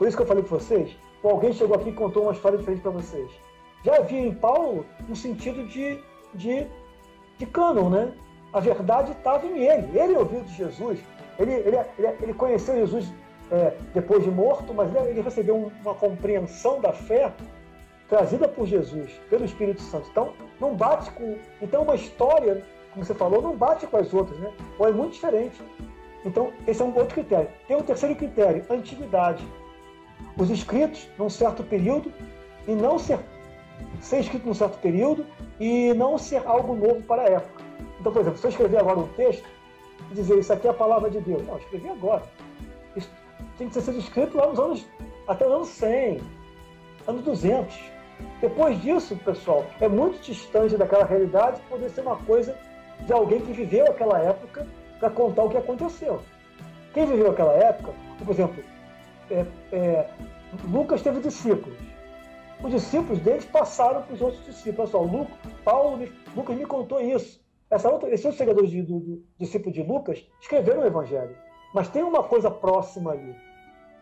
Foi 0.00 0.08
isso 0.08 0.16
que 0.16 0.22
eu 0.22 0.26
falei 0.26 0.42
para 0.42 0.56
vocês? 0.56 0.96
Ou 1.22 1.32
alguém 1.32 1.52
chegou 1.52 1.76
aqui 1.76 1.90
e 1.90 1.92
contou 1.92 2.22
uma 2.22 2.32
história 2.32 2.56
diferente 2.56 2.80
para 2.80 2.90
vocês? 2.90 3.30
Já 3.84 3.96
havia 3.96 4.18
em 4.18 4.34
Paulo 4.34 4.86
um 5.06 5.14
sentido 5.14 5.62
de, 5.68 6.02
de, 6.34 6.66
de 7.36 7.44
cânon, 7.44 7.90
né? 7.90 8.14
A 8.50 8.60
verdade 8.60 9.12
estava 9.12 9.44
em 9.44 9.62
ele. 9.62 9.98
Ele 9.98 10.16
ouviu 10.16 10.40
de 10.40 10.54
Jesus. 10.54 11.00
Ele, 11.38 11.52
ele, 11.52 11.76
ele, 11.98 12.16
ele 12.22 12.32
conheceu 12.32 12.76
Jesus 12.76 13.12
é, 13.50 13.76
depois 13.92 14.24
de 14.24 14.30
morto, 14.30 14.72
mas 14.72 14.90
ele 15.06 15.20
recebeu 15.20 15.70
uma 15.82 15.94
compreensão 15.94 16.80
da 16.80 16.94
fé 16.94 17.30
trazida 18.08 18.48
por 18.48 18.66
Jesus, 18.66 19.12
pelo 19.28 19.44
Espírito 19.44 19.82
Santo. 19.82 20.08
Então, 20.10 20.32
não 20.58 20.74
bate 20.74 21.10
com. 21.10 21.36
Então, 21.60 21.82
uma 21.82 21.94
história, 21.94 22.64
como 22.94 23.04
você 23.04 23.12
falou, 23.12 23.42
não 23.42 23.54
bate 23.54 23.86
com 23.86 23.98
as 23.98 24.14
outras, 24.14 24.38
né? 24.38 24.50
Ou 24.78 24.88
é 24.88 24.92
muito 24.92 25.12
diferente. 25.12 25.62
Então, 26.24 26.54
esse 26.66 26.80
é 26.80 26.84
um 26.86 26.96
outro 26.96 27.16
critério. 27.16 27.50
Tem 27.68 27.76
um 27.76 27.82
terceiro 27.82 28.16
critério, 28.16 28.64
antiguidade. 28.70 29.46
Os 30.36 30.50
escritos 30.50 31.08
num 31.18 31.28
certo 31.28 31.62
período 31.62 32.12
e 32.66 32.72
não 32.72 32.98
ser, 32.98 33.18
ser 34.00 34.20
escrito 34.20 34.46
num 34.46 34.54
certo 34.54 34.78
período 34.78 35.26
e 35.58 35.92
não 35.94 36.16
ser 36.18 36.46
algo 36.46 36.74
novo 36.74 37.02
para 37.02 37.22
a 37.22 37.26
época. 37.26 37.62
Então, 38.00 38.12
por 38.12 38.22
exemplo, 38.22 38.38
se 38.38 38.46
eu 38.46 38.50
escrever 38.50 38.78
agora 38.78 38.98
um 38.98 39.08
texto 39.08 39.46
e 40.10 40.14
dizer 40.14 40.38
isso 40.38 40.52
aqui 40.52 40.66
é 40.66 40.70
a 40.70 40.74
palavra 40.74 41.10
de 41.10 41.20
Deus, 41.20 41.46
não, 41.46 41.54
eu 41.54 41.58
escrevi 41.58 41.88
agora. 41.88 42.22
Isso 42.96 43.10
tem 43.58 43.68
que 43.68 43.80
sido 43.80 43.98
escrito 43.98 44.36
lá 44.36 44.46
nos 44.46 44.58
anos, 44.58 44.86
até 45.28 45.46
os 45.46 45.52
anos 45.52 45.68
100, 45.68 46.20
anos 47.06 47.24
200. 47.24 47.78
Depois 48.40 48.80
disso, 48.80 49.16
pessoal, 49.16 49.66
é 49.80 49.88
muito 49.88 50.20
distante 50.22 50.76
daquela 50.76 51.04
realidade 51.04 51.60
poder 51.68 51.90
ser 51.90 52.02
uma 52.02 52.16
coisa 52.16 52.56
de 53.00 53.12
alguém 53.12 53.40
que 53.40 53.52
viveu 53.52 53.86
aquela 53.86 54.18
época 54.18 54.66
para 54.98 55.10
contar 55.10 55.44
o 55.44 55.50
que 55.50 55.56
aconteceu. 55.56 56.20
Quem 56.92 57.06
viveu 57.06 57.30
aquela 57.30 57.54
época, 57.54 57.92
por 58.18 58.32
exemplo, 58.32 58.62
é, 59.30 59.46
é, 59.72 60.10
Lucas 60.68 61.02
teve 61.02 61.20
discípulos. 61.20 61.78
Os 62.62 62.72
discípulos 62.72 63.20
deles 63.20 63.44
passaram 63.44 64.02
para 64.02 64.14
os 64.14 64.20
outros 64.20 64.44
discípulos. 64.44 64.92
Olha 64.94 65.06
só, 65.08 65.16
Lucas, 65.16 65.36
Paulo, 65.64 66.08
Lucas 66.36 66.56
me 66.56 66.66
contou 66.66 67.00
isso. 67.00 67.40
Essa 67.70 67.88
outra, 67.88 68.10
esses 68.10 68.24
outros 68.24 68.38
seguidores 68.38 68.70
do, 68.86 69.00
do 69.00 69.24
discípulo 69.38 69.72
de 69.72 69.82
Lucas 69.82 70.26
escreveram 70.40 70.82
o 70.82 70.86
Evangelho. 70.86 71.36
Mas 71.72 71.88
tem 71.88 72.02
uma 72.02 72.22
coisa 72.22 72.50
próxima 72.50 73.12
ali. 73.12 73.34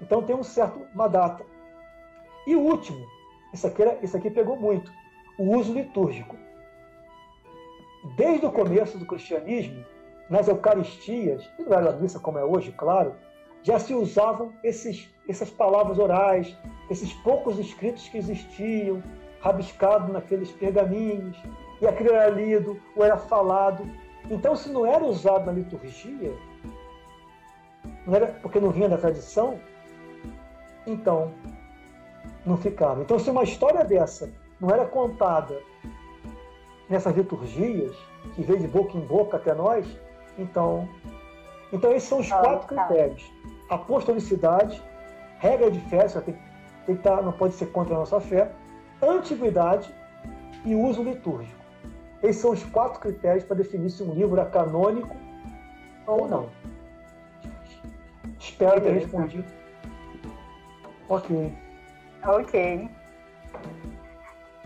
Então 0.00 0.22
tem 0.22 0.34
um 0.34 0.42
certo, 0.42 0.80
uma 0.94 1.06
data. 1.06 1.44
E 2.46 2.56
o 2.56 2.60
último, 2.60 3.06
isso 3.52 3.66
aqui, 3.66 3.82
era, 3.82 3.98
isso 4.02 4.16
aqui 4.16 4.30
pegou 4.30 4.56
muito, 4.56 4.90
o 5.38 5.56
uso 5.56 5.72
litúrgico. 5.72 6.34
Desde 8.16 8.46
o 8.46 8.52
começo 8.52 8.96
do 8.96 9.06
cristianismo, 9.06 9.84
nas 10.30 10.48
Eucaristias, 10.48 11.48
e 11.58 11.62
não 11.62 11.74
era 11.74 11.92
missa 11.92 12.18
como 12.18 12.38
é 12.38 12.44
hoje, 12.44 12.72
claro, 12.72 13.14
já 13.68 13.78
se 13.78 13.92
usavam 13.92 14.50
esses, 14.64 15.06
essas 15.28 15.50
palavras 15.50 15.98
orais, 15.98 16.56
esses 16.88 17.12
poucos 17.12 17.58
escritos 17.58 18.08
que 18.08 18.16
existiam, 18.16 19.02
rabiscados 19.42 20.08
naqueles 20.10 20.50
pergaminhos, 20.52 21.36
e 21.78 21.86
aquilo 21.86 22.14
era 22.14 22.30
lido 22.30 22.80
ou 22.96 23.04
era 23.04 23.18
falado. 23.18 23.84
Então, 24.30 24.56
se 24.56 24.70
não 24.70 24.86
era 24.86 25.04
usado 25.04 25.44
na 25.44 25.52
liturgia, 25.52 26.32
não 28.06 28.14
era 28.14 28.28
porque 28.40 28.58
não 28.58 28.70
vinha 28.70 28.88
da 28.88 28.96
tradição, 28.96 29.60
então 30.86 31.30
não 32.46 32.56
ficava. 32.56 33.02
Então, 33.02 33.18
se 33.18 33.28
uma 33.28 33.42
história 33.44 33.84
dessa 33.84 34.32
não 34.58 34.70
era 34.70 34.86
contada 34.86 35.60
nessas 36.88 37.14
liturgias, 37.14 37.94
que 38.34 38.42
veio 38.42 38.60
de 38.60 38.68
boca 38.68 38.96
em 38.96 39.00
boca 39.02 39.36
até 39.36 39.52
nós, 39.52 39.86
então, 40.38 40.88
então 41.70 41.92
esses 41.92 42.08
são 42.08 42.20
os 42.20 42.32
ah, 42.32 42.38
quatro 42.38 42.74
tá. 42.74 42.86
critérios: 42.86 43.30
apostolicidade, 43.68 44.82
regra 45.38 45.70
de 45.70 45.80
fé, 45.88 46.06
tem, 46.08 46.22
tem 46.24 46.34
que 46.86 46.92
estar, 46.92 47.22
não 47.22 47.32
pode 47.32 47.54
ser 47.54 47.66
contra 47.66 47.94
a 47.94 47.98
nossa 47.98 48.20
fé, 48.20 48.50
antiguidade 49.02 49.94
e 50.64 50.74
uso 50.74 51.02
litúrgico. 51.02 51.58
Esses 52.22 52.42
são 52.42 52.50
os 52.50 52.64
quatro 52.64 52.98
critérios 53.00 53.44
para 53.44 53.56
definir 53.56 53.90
se 53.90 54.02
um 54.02 54.12
livro 54.12 54.40
é 54.40 54.44
canônico 54.44 55.14
ou 56.06 56.28
não. 56.28 56.48
Espero 58.38 58.80
ter 58.80 58.92
respondido. 58.92 59.44
Ok. 61.08 61.54
Ok. 62.24 62.90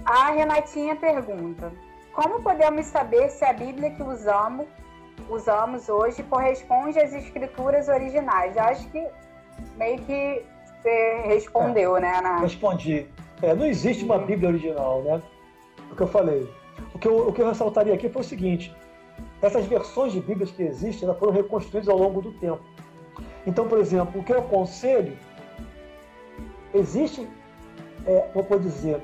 A 0.05 0.31
Renatinha 0.31 0.97
pergunta: 0.97 1.71
Como 2.15 2.43
podemos 2.43 2.87
saber 2.87 3.31
se 3.31 3.45
a 3.45 3.53
Bíblia 3.53 3.91
que 3.91 4.03
usamos 4.03 4.67
usamos 5.29 5.89
hoje 5.89 6.23
corresponde 6.23 6.99
às 6.99 7.13
escrituras 7.13 7.89
originais. 7.89 8.57
Eu 8.57 8.63
acho 8.63 8.89
que 8.91 9.07
meio 9.77 9.99
que 10.01 10.45
você 10.81 11.23
respondeu, 11.27 11.97
é, 11.97 12.01
né? 12.01 12.21
Na... 12.21 12.39
Respondi. 12.39 13.07
É, 13.41 13.55
não 13.55 13.67
existe 13.67 14.05
uma 14.05 14.19
Bíblia 14.19 14.51
original, 14.51 15.03
né? 15.03 15.23
O 15.91 15.97
que 15.97 16.03
eu 16.03 16.09
falei. 16.09 16.49
O 16.95 16.99
que 16.99 17.09
eu, 17.09 17.29
o 17.29 17.33
que 17.33 17.41
eu 17.41 17.49
ressaltaria 17.49 17.95
aqui 17.95 18.09
foi 18.09 18.23
o 18.23 18.25
seguinte: 18.25 18.75
essas 19.41 19.67
versões 19.67 20.13
de 20.13 20.21
Bíblias 20.21 20.51
que 20.51 20.63
existem 20.63 21.09
elas 21.09 21.19
foram 21.19 21.33
reconstruídas 21.33 21.89
ao 21.89 21.99
longo 21.99 22.21
do 22.21 22.33
tempo. 22.33 22.63
Então, 23.47 23.69
por 23.69 23.79
exemplo, 23.79 24.21
o 24.21 24.25
que 24.25 24.33
eu 24.33 24.39
aconselho, 24.39 25.17
existe, 26.73 27.29
é, 28.07 28.21
como 28.33 28.45
pode 28.45 28.63
dizer, 28.63 29.03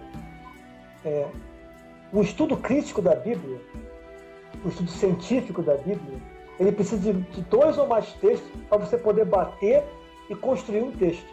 é, 1.05 1.27
um 2.13 2.23
estudo 2.23 2.57
crítico 2.57 3.03
da 3.03 3.15
Bíblia 3.15 3.61
o 4.65 4.69
estudo 4.69 4.91
científico 4.91 5.63
da 5.63 5.75
Bíblia, 5.75 6.19
ele 6.59 6.73
precisa 6.73 7.13
de, 7.13 7.43
dois 7.43 7.79
ou 7.79 7.87
mais 7.87 8.13
textos 8.15 8.51
para 8.69 8.79
você 8.79 8.99
poder 8.99 9.25
bater 9.25 9.85
e 10.29 10.35
construir 10.35 10.83
um 10.83 10.93
texto. 10.93 11.27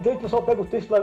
Então 0.00 0.14
o 0.14 0.20
pessoal 0.20 0.42
pega 0.42 0.60
o 0.60 0.66
texto 0.66 0.90
lá, 0.90 1.02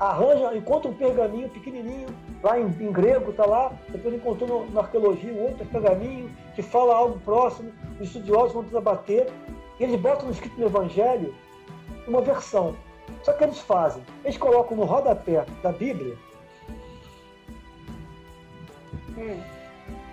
arranja, 0.00 0.56
encontra 0.56 0.90
um 0.90 0.94
pergaminho 0.94 1.48
pequenininho, 1.50 2.08
lá 2.42 2.58
em, 2.58 2.66
em 2.66 2.92
grego, 2.92 3.30
está 3.30 3.44
lá, 3.44 3.72
depois 3.88 4.14
encontrou 4.14 4.48
no, 4.48 4.70
na 4.72 4.80
arqueologia 4.80 5.32
um 5.32 5.42
outro 5.42 5.66
pergaminho 5.66 6.30
que 6.54 6.62
fala 6.62 6.94
algo 6.94 7.20
próximo, 7.20 7.72
os 8.00 8.06
estudiosos 8.06 8.52
vão 8.52 8.62
precisar 8.62 8.80
bater, 8.80 9.30
e 9.78 9.84
eles 9.84 10.00
botam 10.00 10.26
no 10.26 10.32
escrito 10.32 10.58
no 10.58 10.66
Evangelho 10.66 11.34
uma 12.06 12.20
versão. 12.20 12.74
Só 13.22 13.32
que 13.32 13.44
eles 13.44 13.58
fazem, 13.58 14.02
eles 14.24 14.38
colocam 14.38 14.76
no 14.76 14.84
rodapé 14.84 15.44
da 15.62 15.72
Bíblia 15.72 16.16
hum. 19.16 19.51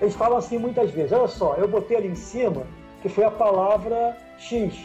Eles 0.02 0.16
falam 0.16 0.38
assim 0.38 0.58
muitas 0.58 0.92
vezes: 0.92 1.12
olha 1.12 1.28
só, 1.28 1.56
eu 1.56 1.68
botei 1.68 1.98
ali 1.98 2.08
em 2.08 2.16
cima 2.16 2.66
que 3.02 3.10
foi 3.10 3.24
a 3.24 3.32
palavra 3.32 4.18
X, 4.38 4.78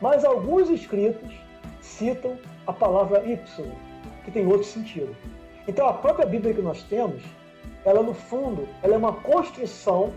mas 0.00 0.24
alguns 0.24 0.70
escritos 0.70 1.34
citam 1.80 2.38
a 2.66 2.72
palavra 2.72 3.24
Y, 3.24 3.66
que 4.24 4.30
tem 4.30 4.46
outro 4.46 4.64
sentido. 4.64 5.14
Então 5.66 5.86
a 5.86 5.92
própria 5.92 6.26
Bíblia 6.26 6.54
que 6.54 6.62
nós 6.62 6.82
temos, 6.84 7.22
ela 7.84 8.02
no 8.02 8.14
fundo, 8.14 8.66
ela 8.82 8.94
é 8.94 8.98
uma 8.98 9.12
construção 9.12 10.12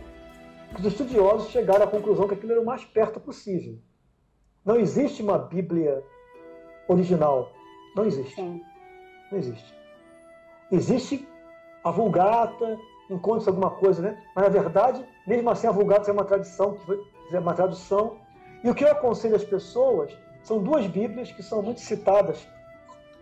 que 0.73 0.81
os 0.81 0.87
estudiosos 0.87 1.51
chegaram 1.51 1.83
à 1.83 1.87
conclusão 1.87 2.27
que 2.27 2.33
aquilo 2.33 2.53
era 2.53 2.61
o 2.61 2.65
mais 2.65 2.85
perto 2.85 3.19
possível. 3.19 3.77
Não 4.63 4.77
existe 4.77 5.21
uma 5.21 5.37
Bíblia 5.37 6.03
original. 6.87 7.51
Não 7.95 8.05
existe. 8.05 8.35
Sim. 8.35 8.61
Não 9.31 9.39
existe. 9.39 9.73
Existe 10.71 11.27
a 11.83 11.91
Vulgata, 11.91 12.77
encontra 13.09 13.49
alguma 13.49 13.69
coisa, 13.69 14.01
né? 14.01 14.17
Mas 14.35 14.45
na 14.45 14.49
verdade, 14.49 15.05
mesmo 15.27 15.49
assim, 15.49 15.67
a 15.67 15.71
Vulgata 15.71 16.09
é 16.09 16.13
uma 16.13 16.25
tradição, 16.25 16.77
é 17.31 17.39
uma 17.39 17.53
tradução. 17.53 18.17
E 18.63 18.69
o 18.69 18.75
que 18.75 18.83
eu 18.83 18.91
aconselho 18.91 19.35
às 19.35 19.43
pessoas 19.43 20.15
são 20.43 20.59
duas 20.59 20.85
Bíblias 20.87 21.31
que 21.31 21.43
são 21.43 21.61
muito 21.61 21.81
citadas 21.81 22.47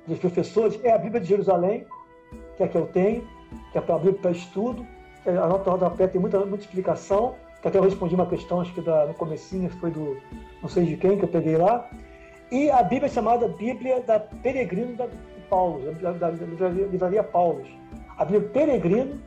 dos 0.06 0.20
professores. 0.20 0.80
É 0.84 0.92
a 0.92 0.98
Bíblia 0.98 1.22
de 1.22 1.28
Jerusalém, 1.28 1.86
que 2.58 2.64
é 2.64 2.66
a 2.66 2.70
que 2.70 2.78
eu 2.78 2.88
tenho, 2.88 3.28
que 3.72 3.78
é 3.78 3.82
a 3.82 3.98
Bíblia 3.98 4.14
para 4.22 4.32
estudo. 4.32 4.86
A 5.26 5.48
nota 5.48 5.72
rodapé 5.72 6.08
tem 6.08 6.20
muita, 6.20 6.40
muita 6.46 6.64
explicação, 6.64 7.36
que 7.62 7.68
até 7.68 7.78
eu 7.78 7.84
respondi 7.84 8.16
uma 8.16 8.26
questão, 8.26 8.62
acho 8.62 8.74
que 8.74 8.82
da, 8.82 9.06
no 9.06 9.14
comecinho, 9.14 9.70
foi 9.70 9.92
do 9.92 10.18
não 10.62 10.70
sei 10.70 10.86
de 10.86 10.98
quem, 10.98 11.18
que 11.18 11.26
eu 11.26 11.30
peguei 11.30 11.58
lá. 11.58 11.90
E 12.52 12.70
a 12.72 12.82
Bíblia 12.82 13.08
é 13.08 13.10
chamada 13.10 13.48
Bíblia 13.48 14.02
da 14.02 14.20
Peregrino 14.20 14.96
da, 14.96 15.06
de 15.06 15.42
Paulo, 15.50 15.94
da, 15.94 16.12
da, 16.12 16.32
da 16.32 16.70
livraria 16.70 17.24
Paulo. 17.24 17.64
A 18.20 18.26
Bíblia 18.26 18.50
Peregrino 18.50 19.20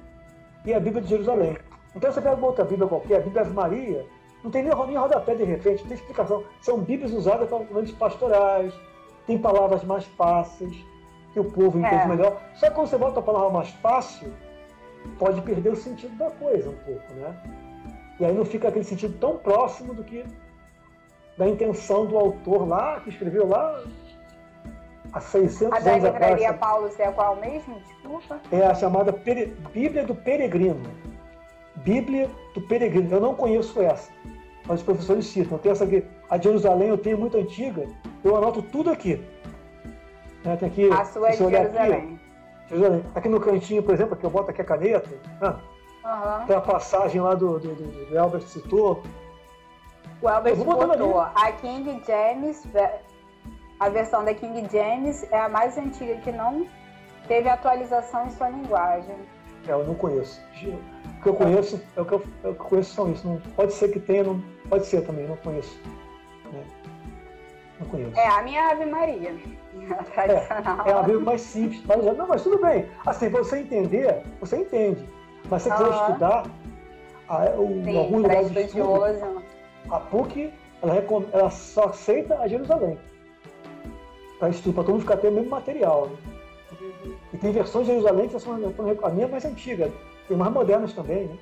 e 0.64 0.72
a 0.72 0.78
Bíblia 0.78 1.02
de 1.02 1.08
Jerusalém. 1.08 1.56
Então 1.96 2.12
você 2.12 2.20
pega 2.20 2.36
uma 2.36 2.46
outra 2.46 2.64
Bíblia 2.64 2.88
qualquer, 2.88 3.16
a 3.16 3.20
Bíblia 3.20 3.44
de 3.44 3.50
Maria, 3.50 4.06
não 4.44 4.50
tem 4.50 4.62
nem, 4.62 4.86
nem 4.86 4.96
rodapé 4.96 5.34
de 5.34 5.44
repente, 5.44 5.80
não 5.80 5.88
tem 5.88 5.96
explicação. 5.96 6.44
São 6.60 6.78
Bíblias 6.78 7.12
usadas 7.12 7.48
para 7.48 7.58
momentos 7.58 7.92
pastorais, 7.92 8.72
tem 9.26 9.38
palavras 9.38 9.82
mais 9.82 10.04
fáceis, 10.04 10.76
que 11.32 11.40
o 11.40 11.44
povo 11.44 11.78
entende 11.78 12.02
é. 12.02 12.06
melhor. 12.06 12.40
Só 12.54 12.68
que 12.68 12.74
quando 12.74 12.88
você 12.88 12.98
bota 12.98 13.20
a 13.20 13.22
palavra 13.22 13.50
mais 13.50 13.70
fácil, 13.70 14.32
pode 15.18 15.40
perder 15.42 15.70
o 15.70 15.76
sentido 15.76 16.16
da 16.16 16.30
coisa 16.30 16.70
um 16.70 16.76
pouco, 16.76 17.12
né? 17.14 17.34
E 18.20 18.24
aí 18.24 18.34
não 18.34 18.44
fica 18.44 18.68
aquele 18.68 18.84
sentido 18.84 19.18
tão 19.18 19.38
próximo 19.38 19.94
do 19.94 20.04
que 20.04 20.24
da 21.36 21.48
intenção 21.48 22.06
do 22.06 22.18
autor 22.18 22.68
lá, 22.68 23.00
que 23.00 23.08
escreveu 23.08 23.48
lá 23.48 23.82
há 25.12 25.20
600 25.20 25.62
a 25.72 25.76
anos 25.76 26.04
atrás. 26.04 26.04
A 26.04 26.08
da 26.08 26.12
livraria 26.12 26.54
Paulo 26.54 26.90
é 26.98 27.12
qual 27.12 27.36
mesmo? 27.36 27.80
Desculpa. 27.80 28.40
É 28.50 28.66
a 28.66 28.74
chamada 28.74 29.12
Pere... 29.12 29.46
Bíblia 29.72 30.04
do 30.04 30.14
Peregrino. 30.14 30.82
Bíblia 31.76 32.30
do 32.54 32.60
Peregrino. 32.62 33.10
Eu 33.10 33.20
não 33.20 33.34
conheço 33.34 33.80
essa, 33.80 34.10
mas 34.66 34.80
os 34.80 34.84
professores 34.84 35.26
citam. 35.26 35.56
Eu 35.56 35.58
tenho 35.58 35.72
essa 35.72 35.84
aqui. 35.84 36.04
A 36.30 36.36
de 36.36 36.44
Jerusalém 36.44 36.88
eu 36.88 36.98
tenho 36.98 37.18
muito 37.18 37.36
antiga. 37.36 37.86
Eu 38.24 38.36
anoto 38.36 38.62
tudo 38.62 38.90
aqui. 38.90 39.20
Né? 40.44 40.56
Tem 40.56 40.68
aqui 40.68 40.90
a 40.90 41.04
sua 41.04 41.28
é 41.28 41.32
de 41.32 41.38
Jerusalém. 41.38 41.92
Aqui, 41.92 42.18
Jerusalém. 42.68 43.04
Aqui 43.14 43.28
no 43.28 43.40
cantinho, 43.40 43.82
por 43.82 43.94
exemplo, 43.94 44.16
que 44.16 44.24
eu 44.24 44.30
boto 44.30 44.50
aqui 44.50 44.62
a 44.62 44.64
caneta. 44.64 45.10
Né? 45.40 45.56
Uhum. 46.04 46.46
Tem 46.46 46.56
a 46.56 46.60
passagem 46.60 47.20
lá 47.20 47.34
do, 47.34 47.58
do, 47.58 47.74
do, 47.74 48.06
do 48.06 48.18
Albert 48.18 48.42
citou. 48.42 49.02
O 50.20 50.28
Albert 50.28 50.56
botou. 50.56 51.20
A 51.20 51.52
King 51.52 52.02
James, 52.06 52.64
a 53.80 53.88
versão 53.88 54.24
da 54.24 54.34
King 54.34 54.68
James 54.70 55.26
é 55.32 55.40
a 55.40 55.48
mais 55.48 55.76
antiga 55.76 56.16
que 56.16 56.32
não 56.32 56.66
teve 57.26 57.48
atualização 57.48 58.26
em 58.26 58.30
sua 58.30 58.48
linguagem. 58.48 59.16
É, 59.66 59.72
eu 59.72 59.84
não 59.84 59.94
conheço. 59.94 60.40
O 60.54 61.22
que 61.22 61.28
eu 61.28 61.34
conheço, 61.34 61.80
é 61.96 62.00
o 62.00 62.04
que 62.04 62.12
eu, 62.12 62.22
é 62.44 62.48
o 62.48 62.54
que 62.54 62.60
eu 62.60 62.68
conheço 62.68 62.94
são 62.94 63.12
isso. 63.12 63.26
Não, 63.26 63.40
pode 63.54 63.72
ser 63.72 63.88
que 63.92 64.00
tenha, 64.00 64.24
não, 64.24 64.42
pode 64.68 64.86
ser 64.86 65.02
também, 65.02 65.26
não 65.26 65.36
conheço. 65.36 65.80
Né? 66.52 66.64
Não 67.80 67.86
conheço. 67.88 68.18
É 68.18 68.28
a 68.28 68.42
minha 68.42 68.70
Ave 68.70 68.86
Maria. 68.86 69.34
É, 70.16 70.90
é 70.90 70.92
a 70.92 71.02
Bíblia 71.02 71.24
mais 71.24 71.40
simples. 71.40 71.82
Mas, 71.86 72.04
não, 72.04 72.28
mas 72.28 72.42
tudo 72.42 72.58
bem. 72.58 72.86
Assim, 73.06 73.28
você 73.30 73.60
entender, 73.60 74.22
você 74.38 74.58
entende. 74.58 75.08
Mas 75.50 75.62
se 75.62 75.70
você 75.70 75.76
quiser 75.76 76.00
estudar, 76.00 76.44
a, 77.28 77.44
o, 77.58 77.82
Sim, 77.82 77.98
algum 77.98 78.18
lugar 78.18 78.44
de 78.44 78.60
estudo, 78.60 79.42
a 79.90 79.98
PUC, 79.98 80.52
ela, 80.82 81.04
ela 81.32 81.50
só 81.50 81.84
aceita 81.84 82.38
a 82.38 82.46
Jerusalém. 82.46 82.98
Para 84.42 84.50
estudo, 84.50 84.74
para 84.74 84.82
todo 84.82 84.94
mundo 84.94 85.02
ficar 85.02 85.18
tendo 85.18 85.34
o 85.34 85.36
mesmo 85.36 85.50
material. 85.50 86.08
Né? 86.08 86.16
E 87.32 87.36
tem 87.36 87.52
versões 87.52 87.86
de 87.86 87.92
Jerusalém 87.92 88.28
que 88.28 88.40
são 88.40 88.54
a 88.54 89.08
minha 89.10 89.26
é 89.26 89.28
mais 89.28 89.44
antiga. 89.44 89.92
Tem 90.26 90.36
mais 90.36 90.52
modernas 90.52 90.92
também, 90.92 91.28
né? 91.28 91.38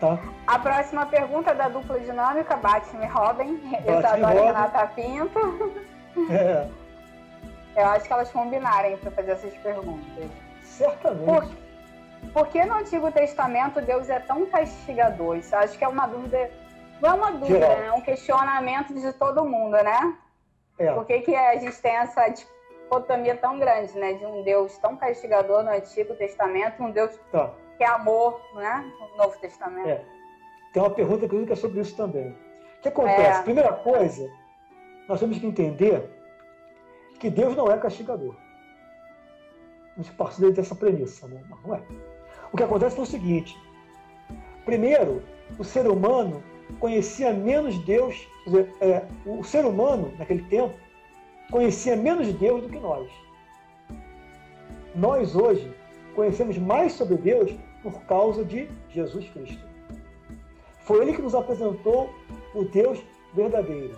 Tá. 0.00 0.18
A 0.46 0.58
próxima 0.58 1.04
pergunta 1.04 1.50
é 1.50 1.54
da 1.54 1.68
dupla 1.68 2.00
dinâmica, 2.00 2.56
Batman 2.56 3.04
e 3.04 3.06
Robin, 3.06 3.60
Isadora 3.86 4.34
e 4.34 4.44
Renata 4.46 4.86
Pinto. 4.86 5.84
É. 6.30 6.66
Eu 7.76 7.86
acho 7.88 8.06
que 8.06 8.12
elas 8.14 8.32
combinarem 8.32 8.96
para 8.96 9.10
fazer 9.10 9.32
essas 9.32 9.52
perguntas. 9.58 10.24
Certamente. 10.62 11.26
Por, 11.26 12.32
por, 12.32 12.48
que 12.48 12.64
no 12.64 12.76
Antigo 12.76 13.12
Testamento 13.12 13.82
Deus 13.82 14.08
é 14.08 14.20
tão 14.20 14.46
castigador? 14.46 15.36
Isso 15.36 15.54
acho 15.54 15.76
que 15.76 15.84
é 15.84 15.88
uma 15.88 16.06
dúvida. 16.06 16.50
Não 16.98 17.10
é 17.10 17.12
uma 17.12 17.30
dúvida, 17.32 17.58
né? 17.58 17.88
é 17.88 17.92
um 17.92 18.00
questionamento 18.00 18.94
de 18.94 19.12
todo 19.12 19.44
mundo, 19.44 19.72
né? 19.72 20.16
É. 20.80 20.92
Por 20.94 21.04
que, 21.04 21.20
que 21.20 21.36
a 21.36 21.56
gente 21.56 21.76
tem 21.80 21.94
essa 21.94 22.26
dicotomia 22.28 23.36
tão 23.36 23.58
grande, 23.58 23.96
né? 23.98 24.14
De 24.14 24.24
um 24.24 24.42
Deus 24.42 24.76
tão 24.78 24.96
castigador 24.96 25.62
no 25.62 25.70
Antigo 25.70 26.14
Testamento, 26.14 26.82
um 26.82 26.90
Deus 26.90 27.14
tá 27.30 27.54
que 27.76 27.84
é 27.84 27.86
amor, 27.86 28.40
né? 28.54 28.90
No 28.98 29.16
Novo 29.16 29.38
Testamento. 29.38 29.88
É. 29.88 30.02
Tem 30.72 30.82
uma 30.82 30.90
pergunta 30.90 31.28
que 31.28 31.52
é 31.52 31.56
sobre 31.56 31.80
isso 31.80 31.94
também. 31.96 32.30
O 32.30 32.80
que 32.82 32.88
acontece? 32.88 33.40
É. 33.40 33.42
Primeira 33.42 33.72
coisa, 33.74 34.30
nós 35.06 35.20
temos 35.20 35.38
que 35.38 35.46
entender 35.46 36.10
que 37.18 37.28
Deus 37.28 37.54
não 37.54 37.70
é 37.70 37.76
castigador. 37.76 38.34
A 39.96 40.02
gente 40.02 40.12
parte 40.12 40.40
dessa 40.50 40.74
premissa, 40.74 41.28
né? 41.28 41.42
não 41.62 41.74
é. 41.74 41.82
O 42.52 42.56
que 42.56 42.62
acontece 42.62 42.98
é 42.98 43.02
o 43.02 43.06
seguinte: 43.06 43.54
primeiro, 44.64 45.22
o 45.58 45.64
ser 45.64 45.86
humano 45.86 46.42
conhecia 46.78 47.32
menos 47.32 47.78
Deus, 47.84 48.26
dizer, 48.44 48.72
é, 48.80 49.04
o 49.26 49.42
ser 49.42 49.64
humano, 49.64 50.12
naquele 50.18 50.42
tempo, 50.44 50.74
conhecia 51.50 51.96
menos 51.96 52.32
Deus 52.34 52.62
do 52.62 52.68
que 52.68 52.78
nós. 52.78 53.08
Nós 54.94 55.34
hoje 55.34 55.72
conhecemos 56.14 56.58
mais 56.58 56.92
sobre 56.92 57.16
Deus 57.16 57.52
por 57.82 58.02
causa 58.02 58.44
de 58.44 58.68
Jesus 58.90 59.28
Cristo. 59.30 59.64
Foi 60.80 61.02
ele 61.02 61.14
que 61.14 61.22
nos 61.22 61.34
apresentou 61.34 62.10
o 62.54 62.64
Deus 62.64 63.00
verdadeiro. 63.34 63.96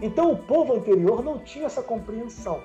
Então 0.00 0.32
o 0.32 0.36
povo 0.36 0.74
anterior 0.74 1.22
não 1.22 1.38
tinha 1.38 1.66
essa 1.66 1.82
compreensão. 1.82 2.62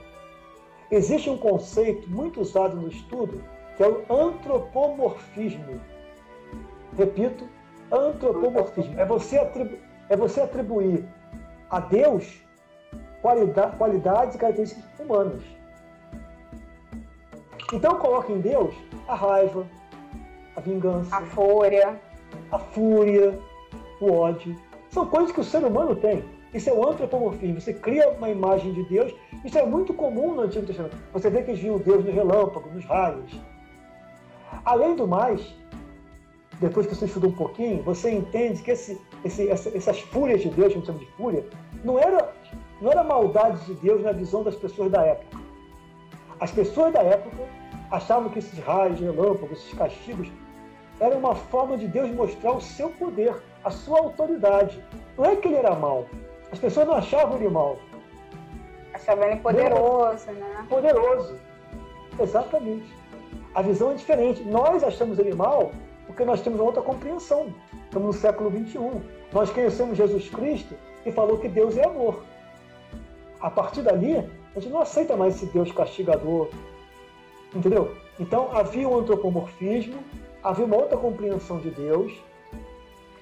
Existe 0.91 1.30
um 1.30 1.38
conceito 1.38 2.10
muito 2.10 2.41
usado 2.41 2.76
no 2.76 2.88
estudo 2.88 3.43
que 3.76 3.84
é 3.84 3.88
o 3.88 4.05
antropomorfismo. 4.10 5.81
Repito, 6.95 7.47
antropomorfismo. 7.94 8.99
É 8.99 9.06
você, 9.06 9.38
atribu 9.38 9.78
é 10.10 10.18
você 10.18 10.41
atribuir 10.41 11.06
a 11.70 11.80
Deus 11.80 12.41
qualidade, 13.22 13.78
qualidades 13.78 14.36
e 14.36 14.38
características 14.38 14.99
humanas. 14.99 15.41
Então 17.72 17.95
coloca 17.95 18.32
em 18.32 18.40
Deus 18.40 18.76
a 19.07 19.15
raiva, 19.15 19.65
a 20.56 20.60
vingança, 20.60 21.15
a 21.15 21.22
fúria, 21.22 21.99
a 22.52 22.60
fúria, 22.60 23.40
o 23.99 24.11
ódio. 24.11 24.56
São 24.90 25.07
coisas 25.07 25.32
que 25.32 25.40
o 25.40 25.44
ser 25.44 25.64
humano 25.64 25.95
tem. 25.95 26.24
Isso 26.53 26.70
é 26.70 26.74
o 26.74 26.88
antropomorfismo. 26.88 27.60
Você 27.60 27.74
cria 27.74 28.10
uma 28.10 28.30
imagem 28.30 28.74
de 28.74 28.84
Deus. 28.84 29.11
Isso 29.44 29.57
é 29.57 29.65
muito 29.65 29.94
comum 29.94 30.36
no 30.36 30.41
Antigo 30.41 30.68
Testamento. 30.68 30.95
Você 31.11 31.30
vê 31.30 31.41
que 31.41 31.52
eles 31.52 31.61
viam 31.61 31.80
Deus 31.80 32.06
no 32.06 32.11
relâmpago, 32.11 32.70
nos 32.70 32.86
raios. 32.86 33.32
Além 34.64 34.95
do 34.95 35.07
mais, 35.07 35.41
depois 36.59 36.88
que 36.88 36.95
você 36.95 37.05
estuda 37.05 37.27
um 37.27 37.31
pouquinho, 37.31 37.84
você 37.84 38.11
entende 38.11 38.61
que 38.61 38.71
esse, 38.71 38.99
esse, 39.23 39.49
essas 39.49 39.99
fúrias 40.01 40.41
de 40.41 40.49
Deus, 40.49 40.67
que 40.67 40.73
a 40.73 40.77
gente 40.77 40.85
chama 40.85 40.99
de 40.99 41.11
fúria, 41.11 41.45
não 41.84 41.99
era, 41.99 42.34
não 42.81 42.91
era 42.91 43.03
maldade 43.03 43.65
de 43.65 43.73
Deus 43.75 44.01
na 44.01 44.11
visão 44.11 44.43
das 44.43 44.55
pessoas 44.55 44.91
da 44.91 45.03
época. 45.03 45.38
As 46.39 46.51
pessoas 46.51 46.93
da 46.93 47.01
época 47.01 47.43
achavam 47.91 48.30
que 48.30 48.39
esses 48.39 48.57
raios, 48.59 48.99
relâmpagos, 48.99 49.59
esses 49.59 49.73
castigos 49.73 50.31
era 50.99 51.15
uma 51.17 51.35
forma 51.35 51.77
de 51.77 51.88
Deus 51.88 52.11
mostrar 52.11 52.53
o 52.53 52.61
seu 52.61 52.89
poder, 52.91 53.35
a 53.63 53.71
sua 53.71 53.99
autoridade. 53.99 54.84
Não 55.17 55.25
é 55.25 55.35
que 55.35 55.47
ele 55.47 55.57
era 55.57 55.75
mal. 55.75 56.05
As 56.51 56.59
pessoas 56.59 56.88
não 56.88 56.95
achavam 56.95 57.38
ele 57.38 57.49
mal. 57.49 57.77
Achavam 58.93 59.25
ele 59.25 59.38
poderoso, 59.38 60.31
né? 60.31 60.65
Poderoso. 60.69 61.39
Exatamente. 62.19 62.85
A 63.55 63.61
visão 63.61 63.91
é 63.91 63.95
diferente. 63.95 64.43
Nós 64.43 64.84
achamos 64.84 65.17
ele 65.17 65.34
mal 65.34 65.71
porque 66.07 66.25
nós 66.25 66.41
temos 66.41 66.59
uma 66.59 66.67
outra 66.67 66.81
compreensão. 66.81 67.53
Estamos 67.85 68.15
no 68.15 68.21
século 68.21 68.51
XXI. 68.51 69.01
Nós 69.31 69.49
conhecemos 69.49 69.97
Jesus 69.97 70.30
Cristo 70.30 70.75
e 71.05 71.11
falou 71.11 71.38
que 71.38 71.47
Deus 71.47 71.77
é 71.77 71.85
amor. 71.85 72.23
A 73.39 73.49
partir 73.49 73.81
dali, 73.81 74.17
a 74.55 74.59
gente 74.59 74.71
não 74.71 74.81
aceita 74.81 75.15
mais 75.15 75.35
esse 75.35 75.45
Deus 75.47 75.71
castigador. 75.71 76.49
Entendeu? 77.53 77.95
Então 78.19 78.55
havia 78.55 78.88
um 78.88 78.99
antropomorfismo, 78.99 79.99
havia 80.43 80.65
uma 80.65 80.77
outra 80.77 80.97
compreensão 80.97 81.59
de 81.59 81.69
Deus. 81.69 82.13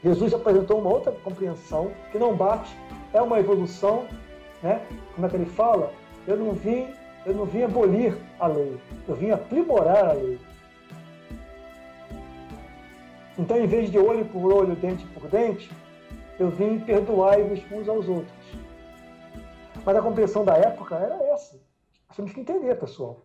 Jesus 0.04 0.34
apresentou 0.34 0.80
uma 0.80 0.90
outra 0.90 1.12
compreensão 1.24 1.92
que 2.12 2.18
não 2.18 2.36
bate, 2.36 2.76
é 3.14 3.22
uma 3.22 3.40
evolução, 3.40 4.06
né? 4.64 4.82
Como 5.14 5.28
é 5.28 5.30
que 5.30 5.36
ele 5.36 5.46
fala? 5.46 5.94
Eu 6.28 6.38
não 6.38 6.54
vim, 6.54 6.88
eu 7.26 7.34
não 7.34 7.46
vim 7.46 7.64
abolir 7.64 8.18
a 8.40 8.48
lei, 8.48 8.78
eu 9.08 9.16
vim 9.16 9.32
aprimorar 9.32 10.10
a 10.10 10.14
lei. 10.14 10.40
Então, 13.38 13.58
em 13.58 13.68
vez 13.68 13.90
de 13.90 13.98
olho 13.98 14.26
por 14.26 14.54
olho, 14.54 14.76
dente 14.76 15.06
por 15.08 15.28
dente, 15.28 15.72
eu 16.40 16.50
vim 16.50 16.80
perdoar-vos 16.80 17.60
uns 17.72 17.88
aos 17.88 18.08
outros. 18.08 18.34
Mas 19.86 19.96
a 19.96 20.02
compreensão 20.02 20.44
da 20.44 20.56
época 20.56 20.96
era 20.96 21.16
essa. 21.32 21.60
Nós 22.08 22.16
temos 22.16 22.34
que 22.34 22.42
entender, 22.42 22.76
pessoal. 22.76 23.22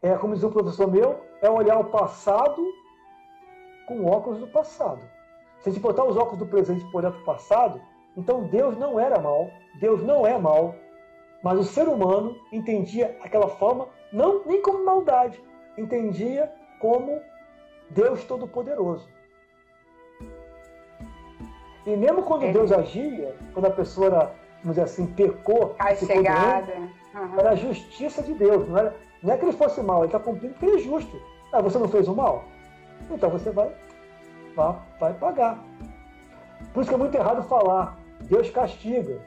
É, 0.00 0.14
como 0.16 0.34
diz 0.34 0.44
um 0.44 0.50
professor 0.50 0.90
meu, 0.90 1.20
é 1.42 1.50
olhar 1.50 1.78
o 1.78 1.86
passado 1.86 2.62
com 3.86 4.04
óculos 4.04 4.38
do 4.38 4.46
passado. 4.46 5.00
Se 5.60 5.68
a 5.68 5.72
gente 5.72 5.82
botar 5.82 6.04
os 6.04 6.16
óculos 6.16 6.38
do 6.38 6.46
presente 6.46 6.84
para 6.86 6.98
olhar 6.98 7.10
para 7.10 7.22
o 7.22 7.24
passado, 7.24 7.80
então 8.16 8.44
Deus 8.44 8.76
não 8.76 9.00
era 9.00 9.18
mal, 9.18 9.50
Deus 9.80 10.02
não 10.02 10.26
é 10.26 10.38
mal, 10.38 10.74
mas 11.42 11.58
o 11.58 11.64
ser 11.64 11.88
humano 11.88 12.36
entendia 12.52 13.18
aquela 13.22 13.48
forma 13.48 13.88
não 14.12 14.44
nem 14.44 14.62
como 14.62 14.84
maldade, 14.84 15.42
entendia 15.76 16.52
como 16.80 17.20
Deus 17.90 18.24
Todo-Poderoso. 18.24 19.08
E 21.86 21.96
mesmo 21.96 22.22
quando 22.22 22.44
é. 22.44 22.52
Deus 22.52 22.72
agia, 22.72 23.36
quando 23.52 23.66
a 23.66 23.70
pessoa 23.70 24.06
era 24.06 24.44
vamos 24.64 24.76
dizer 24.76 24.82
assim, 24.82 25.06
pecou, 25.06 25.74
Castigada. 25.74 26.72
Uhum. 27.14 27.38
Era 27.38 27.50
a 27.50 27.54
justiça 27.54 28.22
de 28.22 28.32
Deus. 28.34 28.66
Não, 28.66 28.78
era, 28.78 28.96
não 29.22 29.32
é 29.32 29.36
que 29.36 29.44
ele 29.44 29.52
fosse 29.52 29.80
mal, 29.82 29.98
ele 29.98 30.06
está 30.06 30.18
cumprindo 30.18 30.54
porque 30.54 30.66
ele 30.66 30.76
é 30.76 30.84
justo. 30.84 31.20
Ah, 31.52 31.60
você 31.60 31.78
não 31.78 31.88
fez 31.88 32.08
o 32.08 32.14
mal? 32.14 32.44
Então 33.10 33.28
você 33.30 33.50
vai, 33.50 33.70
vai, 34.56 34.76
vai 34.98 35.12
pagar. 35.14 35.62
Por 36.72 36.80
isso 36.80 36.88
que 36.88 36.94
é 36.94 36.98
muito 36.98 37.14
errado 37.14 37.42
falar, 37.44 37.96
Deus 38.22 38.50
castiga. 38.50 39.20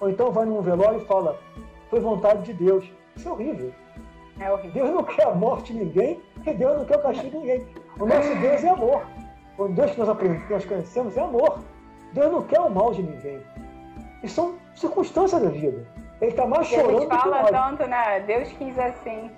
Ou 0.00 0.08
então 0.08 0.32
vai 0.32 0.46
num 0.46 0.62
velório 0.62 1.00
e 1.00 1.04
fala, 1.04 1.38
foi 1.90 2.00
vontade 2.00 2.42
de 2.42 2.54
Deus. 2.54 2.90
Isso 3.14 3.28
é 3.28 3.32
horrível. 3.32 3.72
É 4.40 4.50
horrível. 4.50 4.72
Deus 4.72 4.90
não 4.90 5.04
quer 5.14 5.26
a 5.26 5.34
morte 5.34 5.72
de 5.72 5.84
ninguém 5.84 6.20
e 6.44 6.54
Deus 6.54 6.78
não 6.78 6.84
quer 6.86 6.96
o 6.96 7.02
castigo 7.02 7.30
de 7.30 7.36
ninguém. 7.36 7.66
O 7.98 8.06
nosso 8.06 8.34
Deus 8.40 8.64
é 8.64 8.68
amor. 8.70 9.02
O 9.60 9.68
Deus 9.68 9.90
que 9.90 9.98
nós, 9.98 10.08
aprendemos, 10.08 10.46
que 10.46 10.52
nós 10.54 10.64
conhecemos 10.64 11.16
é 11.18 11.20
amor. 11.20 11.58
Deus 12.14 12.32
não 12.32 12.42
quer 12.44 12.60
o 12.60 12.70
mal 12.70 12.94
de 12.94 13.02
ninguém. 13.02 13.42
E 14.22 14.28
são 14.28 14.54
circunstâncias 14.74 15.42
da 15.42 15.50
vida. 15.50 15.86
Ele 16.18 16.30
está 16.30 16.46
mais 16.46 16.66
chorando. 16.66 16.96
A 16.96 17.00
gente 17.00 17.10
fala 17.10 17.44
tanto, 17.44 17.86
né? 17.86 18.20
Deus 18.20 18.48
quis 18.52 18.78
assim. 18.78 19.30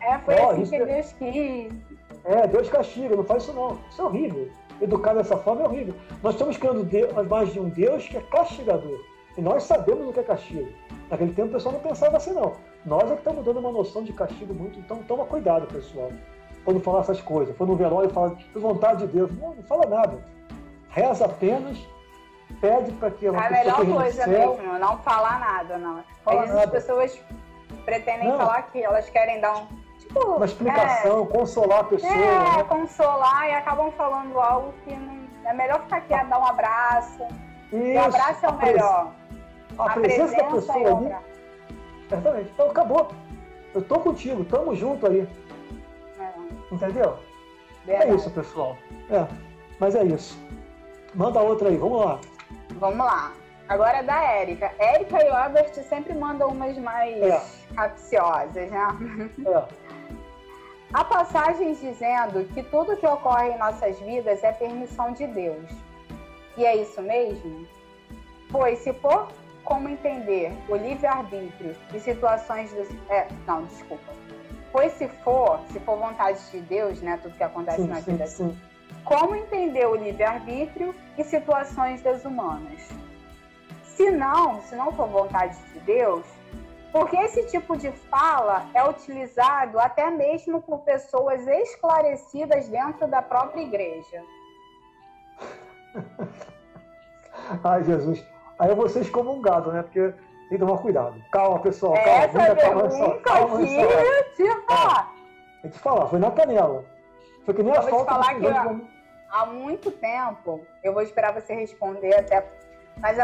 É, 0.00 0.18
foi 0.18 0.36
oh, 0.36 0.50
assim 0.50 0.66
que 0.66 0.76
é... 0.76 0.86
Deus 0.86 1.12
quis. 1.14 1.72
É, 2.24 2.46
Deus 2.46 2.68
castiga, 2.70 3.16
não 3.16 3.24
faz 3.24 3.42
isso 3.42 3.52
não. 3.52 3.76
Isso 3.90 4.00
é 4.00 4.04
horrível. 4.04 4.48
Educar 4.80 5.12
dessa 5.14 5.36
forma 5.38 5.62
é 5.62 5.64
horrível. 5.66 5.94
Nós 6.22 6.34
estamos 6.34 6.56
criando 6.56 6.84
Deus, 6.84 7.12
mais 7.26 7.52
de 7.52 7.58
um 7.58 7.68
Deus 7.68 8.06
que 8.06 8.16
é 8.16 8.20
castigador. 8.20 9.00
E 9.36 9.42
nós 9.42 9.64
sabemos 9.64 10.08
o 10.08 10.12
que 10.12 10.20
é 10.20 10.22
castigo. 10.22 10.68
Naquele 11.10 11.32
tempo 11.32 11.48
o 11.48 11.52
pessoal 11.52 11.74
não 11.74 11.80
pensava 11.80 12.16
assim, 12.16 12.32
não. 12.32 12.52
Nós 12.86 13.10
é 13.10 13.14
que 13.14 13.18
estamos 13.18 13.44
dando 13.44 13.58
uma 13.58 13.72
noção 13.72 14.04
de 14.04 14.12
castigo 14.12 14.54
muito, 14.54 14.78
então 14.78 15.02
toma 15.08 15.24
cuidado, 15.24 15.66
pessoal. 15.66 16.12
Quando 16.64 16.80
falar 16.80 17.00
essas 17.00 17.20
coisas. 17.20 17.56
For 17.56 17.66
no 17.66 17.76
velório 17.76 18.10
e 18.10 18.12
fala, 18.12 18.36
por 18.52 18.62
vontade 18.62 19.06
de 19.06 19.12
Deus. 19.12 19.30
Não, 19.38 19.54
não 19.54 19.62
fala 19.64 19.86
nada. 19.86 20.18
Reza 20.88 21.26
apenas, 21.26 21.78
pede 22.60 22.92
para 22.92 23.10
que 23.10 23.28
uma 23.28 23.40
a 23.40 23.48
pessoa 23.48 23.84
melhor 23.84 24.02
coisa 24.02 24.24
céu, 24.24 24.56
mesmo, 24.56 24.78
não 24.78 24.98
falar 24.98 25.40
nada, 25.40 25.78
não. 25.78 26.04
Às 26.24 26.40
vezes 26.40 26.56
as 26.56 26.70
pessoas 26.70 27.20
pretendem 27.84 28.28
não. 28.28 28.38
falar 28.38 28.62
que 28.62 28.82
elas 28.82 29.08
querem 29.10 29.40
dar 29.40 29.56
um. 29.56 29.66
Tipo, 29.98 30.36
uma 30.36 30.44
explicação, 30.44 31.22
é, 31.22 31.26
consolar 31.26 31.80
a 31.80 31.84
pessoa. 31.84 32.12
É, 32.12 32.56
né? 32.56 32.64
consolar 32.64 33.48
e 33.48 33.52
acabam 33.54 33.90
falando 33.92 34.38
algo 34.38 34.72
que 34.84 34.94
não. 34.94 35.24
É 35.44 35.52
melhor 35.52 35.82
ficar 35.82 36.00
quieto, 36.02 36.28
dar 36.28 36.38
um 36.38 36.46
abraço. 36.46 37.22
Isso, 37.70 37.98
o 37.98 38.04
abraço 38.04 38.46
é 38.46 38.48
o 38.48 38.56
melhor. 38.56 39.12
A, 39.78 39.84
a 39.84 39.90
presença, 39.90 40.34
presença, 40.34 40.42
da 40.42 40.50
pessoa 40.50 40.78
é 40.78 40.92
ali. 40.92 41.16
Exatamente. 42.10 42.50
Então 42.54 42.70
acabou. 42.70 43.08
Eu 43.74 43.82
tô 43.82 43.98
contigo, 44.00 44.44
tamo 44.44 44.74
junto 44.74 45.06
aí. 45.06 45.28
É. 46.70 46.74
Entendeu? 46.74 47.16
Verdade. 47.84 48.10
É 48.10 48.14
isso, 48.14 48.30
pessoal. 48.30 48.76
É. 49.10 49.26
Mas 49.78 49.94
é 49.94 50.04
isso. 50.04 50.38
Manda 51.14 51.40
outra 51.40 51.68
aí, 51.68 51.76
vamos 51.76 52.04
lá. 52.04 52.20
Vamos 52.74 52.98
lá. 52.98 53.32
Agora 53.68 53.98
é 53.98 54.02
da 54.02 54.22
Érica. 54.22 54.72
Érica 54.78 55.24
e 55.24 55.30
o 55.30 55.34
Albert 55.34 55.72
sempre 55.88 56.14
mandam 56.14 56.48
umas 56.48 56.76
mais 56.78 57.20
é. 57.22 57.42
capciosas, 57.74 58.70
né? 58.70 58.88
É. 59.46 59.84
Há 60.92 61.04
passagens 61.04 61.80
dizendo 61.80 62.44
que 62.54 62.62
tudo 62.62 62.96
que 62.96 63.06
ocorre 63.06 63.48
em 63.48 63.58
nossas 63.58 63.98
vidas 63.98 64.44
é 64.44 64.52
permissão 64.52 65.12
de 65.12 65.26
Deus. 65.26 65.68
E 66.56 66.64
é 66.64 66.76
isso 66.76 67.02
mesmo? 67.02 67.66
Pois 68.48 68.78
se 68.78 68.92
for 68.92 69.26
como 69.64 69.88
entender 69.88 70.52
o 70.68 70.76
livre-arbítrio 70.76 71.74
e 71.92 71.98
situações 71.98 72.72
dos. 72.72 72.88
É, 73.10 73.26
não, 73.44 73.64
desculpa. 73.64 74.12
Pois 74.74 74.92
se 74.94 75.06
for, 75.06 75.60
se 75.70 75.78
for 75.78 75.96
vontade 75.96 76.40
de 76.50 76.60
Deus, 76.62 77.00
né, 77.00 77.16
tudo 77.22 77.36
que 77.36 77.44
acontece 77.44 77.82
sim, 77.82 77.86
na 77.86 78.02
sim, 78.02 78.10
vida, 78.10 78.26
sim. 78.26 78.58
como 79.04 79.36
entender 79.36 79.86
o 79.86 79.94
livre-arbítrio 79.94 80.92
e 81.16 81.22
situações 81.22 82.02
desumanas? 82.02 82.88
Se 83.84 84.10
não, 84.10 84.60
se 84.62 84.74
não 84.74 84.90
for 84.90 85.06
vontade 85.06 85.56
de 85.72 85.78
Deus, 85.78 86.26
porque 86.90 87.16
esse 87.16 87.46
tipo 87.46 87.76
de 87.76 87.92
fala 87.92 88.66
é 88.74 88.82
utilizado 88.82 89.78
até 89.78 90.10
mesmo 90.10 90.60
por 90.60 90.80
pessoas 90.80 91.46
esclarecidas 91.46 92.68
dentro 92.68 93.06
da 93.06 93.22
própria 93.22 93.62
igreja. 93.62 94.24
Ai, 97.62 97.84
Jesus. 97.84 98.26
Aí 98.58 98.70
eu 98.70 98.74
vou 98.74 98.88
ser 98.88 99.02
excomungado, 99.02 99.70
né? 99.70 99.82
Porque 99.84 100.12
tem 100.48 100.58
que 100.58 100.58
tomar 100.58 100.78
cuidado. 100.78 101.22
Calma, 101.30 101.58
pessoal. 101.60 101.94
Calma, 101.94 102.24
Essa 102.24 102.56
calma, 102.56 102.90
só, 102.90 103.10
calma 103.18 103.56
aqui, 103.56 103.66
tipo... 104.36 104.72
É, 104.72 105.68
te 105.68 105.78
falar, 105.78 106.06
foi 106.06 106.18
na 106.18 106.30
canela. 106.30 106.84
Foi 107.44 107.54
que 107.54 107.62
nem 107.62 107.74
eu 107.74 107.80
a 107.80 107.82
falta 107.82 108.04
te 108.04 108.08
falar 108.08 108.34
que 108.34 108.44
eu, 108.44 108.86
há 109.30 109.46
muito 109.46 109.90
tempo, 109.90 110.60
eu 110.82 110.92
vou 110.92 111.02
esperar 111.02 111.32
você 111.32 111.54
responder 111.54 112.14
até 112.14 112.46
mas 112.96 113.18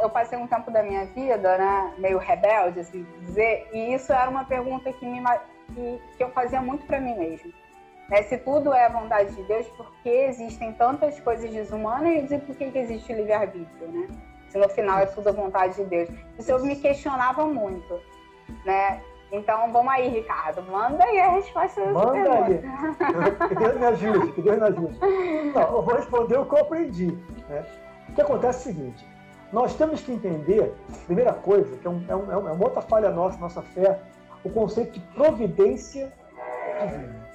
eu 0.00 0.08
passei 0.08 0.38
um 0.38 0.46
tempo 0.46 0.70
da 0.70 0.82
minha 0.82 1.04
vida, 1.06 1.58
né, 1.58 1.94
meio 1.98 2.18
rebelde, 2.18 2.80
assim 2.80 3.04
dizer, 3.22 3.68
e 3.72 3.92
isso 3.92 4.12
era 4.12 4.30
uma 4.30 4.44
pergunta 4.44 4.92
que, 4.92 5.04
me, 5.04 5.20
que, 5.74 6.00
que 6.16 6.22
eu 6.22 6.30
fazia 6.30 6.62
muito 6.62 6.86
para 6.86 7.00
mim 7.00 7.16
mesmo. 7.18 7.52
Né? 8.08 8.22
Se 8.22 8.38
tudo 8.38 8.72
é 8.72 8.86
a 8.86 8.88
vontade 8.88 9.34
de 9.34 9.42
Deus, 9.42 9.66
por 9.70 9.90
que 10.02 10.08
existem 10.08 10.72
tantas 10.74 11.18
coisas 11.20 11.50
desumanas 11.50 12.30
e 12.30 12.38
por 12.38 12.54
que, 12.54 12.70
que 12.70 12.78
existe 12.78 13.12
o 13.12 13.16
livre-arbítrio, 13.16 13.88
né? 13.88 14.08
No 14.56 14.68
final 14.68 14.98
é 14.98 15.06
tudo 15.06 15.28
a 15.28 15.32
vontade 15.32 15.76
de 15.76 15.84
Deus. 15.84 16.08
Isso 16.38 16.50
eu 16.50 16.64
me 16.64 16.76
questionava 16.76 17.44
muito, 17.46 18.00
né? 18.64 19.02
Então, 19.32 19.72
vamos 19.72 19.92
aí, 19.92 20.08
Ricardo. 20.08 20.62
Manda 20.70 21.02
aí 21.04 21.20
a 21.20 21.30
resposta 21.30 21.80
dessa 21.80 21.92
Manda 21.92 22.12
pergunta. 22.12 22.46
aí. 22.46 23.48
Que 23.48 23.54
Deus 23.54 23.74
me 23.76 23.84
ajude, 23.86 24.32
que 24.32 24.42
Deus 24.42 24.56
me 24.58 24.64
ajude. 24.64 24.98
Não, 25.52 25.62
eu 25.62 25.82
vou 25.82 25.94
responder 25.94 26.38
o 26.38 26.46
que 26.46 26.54
eu 26.54 26.60
aprendi. 26.60 27.06
Né? 27.48 27.66
O 28.08 28.12
que 28.12 28.20
acontece 28.20 28.68
é 28.68 28.72
o 28.72 28.74
seguinte, 28.74 29.06
nós 29.52 29.74
temos 29.74 30.00
que 30.00 30.12
entender, 30.12 30.74
primeira 31.06 31.32
coisa, 31.32 31.76
que 31.76 31.86
é, 31.86 31.90
um, 31.90 32.04
é, 32.08 32.16
um, 32.16 32.32
é 32.32 32.36
uma 32.52 32.64
outra 32.64 32.82
falha 32.82 33.10
nossa, 33.10 33.38
nossa 33.38 33.62
fé, 33.62 34.00
o 34.44 34.50
conceito 34.50 34.92
de 34.92 35.00
providência 35.14 36.12
divina. 36.80 37.26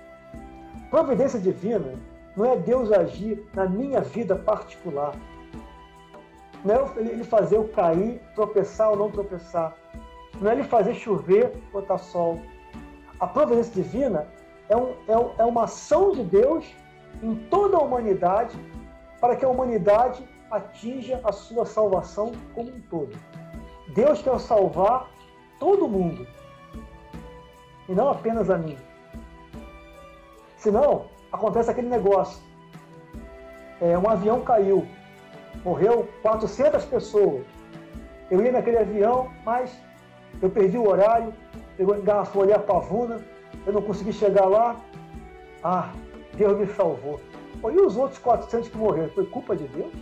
Providência 0.89 1.39
divina 1.39 1.93
não 2.35 2.45
é 2.45 2.56
Deus 2.56 2.91
agir 2.91 3.45
na 3.53 3.65
minha 3.65 4.02
vida 4.02 4.35
particular. 4.35 5.14
Não 6.64 6.76
é 6.76 7.00
ele 7.00 7.24
fazer 7.24 7.58
eu 7.58 7.68
cair, 7.70 8.22
tropeçar 8.36 8.90
ou 8.92 8.96
não 8.96 9.12
tropeçar. 9.12 9.76
Não 10.40 10.50
é 10.50 10.54
ele 10.54 10.64
fazer 10.64 10.94
chover, 10.94 11.52
botar 11.72 11.98
sol. 11.98 12.40
A 13.20 13.28
providência 13.28 13.74
divina 13.74 14.28
é, 14.70 14.76
um, 14.76 14.92
é, 15.08 15.42
é 15.42 15.46
uma 15.46 15.64
ação 15.64 16.12
de 16.12 16.24
Deus 16.24 16.66
em 17.22 17.36
toda 17.50 17.78
a 17.78 17.82
humanidade 17.82 18.58
para 19.20 19.36
que 19.36 19.46
a 19.46 19.50
humanidade 19.50 20.28
atinja 20.50 21.20
a 21.24 21.32
sua 21.32 21.66
salvação 21.66 22.32
como 22.54 22.70
um 22.70 22.82
todo. 22.90 23.16
Deus 23.94 24.22
quer 24.22 24.40
salvar 24.40 25.10
todo 25.60 25.88
mundo 25.88 26.26
e 27.88 27.94
não 27.94 28.10
apenas 28.10 28.50
a 28.50 28.58
mim. 28.58 28.78
Senão, 30.58 31.06
acontece 31.32 31.72
aquele 31.72 31.90
negócio. 31.90 32.42
É, 33.82 33.98
um 33.98 34.10
avião 34.10 34.42
caiu, 34.42 34.88
morreu 35.64 36.07
400 36.22 36.86
pessoas. 36.86 37.44
Eu 38.30 38.44
ia 38.44 38.52
naquele 38.52 38.78
avião, 38.78 39.30
mas 39.45 39.76
eu 40.41 40.49
perdi 40.49 40.78
o 40.78 40.88
horário, 40.88 41.34
pegou, 41.78 41.98
engarrafou 41.98 42.44
ali 42.44 42.53
a 42.53 42.60
pavuna, 42.60 43.19
eu 43.65 43.73
não 43.73 43.82
consegui 43.82 44.14
chegar 44.14 44.45
lá. 44.45 44.76
Ah, 45.64 45.91
Deus 46.36 46.57
me 46.57 46.68
salvou. 46.68 47.19
E 47.64 47.80
os 47.80 47.98
outros 47.98 48.19
400 48.19 48.69
que 48.69 48.78
morreram, 48.78 49.10
foi 49.10 49.26
culpa 49.28 49.56
de 49.56 49.68
Deus? 49.68 49.94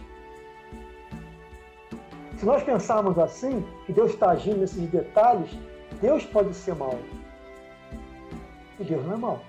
Se 2.38 2.46
nós 2.46 2.64
pensarmos 2.64 3.20
assim, 3.20 3.66
que 3.86 3.92
Deus 3.92 4.12
está 4.12 4.32
agindo 4.32 4.60
nesses 4.60 4.88
detalhes, 4.90 5.52
Deus 6.00 6.24
pode 6.26 6.54
ser 6.54 6.74
mau. 6.76 6.98
E 8.80 8.84
Deus 8.84 9.06
não 9.06 9.14
é 9.14 9.18
mau. 9.18 9.42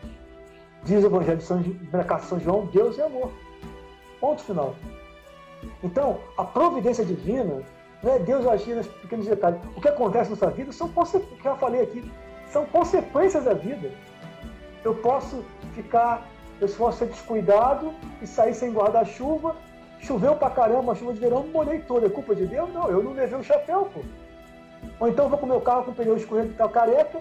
Diz 0.83 1.05
o 1.05 1.07
Evangelho 1.07 1.39
de 1.39 1.45
São, 1.45 1.61
de 1.61 2.23
São 2.23 2.41
João, 2.41 2.67
Deus 2.67 2.99
é 2.99 3.05
amor. 3.05 3.31
Ponto 4.19 4.43
final. 4.43 4.75
Então, 5.83 6.19
a 6.37 6.45
providência 6.45 7.05
divina 7.05 7.63
não 8.03 8.15
é 8.15 8.19
Deus 8.19 8.47
agir 8.47 8.75
nos 8.75 8.87
pequenos 8.87 9.27
detalhes. 9.27 9.61
O 9.77 9.81
que 9.81 9.89
acontece 9.89 10.31
na 10.31 10.37
sua 10.37 10.51
vida 10.51 10.73
são 10.73 10.89
consequências, 10.89 11.43
já 11.43 11.55
falei 11.57 11.83
aqui, 11.83 12.11
são 12.51 12.65
consequências 12.67 13.45
da 13.45 13.55
vida. 13.55 13.91
Eu 14.85 14.95
posso 14.95 15.45
ficar, 15.75 16.27
eu 16.61 16.69
posso 16.69 16.99
ser 16.99 17.07
descuidado 17.07 17.93
e 18.23 18.27
sair 18.27 18.55
sem 18.55 18.73
guarda-chuva 18.73 19.55
Choveu 20.01 20.35
pra 20.35 20.51
caramba, 20.51 20.95
chuva 20.95 21.13
de 21.13 21.21
verão, 21.21 21.47
molhei 21.49 21.81
todo. 21.81 22.07
É 22.07 22.09
culpa 22.09 22.35
de 22.35 22.47
Deus? 22.47 22.73
Não, 22.73 22.89
eu 22.89 23.03
não 23.03 23.13
levei 23.13 23.39
o 23.39 23.45
chapéu, 23.45 23.89
pô. 23.93 24.01
Ou 24.99 25.09
então 25.09 25.29
vou 25.29 25.39
com 25.39 25.47
meu 25.47 25.61
carro 25.61 25.85
com 25.85 25.91
o 25.91 25.95
pneu 25.95 26.17
escorrendo 26.17 26.51
que 26.51 26.57
tá 26.57 26.69
careca, 26.69 27.21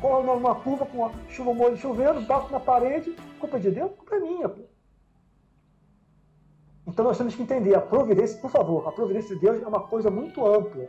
corro 0.00 0.22
numa 0.22 0.54
curva 0.54 0.84
com 0.84 1.06
a 1.06 1.10
chuva 1.30 1.54
molho 1.54 1.76
chovendo, 1.76 2.20
bato 2.20 2.52
na 2.52 2.60
parede. 2.60 3.16
Culpa 3.40 3.58
de 3.58 3.70
Deus? 3.70 3.90
Culpa 3.96 4.16
é 4.16 4.20
minha, 4.20 4.48
pô. 4.48 4.60
Então 6.88 7.04
nós 7.04 7.18
temos 7.18 7.34
que 7.34 7.42
entender, 7.42 7.74
a 7.74 7.82
providência, 7.82 8.40
por 8.40 8.50
favor, 8.50 8.88
a 8.88 8.92
providência 8.92 9.34
de 9.34 9.42
Deus 9.42 9.62
é 9.62 9.66
uma 9.66 9.86
coisa 9.86 10.10
muito 10.10 10.44
ampla. 10.46 10.88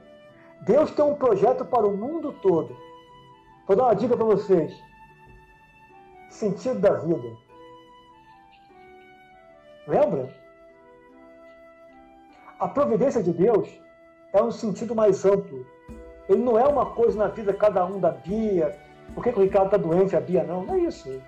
Deus 0.61 0.91
tem 0.91 1.03
um 1.03 1.15
projeto 1.15 1.65
para 1.65 1.85
o 1.85 1.95
mundo 1.95 2.31
todo. 2.41 2.75
Vou 3.67 3.75
dar 3.75 3.83
uma 3.83 3.95
dica 3.95 4.15
para 4.15 4.25
vocês. 4.25 4.73
Sentido 6.29 6.79
da 6.79 6.93
vida. 6.93 7.35
Lembra? 9.85 10.33
A 12.59 12.67
providência 12.69 13.21
de 13.21 13.33
Deus 13.33 13.69
é 14.31 14.41
um 14.41 14.51
sentido 14.51 14.95
mais 14.95 15.25
amplo. 15.25 15.65
Ele 16.29 16.41
não 16.41 16.57
é 16.57 16.65
uma 16.65 16.85
coisa 16.85 17.17
na 17.17 17.27
vida 17.27 17.53
cada 17.53 17.85
um 17.85 17.99
da 17.99 18.11
Bia. 18.11 18.79
Por 19.13 19.23
que, 19.23 19.29
o 19.31 19.41
Ricardo 19.41 19.65
está 19.65 19.77
doente, 19.77 20.15
a 20.15 20.21
Bia 20.21 20.43
não? 20.43 20.63
Não 20.63 20.75
é 20.75 20.79
isso. 20.79 21.21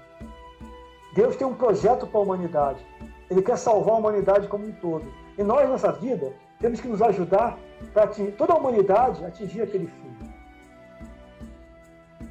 Deus 1.13 1.35
tem 1.35 1.45
um 1.45 1.55
projeto 1.55 2.07
para 2.07 2.19
a 2.19 2.23
humanidade. 2.23 2.85
Ele 3.31 3.41
quer 3.41 3.57
salvar 3.57 3.95
a 3.95 3.97
humanidade 3.97 4.49
como 4.49 4.67
um 4.67 4.73
todo. 4.73 5.05
E 5.37 5.41
nós, 5.41 5.69
nessa 5.69 5.89
vida, 5.93 6.33
temos 6.59 6.81
que 6.81 6.87
nos 6.89 7.01
ajudar 7.01 7.57
para 7.93 8.05
toda 8.37 8.51
a 8.51 8.57
humanidade 8.57 9.23
atingir 9.23 9.61
aquele 9.61 9.87
fim. 9.87 10.17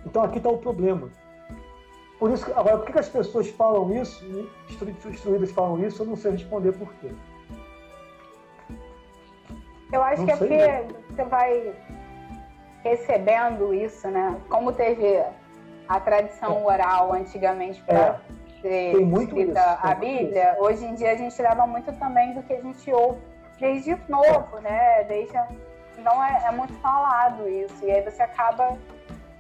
Então 0.05 0.23
aqui 0.23 0.37
está 0.37 0.51
o 0.51 0.59
problema. 0.59 1.09
Por 2.19 2.31
isso, 2.31 2.45
agora, 2.55 2.77
por 2.77 2.93
que 2.93 2.99
as 2.99 3.09
pessoas 3.09 3.49
falam 3.49 3.91
isso, 3.95 4.23
instruídas 4.69 5.51
falam 5.53 5.83
isso, 5.83 6.03
eu 6.03 6.07
não 6.07 6.17
sei 6.17 6.33
responder 6.33 6.73
por 6.73 6.93
quê. 6.97 7.11
Eu 9.91 10.03
acho 10.03 10.19
não 10.19 10.27
que 10.27 10.33
é 10.33 10.37
porque 10.37 11.15
você 11.15 11.25
vai 11.25 11.75
recebendo 12.85 13.73
isso, 13.73 14.07
né? 14.09 14.39
Como 14.51 14.71
teve 14.71 15.25
a 15.89 15.99
tradição 15.99 16.59
é. 16.59 16.75
oral 16.75 17.15
antigamente 17.15 17.83
para 17.85 17.99
é. 17.99 18.40
Ser 18.61 19.01
escrita 19.01 19.61
isso, 19.61 19.87
a 19.87 19.95
Bíblia, 19.95 20.57
hoje 20.59 20.85
em 20.85 20.95
dia 20.95 21.13
a 21.13 21.17
gente 21.17 21.41
leva 21.41 21.67
muito 21.67 21.93
também 21.93 22.35
do 22.35 22.43
que 22.43 22.53
a 22.53 22.61
gente 22.61 22.93
ouve 22.93 23.21
desde 23.59 23.97
novo, 24.09 24.59
é. 24.59 24.61
né? 24.61 25.05
Desde... 25.05 25.39
Então 25.99 26.25
é, 26.25 26.45
é, 26.47 26.53
muito 26.53 26.73
falado 26.75 27.49
isso. 27.49 27.85
E 27.85 27.91
aí 27.91 28.03
você 28.03 28.23
acaba 28.23 28.77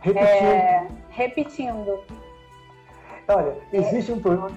repetindo. 0.01 0.29
É, 0.29 0.89
repetindo. 1.09 2.05
Olha, 3.29 3.57
existe 3.73 4.13
um 4.13 4.21
problema. 4.21 4.51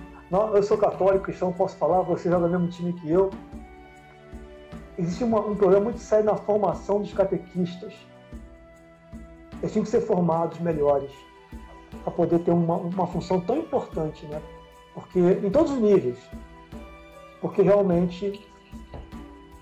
Eu 0.53 0.63
sou 0.63 0.77
católico, 0.77 1.25
cristão, 1.25 1.53
posso 1.53 1.77
falar, 1.77 2.01
você 2.01 2.29
joga 2.29 2.47
no 2.47 2.59
mesmo 2.59 2.69
time 2.69 2.93
que 2.93 3.09
eu. 3.09 3.29
Existe 4.97 5.23
uma, 5.23 5.39
um 5.39 5.55
problema 5.55 5.85
muito 5.85 5.99
sério 5.99 6.25
na 6.25 6.35
formação 6.35 6.99
dos 6.99 7.13
catequistas. 7.13 7.93
Eles 9.59 9.71
tinham 9.71 9.83
que 9.83 9.89
ser 9.89 10.01
formados 10.01 10.59
melhores 10.59 11.11
para 12.03 12.11
poder 12.11 12.39
ter 12.39 12.51
uma, 12.51 12.75
uma 12.75 13.07
função 13.07 13.39
tão 13.41 13.57
importante, 13.57 14.25
né? 14.25 14.41
Porque 14.93 15.19
em 15.19 15.49
todos 15.49 15.71
os 15.71 15.79
níveis. 15.79 16.17
Porque 17.41 17.61
realmente 17.61 18.45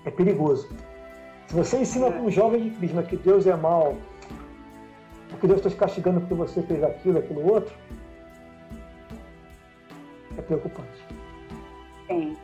é 0.06 0.12
perigoso. 0.12 0.70
Se 1.48 1.56
você 1.56 1.78
ensina 1.80 2.12
para 2.12 2.22
um 2.22 2.30
jovem 2.30 2.70
de 2.70 2.70
crisma 2.78 3.04
que 3.04 3.18
Deus 3.18 3.46
é 3.46 3.56
mal, 3.56 3.96
porque 5.30 5.48
Deus 5.48 5.60
está 5.60 5.70
te 5.70 5.76
castigando 5.76 6.20
porque 6.22 6.34
você 6.34 6.62
fez 6.62 6.84
aquilo, 6.84 7.20
aquilo 7.20 7.52
outro, 7.52 7.74
é 10.38 10.42
preocupante. 10.42 11.06
Sim. 12.08 12.38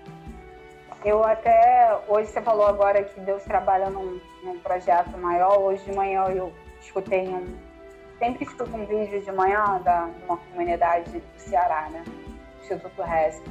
Eu 1.05 1.23
até, 1.23 1.97
hoje 2.07 2.29
você 2.29 2.41
falou 2.41 2.65
agora 2.65 3.03
que 3.03 3.19
Deus 3.21 3.43
trabalha 3.43 3.89
num, 3.89 4.19
num 4.43 4.59
projeto 4.59 5.17
maior. 5.17 5.59
Hoje 5.59 5.83
de 5.85 5.95
manhã 5.95 6.25
eu 6.29 6.51
escutei 6.81 7.27
um, 7.27 7.45
sempre 8.19 8.43
escuto 8.43 8.75
um 8.75 8.85
vídeo 8.85 9.21
de 9.21 9.31
manhã 9.31 9.79
da, 9.83 10.05
de 10.05 10.23
uma 10.25 10.37
comunidade 10.37 11.11
do 11.11 11.39
Ceará, 11.39 11.89
né? 11.89 12.03
Instituto 12.61 13.01
RESP. 13.01 13.49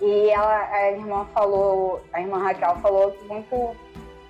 E 0.00 0.30
ela, 0.30 0.68
a 0.70 0.92
irmã 0.92 1.26
falou, 1.32 2.02
a 2.12 2.20
irmã 2.20 2.38
Raquel 2.38 2.76
falou 2.76 3.16
muito 3.28 3.76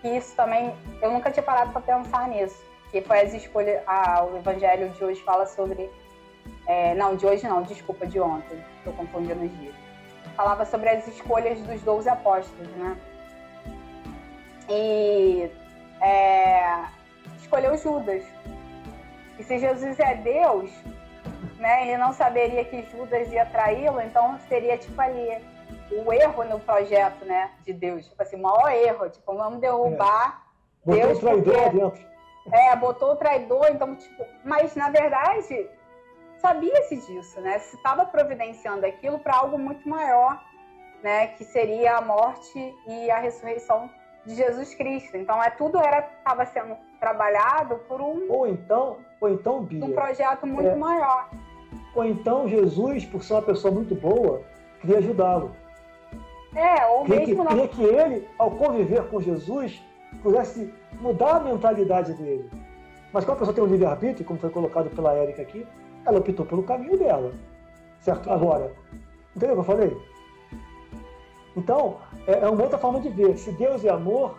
que 0.00 0.08
isso 0.08 0.34
também, 0.36 0.74
eu 1.02 1.10
nunca 1.10 1.30
tinha 1.30 1.42
parado 1.42 1.72
para 1.72 1.80
pensar 1.80 2.28
nisso, 2.28 2.62
que 2.90 3.00
foi 3.00 3.20
as 3.20 3.34
escolhas, 3.34 3.82
ah, 3.86 4.24
o 4.24 4.36
evangelho 4.36 4.90
de 4.90 5.04
hoje 5.04 5.20
fala 5.22 5.46
sobre, 5.46 5.90
é, 6.66 6.94
não, 6.94 7.16
de 7.16 7.26
hoje 7.26 7.46
não, 7.48 7.62
desculpa, 7.62 8.06
de 8.06 8.20
ontem, 8.20 8.62
estou 8.78 8.92
confundindo 8.92 9.44
os 9.44 9.58
dias. 9.58 9.74
Falava 10.36 10.64
sobre 10.64 10.88
as 10.90 11.08
escolhas 11.08 11.60
dos 11.62 11.80
12 11.82 12.08
apóstolos, 12.08 12.68
né? 12.76 12.96
E 14.68 15.50
é, 16.00 16.84
escolheu 17.40 17.76
Judas. 17.78 18.22
E 19.38 19.44
se 19.44 19.58
Jesus 19.58 19.98
é 20.00 20.14
Deus, 20.14 20.70
né, 21.58 21.82
ele 21.82 21.98
não 21.98 22.12
saberia 22.12 22.64
que 22.64 22.82
Judas 22.90 23.30
ia 23.32 23.46
traí-lo, 23.46 24.00
então 24.00 24.38
seria 24.48 24.76
tipo 24.78 25.00
ali 25.00 25.44
o 25.90 26.12
erro 26.12 26.44
no 26.44 26.60
projeto, 26.60 27.24
né, 27.24 27.50
de 27.64 27.72
Deus. 27.72 28.06
Tipo 28.06 28.22
assim, 28.22 28.36
o 28.36 28.42
maior 28.42 28.70
erro, 28.72 29.08
tipo, 29.08 29.34
vamos 29.34 29.60
derrubar 29.60 30.42
é. 30.86 30.92
Deus. 30.92 31.20
Botou 31.20 31.38
o 31.38 31.42
traidor 31.42 31.62
porque... 31.62 31.78
dentro. 31.78 32.16
É, 32.52 32.76
botou 32.76 33.12
o 33.12 33.16
traidor, 33.16 33.66
então, 33.70 33.96
tipo, 33.96 34.24
mas 34.44 34.76
na 34.76 34.88
verdade, 34.88 35.68
sabia-se 36.38 36.96
disso, 36.96 37.40
né? 37.40 37.58
Se 37.58 37.74
estava 37.74 38.06
providenciando 38.06 38.86
aquilo 38.86 39.18
para 39.18 39.34
algo 39.34 39.58
muito 39.58 39.88
maior, 39.88 40.40
né, 41.02 41.28
que 41.28 41.44
seria 41.44 41.96
a 41.96 42.00
morte 42.00 42.74
e 42.86 43.10
a 43.10 43.18
ressurreição 43.18 43.90
de 44.24 44.34
Jesus 44.34 44.74
Cristo. 44.74 45.16
Então, 45.16 45.42
é 45.42 45.50
tudo 45.50 45.78
era 45.78 46.08
estava 46.18 46.46
sendo 46.46 46.76
trabalhado 47.00 47.76
por 47.88 48.00
um 48.00 48.30
ou 48.30 48.46
então, 48.46 48.98
ou 49.20 49.28
então, 49.30 49.62
Bia, 49.62 49.84
um 49.84 49.92
projeto 49.92 50.46
muito 50.46 50.68
é, 50.68 50.76
maior. 50.76 51.30
Ou 51.94 52.04
então 52.04 52.48
Jesus, 52.48 53.04
por 53.06 53.22
ser 53.22 53.34
uma 53.34 53.42
pessoa 53.42 53.72
muito 53.72 53.94
boa, 53.94 54.42
queria 54.80 54.98
ajudá-lo. 54.98 55.52
É, 56.54 56.86
ou 56.86 57.04
queria 57.04 57.26
mesmo 57.26 57.42
que, 57.44 57.48
queria 57.48 57.68
que 57.68 57.84
ele, 57.84 58.28
ao 58.38 58.50
conviver 58.50 59.04
com 59.08 59.20
Jesus, 59.20 59.82
pudesse 60.22 60.72
mudar 61.00 61.36
a 61.36 61.40
mentalidade 61.40 62.12
dele. 62.14 62.50
Mas 63.12 63.24
quando 63.24 63.36
a 63.36 63.38
pessoa 63.40 63.54
tem 63.54 63.64
um 63.64 63.68
livre-arbítrio, 63.68 64.26
como 64.26 64.38
foi 64.38 64.50
colocado 64.50 64.90
pela 64.90 65.14
Érica 65.14 65.42
aqui, 65.42 65.66
ela 66.04 66.18
optou 66.18 66.44
pelo 66.44 66.62
caminho 66.62 66.98
dela. 66.98 67.32
Certo? 68.00 68.30
Agora, 68.30 68.72
entendeu 69.34 69.54
o 69.58 69.62
que 69.64 69.70
eu 69.70 69.76
falei? 69.76 69.96
Então, 71.56 71.96
é, 72.26 72.40
é 72.40 72.48
uma 72.48 72.62
outra 72.62 72.78
forma 72.78 73.00
de 73.00 73.08
ver. 73.08 73.36
Se 73.38 73.50
Deus 73.52 73.84
é 73.84 73.88
amor, 73.88 74.38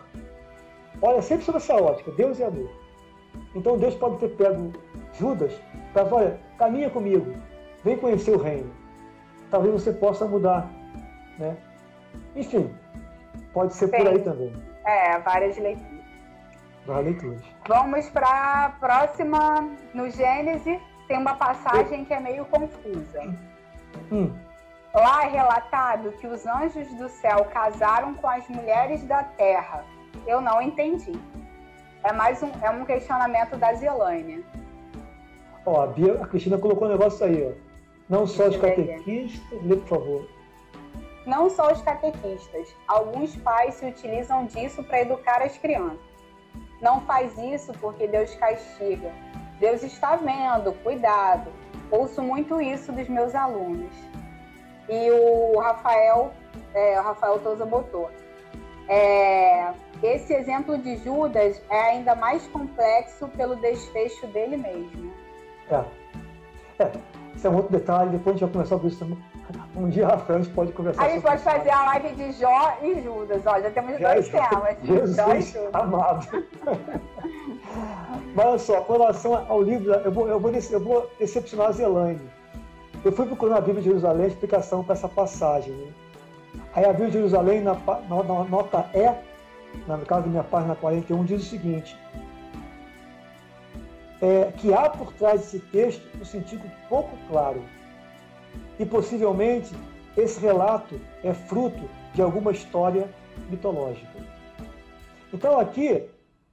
olha 1.02 1.20
sempre 1.20 1.44
sobre 1.44 1.60
essa 1.60 1.74
ótica, 1.74 2.10
Deus 2.12 2.40
é 2.40 2.46
amor. 2.46 2.70
Então 3.54 3.76
Deus 3.76 3.94
pode 3.94 4.18
ter 4.18 4.28
pego 4.36 4.72
Judas 5.14 5.52
para 5.92 6.06
falar, 6.06 6.22
olha, 6.22 6.40
caminha 6.58 6.90
comigo, 6.90 7.34
vem 7.84 7.96
conhecer 7.96 8.32
o 8.32 8.38
reino. 8.38 8.70
Talvez 9.50 9.72
você 9.72 9.92
possa 9.92 10.26
mudar, 10.26 10.70
né? 11.38 11.56
Enfim, 12.36 12.74
pode 13.52 13.74
ser 13.74 13.88
Sim. 13.88 13.96
por 13.96 14.08
aí 14.08 14.18
também. 14.20 14.52
É, 14.84 15.18
várias 15.18 15.56
leituras. 15.56 16.04
Várias 16.86 17.06
leituras. 17.06 17.42
Vamos 17.66 18.08
para 18.10 18.66
a 18.66 18.70
próxima. 18.78 19.68
No 19.94 20.10
Gênesis 20.10 20.80
tem 21.06 21.18
uma 21.18 21.34
passagem 21.34 22.04
que 22.04 22.12
é 22.12 22.20
meio 22.20 22.44
confusa. 22.46 23.34
Hum. 24.12 24.30
Lá 24.94 25.24
é 25.24 25.28
relatado 25.28 26.12
que 26.12 26.26
os 26.26 26.46
anjos 26.46 26.88
do 26.94 27.08
céu 27.08 27.44
casaram 27.52 28.14
com 28.14 28.26
as 28.26 28.46
mulheres 28.48 29.04
da 29.04 29.22
terra. 29.22 29.84
Eu 30.26 30.40
não 30.40 30.60
entendi. 30.60 31.12
É 32.08 32.12
mais 32.12 32.42
um, 32.42 32.50
é 32.62 32.70
um 32.70 32.84
questionamento 32.84 33.56
da 33.56 33.74
Zelânia. 33.74 34.40
Ó, 35.66 35.82
a, 35.82 35.86
Bia, 35.86 36.14
a 36.22 36.26
Cristina 36.26 36.56
colocou 36.58 36.88
um 36.88 36.90
negócio 36.90 37.26
aí, 37.26 37.46
ó. 37.46 37.52
Não 38.08 38.26
só 38.26 38.48
os 38.48 38.56
catequistas, 38.56 39.62
lê 39.62 39.76
por 39.76 39.88
favor 39.88 40.38
não 41.28 41.50
só 41.50 41.70
os 41.70 41.82
catequistas. 41.82 42.74
Alguns 42.88 43.36
pais 43.36 43.74
se 43.74 43.84
utilizam 43.84 44.46
disso 44.46 44.82
para 44.82 45.02
educar 45.02 45.42
as 45.42 45.58
crianças. 45.58 46.00
Não 46.80 47.02
faz 47.02 47.36
isso 47.36 47.72
porque 47.74 48.06
Deus 48.06 48.34
castiga. 48.36 49.12
Deus 49.60 49.82
está 49.82 50.16
vendo, 50.16 50.72
cuidado. 50.82 51.52
Ouço 51.90 52.22
muito 52.22 52.60
isso 52.60 52.90
dos 52.92 53.08
meus 53.08 53.34
alunos. 53.34 53.92
E 54.88 55.10
o 55.10 55.58
Rafael, 55.58 56.32
é, 56.74 56.98
o 56.98 57.02
Rafael 57.02 57.38
Touza 57.40 57.66
botou. 57.66 58.10
É, 58.88 59.70
esse 60.02 60.32
exemplo 60.32 60.78
de 60.78 60.96
Judas 60.98 61.60
é 61.70 61.80
ainda 61.90 62.14
mais 62.14 62.46
complexo 62.48 63.28
pelo 63.28 63.56
desfecho 63.56 64.26
dele 64.28 64.56
mesmo. 64.56 65.12
É. 65.70 65.84
é. 66.82 66.92
Esse 67.34 67.46
é 67.46 67.50
um 67.50 67.56
outro 67.56 67.70
detalhe, 67.70 68.10
depois 68.10 68.36
a 68.36 68.38
gente 68.38 68.52
vai 68.52 68.64
a 68.64 68.80
ver 68.80 68.88
isso 68.88 68.98
também. 68.98 69.18
Um 69.76 69.88
dia, 69.88 70.06
Rafael, 70.08 70.40
a 70.40 70.42
gente 70.42 70.54
pode 70.54 70.72
conversar 70.72 71.04
A 71.04 71.08
gente 71.08 71.22
pode 71.22 71.42
fazer 71.42 71.70
a 71.70 71.84
live 71.86 72.08
de 72.16 72.32
Jó 72.32 72.76
e 72.82 73.00
Judas. 73.00 73.46
Ó, 73.46 73.60
já 73.60 73.70
temos 73.70 73.98
já, 73.98 74.12
dois 74.12 74.28
temas. 74.28 74.76
Jesus 74.82 75.16
Jó 75.16 75.34
e 75.34 75.40
Judas. 75.40 75.74
amado. 75.74 76.26
Mas 78.34 78.46
olha 78.46 78.58
só, 78.58 78.80
com 78.82 78.92
relação 78.94 79.46
ao 79.48 79.62
livro, 79.62 79.92
eu 79.92 80.12
vou, 80.12 80.28
eu 80.28 80.40
vou, 80.40 80.52
eu 80.52 80.80
vou 80.80 81.10
decepcionar 81.18 81.68
a 81.68 81.72
Zelane. 81.72 82.20
Eu 83.04 83.12
fui 83.12 83.26
procurar 83.26 83.54
na 83.54 83.60
Bíblia 83.60 83.82
de 83.82 83.88
Jerusalém 83.88 84.24
a 84.24 84.28
explicação 84.28 84.82
para 84.82 84.94
essa 84.94 85.08
passagem. 85.08 85.72
Né? 85.72 85.92
Aí 86.74 86.84
a 86.84 86.88
Bíblia 86.88 87.08
de 87.08 87.18
Jerusalém, 87.18 87.60
na, 87.60 87.74
na, 87.74 88.22
na 88.22 88.44
nota 88.44 88.90
E, 88.92 89.27
no 89.86 90.06
caso 90.06 90.22
da 90.22 90.28
minha 90.28 90.44
página 90.44 90.74
41, 90.74 91.24
diz 91.24 91.42
o 91.42 91.48
seguinte: 91.48 91.96
é, 94.20 94.52
que 94.56 94.72
há 94.72 94.88
por 94.88 95.12
trás 95.12 95.40
desse 95.40 95.60
texto 95.60 96.02
um 96.20 96.24
sentido 96.24 96.62
pouco 96.88 97.16
claro 97.28 97.62
e 98.78 98.84
possivelmente 98.84 99.74
esse 100.16 100.40
relato 100.40 101.00
é 101.22 101.32
fruto 101.32 101.88
de 102.14 102.22
alguma 102.22 102.50
história 102.50 103.08
mitológica. 103.48 104.18
Então 105.32 105.58
aqui 105.58 106.08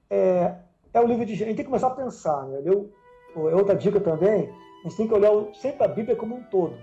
é, 0.10 0.54
é 0.94 1.00
o 1.00 1.08
livro 1.08 1.26
de. 1.26 1.34
A 1.34 1.36
gente 1.36 1.48
tem 1.48 1.56
que 1.56 1.64
começar 1.66 1.88
a 1.88 1.92
pensar, 1.92 2.46
né? 2.46 2.62
Eu, 2.64 2.92
é 3.36 3.56
outra 3.56 3.76
dica 3.76 4.00
também, 4.00 4.50
a 4.84 4.88
gente 4.88 4.98
tem 4.98 5.08
que 5.08 5.14
olhar 5.14 5.32
sempre 5.54 5.84
a 5.84 5.88
Bíblia 5.88 6.16
como 6.16 6.36
um 6.36 6.44
todo. 6.44 6.78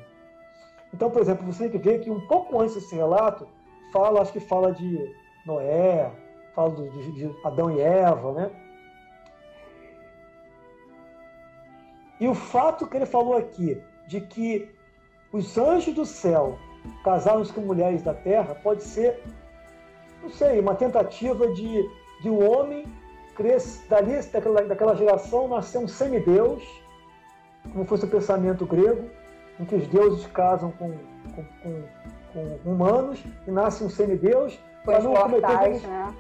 Então, 0.93 1.11
por 1.11 1.23
exemplo, 1.23 1.47
você 1.47 1.69
tem 1.69 1.81
que 1.81 1.89
ver 1.89 2.01
que 2.01 2.11
um 2.11 2.21
pouco 2.27 2.61
antes 2.61 2.75
desse 2.75 2.95
relato, 2.95 3.49
fala, 3.93 4.21
acho 4.21 4.33
que 4.33 4.41
fala 4.41 4.73
de 4.73 5.15
Noé, 5.47 6.13
fala 6.55 6.71
do, 6.71 6.89
de 6.91 7.35
Adão 7.45 7.71
e 7.71 7.81
Eva, 7.81 8.33
né? 8.33 8.51
E 12.21 12.29
o 12.29 12.35
fato 12.35 12.87
que 12.87 12.97
ele 12.97 13.07
falou 13.07 13.37
aqui, 13.37 13.83
de 14.07 14.21
que 14.21 14.71
os 15.33 15.59
anjos 15.59 15.95
do 15.95 16.07
céu 16.07 16.59
casaram-se 17.03 17.53
com 17.53 17.63
mulheres 17.63 18.03
da 18.03 18.15
terra, 18.15 18.55
pode 18.55 18.83
ser, 18.83 19.23
não 20.23 20.31
sei, 20.31 20.61
uma 20.61 20.75
tentativa 20.75 21.49
de, 21.49 21.89
de 22.21 22.31
um 22.31 22.49
homem 22.49 22.87
crescer, 23.35 23.89
dali, 23.89 24.21
daquela, 24.23 24.63
daquela 24.63 24.95
geração, 24.95 25.49
nascer 25.49 25.79
um 25.79 25.89
semideus, 25.89 26.63
como 27.73 27.85
fosse 27.85 28.05
o 28.05 28.09
pensamento 28.09 28.67
grego, 28.67 29.09
em 29.59 29.65
que 29.65 29.75
os 29.75 29.87
deuses 29.89 30.27
casam 30.29 30.71
com, 30.73 30.93
com, 31.35 31.45
com, 31.63 32.59
com 32.63 32.71
humanos 32.71 33.23
e 33.47 33.51
nasce 33.51 33.83
um 33.83 33.91
semideus, 33.91 34.59
para 34.85 35.01
não 35.01 35.15
cometer 35.15 35.81
né? 35.87 36.15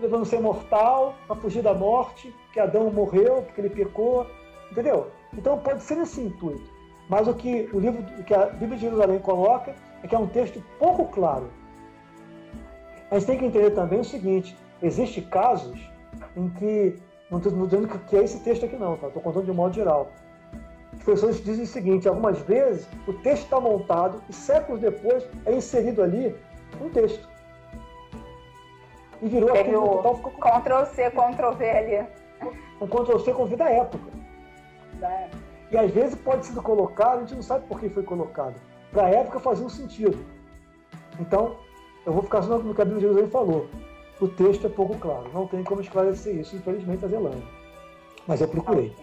Levando 0.00 0.24
ser 0.24 0.40
mortal, 0.40 1.14
para 1.26 1.36
fugir 1.36 1.62
da 1.62 1.74
morte, 1.74 2.34
que 2.52 2.60
Adão 2.60 2.90
morreu 2.90 3.42
porque 3.42 3.60
ele 3.60 3.70
pecou, 3.70 4.26
entendeu? 4.70 5.10
Então 5.32 5.58
pode 5.58 5.82
ser 5.82 5.98
esse 5.98 6.20
intuito. 6.20 6.68
Mas 7.08 7.26
o 7.26 7.34
que 7.34 7.68
o 7.72 7.80
livro, 7.80 8.02
que 8.24 8.34
a 8.34 8.46
Bíblia 8.46 8.76
de 8.76 8.82
Jerusalém 8.82 9.18
coloca 9.18 9.74
é 10.02 10.06
que 10.06 10.14
é 10.14 10.18
um 10.18 10.26
texto 10.26 10.62
pouco 10.78 11.06
claro. 11.06 11.48
A 13.10 13.18
gente 13.18 13.26
tem 13.26 13.38
que 13.38 13.44
entender 13.46 13.70
também 13.70 14.00
o 14.00 14.04
seguinte: 14.04 14.56
existem 14.82 15.24
casos 15.24 15.78
em 16.36 16.48
que 16.50 16.96
não 17.30 17.38
estou 17.38 17.52
dizendo 17.66 17.88
que 17.88 18.16
é 18.16 18.24
esse 18.24 18.40
texto 18.40 18.64
aqui 18.64 18.76
não, 18.76 18.96
tá? 18.96 19.08
Estou 19.08 19.22
contando 19.22 19.44
de 19.44 19.50
um 19.50 19.54
modo 19.54 19.74
geral. 19.74 20.12
As 20.92 21.02
pessoas 21.02 21.42
dizem 21.42 21.64
o 21.64 21.66
seguinte: 21.66 22.08
algumas 22.08 22.38
vezes 22.40 22.88
o 23.06 23.12
texto 23.12 23.44
está 23.44 23.60
montado 23.60 24.22
e 24.28 24.32
séculos 24.32 24.80
depois 24.80 25.26
é 25.46 25.54
inserido 25.54 26.02
ali 26.02 26.34
um 26.80 26.88
texto. 26.90 27.28
E 29.22 29.28
virou 29.28 29.50
aquele 29.50 29.72
total. 29.72 30.16
Ficou... 30.16 30.32
Ctrl 30.32 30.84
C, 30.86 31.10
Ctrl 31.10 31.52
V 31.52 31.70
ali. 31.70 32.06
Um 32.80 32.86
Ctrl 32.86 33.18
C, 33.18 33.32
Ctrl 33.32 33.44
V 33.44 33.56
da 33.56 33.70
época. 33.70 34.10
E 35.70 35.76
às 35.76 35.90
vezes 35.90 36.14
pode 36.16 36.46
ser 36.46 36.60
colocado, 36.60 37.18
a 37.18 37.20
gente 37.20 37.34
não 37.36 37.42
sabe 37.42 37.66
por 37.66 37.78
que 37.78 37.88
foi 37.88 38.02
colocado. 38.02 38.54
Para 38.92 39.04
a 39.06 39.10
época 39.10 39.38
fazia 39.38 39.64
um 39.64 39.70
sentido. 39.70 40.18
Então, 41.18 41.56
eu 42.04 42.12
vou 42.12 42.22
ficar 42.22 42.42
só 42.42 42.58
no 42.58 42.74
que 42.74 42.82
a 42.82 42.84
Bíblia 42.84 43.00
de 43.00 43.06
Jerusalém 43.06 43.30
falou. 43.30 43.68
O 44.20 44.28
texto 44.28 44.66
é 44.66 44.70
pouco 44.70 44.98
claro, 44.98 45.30
não 45.32 45.46
tem 45.46 45.62
como 45.64 45.80
esclarecer 45.80 46.36
isso, 46.36 46.56
infelizmente, 46.56 47.04
a 47.04 47.08
Zelândia. 47.08 47.42
Mas 48.26 48.40
eu 48.40 48.48
procurei. 48.48 48.94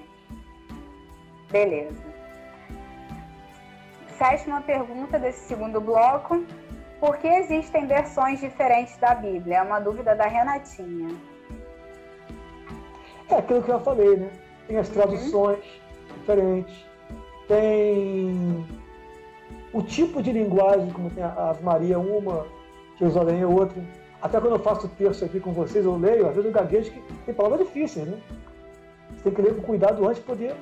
Beleza. 1.49 1.95
Sétima 4.17 4.61
pergunta 4.61 5.17
desse 5.17 5.47
segundo 5.47 5.79
bloco. 5.79 6.43
Por 6.99 7.17
que 7.17 7.27
existem 7.27 7.85
versões 7.85 8.39
diferentes 8.39 8.97
da 8.97 9.13
Bíblia? 9.13 9.57
É 9.57 9.61
uma 9.61 9.79
dúvida 9.79 10.15
da 10.15 10.25
Renatinha. 10.25 11.15
É 13.29 13.35
aquilo 13.35 13.61
que 13.61 13.69
eu 13.69 13.79
falei, 13.81 14.17
né? 14.17 14.31
Tem 14.67 14.77
as 14.77 14.89
traduções 14.89 15.59
uhum. 15.59 16.17
diferentes, 16.17 16.85
tem 17.47 18.65
o 19.73 19.81
tipo 19.81 20.21
de 20.21 20.31
linguagem, 20.31 20.89
como 20.91 21.09
tem 21.09 21.23
a 21.23 21.49
Ave 21.49 21.63
Maria 21.63 21.99
uma, 21.99 22.45
Jerusalém 22.97 23.41
é 23.41 23.47
outra. 23.47 23.81
Até 24.21 24.39
quando 24.39 24.55
eu 24.55 24.59
faço 24.59 24.87
o 24.87 24.89
texto 24.89 25.23
aqui 25.23 25.39
com 25.39 25.53
vocês, 25.53 25.85
eu 25.85 25.95
leio, 25.95 26.27
às 26.27 26.35
vezes 26.35 26.45
eu 26.45 26.51
gaguejo 26.51 26.91
que 26.91 26.99
tem 27.25 27.33
palavras 27.33 27.65
difíceis, 27.67 28.07
né? 28.07 28.19
Você 29.11 29.23
tem 29.23 29.33
que 29.33 29.41
ler 29.41 29.55
com 29.55 29.61
cuidado 29.61 30.05
antes 30.05 30.17
de 30.17 30.23
poder. 30.23 30.55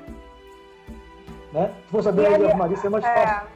Né? 1.53 1.74
Se 1.86 1.91
for 1.91 2.03
saber 2.03 2.26
a 2.26 2.36
Ave 2.36 2.53
Maria, 2.53 2.76
seria 2.76 2.91
mais 2.91 3.06
é, 3.06 3.26
fácil. 3.26 3.55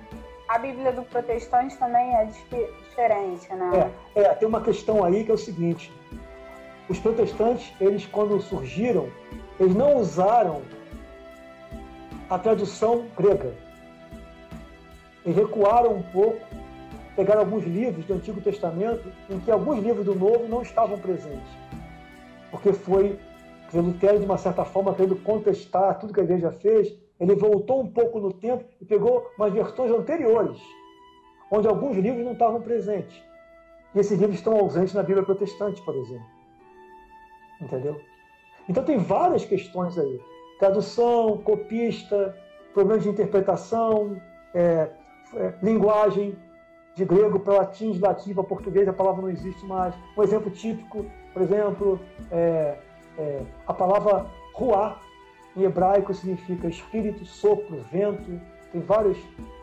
A 0.49 0.57
Bíblia 0.57 0.91
do 0.91 1.03
protestante 1.03 1.77
também 1.77 2.15
é 2.15 2.26
diferente, 2.26 3.53
né? 3.53 3.91
É, 4.15 4.21
é, 4.21 4.34
tem 4.34 4.47
uma 4.47 4.61
questão 4.61 5.03
aí 5.03 5.23
que 5.23 5.30
é 5.30 5.34
o 5.35 5.38
seguinte: 5.38 5.93
os 6.89 6.97
protestantes, 6.97 7.71
eles 7.80 8.07
quando 8.07 8.41
surgiram, 8.41 9.11
eles 9.59 9.76
não 9.76 9.97
usaram 9.97 10.63
a 12.27 12.39
tradução 12.39 13.05
grega. 13.15 13.53
Eles 15.23 15.38
recuaram 15.38 15.93
um 15.93 16.01
pouco, 16.01 16.43
pegaram 17.15 17.41
alguns 17.41 17.63
livros 17.65 18.03
do 18.05 18.15
Antigo 18.15 18.41
Testamento 18.41 19.07
em 19.30 19.39
que 19.39 19.51
alguns 19.51 19.84
livros 19.84 20.03
do 20.03 20.15
Novo 20.15 20.47
não 20.47 20.63
estavam 20.63 20.97
presentes. 20.97 21.51
Porque 22.49 22.73
foi, 22.73 23.19
Lutero, 23.71 24.17
de 24.17 24.26
uma 24.26 24.39
certa 24.39 24.65
forma, 24.65 24.95
querendo 24.95 25.15
contestar 25.17 25.99
tudo 25.99 26.11
que 26.11 26.21
a 26.21 26.23
igreja 26.23 26.51
fez, 26.51 26.97
ele 27.19 27.35
voltou 27.35 27.81
um 27.81 27.91
pouco 27.91 28.19
no 28.19 28.31
tempo 28.31 28.63
e 28.79 28.85
pegou 28.85 29.29
umas 29.37 29.51
versões 29.51 29.91
anteriores, 29.91 30.59
onde 31.51 31.67
alguns 31.67 31.97
livros 31.97 32.23
não 32.23 32.33
estavam 32.33 32.61
presentes. 32.61 33.21
E 33.93 33.99
esses 33.99 34.17
livros 34.17 34.37
estão 34.37 34.57
ausentes 34.57 34.93
na 34.93 35.03
Bíblia 35.03 35.25
protestante, 35.25 35.81
por 35.81 35.95
exemplo. 35.95 36.25
Entendeu? 37.61 37.99
Então 38.69 38.83
tem 38.83 38.97
várias 38.97 39.43
questões 39.43 39.97
aí. 39.97 40.21
Tradução, 40.59 41.37
copista, 41.39 42.37
problemas 42.73 43.03
de 43.03 43.09
interpretação, 43.09 44.21
é, 44.53 44.89
é, 45.35 45.53
linguagem 45.61 46.37
de 46.95 47.05
grego 47.05 47.39
para 47.39 47.55
latim, 47.55 47.91
de 47.91 47.99
latim 47.99 48.33
para 48.33 48.43
português, 48.43 48.87
a 48.87 48.93
palavra 48.93 49.21
não 49.21 49.29
existe 49.29 49.65
mais. 49.65 49.93
Um 50.17 50.23
exemplo 50.23 50.51
típico, 50.51 51.05
por 51.33 51.41
exemplo, 51.41 51.99
é, 52.31 52.77
é 53.17 53.41
a 53.65 53.73
palavra 53.73 54.25
ruá, 54.53 54.99
em 55.60 55.65
hebraico 55.65 56.14
significa 56.14 56.68
espírito, 56.68 57.26
sopro, 57.26 57.81
vento, 57.91 58.40
tem 58.72 58.81
vários, 58.81 59.18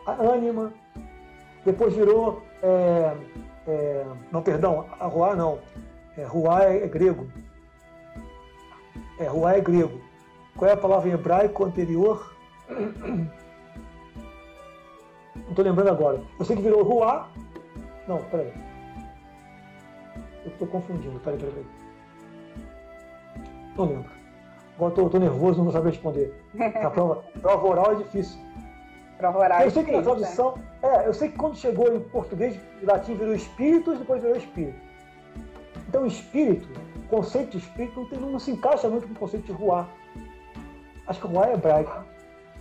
ânima. 0.07 0.73
Depois 1.65 1.95
virou, 1.95 2.43
é, 2.63 3.17
é, 3.67 4.07
não, 4.31 4.43
perdão, 4.43 4.87
a 5.01 5.07
ruá 5.07 5.35
não, 5.35 5.59
é, 6.17 6.25
ruá 6.25 6.65
é, 6.65 6.85
é 6.85 6.89
grego, 6.89 7.27
é, 9.19 9.27
Ruá 9.29 9.57
é 9.57 9.61
grego. 9.61 10.01
Qual 10.57 10.71
é 10.71 10.75
a 10.75 10.77
palavra 10.77 11.09
em 11.09 11.13
hebraico 11.13 11.65
anterior? 11.65 12.35
Não 15.35 15.51
estou 15.51 15.65
lembrando 15.65 15.89
agora. 15.89 16.23
Eu 16.39 16.45
sei 16.45 16.57
que 16.57 16.63
virou 16.63 16.83
Ruá. 16.83 17.31
Não, 18.07 18.23
peraí. 18.25 18.53
Eu 20.45 20.51
estou 20.53 20.69
confundindo. 20.69 21.19
Peraí, 21.21 21.39
peraí. 21.39 21.67
Não 23.77 23.85
lembro. 23.87 24.16
Agora 24.77 24.93
estou 24.93 25.21
nervoso, 25.21 25.57
não 25.59 25.65
vou 25.65 25.73
saber 25.73 25.91
responder. 25.91 26.35
A 26.85 26.91
prova, 26.91 27.25
prova 27.41 27.67
oral 27.67 27.93
é 27.93 27.95
difícil. 27.97 28.39
Prova 29.19 29.39
oral 29.39 29.61
é 29.61 29.67
Eu 29.67 29.71
sei 29.71 29.85
que 29.85 29.93
na 29.93 30.03
tradução. 30.03 30.55
É, 30.83 31.09
eu 31.09 31.15
sei 31.15 31.29
que 31.31 31.39
quando 31.39 31.57
chegou 31.57 31.95
em 31.95 32.01
português, 32.01 32.61
em 32.83 32.85
latim 32.85 33.15
virou 33.15 33.35
espíritos, 33.35 33.99
depois 33.99 34.23
virou 34.23 34.37
espírito. 34.37 34.79
Então, 35.89 36.07
espírito 36.07 36.69
conceito 37.09 37.53
de 37.53 37.59
espírito 37.59 38.01
não, 38.01 38.09
tem, 38.09 38.19
não, 38.19 38.39
se 38.39 38.51
encaixa 38.51 38.89
muito 38.89 39.07
com 39.07 39.15
o 39.15 39.17
conceito 39.17 39.47
de 39.47 39.53
ruá. 39.53 39.87
Acho 41.07 41.21
que 41.21 41.27
ruá 41.27 41.49
é 41.49 41.55
hebraico. 41.55 42.05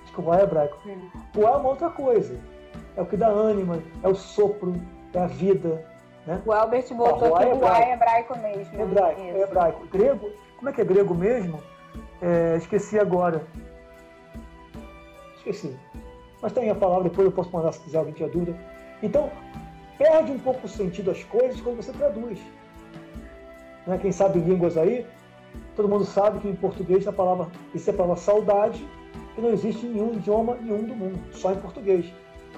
Acho 0.03 0.13
que 0.13 0.21
ruá 0.21 0.39
é 0.39 0.43
hebraico. 0.43 0.77
Ruá 1.35 1.51
é 1.51 1.55
uma 1.57 1.69
outra 1.69 1.89
coisa. 1.89 2.37
É 2.95 3.01
o 3.01 3.05
que 3.05 3.17
dá 3.17 3.27
ânima, 3.27 3.81
é 4.03 4.07
o 4.07 4.15
sopro, 4.15 4.73
é 5.13 5.19
a 5.19 5.27
vida. 5.27 5.83
Né? 6.25 6.41
O 6.45 6.51
Albert 6.51 6.93
botou 6.93 7.37
que 7.37 7.45
o 7.45 7.55
ruá 7.55 7.79
é 7.79 7.93
hebraico 7.93 8.37
mesmo. 8.39 8.81
Hebraico, 8.81 9.21
é 9.21 9.41
hebraico. 9.41 9.87
Grego, 9.87 10.29
como 10.57 10.69
é 10.69 10.73
que 10.73 10.81
é 10.81 10.85
grego 10.85 11.13
mesmo? 11.13 11.59
É, 12.21 12.57
esqueci 12.57 12.97
agora. 12.97 13.45
Esqueci. 15.37 15.75
Mas 16.41 16.53
tem 16.53 16.69
a 16.69 16.75
palavra, 16.75 17.09
depois 17.09 17.25
eu 17.25 17.31
posso 17.31 17.51
mandar 17.51 17.71
se 17.71 17.79
quiser 17.81 17.99
alguém 17.99 18.13
tiver 18.13 18.29
dúvida. 18.29 18.57
Então, 19.01 19.31
perde 19.97 20.31
um 20.31 20.39
pouco 20.39 20.65
o 20.65 20.69
sentido 20.69 21.07
das 21.11 21.23
coisas 21.23 21.59
quando 21.61 21.77
você 21.77 21.91
traduz. 21.91 22.39
Né? 23.87 23.97
Quem 23.97 24.11
sabe 24.11 24.39
línguas 24.39 24.77
aí, 24.77 25.05
todo 25.75 25.89
mundo 25.89 26.05
sabe 26.05 26.39
que 26.39 26.47
em 26.47 26.55
português 26.55 27.07
a 27.07 27.13
palavra, 27.13 27.47
isso 27.73 27.89
é 27.89 27.93
a 27.93 27.95
palavra 27.95 28.21
saudade, 28.21 28.87
que 29.33 29.41
não 29.41 29.49
existe 29.49 29.85
em 29.85 29.89
nenhum 29.89 30.13
idioma 30.13 30.55
nenhum 30.55 30.83
do 30.83 30.95
mundo, 30.95 31.19
só 31.31 31.51
em 31.51 31.57
português. 31.57 32.11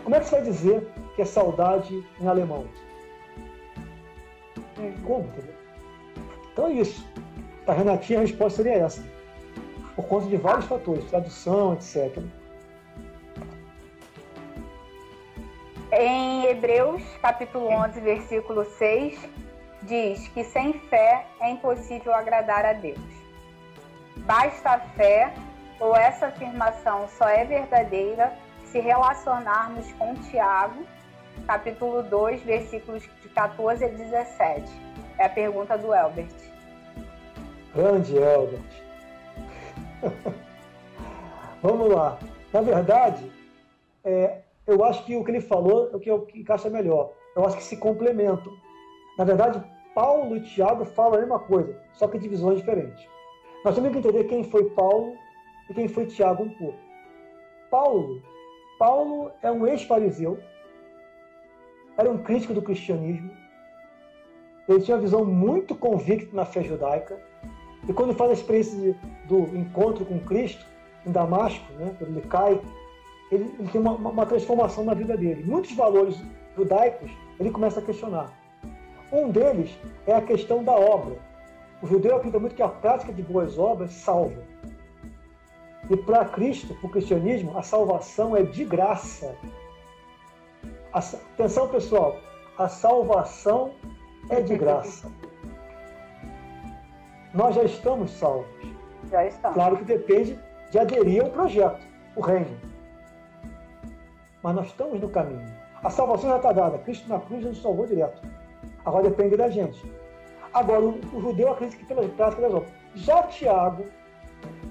Como 0.04 0.16
é 0.16 0.20
que 0.20 0.26
você 0.26 0.36
vai 0.36 0.44
dizer 0.46 0.88
que 1.16 1.22
é 1.22 1.26
saudade 1.26 2.06
em 2.22 2.28
alemão? 2.28 2.66
Como? 5.04 5.26
Entendeu? 5.26 5.56
Então 6.54 6.68
é 6.68 6.74
isso. 6.74 7.06
Para 7.66 7.76
Renatinha 7.76 8.20
a 8.20 8.22
resposta 8.22 8.64
seria 8.64 8.80
essa. 8.80 9.04
Por 9.98 10.08
conta 10.08 10.28
de 10.28 10.38
vários 10.38 10.68
fatores, 10.68 11.04
tradução, 11.06 11.74
etc. 11.74 12.24
Em 15.92 16.46
Hebreus, 16.46 17.02
capítulo 17.20 17.68
11, 17.68 18.00
versículo 18.02 18.64
6, 18.64 19.20
diz 19.82 20.28
que 20.28 20.44
sem 20.44 20.74
fé 20.74 21.26
é 21.42 21.50
impossível 21.50 22.14
agradar 22.14 22.64
a 22.64 22.74
Deus. 22.74 23.00
Basta 24.18 24.70
a 24.70 24.80
fé, 24.80 25.34
ou 25.80 25.96
essa 25.96 26.28
afirmação 26.28 27.08
só 27.18 27.28
é 27.28 27.44
verdadeira 27.44 28.38
se 28.66 28.80
relacionarmos 28.80 29.92
com 29.94 30.14
Tiago, 30.30 30.86
capítulo 31.48 32.04
2, 32.04 32.44
versículos 32.44 33.02
de 33.24 33.30
14 33.30 33.84
a 33.84 33.88
17. 33.88 34.72
É 35.18 35.26
a 35.26 35.30
pergunta 35.30 35.76
do 35.76 35.92
Elbert. 35.92 36.36
Grande 37.74 38.16
Elbert. 38.16 38.87
Vamos 41.62 41.90
lá. 41.90 42.20
Na 42.54 42.62
verdade, 42.62 43.32
é, 44.04 44.42
eu 44.66 44.84
acho 44.84 45.06
que 45.06 45.16
o 45.16 45.24
que 45.24 45.32
ele 45.32 45.42
falou 45.42 45.90
é 45.92 45.96
o 45.96 46.00
que, 46.00 46.40
encaixa 46.40 46.70
melhor. 46.70 47.14
Eu 47.36 47.46
acho 47.46 47.58
que 47.58 47.64
se 47.64 47.78
complementam. 47.78 48.52
Na 49.18 49.24
verdade, 49.24 49.64
Paulo 49.94 50.38
e 50.38 50.42
Tiago 50.42 50.86
falam 50.86 51.16
a 51.16 51.20
mesma 51.20 51.40
coisa, 51.40 51.76
só 51.94 52.08
que 52.08 52.20
de 52.20 52.28
visões 52.28 52.60
diferentes. 52.60 53.08
Nós 53.66 53.76
temos 53.76 53.92
que 53.92 53.98
entender 53.98 54.26
quem 54.26 54.44
foi 54.44 54.70
Paulo 54.72 55.16
e 55.70 55.74
quem 55.74 55.88
foi 55.88 56.06
Tiago 56.06 56.44
um 56.44 56.50
pouco. 56.50 56.78
Paulo, 57.70 58.22
Paulo 58.78 59.32
é 59.42 59.52
um 59.52 59.66
ex-fariseu, 59.66 60.38
era 61.98 62.10
um 62.10 62.20
crítico 62.20 62.54
do 62.54 62.62
cristianismo, 62.62 63.32
ele 64.70 64.82
tinha 64.82 64.96
uma 64.96 65.02
visão 65.02 65.26
muito 65.26 65.74
convicta 65.76 66.36
na 66.36 66.46
fé 66.46 66.62
judaica, 66.62 67.20
e 67.88 67.94
quando 67.94 68.14
faz 68.14 68.32
a 68.32 68.34
experiência 68.34 68.78
de, 68.78 68.96
do 69.28 69.58
encontro 69.58 70.06
com 70.06 70.20
Cristo, 70.20 70.66
em 71.06 71.12
Damasco, 71.12 71.72
né, 71.74 71.96
quando 71.98 72.12
ele 72.12 72.28
cai, 72.28 72.62
ele, 73.32 73.56
ele 73.58 73.70
tem 73.70 73.80
uma, 73.80 73.94
uma, 73.94 74.26
transformação 74.26 74.84
na 74.84 74.94
vida 74.94 75.16
dele. 75.16 75.44
Muitos 75.44 75.74
valores 75.74 76.22
judaicos 76.56 77.12
ele 77.40 77.50
começa 77.50 77.80
a 77.80 77.84
questionar. 77.84 78.32
Um 79.12 79.30
deles 79.30 79.78
é 80.06 80.14
a 80.14 80.22
questão 80.22 80.64
da 80.64 80.74
obra. 80.74 81.18
O 81.82 81.88
judeu 81.88 82.16
acredita 82.16 82.40
muito 82.40 82.56
que 82.56 82.62
a 82.62 82.68
prática 82.68 83.14
de 83.14 83.22
boas 83.22 83.58
obras 83.58 83.92
salva. 83.92 84.44
E 85.90 85.96
para 85.96 86.26
Cristo, 86.26 86.74
para 86.76 86.88
o 86.88 86.90
cristianismo, 86.90 87.58
a 87.58 87.62
salvação 87.62 88.36
é 88.36 88.44
de 88.44 88.66
graça. 88.66 89.36
Atenção, 90.92 91.70
pessoal, 91.70 92.18
a 92.58 92.68
salvação 92.68 93.72
é 94.30 94.42
de 94.42 94.58
graça. 94.58 95.10
Nós 97.38 97.54
já 97.54 97.64
estamos 97.66 98.10
salvos. 98.10 98.48
Já 99.12 99.24
estamos. 99.28 99.54
Claro 99.54 99.78
que 99.78 99.84
depende 99.84 100.40
de 100.72 100.80
aderir 100.80 101.24
ao 101.24 101.30
projeto, 101.30 101.86
o 102.16 102.22
reino. 102.22 102.60
Mas 104.42 104.56
nós 104.56 104.66
estamos 104.66 105.00
no 105.00 105.08
caminho. 105.08 105.46
A 105.84 105.90
salvação 105.92 106.32
já 106.32 106.38
está 106.38 106.52
dada. 106.52 106.80
Cristo 106.80 107.08
na 107.08 107.20
cruz 107.20 107.44
já 107.44 107.50
nos 107.50 107.62
salvou 107.62 107.86
direto. 107.86 108.28
Agora 108.84 109.08
depende 109.08 109.38
da 109.38 109.52
gente. 109.52 109.80
Agora, 110.52 110.82
o, 110.82 111.00
o 111.14 111.22
judeu 111.22 111.52
acredita 111.52 111.78
que 111.78 111.86
pelas 111.86 112.12
práticas 112.14 112.42
das 112.42 112.54
obras. 112.56 112.72
Já 112.96 113.22
Tiago 113.22 113.86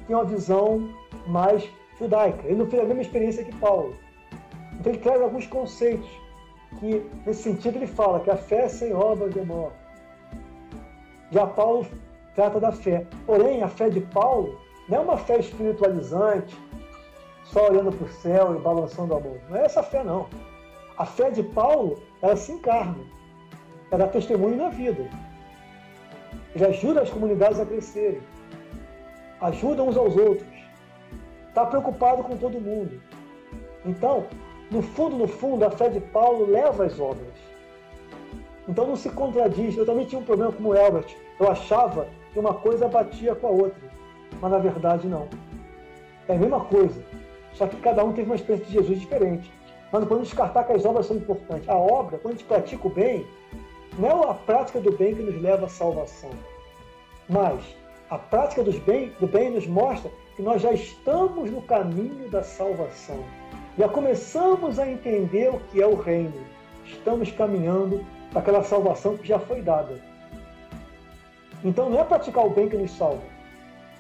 tem 0.09 0.17
uma 0.17 0.25
visão 0.25 0.91
mais 1.29 1.71
judaica. 2.01 2.49
Ele 2.49 2.57
não 2.57 2.67
fez 2.67 2.83
a 2.83 2.87
mesma 2.87 3.03
experiência 3.03 3.45
que 3.45 3.55
Paulo. 3.61 3.95
Então 4.73 4.93
ele 4.93 5.01
traz 5.01 5.23
alguns 5.23 5.47
conceitos 5.47 6.11
que, 6.81 7.09
nesse 7.25 7.45
sentido, 7.45 7.77
ele 7.77 7.87
fala 7.87 8.19
que 8.19 8.31
a 8.31 8.37
fé 8.37 8.69
sem 8.69 8.93
obras 8.93 9.37
é 9.37 9.45
morte. 9.45 9.79
Já 11.31 11.47
Paulo 11.47 11.87
trata 12.37 12.61
da 12.61 12.71
fé. 12.71 13.07
Porém, 13.27 13.63
a 13.63 13.69
fé 13.69 13.89
de 13.89 14.01
Paulo 14.01 14.61
não 14.89 14.99
é 14.99 15.01
uma 15.01 15.17
fé 15.17 15.41
espiritualizante, 15.41 16.57
só 17.45 17.69
olhando 17.69 17.91
para 17.91 18.07
o 18.07 18.11
céu 18.11 18.55
e 18.55 18.61
balançando 18.61 19.15
a 19.15 19.21
mão. 19.21 19.37
Não 19.49 19.57
é 19.57 19.65
essa 19.65 19.83
fé, 19.83 20.05
não. 20.05 20.29
A 20.97 21.05
fé 21.05 21.31
de 21.31 21.43
Paulo, 21.43 22.01
ela 22.23 22.37
se 22.37 22.53
encarna. 22.53 23.05
Ela 23.91 24.05
dá 24.05 24.09
testemunho 24.13 24.57
na 24.57 24.69
vida. 24.69 25.09
Ele 26.55 26.67
ajuda 26.67 27.03
as 27.03 27.11
comunidades 27.11 27.59
a 27.59 27.67
crescerem. 27.67 28.21
Ajuda 29.41 29.83
uns 29.83 29.97
aos 29.97 30.17
outros. 30.17 30.49
Está 31.49 31.67
preocupado 31.67 32.23
com 32.23 32.37
todo 32.37 32.61
mundo. 32.61 33.01
Então, 33.85 34.27
no 34.71 34.83
fundo, 34.83 35.17
no 35.17 35.29
fundo, 35.29 35.65
a 35.65 35.71
fé 35.71 35.89
de 35.89 36.01
Paulo 36.01 36.51
leva 36.51 36.85
as 36.85 36.99
obras. 36.99 37.35
Então 38.69 38.87
não 38.87 38.97
se 38.97 39.09
contradiz. 39.11 39.77
Eu 39.77 39.87
também 39.87 40.07
tinha 40.07 40.21
um 40.21 40.25
problema 40.25 40.53
com 40.53 40.65
o 40.65 40.75
Elbert. 40.75 41.15
Eu 41.39 41.51
achava 41.51 42.09
que 42.37 42.41
uma 42.41 42.53
coisa 42.53 42.87
batia 42.87 43.35
com 43.35 43.47
a 43.47 43.51
outra. 43.51 43.91
Mas 44.43 44.51
na 44.51 44.59
verdade 44.59 45.09
não. 45.09 45.27
É 46.29 46.35
a 46.35 46.39
mesma 46.39 46.61
coisa. 46.61 47.03
Só 47.55 47.67
que 47.67 47.77
cada 47.77 48.05
um 48.05 48.13
teve 48.13 48.29
uma 48.29 48.35
experiência 48.35 48.67
de 48.67 48.73
Jesus 48.75 49.01
diferente. 49.01 49.51
Mas 49.91 50.03
não 50.03 50.07
podemos 50.07 50.29
descartar 50.29 50.65
que 50.65 50.73
as 50.75 50.85
obras 50.85 51.07
são 51.07 51.17
importantes. 51.17 51.67
A 51.67 51.77
obra, 51.77 52.19
quando 52.19 52.35
a 52.35 52.37
gente 52.37 52.47
pratica 52.47 52.87
o 52.87 52.91
bem, 52.91 53.27
não 53.99 54.25
é 54.25 54.31
a 54.31 54.35
prática 54.35 54.79
do 54.81 54.93
bem 54.93 55.15
que 55.15 55.23
nos 55.23 55.41
leva 55.41 55.65
à 55.65 55.69
salvação. 55.69 56.29
Mas 57.27 57.59
a 58.11 58.19
prática 58.19 58.63
dos 58.63 58.79
bem, 58.81 59.15
do 59.19 59.27
bem 59.27 59.51
nos 59.51 59.67
mostra 59.67 60.11
que 60.37 60.43
nós 60.43 60.61
já 60.61 60.73
estamos 60.73 61.51
no 61.51 61.63
caminho 61.63 62.29
da 62.29 62.43
salvação. 62.43 63.25
Já 63.79 63.89
começamos 63.89 64.79
a 64.79 64.87
entender 64.87 65.49
o 65.49 65.59
que 65.71 65.81
é 65.81 65.87
o 65.87 65.95
reino. 65.95 66.45
Estamos 66.85 67.33
caminhando 67.33 68.05
para 68.31 68.41
aquela 68.41 68.63
salvação 68.63 69.17
que 69.17 69.27
já 69.27 69.39
foi 69.39 69.63
dada. 69.63 69.99
Então 71.67 71.91
não 71.91 71.99
é 71.99 72.05
praticar 72.05 72.47
o 72.47 72.51
bem 72.51 72.69
que 72.69 72.77
nos 72.77 72.93
salva, 72.93 73.23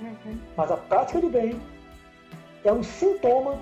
uhum. 0.00 0.38
mas 0.56 0.70
a 0.70 0.76
prática 0.76 1.20
do 1.20 1.28
bem 1.28 1.60
é 2.64 2.72
um 2.72 2.80
sintoma 2.80 3.58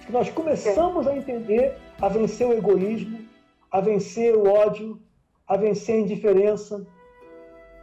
de 0.00 0.06
que 0.06 0.12
nós 0.12 0.30
começamos 0.30 1.06
a 1.06 1.14
entender 1.14 1.76
a 2.00 2.08
vencer 2.08 2.46
o 2.46 2.54
egoísmo, 2.54 3.28
a 3.70 3.82
vencer 3.82 4.34
o 4.34 4.50
ódio, 4.50 4.98
a 5.46 5.58
vencer 5.58 5.96
a 5.96 5.98
indiferença. 5.98 6.86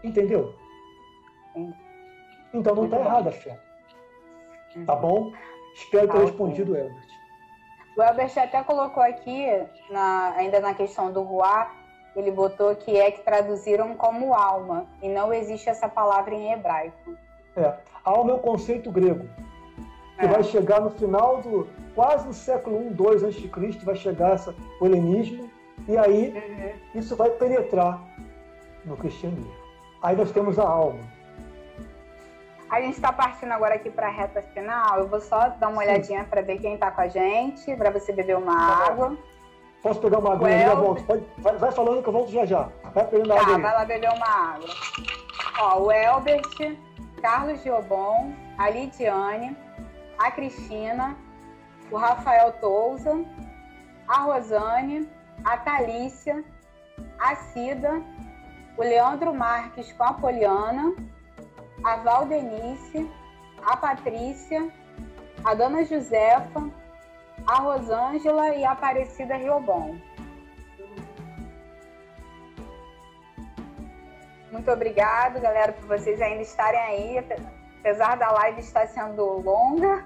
Entendeu? 0.03 0.55
Então 2.51 2.75
não 2.75 2.85
está 2.85 2.99
errada 2.99 3.29
a 3.29 3.33
fé. 3.33 3.59
Tá 4.87 4.95
uhum. 4.95 5.01
bom? 5.01 5.33
Espero 5.75 6.07
ter 6.07 6.17
ah, 6.17 6.21
respondido, 6.21 6.75
Herbert. 6.75 7.07
O 7.95 8.01
Albert 8.01 8.33
até 8.35 8.63
colocou 8.63 9.03
aqui, 9.03 9.45
na, 9.91 10.33
ainda 10.37 10.59
na 10.59 10.73
questão 10.73 11.11
do 11.11 11.21
ruá, 11.21 11.71
ele 12.15 12.31
botou 12.31 12.75
que 12.75 12.97
é 12.97 13.11
que 13.11 13.21
traduziram 13.21 13.95
como 13.95 14.33
alma, 14.33 14.85
e 15.01 15.09
não 15.09 15.33
existe 15.33 15.69
essa 15.69 15.87
palavra 15.87 16.33
em 16.33 16.53
hebraico. 16.53 17.15
É, 17.55 17.73
alma 18.03 18.31
é 18.31 18.33
um 18.35 18.39
conceito 18.39 18.91
grego, 18.91 19.27
que 20.17 20.25
é. 20.25 20.27
vai 20.27 20.43
chegar 20.43 20.81
no 20.81 20.91
final 20.91 21.41
do, 21.41 21.67
quase 21.93 22.27
no 22.27 22.33
século 22.33 22.87
I, 22.87 22.89
2 22.89 23.23
a.C., 23.23 23.49
vai 23.83 23.95
chegar 23.95 24.33
essa, 24.33 24.55
o 24.79 24.85
helenismo, 24.85 25.49
e 25.87 25.97
aí 25.97 26.29
uhum. 26.29 26.99
isso 26.99 27.15
vai 27.15 27.29
penetrar 27.31 28.01
no 28.85 28.95
cristianismo. 28.95 29.53
Aí 30.01 30.15
nós 30.15 30.31
temos 30.31 30.59
a 30.59 30.67
alma. 30.67 30.99
A 32.69 32.81
gente 32.81 32.95
está 32.95 33.13
partindo 33.13 33.51
agora 33.51 33.75
aqui 33.75 33.89
para 33.89 34.07
a 34.07 34.11
reta 34.11 34.41
final. 34.41 34.99
Eu 34.99 35.07
vou 35.07 35.21
só 35.21 35.49
dar 35.49 35.69
uma 35.69 35.83
Sim. 35.83 35.89
olhadinha 35.89 36.23
para 36.23 36.41
ver 36.41 36.59
quem 36.59 36.73
está 36.73 36.91
com 36.91 37.01
a 37.01 37.07
gente, 37.07 37.75
para 37.75 37.89
você 37.89 38.11
beber 38.11 38.37
uma 38.37 38.55
tá 38.55 38.91
água. 38.91 39.09
Bom. 39.09 39.17
Posso 39.85 40.01
pegar 40.01 40.17
uma 40.17 40.33
água 40.33 40.49
e 40.49 40.61
já 40.61 40.73
volto? 40.73 41.03
Pode, 41.03 41.23
vai, 41.37 41.57
vai, 41.57 41.71
falando 41.71 42.01
que 42.01 42.09
eu 42.09 42.13
volto 42.13 42.31
já 42.31 42.43
já. 42.43 42.69
Vai 42.91 43.05
pegando 43.05 43.27
tá, 43.27 43.39
água 43.39 43.55
aí. 43.55 43.61
vai 43.61 43.73
lá 43.75 43.85
beber 43.85 44.09
uma 44.09 44.27
água. 44.27 44.69
Ó, 45.59 45.79
o 45.83 45.91
Elbert, 45.91 46.75
Carlos 47.21 47.61
Giobon, 47.61 48.33
a 48.57 48.67
Lidiane, 48.71 49.55
a 50.17 50.31
Cristina, 50.31 51.15
o 51.91 51.97
Rafael 51.97 52.51
Touza, 52.53 53.23
a 54.07 54.21
Rosane, 54.21 55.07
a 55.43 55.55
Thalícia, 55.57 56.43
a 57.19 57.35
Cida, 57.35 58.01
o 58.79 58.81
Leandro 58.81 59.35
Marques 59.35 59.91
com 59.91 60.03
a 60.03 60.13
Poliana, 60.13 60.95
a 61.83 61.97
Valdenice, 61.97 63.07
a 63.63 63.77
Patrícia, 63.77 64.67
a 65.43 65.53
Dona 65.53 65.85
Josefa, 65.85 66.71
a 67.47 67.59
Rosângela 67.59 68.55
e 68.55 68.65
a 68.65 68.71
Aparecida 68.71 69.35
Riobon. 69.35 69.97
Muito 74.51 74.71
obrigado, 74.71 75.39
galera, 75.39 75.73
por 75.73 75.85
vocês 75.87 76.21
ainda 76.21 76.41
estarem 76.41 76.79
aí, 76.79 77.25
apesar 77.79 78.15
da 78.15 78.31
live 78.31 78.61
estar 78.61 78.87
sendo 78.87 79.23
longa. 79.41 80.05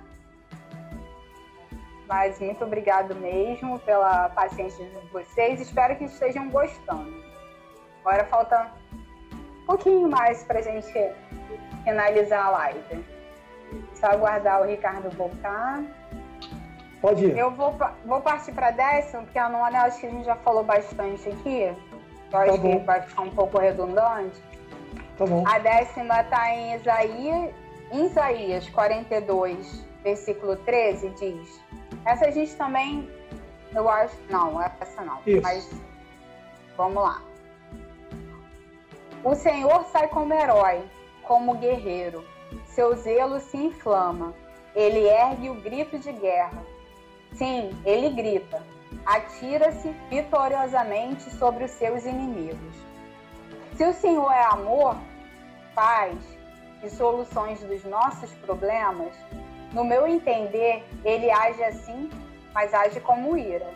Mas 2.07 2.39
muito 2.39 2.65
obrigado 2.65 3.15
mesmo 3.15 3.77
pela 3.79 4.29
paciência 4.29 4.83
de 4.83 5.07
vocês. 5.09 5.61
Espero 5.61 5.95
que 5.95 6.05
estejam 6.05 6.49
gostando. 6.49 7.23
Agora 8.01 8.25
falta 8.25 8.71
um 9.61 9.65
pouquinho 9.67 10.09
mais 10.09 10.43
para 10.43 10.59
a 10.59 10.61
gente 10.63 10.91
finalizar 11.83 12.47
a 12.47 12.49
live. 12.49 13.05
Só 13.93 14.07
aguardar 14.07 14.61
o 14.61 14.65
Ricardo 14.65 15.11
voltar. 15.11 15.83
Pode 17.01 17.25
ir. 17.25 17.37
Eu 17.37 17.51
vou, 17.51 17.75
vou 18.05 18.21
partir 18.21 18.51
para 18.51 18.67
a 18.67 18.71
décima, 18.71 19.23
porque 19.23 19.39
a 19.39 19.49
nona 19.49 19.83
acho 19.83 19.99
que 19.99 20.07
a 20.07 20.09
gente 20.09 20.25
já 20.25 20.35
falou 20.35 20.63
bastante 20.63 21.29
aqui. 21.29 21.61
Eu 21.61 21.77
tá 22.29 22.41
acho 22.41 22.57
bom. 22.57 22.79
que 22.79 22.85
vai 22.85 23.01
ficar 23.01 23.21
um 23.21 23.31
pouco 23.31 23.59
redundante. 23.59 24.41
Tá 25.17 25.25
bom. 25.25 25.43
A 25.47 25.59
décima 25.59 26.21
está 26.21 26.53
em 26.53 26.75
Isaías, 26.75 27.51
em 27.91 28.05
Isaías 28.05 28.69
42, 28.69 29.85
versículo 30.03 30.55
13, 30.57 31.09
diz. 31.11 31.61
Essa 32.05 32.27
a 32.27 32.31
gente 32.31 32.55
também, 32.55 33.09
eu 33.73 33.89
acho. 33.89 34.15
Não, 34.29 34.61
essa 34.61 35.01
não. 35.03 35.19
Isso. 35.25 35.41
Mas 35.41 35.69
vamos 36.75 37.03
lá. 37.03 37.21
O 39.23 39.35
Senhor 39.35 39.83
sai 39.85 40.07
como 40.07 40.33
herói 40.33 40.83
como 41.29 41.53
guerreiro. 41.53 42.25
Seu 42.65 42.95
zelo 42.95 43.39
se 43.39 43.55
inflama. 43.55 44.33
Ele 44.75 45.07
ergue 45.07 45.51
o 45.51 45.61
grito 45.61 45.99
de 45.99 46.11
guerra. 46.11 46.65
Sim, 47.33 47.69
ele 47.85 48.09
grita. 48.09 48.61
Atira-se 49.05 49.89
vitoriosamente 50.09 51.29
sobre 51.35 51.63
os 51.63 51.71
seus 51.71 52.05
inimigos. 52.05 52.75
Se 53.75 53.85
o 53.85 53.93
Senhor 53.93 54.31
é 54.31 54.43
amor, 54.45 54.97
paz 55.75 56.17
e 56.83 56.89
soluções 56.89 57.59
dos 57.61 57.83
nossos 57.85 58.33
problemas, 58.35 59.13
no 59.73 59.83
meu 59.83 60.07
entender, 60.07 60.83
ele 61.05 61.29
age 61.31 61.63
assim, 61.63 62.09
mas 62.53 62.73
age 62.73 62.99
como 62.99 63.37
ira. 63.37 63.71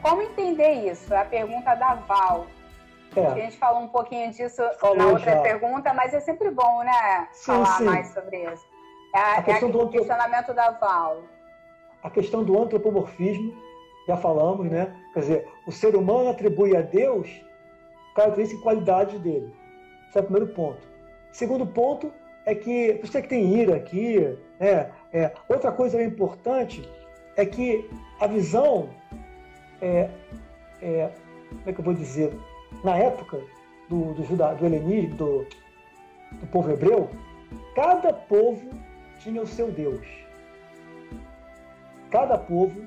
Como 0.00 0.22
entender 0.22 0.90
isso? 0.90 1.12
É 1.12 1.20
a 1.20 1.24
pergunta 1.24 1.74
da 1.74 1.94
Val. 1.94 2.46
É. 3.14 3.26
A 3.26 3.34
gente 3.34 3.58
falou 3.58 3.82
um 3.82 3.88
pouquinho 3.88 4.30
disso 4.32 4.62
falou 4.80 4.96
na 4.96 5.06
outra 5.06 5.32
já. 5.32 5.42
pergunta, 5.42 5.92
mas 5.92 6.14
é 6.14 6.20
sempre 6.20 6.50
bom, 6.50 6.82
né? 6.82 7.28
Sim, 7.32 7.52
falar 7.52 7.78
sim. 7.78 7.84
mais 7.84 8.08
sobre 8.08 8.44
isso. 8.44 8.66
É, 9.14 9.18
a, 9.18 9.44
é 9.46 9.60
do 9.60 9.88
questionamento 9.90 10.54
da 10.54 10.70
Val. 10.70 11.22
A 12.02 12.10
questão 12.10 12.42
do 12.42 12.60
antropomorfismo, 12.60 13.54
já 14.06 14.16
falamos, 14.16 14.68
né? 14.68 14.94
Quer 15.14 15.20
dizer, 15.20 15.48
o 15.66 15.72
ser 15.72 15.94
humano 15.94 16.30
atribui 16.30 16.76
a 16.76 16.80
Deus 16.80 17.28
características 18.14 18.60
e 18.60 18.62
qualidades 18.62 19.20
dele. 19.20 19.52
Esse 20.08 20.18
é 20.18 20.20
o 20.20 20.24
primeiro 20.24 20.48
ponto. 20.48 20.86
Segundo 21.30 21.66
ponto 21.66 22.12
é 22.44 22.54
que, 22.54 23.00
você 23.02 23.22
que 23.22 23.28
tem 23.28 23.56
ira 23.56 23.76
aqui, 23.76 24.36
é, 24.60 24.90
é, 25.12 25.32
outra 25.48 25.72
coisa 25.72 26.02
importante 26.02 26.86
é 27.36 27.46
que 27.46 27.88
a 28.20 28.26
visão, 28.26 28.90
é, 29.80 30.10
é, 30.82 31.10
como 31.48 31.62
é 31.66 31.72
que 31.72 31.80
eu 31.80 31.84
vou 31.84 31.94
dizer, 31.94 32.32
na 32.84 32.96
época 32.96 33.40
do, 33.88 34.12
do, 34.14 34.24
juda, 34.24 34.54
do 34.54 34.66
helenismo, 34.66 35.14
do, 35.16 35.46
do 36.32 36.46
povo 36.48 36.70
hebreu, 36.70 37.08
cada 37.74 38.12
povo 38.12 38.70
tinha 39.20 39.40
o 39.40 39.46
seu 39.46 39.70
Deus. 39.70 40.21
Cada 42.12 42.36
povo 42.36 42.82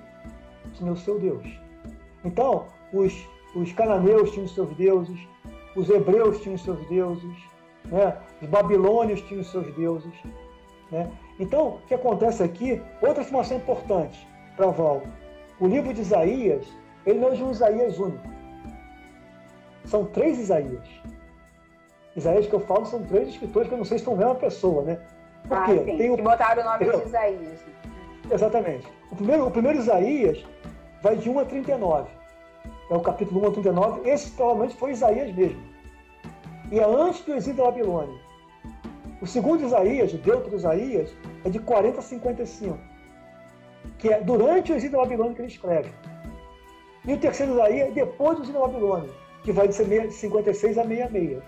tinha 0.75 0.91
o 0.91 0.95
seu 0.95 1.19
Deus. 1.19 1.45
Então, 2.23 2.67
os, 2.93 3.13
os 3.55 3.73
cananeus 3.73 4.31
tinham 4.31 4.47
seus 4.47 4.73
deuses, 4.75 5.19
os 5.75 5.89
hebreus 5.89 6.39
tinham 6.41 6.55
os 6.55 6.63
seus 6.63 6.79
deuses, 6.87 7.35
né? 7.85 8.15
os 8.39 8.47
babilônios 8.47 9.21
tinham 9.21 9.41
os 9.41 9.49
seus 9.49 9.73
deuses. 9.75 10.13
Né? 10.91 11.11
Então, 11.39 11.67
o 11.67 11.79
que 11.87 11.95
acontece 11.95 12.43
aqui, 12.43 12.81
outra 13.01 13.23
informação 13.23 13.57
importante 13.57 14.27
para 14.55 14.67
Val, 14.67 15.01
o 15.59 15.67
livro 15.67 15.91
de 15.91 16.01
Isaías, 16.01 16.67
ele 17.03 17.19
não 17.19 17.29
é 17.29 17.31
um 17.31 17.51
Isaías 17.51 17.97
único. 17.97 18.27
São 19.85 20.05
três 20.05 20.37
Isaías. 20.37 20.87
Isaías 22.15 22.47
que 22.47 22.53
eu 22.53 22.59
falo 22.59 22.85
são 22.85 23.03
três 23.03 23.29
escritores 23.29 23.67
que 23.67 23.73
eu 23.73 23.77
não 23.77 23.85
sei 23.85 23.97
se 23.97 24.05
são 24.05 24.13
a 24.13 24.17
mesma 24.17 24.35
pessoa, 24.35 24.83
né? 24.83 24.99
Por 25.47 25.57
ah, 25.57 25.65
sim, 25.67 25.97
Tem 25.97 26.11
o... 26.11 26.15
que 26.15 26.21
botaram 26.21 26.61
o 26.61 26.65
nome 26.65 26.85
de 26.85 27.07
Isaías. 27.07 27.59
Exatamente. 28.31 28.87
O 29.11 29.15
primeiro, 29.15 29.47
o 29.47 29.51
primeiro 29.51 29.77
Isaías 29.77 30.43
vai 31.01 31.15
de 31.15 31.29
1 31.29 31.39
a 31.39 31.45
39. 31.45 32.09
É 32.89 32.95
o 32.95 32.99
capítulo 33.01 33.41
1 33.41 33.47
a 33.47 33.51
39. 33.51 34.09
Esse 34.09 34.31
provavelmente 34.31 34.75
foi 34.75 34.91
Isaías 34.91 35.33
mesmo. 35.33 35.61
E 36.71 36.79
é 36.79 36.83
antes 36.83 37.21
do 37.21 37.33
exílio 37.33 37.57
da 37.57 37.65
Babilônia. 37.65 38.19
O 39.21 39.27
segundo 39.27 39.63
Isaías, 39.63 40.13
o 40.13 40.17
Deutero 40.17 40.55
Isaías, 40.55 41.15
é 41.43 41.49
de 41.49 41.59
40 41.59 41.99
a 41.99 42.01
55. 42.01 42.77
Que 43.97 44.09
é 44.09 44.21
durante 44.21 44.71
o 44.71 44.75
exílio 44.75 44.97
da 44.97 45.03
Babilônia 45.03 45.35
que 45.35 45.41
ele 45.41 45.47
escreve. 45.47 45.91
E 47.05 47.13
o 47.13 47.17
terceiro 47.17 47.53
Isaías 47.53 47.89
é 47.89 47.91
depois 47.91 48.37
do 48.37 48.43
exílio 48.43 48.61
da 48.61 48.67
Babilônia, 48.67 49.09
que 49.43 49.51
vai 49.51 49.67
de 49.67 49.75
56 49.75 50.77
a 50.77 50.83
66. 50.83 51.43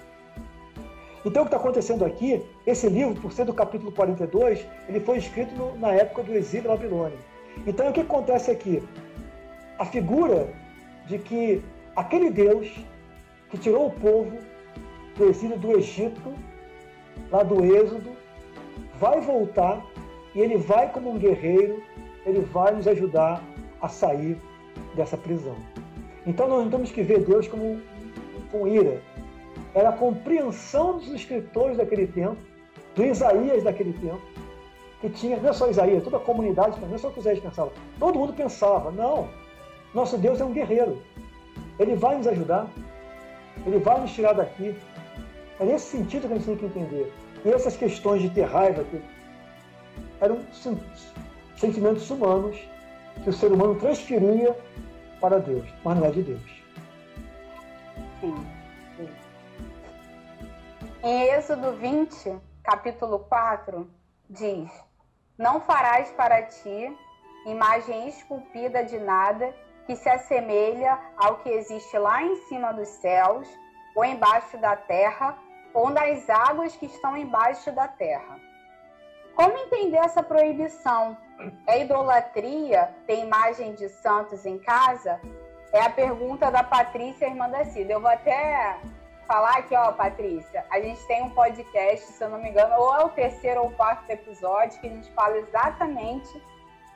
Então, 1.26 1.42
o 1.42 1.46
que 1.46 1.50
está 1.50 1.58
acontecendo 1.58 2.06
aqui, 2.06 2.46
esse 2.66 2.88
livro, 2.88 3.20
por 3.20 3.34
ser 3.34 3.44
do 3.44 3.54
capítulo 3.54 3.92
42, 3.92 4.66
ele 4.88 5.00
foi 5.00 5.18
escrito 5.18 5.54
no, 5.56 5.78
na 5.78 5.92
época 5.92 6.24
do 6.24 6.34
exílio 6.34 6.70
babilônico. 6.70 7.37
Então, 7.66 7.90
o 7.90 7.94
que 7.94 8.02
acontece 8.02 8.52
aqui? 8.52 8.84
A 9.78 9.86
figura 9.86 10.50
de 11.08 11.18
que 11.18 11.62
aquele 11.96 12.30
Deus 12.30 12.68
que 13.50 13.58
tirou 13.58 13.88
o 13.88 13.92
povo 13.92 14.38
do 15.16 15.30
exílio 15.30 15.58
do 15.58 15.78
Egito, 15.78 16.34
lá 17.32 17.44
do 17.44 17.64
Êxodo, 17.64 18.12
vai 19.00 19.22
voltar 19.22 19.84
e 20.36 20.40
ele 20.40 20.58
vai 20.58 20.92
como 20.92 21.12
um 21.12 21.18
guerreiro, 21.18 21.82
ele 22.26 22.42
vai 22.42 22.74
nos 22.74 22.88
ajudar 22.88 23.42
a 23.82 23.88
sair 23.88 24.38
dessa 24.96 25.18
prisão. 25.18 25.56
Então, 26.26 26.48
nós 26.48 26.64
não 26.64 26.70
temos 26.70 26.92
que 26.92 27.02
ver 27.02 27.22
Deus 27.22 27.48
como 27.48 27.82
com 28.52 28.68
ira, 28.68 29.02
era 29.74 29.90
a 29.90 29.94
compreensão 29.94 30.98
dos 30.98 31.10
escritores 31.10 31.78
daquele 31.78 32.08
tempo, 32.08 32.38
do 32.96 33.06
Isaías 33.06 33.64
daquele 33.64 33.94
tempo, 33.94 34.22
que 35.02 35.10
tinha, 35.10 35.38
não 35.38 35.50
é 35.50 35.54
só 35.54 35.70
Isaías, 35.70 36.04
toda 36.04 36.18
a 36.18 36.20
comunidade, 36.20 36.80
não 36.80 36.96
é 36.96 36.98
só 36.98 37.10
o 37.10 37.14
que 37.14 37.20
Isaías 37.20 37.40
pensava, 37.40 37.72
todo 38.00 38.18
mundo 38.18 38.34
pensava, 38.34 38.92
não, 38.92 39.30
nosso 39.94 40.18
Deus 40.18 40.42
é 40.42 40.46
um 40.46 40.54
guerreiro, 40.54 41.02
ele 41.80 41.96
vai 41.96 42.18
nos 42.18 42.28
ajudar, 42.28 42.68
ele 43.66 43.80
vai 43.80 44.00
nos 44.00 44.12
tirar 44.12 44.34
daqui. 44.34 44.76
É 45.60 45.66
nesse 45.66 45.98
sentido 45.98 46.28
que 46.28 46.34
a 46.34 46.38
gente 46.38 46.46
tem 46.46 46.58
que 46.58 46.66
entender. 46.66 47.14
E 47.44 47.50
essas 47.50 47.76
questões 47.76 48.22
de 48.22 48.30
ter 48.30 48.44
raiva 48.44 48.84
que 48.84 49.02
eram 50.22 50.40
sentimentos 51.56 52.10
humanos 52.10 52.58
que 53.24 53.30
o 53.30 53.34
ser 53.34 53.52
humano 53.52 53.76
transferia 53.76 54.56
para 55.20 55.40
Deus, 55.40 55.68
mas 55.84 55.98
não 55.98 56.06
é 56.06 56.12
de 56.12 56.24
Deus. 56.24 56.64
Sim. 58.20 58.36
Em 61.04 61.24
Êxodo 61.30 61.74
20, 61.74 62.36
capítulo 62.64 63.20
4, 63.20 63.90
diz: 64.30 64.70
Não 65.38 65.62
farás 65.62 66.10
para 66.12 66.42
ti 66.42 66.98
imagem 67.46 68.08
esculpida 68.10 68.84
de 68.84 68.98
nada 68.98 69.54
que 69.86 69.96
se 69.96 70.10
assemelha 70.10 71.00
ao 71.16 71.38
que 71.38 71.50
existe 71.50 71.98
lá 71.98 72.24
em 72.24 72.36
cima 72.48 72.74
dos 72.74 72.88
céus, 72.88 73.48
ou 73.96 74.04
embaixo 74.04 74.58
da 74.58 74.76
terra, 74.76 75.38
ou 75.74 75.90
nas 75.90 76.30
águas 76.30 76.76
que 76.76 76.88
estão 76.88 77.16
embaixo 77.16 77.72
da 77.72 77.88
terra. 77.88 78.40
Como 79.36 79.58
entender 79.58 79.98
essa 79.98 80.24
proibição? 80.24 81.16
É 81.68 81.82
idolatria 81.82 82.94
ter 83.06 83.20
imagem 83.20 83.76
de 83.76 83.88
santos 83.88 84.46
em 84.46 84.58
casa? 84.58 85.22
É 85.72 85.82
a 85.82 85.90
pergunta 85.90 86.50
da 86.50 86.64
Patrícia, 86.64 87.28
irmã 87.28 87.48
da 87.48 87.64
Cida. 87.66 87.94
Eu 87.94 88.02
vou 88.02 88.10
até 88.10 88.80
falar 89.28 89.58
aqui, 89.58 89.76
ó, 89.76 89.92
Patrícia, 89.92 90.66
a 90.72 90.80
gente 90.80 91.06
tem 91.06 91.22
um 91.22 91.30
podcast, 91.32 92.14
se 92.14 92.24
eu 92.24 92.30
não 92.30 92.40
me 92.42 92.50
engano, 92.50 92.74
ou 92.78 92.96
é 92.96 93.04
o 93.04 93.10
terceiro 93.10 93.62
ou 93.62 93.72
quarto 93.72 94.10
episódio, 94.10 94.80
que 94.80 94.88
a 94.88 94.90
gente 94.90 95.12
fala 95.12 95.38
exatamente 95.38 96.42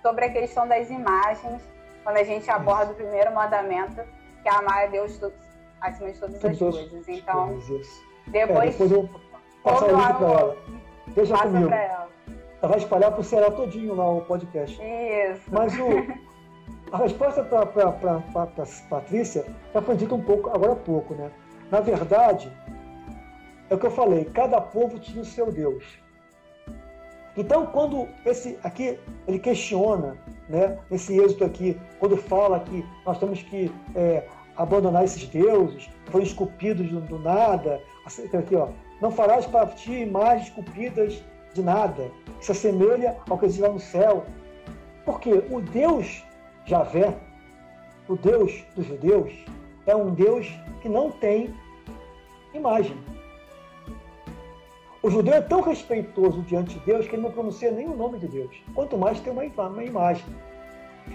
sobre 0.02 0.26
a 0.26 0.32
questão 0.32 0.68
das 0.68 0.90
imagens, 0.90 1.62
quando 2.04 2.18
a 2.18 2.24
gente 2.24 2.50
aborda 2.50 2.94
o 2.94 2.96
primeiro 2.96 3.34
mandamento, 3.36 4.02
que 4.42 4.50
é 4.50 4.52
amar 4.52 4.86
a 4.86 4.88
Deus 4.88 5.20
acima 5.82 6.12
de 6.12 6.20
todas 6.20 6.44
as 6.44 6.58
coisas. 6.58 7.08
Então, 7.08 7.60
depois, 8.28 8.66
é, 8.66 8.72
depois 8.72 8.92
eu 8.92 9.10
passo 9.62 9.86
o 9.86 9.88
link 9.90 10.18
para 10.18 10.28
ela. 10.28 10.58
Deixa 11.08 11.34
passa 11.34 11.48
comigo. 11.48 11.70
Ela. 11.70 12.10
ela 12.62 12.70
vai 12.70 12.78
espalhar 12.78 13.12
para 13.12 13.20
o 13.20 13.24
Ceará 13.24 13.52
todinho 13.52 13.94
lá 13.94 14.10
o 14.10 14.22
podcast. 14.22 14.82
Isso. 14.82 15.44
Mas 15.52 15.74
o, 15.78 15.90
a 16.92 16.98
resposta 16.98 17.44
para 17.44 18.24
Patrícia 18.90 19.46
já 19.74 19.82
foi 19.82 19.96
dita 19.96 20.16
um 20.16 20.24
pouco, 20.24 20.50
agora 20.50 20.74
há 20.74 20.78
pouco, 20.78 21.14
né? 21.14 21.32
Na 21.72 21.80
verdade, 21.80 22.52
é 23.70 23.76
o 23.76 23.78
que 23.78 23.86
eu 23.86 23.92
falei, 23.92 24.26
cada 24.26 24.60
povo 24.60 25.00
tinha 25.00 25.22
o 25.22 25.26
seu 25.26 25.50
Deus. 25.50 25.86
Então, 27.38 27.66
quando 27.68 28.10
esse 28.26 28.60
aqui 28.62 29.00
ele 29.26 29.40
questiona, 29.40 30.18
né, 30.50 30.78
esse 30.92 31.18
êxito 31.18 31.46
aqui, 31.46 31.80
quando 31.98 32.18
fala 32.18 32.60
que 32.60 32.86
nós 33.06 33.18
temos 33.18 33.42
que 33.44 33.72
é, 33.96 34.28
abandonar 34.58 35.06
esses 35.06 35.26
deuses, 35.30 35.90
foram 36.08 36.26
esculpidos 36.26 36.90
do, 36.90 37.00
do 37.00 37.20
nada, 37.20 37.82
aqui, 38.38 38.54
ó, 38.54 38.68
não 39.02 39.10
farás 39.10 39.46
para 39.46 39.68
ti 39.68 39.94
imagens 39.94 40.50
esculpidas 40.50 41.24
de 41.54 41.64
nada, 41.64 42.12
que 42.38 42.46
se 42.46 42.52
assemelha 42.52 43.18
ao 43.30 43.38
que 43.38 43.46
existe 43.46 43.62
lá 43.62 43.70
no 43.70 43.80
céu. 43.80 44.26
Porque 45.06 45.32
o 45.50 45.62
Deus 45.62 46.24
Javé, 46.66 47.16
o 48.10 48.16
Deus 48.18 48.64
dos 48.76 48.86
judeus, 48.86 49.34
é 49.86 49.96
um 49.96 50.12
Deus 50.12 50.48
que 50.82 50.90
não 50.90 51.12
tem 51.12 51.54
imagem. 52.54 52.98
O 55.04 55.10
judeu 55.10 55.34
é 55.34 55.42
tão 55.42 55.62
respeitoso 55.62 56.42
diante 56.44 56.78
de 56.78 56.86
Deus 56.86 57.08
que 57.08 57.16
ele 57.16 57.24
não 57.24 57.32
pronuncia 57.32 57.72
nem 57.72 57.88
o 57.88 57.96
nome 57.96 58.20
de 58.20 58.28
Deus, 58.28 58.56
quanto 58.76 58.98
mais 58.98 59.20
tem 59.20 59.34
uma, 59.34 59.44
uma 59.44 59.84
imagem. 59.84 60.26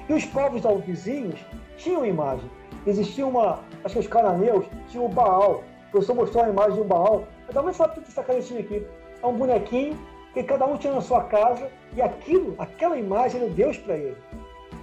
E 0.09 0.13
os 0.13 0.25
povos 0.25 0.63
vizinhos 0.85 1.39
tinham 1.77 2.05
imagem. 2.05 2.51
Existia 2.87 3.27
uma, 3.27 3.61
acho 3.85 3.95
que 3.95 4.01
os 4.01 4.07
cananeus 4.07 4.67
tinham 4.89 5.07
o 5.07 5.09
Baal. 5.09 5.63
O 5.89 5.91
professor 5.93 6.15
mostrou 6.15 6.45
a 6.45 6.49
imagem 6.49 6.75
de 6.75 6.81
um 6.81 6.85
Baal. 6.85 7.25
Dá 7.53 7.61
uma 7.61 7.73
foto 7.73 8.01
dessa 8.01 8.23
canetinha 8.23 8.61
aqui. 8.61 8.85
É 9.23 9.27
um 9.27 9.35
bonequinho 9.35 9.97
que 10.35 10.43
cada 10.43 10.67
um 10.67 10.77
tinha 10.77 10.93
na 10.93 11.01
sua 11.01 11.25
casa 11.25 11.71
e 11.95 12.03
aquilo, 12.03 12.55
aquela 12.59 12.99
imagem 12.99 13.41
era 13.41 13.51
Deus 13.51 13.79
para 13.79 13.97
ele. 13.97 14.17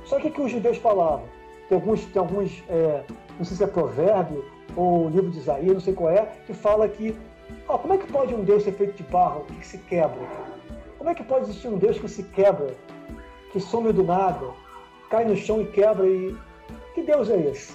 Só 0.05 0.19
que 0.19 0.27
o 0.27 0.31
que 0.31 0.41
os 0.41 0.51
judeus 0.51 0.77
falavam? 0.77 1.25
Tem 1.69 1.77
alguns, 1.77 2.05
tem 2.05 2.19
alguns 2.19 2.63
é, 2.69 3.03
não 3.37 3.45
sei 3.45 3.57
se 3.57 3.63
é 3.63 3.67
provérbio 3.67 4.45
ou 4.75 5.09
livro 5.09 5.31
de 5.31 5.39
Isaías, 5.39 5.73
não 5.73 5.79
sei 5.79 5.93
qual 5.93 6.11
é, 6.11 6.27
que 6.45 6.53
fala 6.53 6.87
que 6.87 7.15
ó, 7.67 7.77
como 7.77 7.93
é 7.93 7.97
que 7.97 8.11
pode 8.11 8.33
um 8.33 8.43
Deus 8.43 8.63
ser 8.63 8.73
feito 8.73 8.95
de 8.95 9.03
barro 9.03 9.45
que 9.45 9.65
se 9.65 9.77
quebra? 9.77 10.21
Como 10.97 11.09
é 11.09 11.15
que 11.15 11.23
pode 11.23 11.45
existir 11.45 11.67
um 11.67 11.77
Deus 11.77 11.99
que 11.99 12.07
se 12.07 12.23
quebra, 12.23 12.73
que 13.51 13.59
some 13.59 13.91
do 13.91 14.03
nada, 14.03 14.47
cai 15.09 15.25
no 15.25 15.35
chão 15.35 15.61
e 15.61 15.65
quebra? 15.65 16.07
E 16.07 16.35
que 16.95 17.03
Deus 17.03 17.29
é 17.29 17.37
esse? 17.37 17.73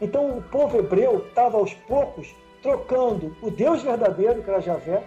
Então 0.00 0.38
o 0.38 0.42
povo 0.42 0.78
hebreu 0.78 1.24
estava 1.28 1.58
aos 1.58 1.74
poucos 1.74 2.34
trocando 2.62 3.36
o 3.42 3.50
Deus 3.50 3.82
verdadeiro, 3.82 4.42
que 4.42 4.50
era 4.50 4.60
Javé, 4.60 5.02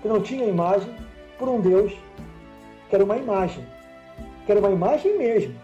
que 0.00 0.08
não 0.08 0.20
tinha 0.20 0.44
imagem, 0.44 0.94
por 1.38 1.48
um 1.48 1.60
Deus 1.60 1.92
que 2.88 2.94
era 2.94 3.04
uma 3.04 3.16
imagem, 3.16 3.64
que 4.44 4.52
era 4.52 4.60
uma 4.60 4.70
imagem 4.70 5.16
mesmo, 5.16 5.54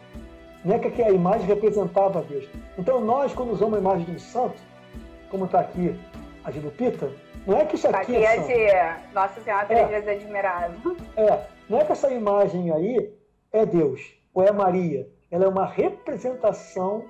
não 0.64 0.74
é 0.74 0.78
que 0.78 1.02
a 1.02 1.10
imagem 1.10 1.46
representava 1.46 2.18
a 2.18 2.22
Deus. 2.22 2.48
Então 2.76 3.00
nós, 3.00 3.32
quando 3.32 3.52
usamos 3.52 3.78
a 3.78 3.80
imagem 3.80 4.04
de 4.04 4.12
um 4.12 4.18
santo, 4.18 4.58
como 5.30 5.44
está 5.44 5.60
aqui 5.60 5.98
a 6.44 6.50
de 6.50 6.60
Lupita, 6.60 7.10
não 7.46 7.56
é 7.56 7.64
que 7.64 7.76
isso 7.76 7.88
aqui, 7.88 8.16
aqui 8.16 8.16
é 8.16 8.96
de 8.96 9.14
Nossa 9.14 9.40
Senhora 9.40 9.66
Três 9.66 9.80
é, 9.80 10.00
vezes 10.00 10.08
admirável. 10.08 10.96
É, 11.16 11.40
não 11.68 11.80
é 11.80 11.84
que 11.84 11.92
essa 11.92 12.10
imagem 12.12 12.70
aí 12.72 13.12
é 13.52 13.64
Deus 13.64 14.00
ou 14.34 14.42
é 14.42 14.52
Maria. 14.52 15.08
Ela 15.30 15.44
é 15.44 15.48
uma 15.48 15.66
representação 15.66 17.04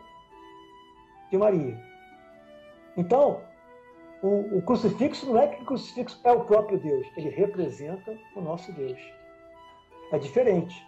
de 1.30 1.38
Maria. 1.38 1.76
Então, 2.96 3.40
o, 4.22 4.58
o, 4.58 4.62
crucifixo 4.62 5.26
não 5.26 5.40
é 5.40 5.46
que 5.46 5.62
o 5.62 5.66
crucifixo 5.66 6.20
é 6.24 6.32
o 6.32 6.44
próprio 6.44 6.78
Deus, 6.78 7.06
ele 7.16 7.28
representa 7.28 8.16
o 8.34 8.40
nosso 8.40 8.72
Deus. 8.72 8.98
É 10.12 10.18
diferente. 10.18 10.84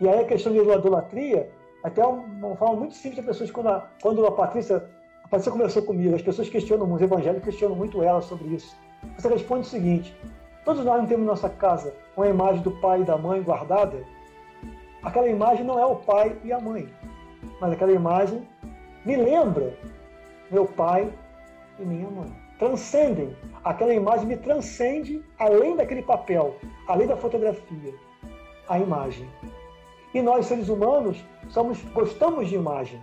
E 0.00 0.08
aí 0.08 0.20
a 0.20 0.24
questão 0.24 0.52
de 0.52 0.58
idolatria, 0.58 1.52
até 1.82 2.04
uma 2.04 2.56
forma 2.56 2.76
muito 2.76 2.94
simples 2.94 3.16
de 3.16 3.22
pessoas, 3.22 3.50
quando 3.50 3.68
a, 3.68 3.88
quando 4.02 4.26
a 4.26 4.32
Patrícia 4.32 4.88
mas 5.30 5.44
você 5.44 5.50
conversou 5.50 5.82
comigo, 5.82 6.14
as 6.14 6.22
pessoas 6.22 6.48
questionam, 6.48 6.92
os 6.92 7.00
evangélicos 7.00 7.44
questionam 7.44 7.76
muito 7.76 8.02
ela 8.02 8.20
sobre 8.20 8.48
isso. 8.48 8.76
Você 9.16 9.28
responde 9.28 9.60
o 9.60 9.70
seguinte: 9.70 10.16
todos 10.64 10.84
nós 10.84 10.98
não 10.98 11.06
temos 11.06 11.22
em 11.22 11.28
nossa 11.28 11.48
casa 11.48 11.94
uma 12.16 12.26
imagem 12.26 12.62
do 12.62 12.72
pai 12.80 13.02
e 13.02 13.04
da 13.04 13.16
mãe 13.16 13.40
guardada? 13.40 14.02
Aquela 15.02 15.28
imagem 15.28 15.64
não 15.64 15.78
é 15.78 15.86
o 15.86 15.96
pai 15.96 16.36
e 16.42 16.52
a 16.52 16.60
mãe, 16.60 16.92
mas 17.60 17.72
aquela 17.72 17.92
imagem 17.92 18.46
me 19.04 19.16
lembra 19.16 19.72
meu 20.50 20.66
pai 20.66 21.10
e 21.78 21.84
minha 21.84 22.10
mãe. 22.10 22.30
Transcendem. 22.58 23.34
Aquela 23.64 23.94
imagem 23.94 24.26
me 24.26 24.36
transcende 24.36 25.24
além 25.38 25.76
daquele 25.76 26.02
papel, 26.02 26.56
além 26.88 27.06
da 27.06 27.16
fotografia, 27.16 27.94
a 28.68 28.78
imagem. 28.78 29.28
E 30.12 30.20
nós, 30.22 30.46
seres 30.46 30.68
humanos, 30.68 31.24
somos, 31.48 31.82
gostamos 31.92 32.48
de 32.48 32.56
imagem. 32.56 33.00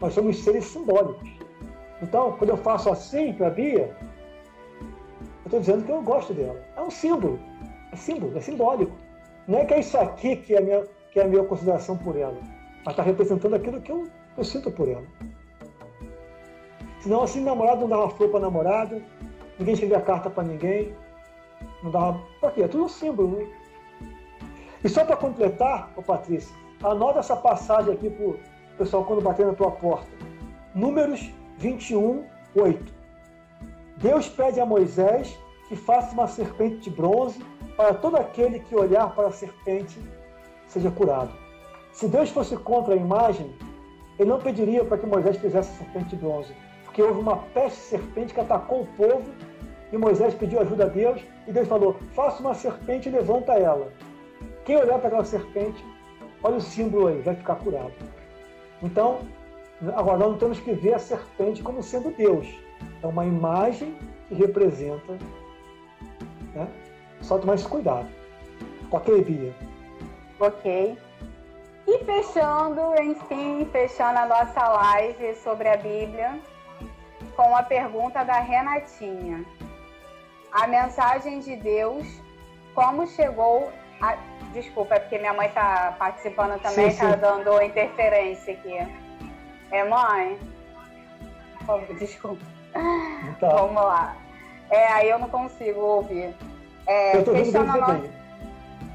Nós 0.00 0.14
somos 0.14 0.42
seres 0.42 0.64
simbólicos. 0.64 1.28
Então, 2.02 2.32
quando 2.32 2.50
eu 2.50 2.56
faço 2.56 2.90
assim 2.90 3.32
para 3.32 3.48
a 3.48 3.50
Bia, 3.50 3.96
eu 4.80 5.44
estou 5.46 5.60
dizendo 5.60 5.84
que 5.84 5.90
eu 5.90 6.02
gosto 6.02 6.34
dela. 6.34 6.62
É 6.76 6.80
um 6.80 6.90
símbolo. 6.90 7.38
É 7.92 7.96
símbolo, 7.96 8.36
é 8.36 8.40
simbólico. 8.40 8.92
Não 9.46 9.58
é 9.58 9.64
que 9.64 9.74
é 9.74 9.80
isso 9.80 9.96
aqui 9.96 10.36
que 10.36 10.54
é 10.54 10.58
a 10.58 10.60
minha, 10.60 10.84
que 11.10 11.18
é 11.18 11.24
a 11.24 11.26
minha 11.26 11.42
consideração 11.44 11.96
por 11.96 12.16
ela, 12.16 12.36
mas 12.84 12.92
está 12.92 13.02
representando 13.02 13.54
aquilo 13.54 13.80
que 13.80 13.90
eu, 13.90 14.06
eu 14.36 14.44
sinto 14.44 14.70
por 14.70 14.88
ela. 14.88 15.04
Senão, 17.00 17.22
assim, 17.22 17.42
namorado 17.42 17.80
não 17.80 17.88
dava 17.88 18.10
flor 18.10 18.28
para 18.30 18.40
namorada, 18.40 19.02
ninguém 19.58 19.72
escrevia 19.72 20.00
carta 20.00 20.28
para 20.28 20.44
ninguém, 20.44 20.94
não 21.82 21.90
dava. 21.90 22.20
Por 22.40 22.52
quê? 22.52 22.62
É 22.62 22.68
tudo 22.68 22.84
um 22.84 22.88
símbolo, 22.88 23.38
né? 23.38 23.48
E 24.82 24.88
só 24.88 25.04
para 25.04 25.16
completar, 25.16 25.92
ô 25.96 26.02
Patrícia, 26.02 26.54
anota 26.82 27.18
essa 27.18 27.36
passagem 27.36 27.92
aqui 27.92 28.08
para 28.10 28.26
o 28.26 28.38
pessoal 28.76 29.04
quando 29.04 29.20
bater 29.20 29.46
na 29.46 29.54
tua 29.54 29.70
porta. 29.70 30.08
Números 30.74 31.30
21, 31.58 32.24
8. 32.54 32.94
Deus 33.96 34.28
pede 34.28 34.60
a 34.60 34.66
Moisés 34.66 35.36
que 35.68 35.74
faça 35.74 36.14
uma 36.14 36.28
serpente 36.28 36.78
de 36.78 36.90
bronze 36.90 37.44
para 37.76 37.94
todo 37.94 38.16
aquele 38.16 38.60
que 38.60 38.74
olhar 38.74 39.14
para 39.14 39.28
a 39.28 39.32
serpente 39.32 40.00
seja 40.66 40.90
curado. 40.90 41.32
Se 41.92 42.06
Deus 42.06 42.30
fosse 42.30 42.56
contra 42.56 42.94
a 42.94 42.96
imagem, 42.96 43.52
ele 44.18 44.30
não 44.30 44.38
pediria 44.38 44.84
para 44.84 44.98
que 44.98 45.06
Moisés 45.06 45.36
fizesse 45.36 45.70
a 45.70 45.84
serpente 45.84 46.10
de 46.10 46.16
bronze, 46.16 46.54
porque 46.84 47.02
houve 47.02 47.20
uma 47.20 47.36
peste 47.36 47.78
serpente 47.78 48.34
que 48.34 48.40
atacou 48.40 48.82
o 48.82 48.86
povo 48.86 49.24
e 49.92 49.96
Moisés 49.96 50.34
pediu 50.34 50.60
ajuda 50.60 50.84
a 50.84 50.88
Deus 50.88 51.20
e 51.46 51.52
Deus 51.52 51.66
falou: 51.66 51.96
faça 52.14 52.40
uma 52.40 52.54
serpente 52.54 53.08
e 53.08 53.12
levanta 53.12 53.52
ela. 53.54 53.92
Quem 54.68 54.76
olhar 54.76 55.00
para 55.00 55.08
aquela 55.08 55.24
serpente, 55.24 55.84
olha 56.44 56.58
o 56.58 56.60
símbolo 56.60 57.08
aí, 57.08 57.20
vai 57.22 57.34
ficar 57.34 57.56
curado. 57.56 57.92
Então, 58.80 59.22
Agora, 59.94 60.18
nós 60.18 60.30
não 60.30 60.38
temos 60.38 60.58
que 60.58 60.72
ver 60.72 60.94
a 60.94 60.98
serpente 60.98 61.62
como 61.62 61.82
sendo 61.82 62.10
Deus. 62.10 62.48
É 63.00 63.06
uma 63.06 63.24
imagem 63.24 63.96
que 64.26 64.34
representa. 64.34 65.12
Né? 66.52 66.68
Só 67.20 67.38
tomar 67.38 67.54
esse 67.54 67.68
cuidado. 67.68 68.08
Ok, 68.90 69.22
Bia? 69.22 69.54
Ok. 70.40 70.98
E 71.86 72.04
fechando, 72.04 72.80
enfim, 73.00 73.68
fechando 73.70 74.18
a 74.18 74.26
nossa 74.26 74.68
live 74.68 75.34
sobre 75.36 75.68
a 75.68 75.76
Bíblia, 75.76 76.38
com 77.36 77.54
a 77.54 77.62
pergunta 77.62 78.24
da 78.24 78.40
Renatinha. 78.40 79.44
A 80.52 80.66
mensagem 80.66 81.38
de 81.38 81.54
Deus, 81.54 82.04
como 82.74 83.06
chegou 83.06 83.70
a. 84.00 84.16
Desculpa, 84.52 84.94
é 84.94 84.98
porque 85.00 85.18
minha 85.18 85.34
mãe 85.34 85.48
está 85.48 85.94
participando 85.98 86.58
também, 86.62 86.88
está 86.88 87.14
dando 87.16 87.60
interferência 87.60 88.54
aqui. 88.54 88.74
É, 89.70 89.84
mãe? 89.84 90.38
Desculpa. 91.98 92.42
Tá. 93.38 93.48
Vamos 93.48 93.82
lá. 93.82 94.16
É, 94.70 94.86
aí 94.88 95.10
eu 95.10 95.18
não 95.18 95.28
consigo 95.28 95.80
ouvir. 95.80 96.34
É, 96.86 97.16
eu 97.16 97.18
estou 97.20 97.34
ouvindo 97.34 97.52
você 97.52 97.58
nossa... 97.58 97.92
bem. 97.92 98.10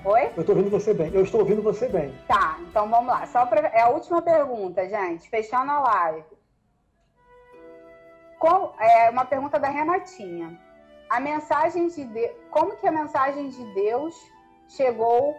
Oi? 0.06 0.24
Eu 0.36 0.42
estou 0.42 0.56
ouvindo 0.56 0.72
você 0.72 0.94
bem. 0.94 1.12
Eu 1.14 1.24
estou 1.24 1.40
ouvindo 1.42 1.62
você 1.62 1.88
bem. 1.88 2.14
Tá, 2.28 2.58
então 2.62 2.90
vamos 2.90 3.08
lá. 3.08 3.26
Só 3.28 3.46
pra... 3.46 3.68
É 3.68 3.82
a 3.82 3.90
última 3.90 4.22
pergunta, 4.22 4.88
gente. 4.90 5.30
Fechando 5.30 5.72
a 5.72 5.80
live. 5.80 6.26
Com... 8.40 8.74
É 8.80 9.10
uma 9.12 9.26
pergunta 9.26 9.60
da 9.60 9.70
Renatinha. 9.70 10.60
A 11.10 11.20
mensagem 11.20 11.88
de 11.88 12.04
Deus... 12.06 12.32
Como 12.50 12.76
que 12.76 12.88
a 12.88 12.92
mensagem 12.92 13.50
de 13.50 13.74
Deus 13.74 14.16
chegou 14.76 15.36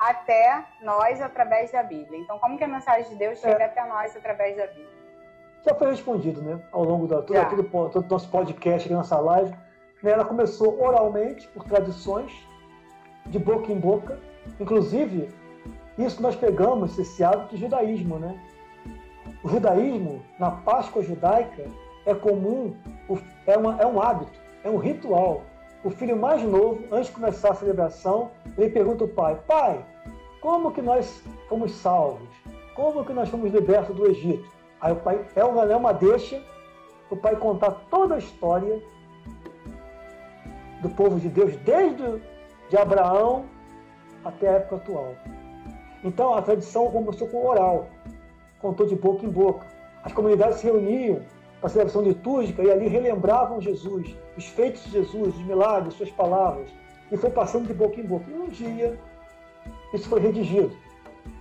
até 0.00 0.64
nós 0.82 1.20
através 1.20 1.72
da 1.72 1.82
Bíblia. 1.82 2.20
Então, 2.20 2.38
como 2.38 2.58
que 2.58 2.64
a 2.64 2.68
mensagem 2.68 3.10
de 3.10 3.16
Deus 3.16 3.38
chega 3.38 3.62
é. 3.62 3.66
até 3.66 3.86
nós 3.86 4.16
através 4.16 4.56
da 4.56 4.66
Bíblia? 4.66 4.96
Já 5.64 5.74
foi 5.74 5.90
respondido, 5.90 6.42
né? 6.42 6.60
Ao 6.70 6.84
longo 6.84 7.06
da 7.06 7.22
todo, 7.22 7.36
aquele, 7.36 7.64
todo 7.64 8.08
nosso 8.08 8.28
podcast, 8.30 8.86
aqui, 8.86 8.94
nossa 8.94 9.18
live. 9.18 9.50
Né? 10.02 10.12
Ela 10.12 10.24
começou 10.24 10.80
oralmente, 10.80 11.48
por 11.48 11.64
tradições, 11.64 12.32
de 13.26 13.38
boca 13.38 13.72
em 13.72 13.78
boca. 13.78 14.20
Inclusive, 14.60 15.28
isso 15.98 16.22
nós 16.22 16.36
pegamos, 16.36 16.96
esse 16.98 17.24
hábito 17.24 17.54
do 17.54 17.56
judaísmo, 17.56 18.18
né? 18.18 18.38
O 19.42 19.48
judaísmo, 19.48 20.22
na 20.38 20.50
Páscoa 20.50 21.02
judaica, 21.02 21.64
é 22.04 22.14
comum, 22.14 22.76
é, 23.46 23.56
uma, 23.56 23.80
é 23.80 23.86
um 23.86 24.00
hábito, 24.00 24.38
é 24.62 24.70
um 24.70 24.76
ritual 24.76 25.42
o 25.86 25.90
filho 25.90 26.16
mais 26.16 26.42
novo, 26.42 26.82
antes 26.90 27.06
de 27.06 27.12
começar 27.12 27.52
a 27.52 27.54
celebração, 27.54 28.32
ele 28.58 28.70
pergunta 28.70 29.04
ao 29.04 29.08
pai: 29.08 29.40
Pai, 29.46 29.86
como 30.40 30.72
que 30.72 30.82
nós 30.82 31.22
fomos 31.48 31.70
salvos? 31.76 32.28
Como 32.74 33.04
que 33.04 33.12
nós 33.12 33.28
fomos 33.28 33.52
libertos 33.52 33.94
do 33.94 34.10
Egito? 34.10 34.50
Aí 34.80 34.92
o 34.92 34.96
pai 34.96 35.24
é 35.36 35.44
uma, 35.44 35.62
é 35.62 35.76
uma 35.76 35.92
deixa 35.92 36.42
o 37.08 37.16
pai 37.16 37.36
contar 37.36 37.70
toda 37.88 38.16
a 38.16 38.18
história 38.18 38.82
do 40.82 40.88
povo 40.90 41.20
de 41.20 41.28
Deus, 41.28 41.54
desde 41.58 42.20
de 42.68 42.76
Abraão 42.76 43.44
até 44.24 44.48
a 44.48 44.52
época 44.54 44.76
atual. 44.76 45.14
Então 46.02 46.34
a 46.34 46.42
tradição 46.42 46.90
começou 46.90 47.28
com 47.28 47.46
oral, 47.46 47.86
contou 48.60 48.86
de 48.86 48.96
boca 48.96 49.24
em 49.24 49.30
boca. 49.30 49.64
As 50.02 50.12
comunidades 50.12 50.58
se 50.58 50.66
reuniam 50.66 51.20
a 51.66 51.68
celebração 51.68 52.02
litúrgica 52.02 52.62
e 52.62 52.70
ali 52.70 52.86
relembravam 52.86 53.60
Jesus, 53.60 54.16
os 54.36 54.46
feitos 54.46 54.84
de 54.84 54.92
Jesus, 54.92 55.34
os 55.34 55.44
milagres, 55.44 55.94
suas 55.94 56.10
palavras. 56.12 56.70
E 57.10 57.16
foi 57.16 57.28
passando 57.28 57.66
de 57.66 57.74
boca 57.74 58.00
em 58.00 58.04
boca. 58.04 58.30
E 58.30 58.34
um 58.34 58.46
dia 58.46 58.96
isso 59.92 60.08
foi 60.08 60.20
redigido. 60.20 60.70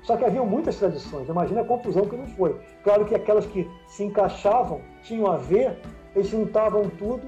Só 0.01 0.17
que 0.17 0.25
havia 0.25 0.41
muitas 0.41 0.77
tradições, 0.77 1.29
imagina 1.29 1.61
a 1.61 1.63
confusão 1.63 2.05
que 2.05 2.17
não 2.17 2.25
foi. 2.25 2.59
Claro 2.83 3.05
que 3.05 3.13
aquelas 3.13 3.45
que 3.45 3.69
se 3.87 4.03
encaixavam, 4.03 4.81
tinham 5.03 5.31
a 5.31 5.37
ver, 5.37 5.79
eles 6.15 6.27
juntavam 6.27 6.89
tudo. 6.89 7.27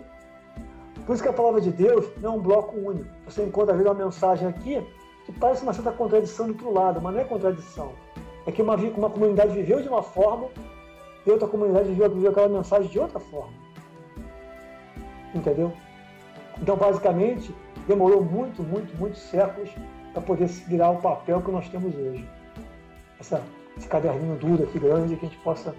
Por 1.05 1.13
isso 1.13 1.21
que 1.21 1.29
a 1.29 1.33
palavra 1.33 1.61
de 1.61 1.69
Deus 1.69 2.09
não 2.19 2.33
é 2.33 2.35
um 2.37 2.41
bloco 2.41 2.75
único. 2.77 3.07
Você 3.25 3.43
encontra 3.43 3.73
às 3.73 3.79
vezes 3.79 3.93
uma 3.93 4.05
mensagem 4.05 4.47
aqui 4.47 4.83
que 5.23 5.31
parece 5.33 5.61
uma 5.61 5.73
certa 5.73 5.91
contradição 5.91 6.47
do 6.47 6.53
outro 6.53 6.73
lado, 6.73 6.99
mas 6.99 7.13
não 7.13 7.21
é 7.21 7.23
contradição. 7.23 7.91
É 8.47 8.51
que 8.51 8.61
uma, 8.63 8.75
uma 8.75 9.09
comunidade 9.09 9.53
viveu 9.53 9.83
de 9.83 9.87
uma 9.87 10.01
forma 10.01 10.49
e 11.27 11.31
outra 11.31 11.47
comunidade 11.47 11.89
viveu 11.89 12.29
aquela 12.29 12.47
mensagem 12.47 12.89
de 12.89 12.97
outra 12.97 13.19
forma. 13.19 13.53
Entendeu? 15.35 15.73
Então, 16.61 16.77
basicamente, 16.77 17.53
demorou 17.85 18.23
muito, 18.23 18.63
muito, 18.63 18.95
muitos 18.97 19.21
séculos 19.21 19.69
para 20.13 20.21
poder 20.21 20.47
se 20.47 20.63
virar 20.63 20.91
o 20.91 21.01
papel 21.01 21.41
que 21.41 21.51
nós 21.51 21.67
temos 21.67 21.93
hoje. 21.93 22.27
Essa, 23.19 23.43
esse 23.77 23.87
caderninho 23.89 24.37
duro 24.37 24.63
aqui, 24.63 24.79
grande, 24.79 25.17
que 25.17 25.25
a 25.25 25.29
gente 25.29 25.41
possa. 25.41 25.75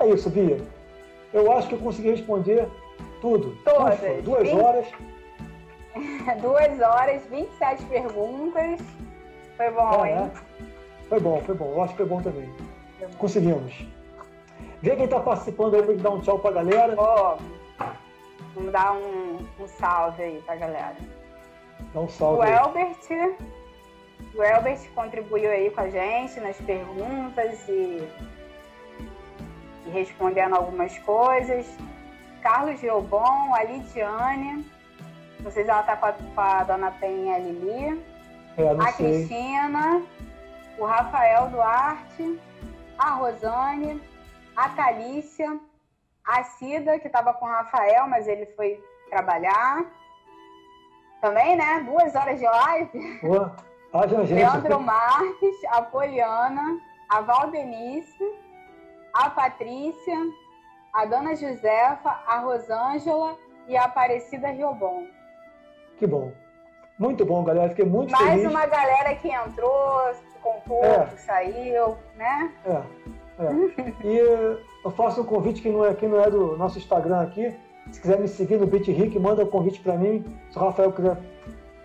É 0.00 0.08
isso, 0.08 0.28
Bia. 0.28 0.58
Eu 1.32 1.52
acho 1.52 1.68
que 1.68 1.76
eu 1.76 1.78
consegui 1.78 2.10
responder 2.10 2.68
tudo. 3.20 3.56
Todas. 3.64 4.00
Duas 4.24 4.48
20... 4.48 4.60
horas. 4.60 4.86
Duas 6.42 6.80
horas, 6.80 7.22
27 7.30 7.84
perguntas. 7.84 8.80
Foi 9.56 9.70
bom, 9.70 10.04
é, 10.04 10.10
hein? 10.10 10.30
É. 10.34 11.08
Foi 11.08 11.20
bom, 11.20 11.40
foi 11.40 11.54
bom. 11.54 11.72
Eu 11.72 11.82
acho 11.82 11.92
que 11.92 11.98
foi 11.98 12.06
bom 12.06 12.20
também. 12.20 12.52
Conseguimos. 13.16 13.99
Vê 14.82 14.96
quem 14.96 15.04
está 15.04 15.20
participando 15.20 15.74
aí 15.74 15.82
para 15.82 15.94
dar 15.94 16.10
um 16.10 16.20
tchau 16.20 16.38
para 16.38 16.50
a 16.50 16.54
galera. 16.54 16.94
Ó, 16.96 17.36
oh, 17.36 17.84
vamos 18.54 18.72
dar 18.72 18.92
um, 18.92 19.46
um 19.58 19.68
salve 19.68 20.22
aí 20.22 20.42
para 20.46 20.54
a 20.54 20.58
galera. 20.58 20.96
Dá 21.92 22.00
um 22.00 22.08
salve. 22.08 22.40
O 22.40 22.44
Elbert, 22.44 23.36
o 24.34 24.42
Elbert 24.42 24.80
contribuiu 24.94 25.50
aí 25.50 25.70
com 25.70 25.82
a 25.82 25.90
gente 25.90 26.40
nas 26.40 26.56
perguntas 26.56 27.68
e, 27.68 28.08
e 29.86 29.90
respondendo 29.90 30.54
algumas 30.54 30.96
coisas. 31.00 31.66
Carlos 32.40 32.80
Riobon, 32.80 33.54
a 33.54 33.64
Lidiane. 33.64 34.64
Não 35.40 35.50
sei 35.50 35.64
se 35.64 35.70
ela 35.70 35.82
tá 35.82 35.96
com 35.96 36.06
a, 36.06 36.12
com 36.12 36.40
a 36.40 36.64
dona 36.64 36.90
Penha 36.92 37.38
Lili. 37.38 38.02
É, 38.56 38.70
a 38.70 38.92
sei. 38.92 39.26
Cristina, 39.26 40.02
o 40.78 40.84
Rafael 40.84 41.48
Duarte, 41.48 42.38
a 42.98 43.10
Rosane, 43.10 44.00
a 44.56 44.68
Calícia, 44.70 45.58
a 46.26 46.42
Cida, 46.44 46.98
que 46.98 47.06
estava 47.06 47.32
com 47.34 47.46
o 47.46 47.48
Rafael, 47.48 48.06
mas 48.06 48.26
ele 48.26 48.46
foi 48.46 48.82
trabalhar. 49.08 49.84
Também, 51.20 51.56
né? 51.56 51.80
Duas 51.80 52.14
horas 52.14 52.38
de 52.38 52.46
live. 52.46 53.20
Boa. 53.20 53.56
Ah, 53.92 54.06
gente. 54.06 54.32
Leandro 54.32 54.80
Marques, 54.80 55.64
a 55.68 55.82
Poliana, 55.82 56.78
a 57.08 57.20
Valdenice, 57.20 58.38
a 59.12 59.28
Patrícia, 59.30 60.18
a 60.92 61.04
Dona 61.04 61.34
Josefa, 61.34 62.20
a 62.26 62.38
Rosângela 62.38 63.36
e 63.66 63.76
a 63.76 63.84
Aparecida 63.84 64.48
Riobon. 64.48 65.06
Que 65.98 66.06
bom. 66.06 66.32
Muito 66.98 67.24
bom, 67.24 67.42
galera. 67.42 67.70
Fiquei 67.70 67.84
muito 67.84 68.12
Mais 68.12 68.24
feliz. 68.24 68.44
Mais 68.44 68.54
uma 68.54 68.66
galera 68.66 69.14
que 69.16 69.28
entrou, 69.28 70.14
pouco, 70.70 70.84
é. 70.84 71.06
saiu, 71.16 71.96
né? 72.16 72.52
É. 72.64 72.99
é. 73.40 74.06
e 74.06 74.18
eu 74.84 74.90
faço 74.90 75.22
um 75.22 75.24
convite 75.24 75.62
que 75.62 75.70
não, 75.70 75.84
é, 75.84 75.94
que 75.94 76.06
não 76.06 76.20
é 76.20 76.30
do 76.30 76.56
nosso 76.56 76.78
Instagram 76.78 77.20
aqui. 77.20 77.54
Se 77.90 78.00
quiser 78.00 78.20
me 78.20 78.28
seguir 78.28 78.58
no 78.58 78.66
BitRick, 78.66 79.18
manda 79.18 79.42
um 79.42 79.46
convite 79.46 79.80
para 79.80 79.96
mim. 79.96 80.24
Se 80.50 80.58
o 80.58 80.60
Rafael 80.60 80.92
quiser 80.92 81.16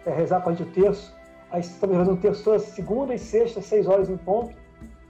é, 0.05 0.11
rezar 0.11 0.41
com 0.41 0.49
a 0.49 0.53
gente 0.53 0.69
o 0.69 0.71
terço, 0.71 1.15
aí 1.51 1.61
estamos 1.61 1.95
fazendo 1.95 2.13
um 2.13 2.19
terço 2.19 2.43
toda 2.43 2.59
segunda 2.59 3.13
e 3.13 3.19
sexta, 3.19 3.61
seis 3.61 3.87
horas 3.87 4.09
em 4.09 4.17
ponto. 4.17 4.55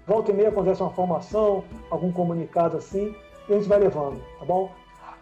Volta 0.07 0.31
e 0.31 0.35
meia 0.35 0.49
acontece 0.49 0.81
uma 0.81 0.91
formação, 0.91 1.63
algum 1.89 2.11
comunicado 2.11 2.77
assim, 2.77 3.15
e 3.49 3.53
a 3.53 3.57
gente 3.57 3.67
vai 3.67 3.79
levando, 3.79 4.21
tá 4.39 4.45
bom? 4.45 4.71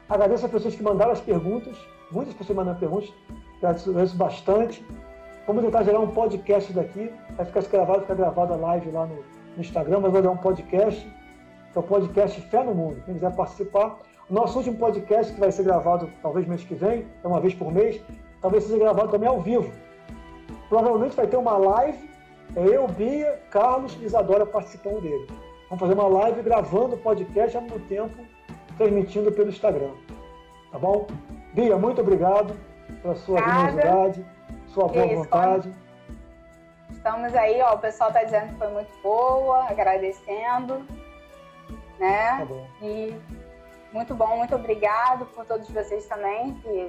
Agradeço 0.09 0.45
as 0.45 0.51
pessoas 0.51 0.75
que 0.75 0.83
mandaram 0.83 1.13
as 1.13 1.21
perguntas, 1.21 1.77
muitas 2.11 2.33
pessoas 2.33 2.57
mandaram 2.57 2.77
perguntas, 2.77 3.13
agradeço 3.61 4.17
bastante. 4.17 4.85
Vamos 5.47 5.63
tentar 5.63 5.83
gerar 5.83 5.99
um 5.99 6.07
podcast 6.07 6.71
daqui, 6.73 7.09
vai 7.35 7.45
ficar 7.45 7.61
gravado, 7.63 8.01
fica 8.01 8.15
gravado 8.15 8.53
a 8.53 8.57
live 8.57 8.91
lá 8.91 9.05
no, 9.05 9.23
no 9.55 9.61
Instagram, 9.61 9.99
mas 10.01 10.11
vou 10.11 10.21
dar 10.21 10.31
um 10.31 10.37
podcast, 10.37 11.01
que 11.71 11.77
é 11.77 11.79
o 11.79 11.83
podcast 11.83 12.41
Fé 12.41 12.63
no 12.63 12.73
Mundo. 12.73 13.01
Quem 13.05 13.13
quiser 13.13 13.35
participar, 13.35 13.99
o 14.29 14.33
nosso 14.33 14.57
último 14.57 14.77
podcast, 14.77 15.33
que 15.33 15.39
vai 15.39 15.51
ser 15.51 15.63
gravado 15.63 16.09
talvez 16.21 16.47
mês 16.47 16.63
que 16.63 16.73
vem, 16.73 17.05
é 17.23 17.27
uma 17.27 17.39
vez 17.39 17.53
por 17.53 17.71
mês, 17.71 18.01
talvez 18.41 18.63
seja 18.63 18.77
gravado 18.77 19.09
também 19.09 19.27
ao 19.27 19.41
vivo. 19.41 19.71
Provavelmente 20.69 21.15
vai 21.15 21.27
ter 21.27 21.37
uma 21.37 21.57
live, 21.57 22.09
é 22.55 22.65
eu, 22.65 22.87
Bia, 22.87 23.39
Carlos 23.49 23.97
e 24.01 24.05
Isadora 24.05 24.45
participando 24.45 25.01
dele. 25.01 25.27
Vamos 25.69 25.79
fazer 25.79 25.93
uma 25.93 26.07
live 26.07 26.41
gravando 26.41 26.95
o 26.95 26.97
podcast 26.97 27.57
ao 27.57 27.63
mesmo 27.63 27.79
tempo, 27.81 28.15
transmitindo 28.77 29.31
pelo 29.31 29.49
Instagram. 29.49 29.91
Tá 30.71 30.79
bom? 30.79 31.07
Bia, 31.53 31.77
muito 31.77 32.01
obrigado 32.01 32.53
pela 33.01 33.15
sua 33.15 33.39
generosidade, 33.39 34.25
sua 34.67 34.87
boa 34.87 35.05
Isso, 35.05 35.15
vontade. 35.15 35.71
Estamos 37.03 37.35
aí, 37.35 37.61
ó, 37.61 37.73
o 37.73 37.79
pessoal 37.79 38.11
está 38.11 38.23
dizendo 38.23 38.53
que 38.53 38.59
foi 38.59 38.69
muito 38.69 39.01
boa, 39.03 39.69
agradecendo, 39.69 40.87
né? 41.99 42.37
Tá 42.39 42.45
bom. 42.45 42.65
E 42.81 43.13
muito 43.91 44.15
bom, 44.15 44.37
muito 44.37 44.55
obrigado 44.55 45.25
por 45.25 45.45
todos 45.45 45.69
vocês 45.69 46.07
também 46.07 46.53
que 46.61 46.87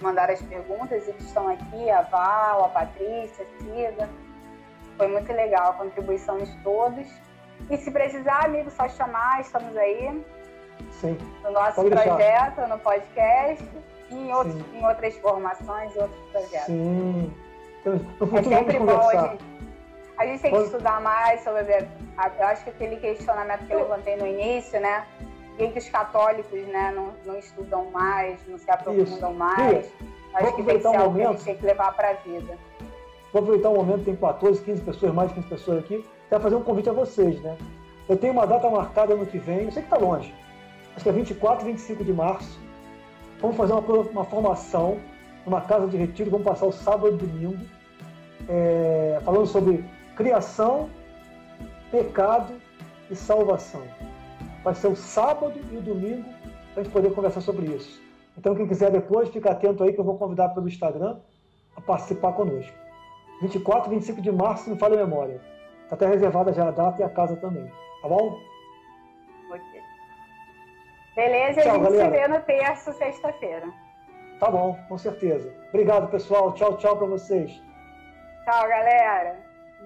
mandaram 0.00 0.34
as 0.34 0.40
perguntas 0.40 1.08
e 1.08 1.12
que 1.12 1.24
estão 1.24 1.48
aqui, 1.48 1.90
a 1.90 2.02
Val, 2.02 2.66
a 2.66 2.68
Patrícia, 2.68 3.44
a 3.44 3.58
Cida. 3.58 4.08
Foi 4.96 5.08
muito 5.08 5.32
legal 5.32 5.70
a 5.70 5.72
contribuição 5.72 6.38
de 6.38 6.56
todos. 6.62 7.08
E 7.68 7.76
se 7.76 7.90
precisar, 7.90 8.44
amigo, 8.44 8.70
só 8.70 8.88
chamar, 8.88 9.40
estamos 9.40 9.76
aí. 9.76 10.24
Sim. 10.92 11.18
No 11.42 11.50
nosso 11.50 11.74
Pode 11.74 11.90
projeto, 11.90 12.54
deixar. 12.54 12.68
no 12.68 12.78
podcast 12.78 13.68
e 14.10 14.14
em, 14.14 14.32
outros, 14.32 14.54
em 14.72 14.86
outras 14.86 15.16
formações 15.16 15.92
e 15.96 15.98
outros 15.98 16.30
projetos. 16.30 16.66
Sim. 16.66 17.43
Então, 17.84 18.38
é 18.38 18.42
sempre 18.42 18.78
bom 18.78 18.96
a 18.96 19.28
gente, 19.28 19.44
a 20.16 20.26
gente 20.26 20.40
tem 20.40 20.50
que 20.50 20.56
Pode... 20.56 20.64
estudar 20.64 21.00
mais 21.00 21.40
sobre. 21.42 21.72
Eu 21.74 22.46
acho 22.46 22.64
que 22.64 22.70
aquele 22.70 22.96
questionamento 22.96 23.66
que 23.66 23.72
eu 23.72 23.80
levantei 23.80 24.16
no 24.16 24.26
início, 24.26 24.80
né? 24.80 25.04
Por 25.56 25.72
que 25.72 25.78
os 25.78 25.88
católicos 25.88 26.66
né, 26.66 26.92
não, 26.94 27.12
não 27.24 27.38
estudam 27.38 27.90
mais, 27.90 28.40
não 28.48 28.58
se 28.58 28.70
aprofundam 28.70 29.04
Isso. 29.04 29.30
mais? 29.32 29.86
Isso. 29.86 29.94
Acho 30.34 30.56
que 30.56 30.62
tem 30.64 30.76
que 30.76 30.82
ser 30.82 30.88
um 30.88 30.98
algo 30.98 31.10
momento. 31.10 31.20
que 31.20 31.26
a 31.26 31.32
gente 31.32 31.44
tem 31.44 31.56
que 31.56 31.66
levar 31.66 31.94
para 31.94 32.10
a 32.10 32.12
vida. 32.14 32.58
Vou 33.32 33.42
aproveitar 33.42 33.68
o 33.68 33.76
momento, 33.76 34.04
tem 34.04 34.16
14, 34.16 34.62
15 34.62 34.82
pessoas, 34.82 35.14
mais 35.14 35.28
de 35.28 35.34
15 35.34 35.48
pessoas 35.48 35.78
aqui, 35.78 36.04
para 36.28 36.40
fazer 36.40 36.56
um 36.56 36.62
convite 36.62 36.88
a 36.88 36.92
vocês, 36.92 37.40
né? 37.40 37.56
Eu 38.08 38.16
tenho 38.16 38.32
uma 38.32 38.46
data 38.46 38.68
marcada 38.68 39.14
no 39.14 39.26
que 39.26 39.38
vem, 39.38 39.64
eu 39.64 39.72
sei 39.72 39.82
que 39.82 39.92
está 39.92 39.96
longe, 39.96 40.34
acho 40.94 41.02
que 41.02 41.08
é 41.08 41.12
24 41.12 41.68
e 41.68 41.72
25 41.72 42.04
de 42.04 42.12
março. 42.12 42.58
Vamos 43.40 43.56
fazer 43.56 43.72
uma, 43.72 43.80
uma 43.80 44.24
formação 44.24 45.00
numa 45.44 45.60
casa 45.60 45.86
de 45.86 45.96
retiro, 45.96 46.30
vamos 46.30 46.46
passar 46.46 46.66
o 46.66 46.72
sábado 46.72 47.14
e 47.14 47.16
domingo, 47.16 47.64
é, 48.48 49.20
falando 49.24 49.46
sobre 49.46 49.84
criação, 50.16 50.88
pecado 51.90 52.54
e 53.10 53.16
salvação. 53.16 53.82
Vai 54.62 54.74
ser 54.74 54.88
o 54.88 54.96
sábado 54.96 55.54
e 55.70 55.76
o 55.76 55.80
domingo 55.80 56.24
para 56.72 56.80
a 56.80 56.84
gente 56.84 56.92
poder 56.92 57.14
conversar 57.14 57.40
sobre 57.40 57.66
isso. 57.66 58.02
Então, 58.36 58.54
quem 58.54 58.66
quiser 58.66 58.90
depois, 58.90 59.28
fica 59.28 59.50
atento 59.50 59.84
aí 59.84 59.92
que 59.92 60.00
eu 60.00 60.04
vou 60.04 60.18
convidar 60.18 60.48
pelo 60.50 60.66
Instagram 60.66 61.18
a 61.76 61.80
participar 61.80 62.32
conosco. 62.32 62.76
24 63.42 63.92
e 63.92 63.96
25 63.96 64.22
de 64.22 64.32
março, 64.32 64.70
não 64.70 64.76
falha 64.76 64.94
a 64.94 65.06
memória. 65.06 65.40
Está 65.84 65.96
até 65.96 66.06
reservada 66.06 66.52
já 66.52 66.68
a 66.68 66.70
data 66.70 67.00
e 67.00 67.04
a 67.04 67.08
casa 67.08 67.36
também. 67.36 67.70
Tá 68.02 68.08
bom? 68.08 68.38
Beleza, 71.14 71.60
Tchau, 71.60 71.70
a 71.70 71.74
gente 71.74 71.82
galera. 71.84 72.04
se 72.04 72.10
vê 72.10 72.28
no 72.28 72.40
terço, 72.40 72.92
sexta-feira. 72.94 73.68
Tá 74.40 74.50
bom, 74.50 74.76
com 74.88 74.98
certeza. 74.98 75.54
Obrigado, 75.68 76.10
pessoal. 76.10 76.52
Tchau, 76.54 76.76
tchau 76.76 76.96
para 76.96 77.06
vocês. 77.06 77.62
Tchau, 78.44 78.68
galera. 78.68 79.36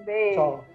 Beijo. 0.05 0.35
Tchau. 0.35 0.68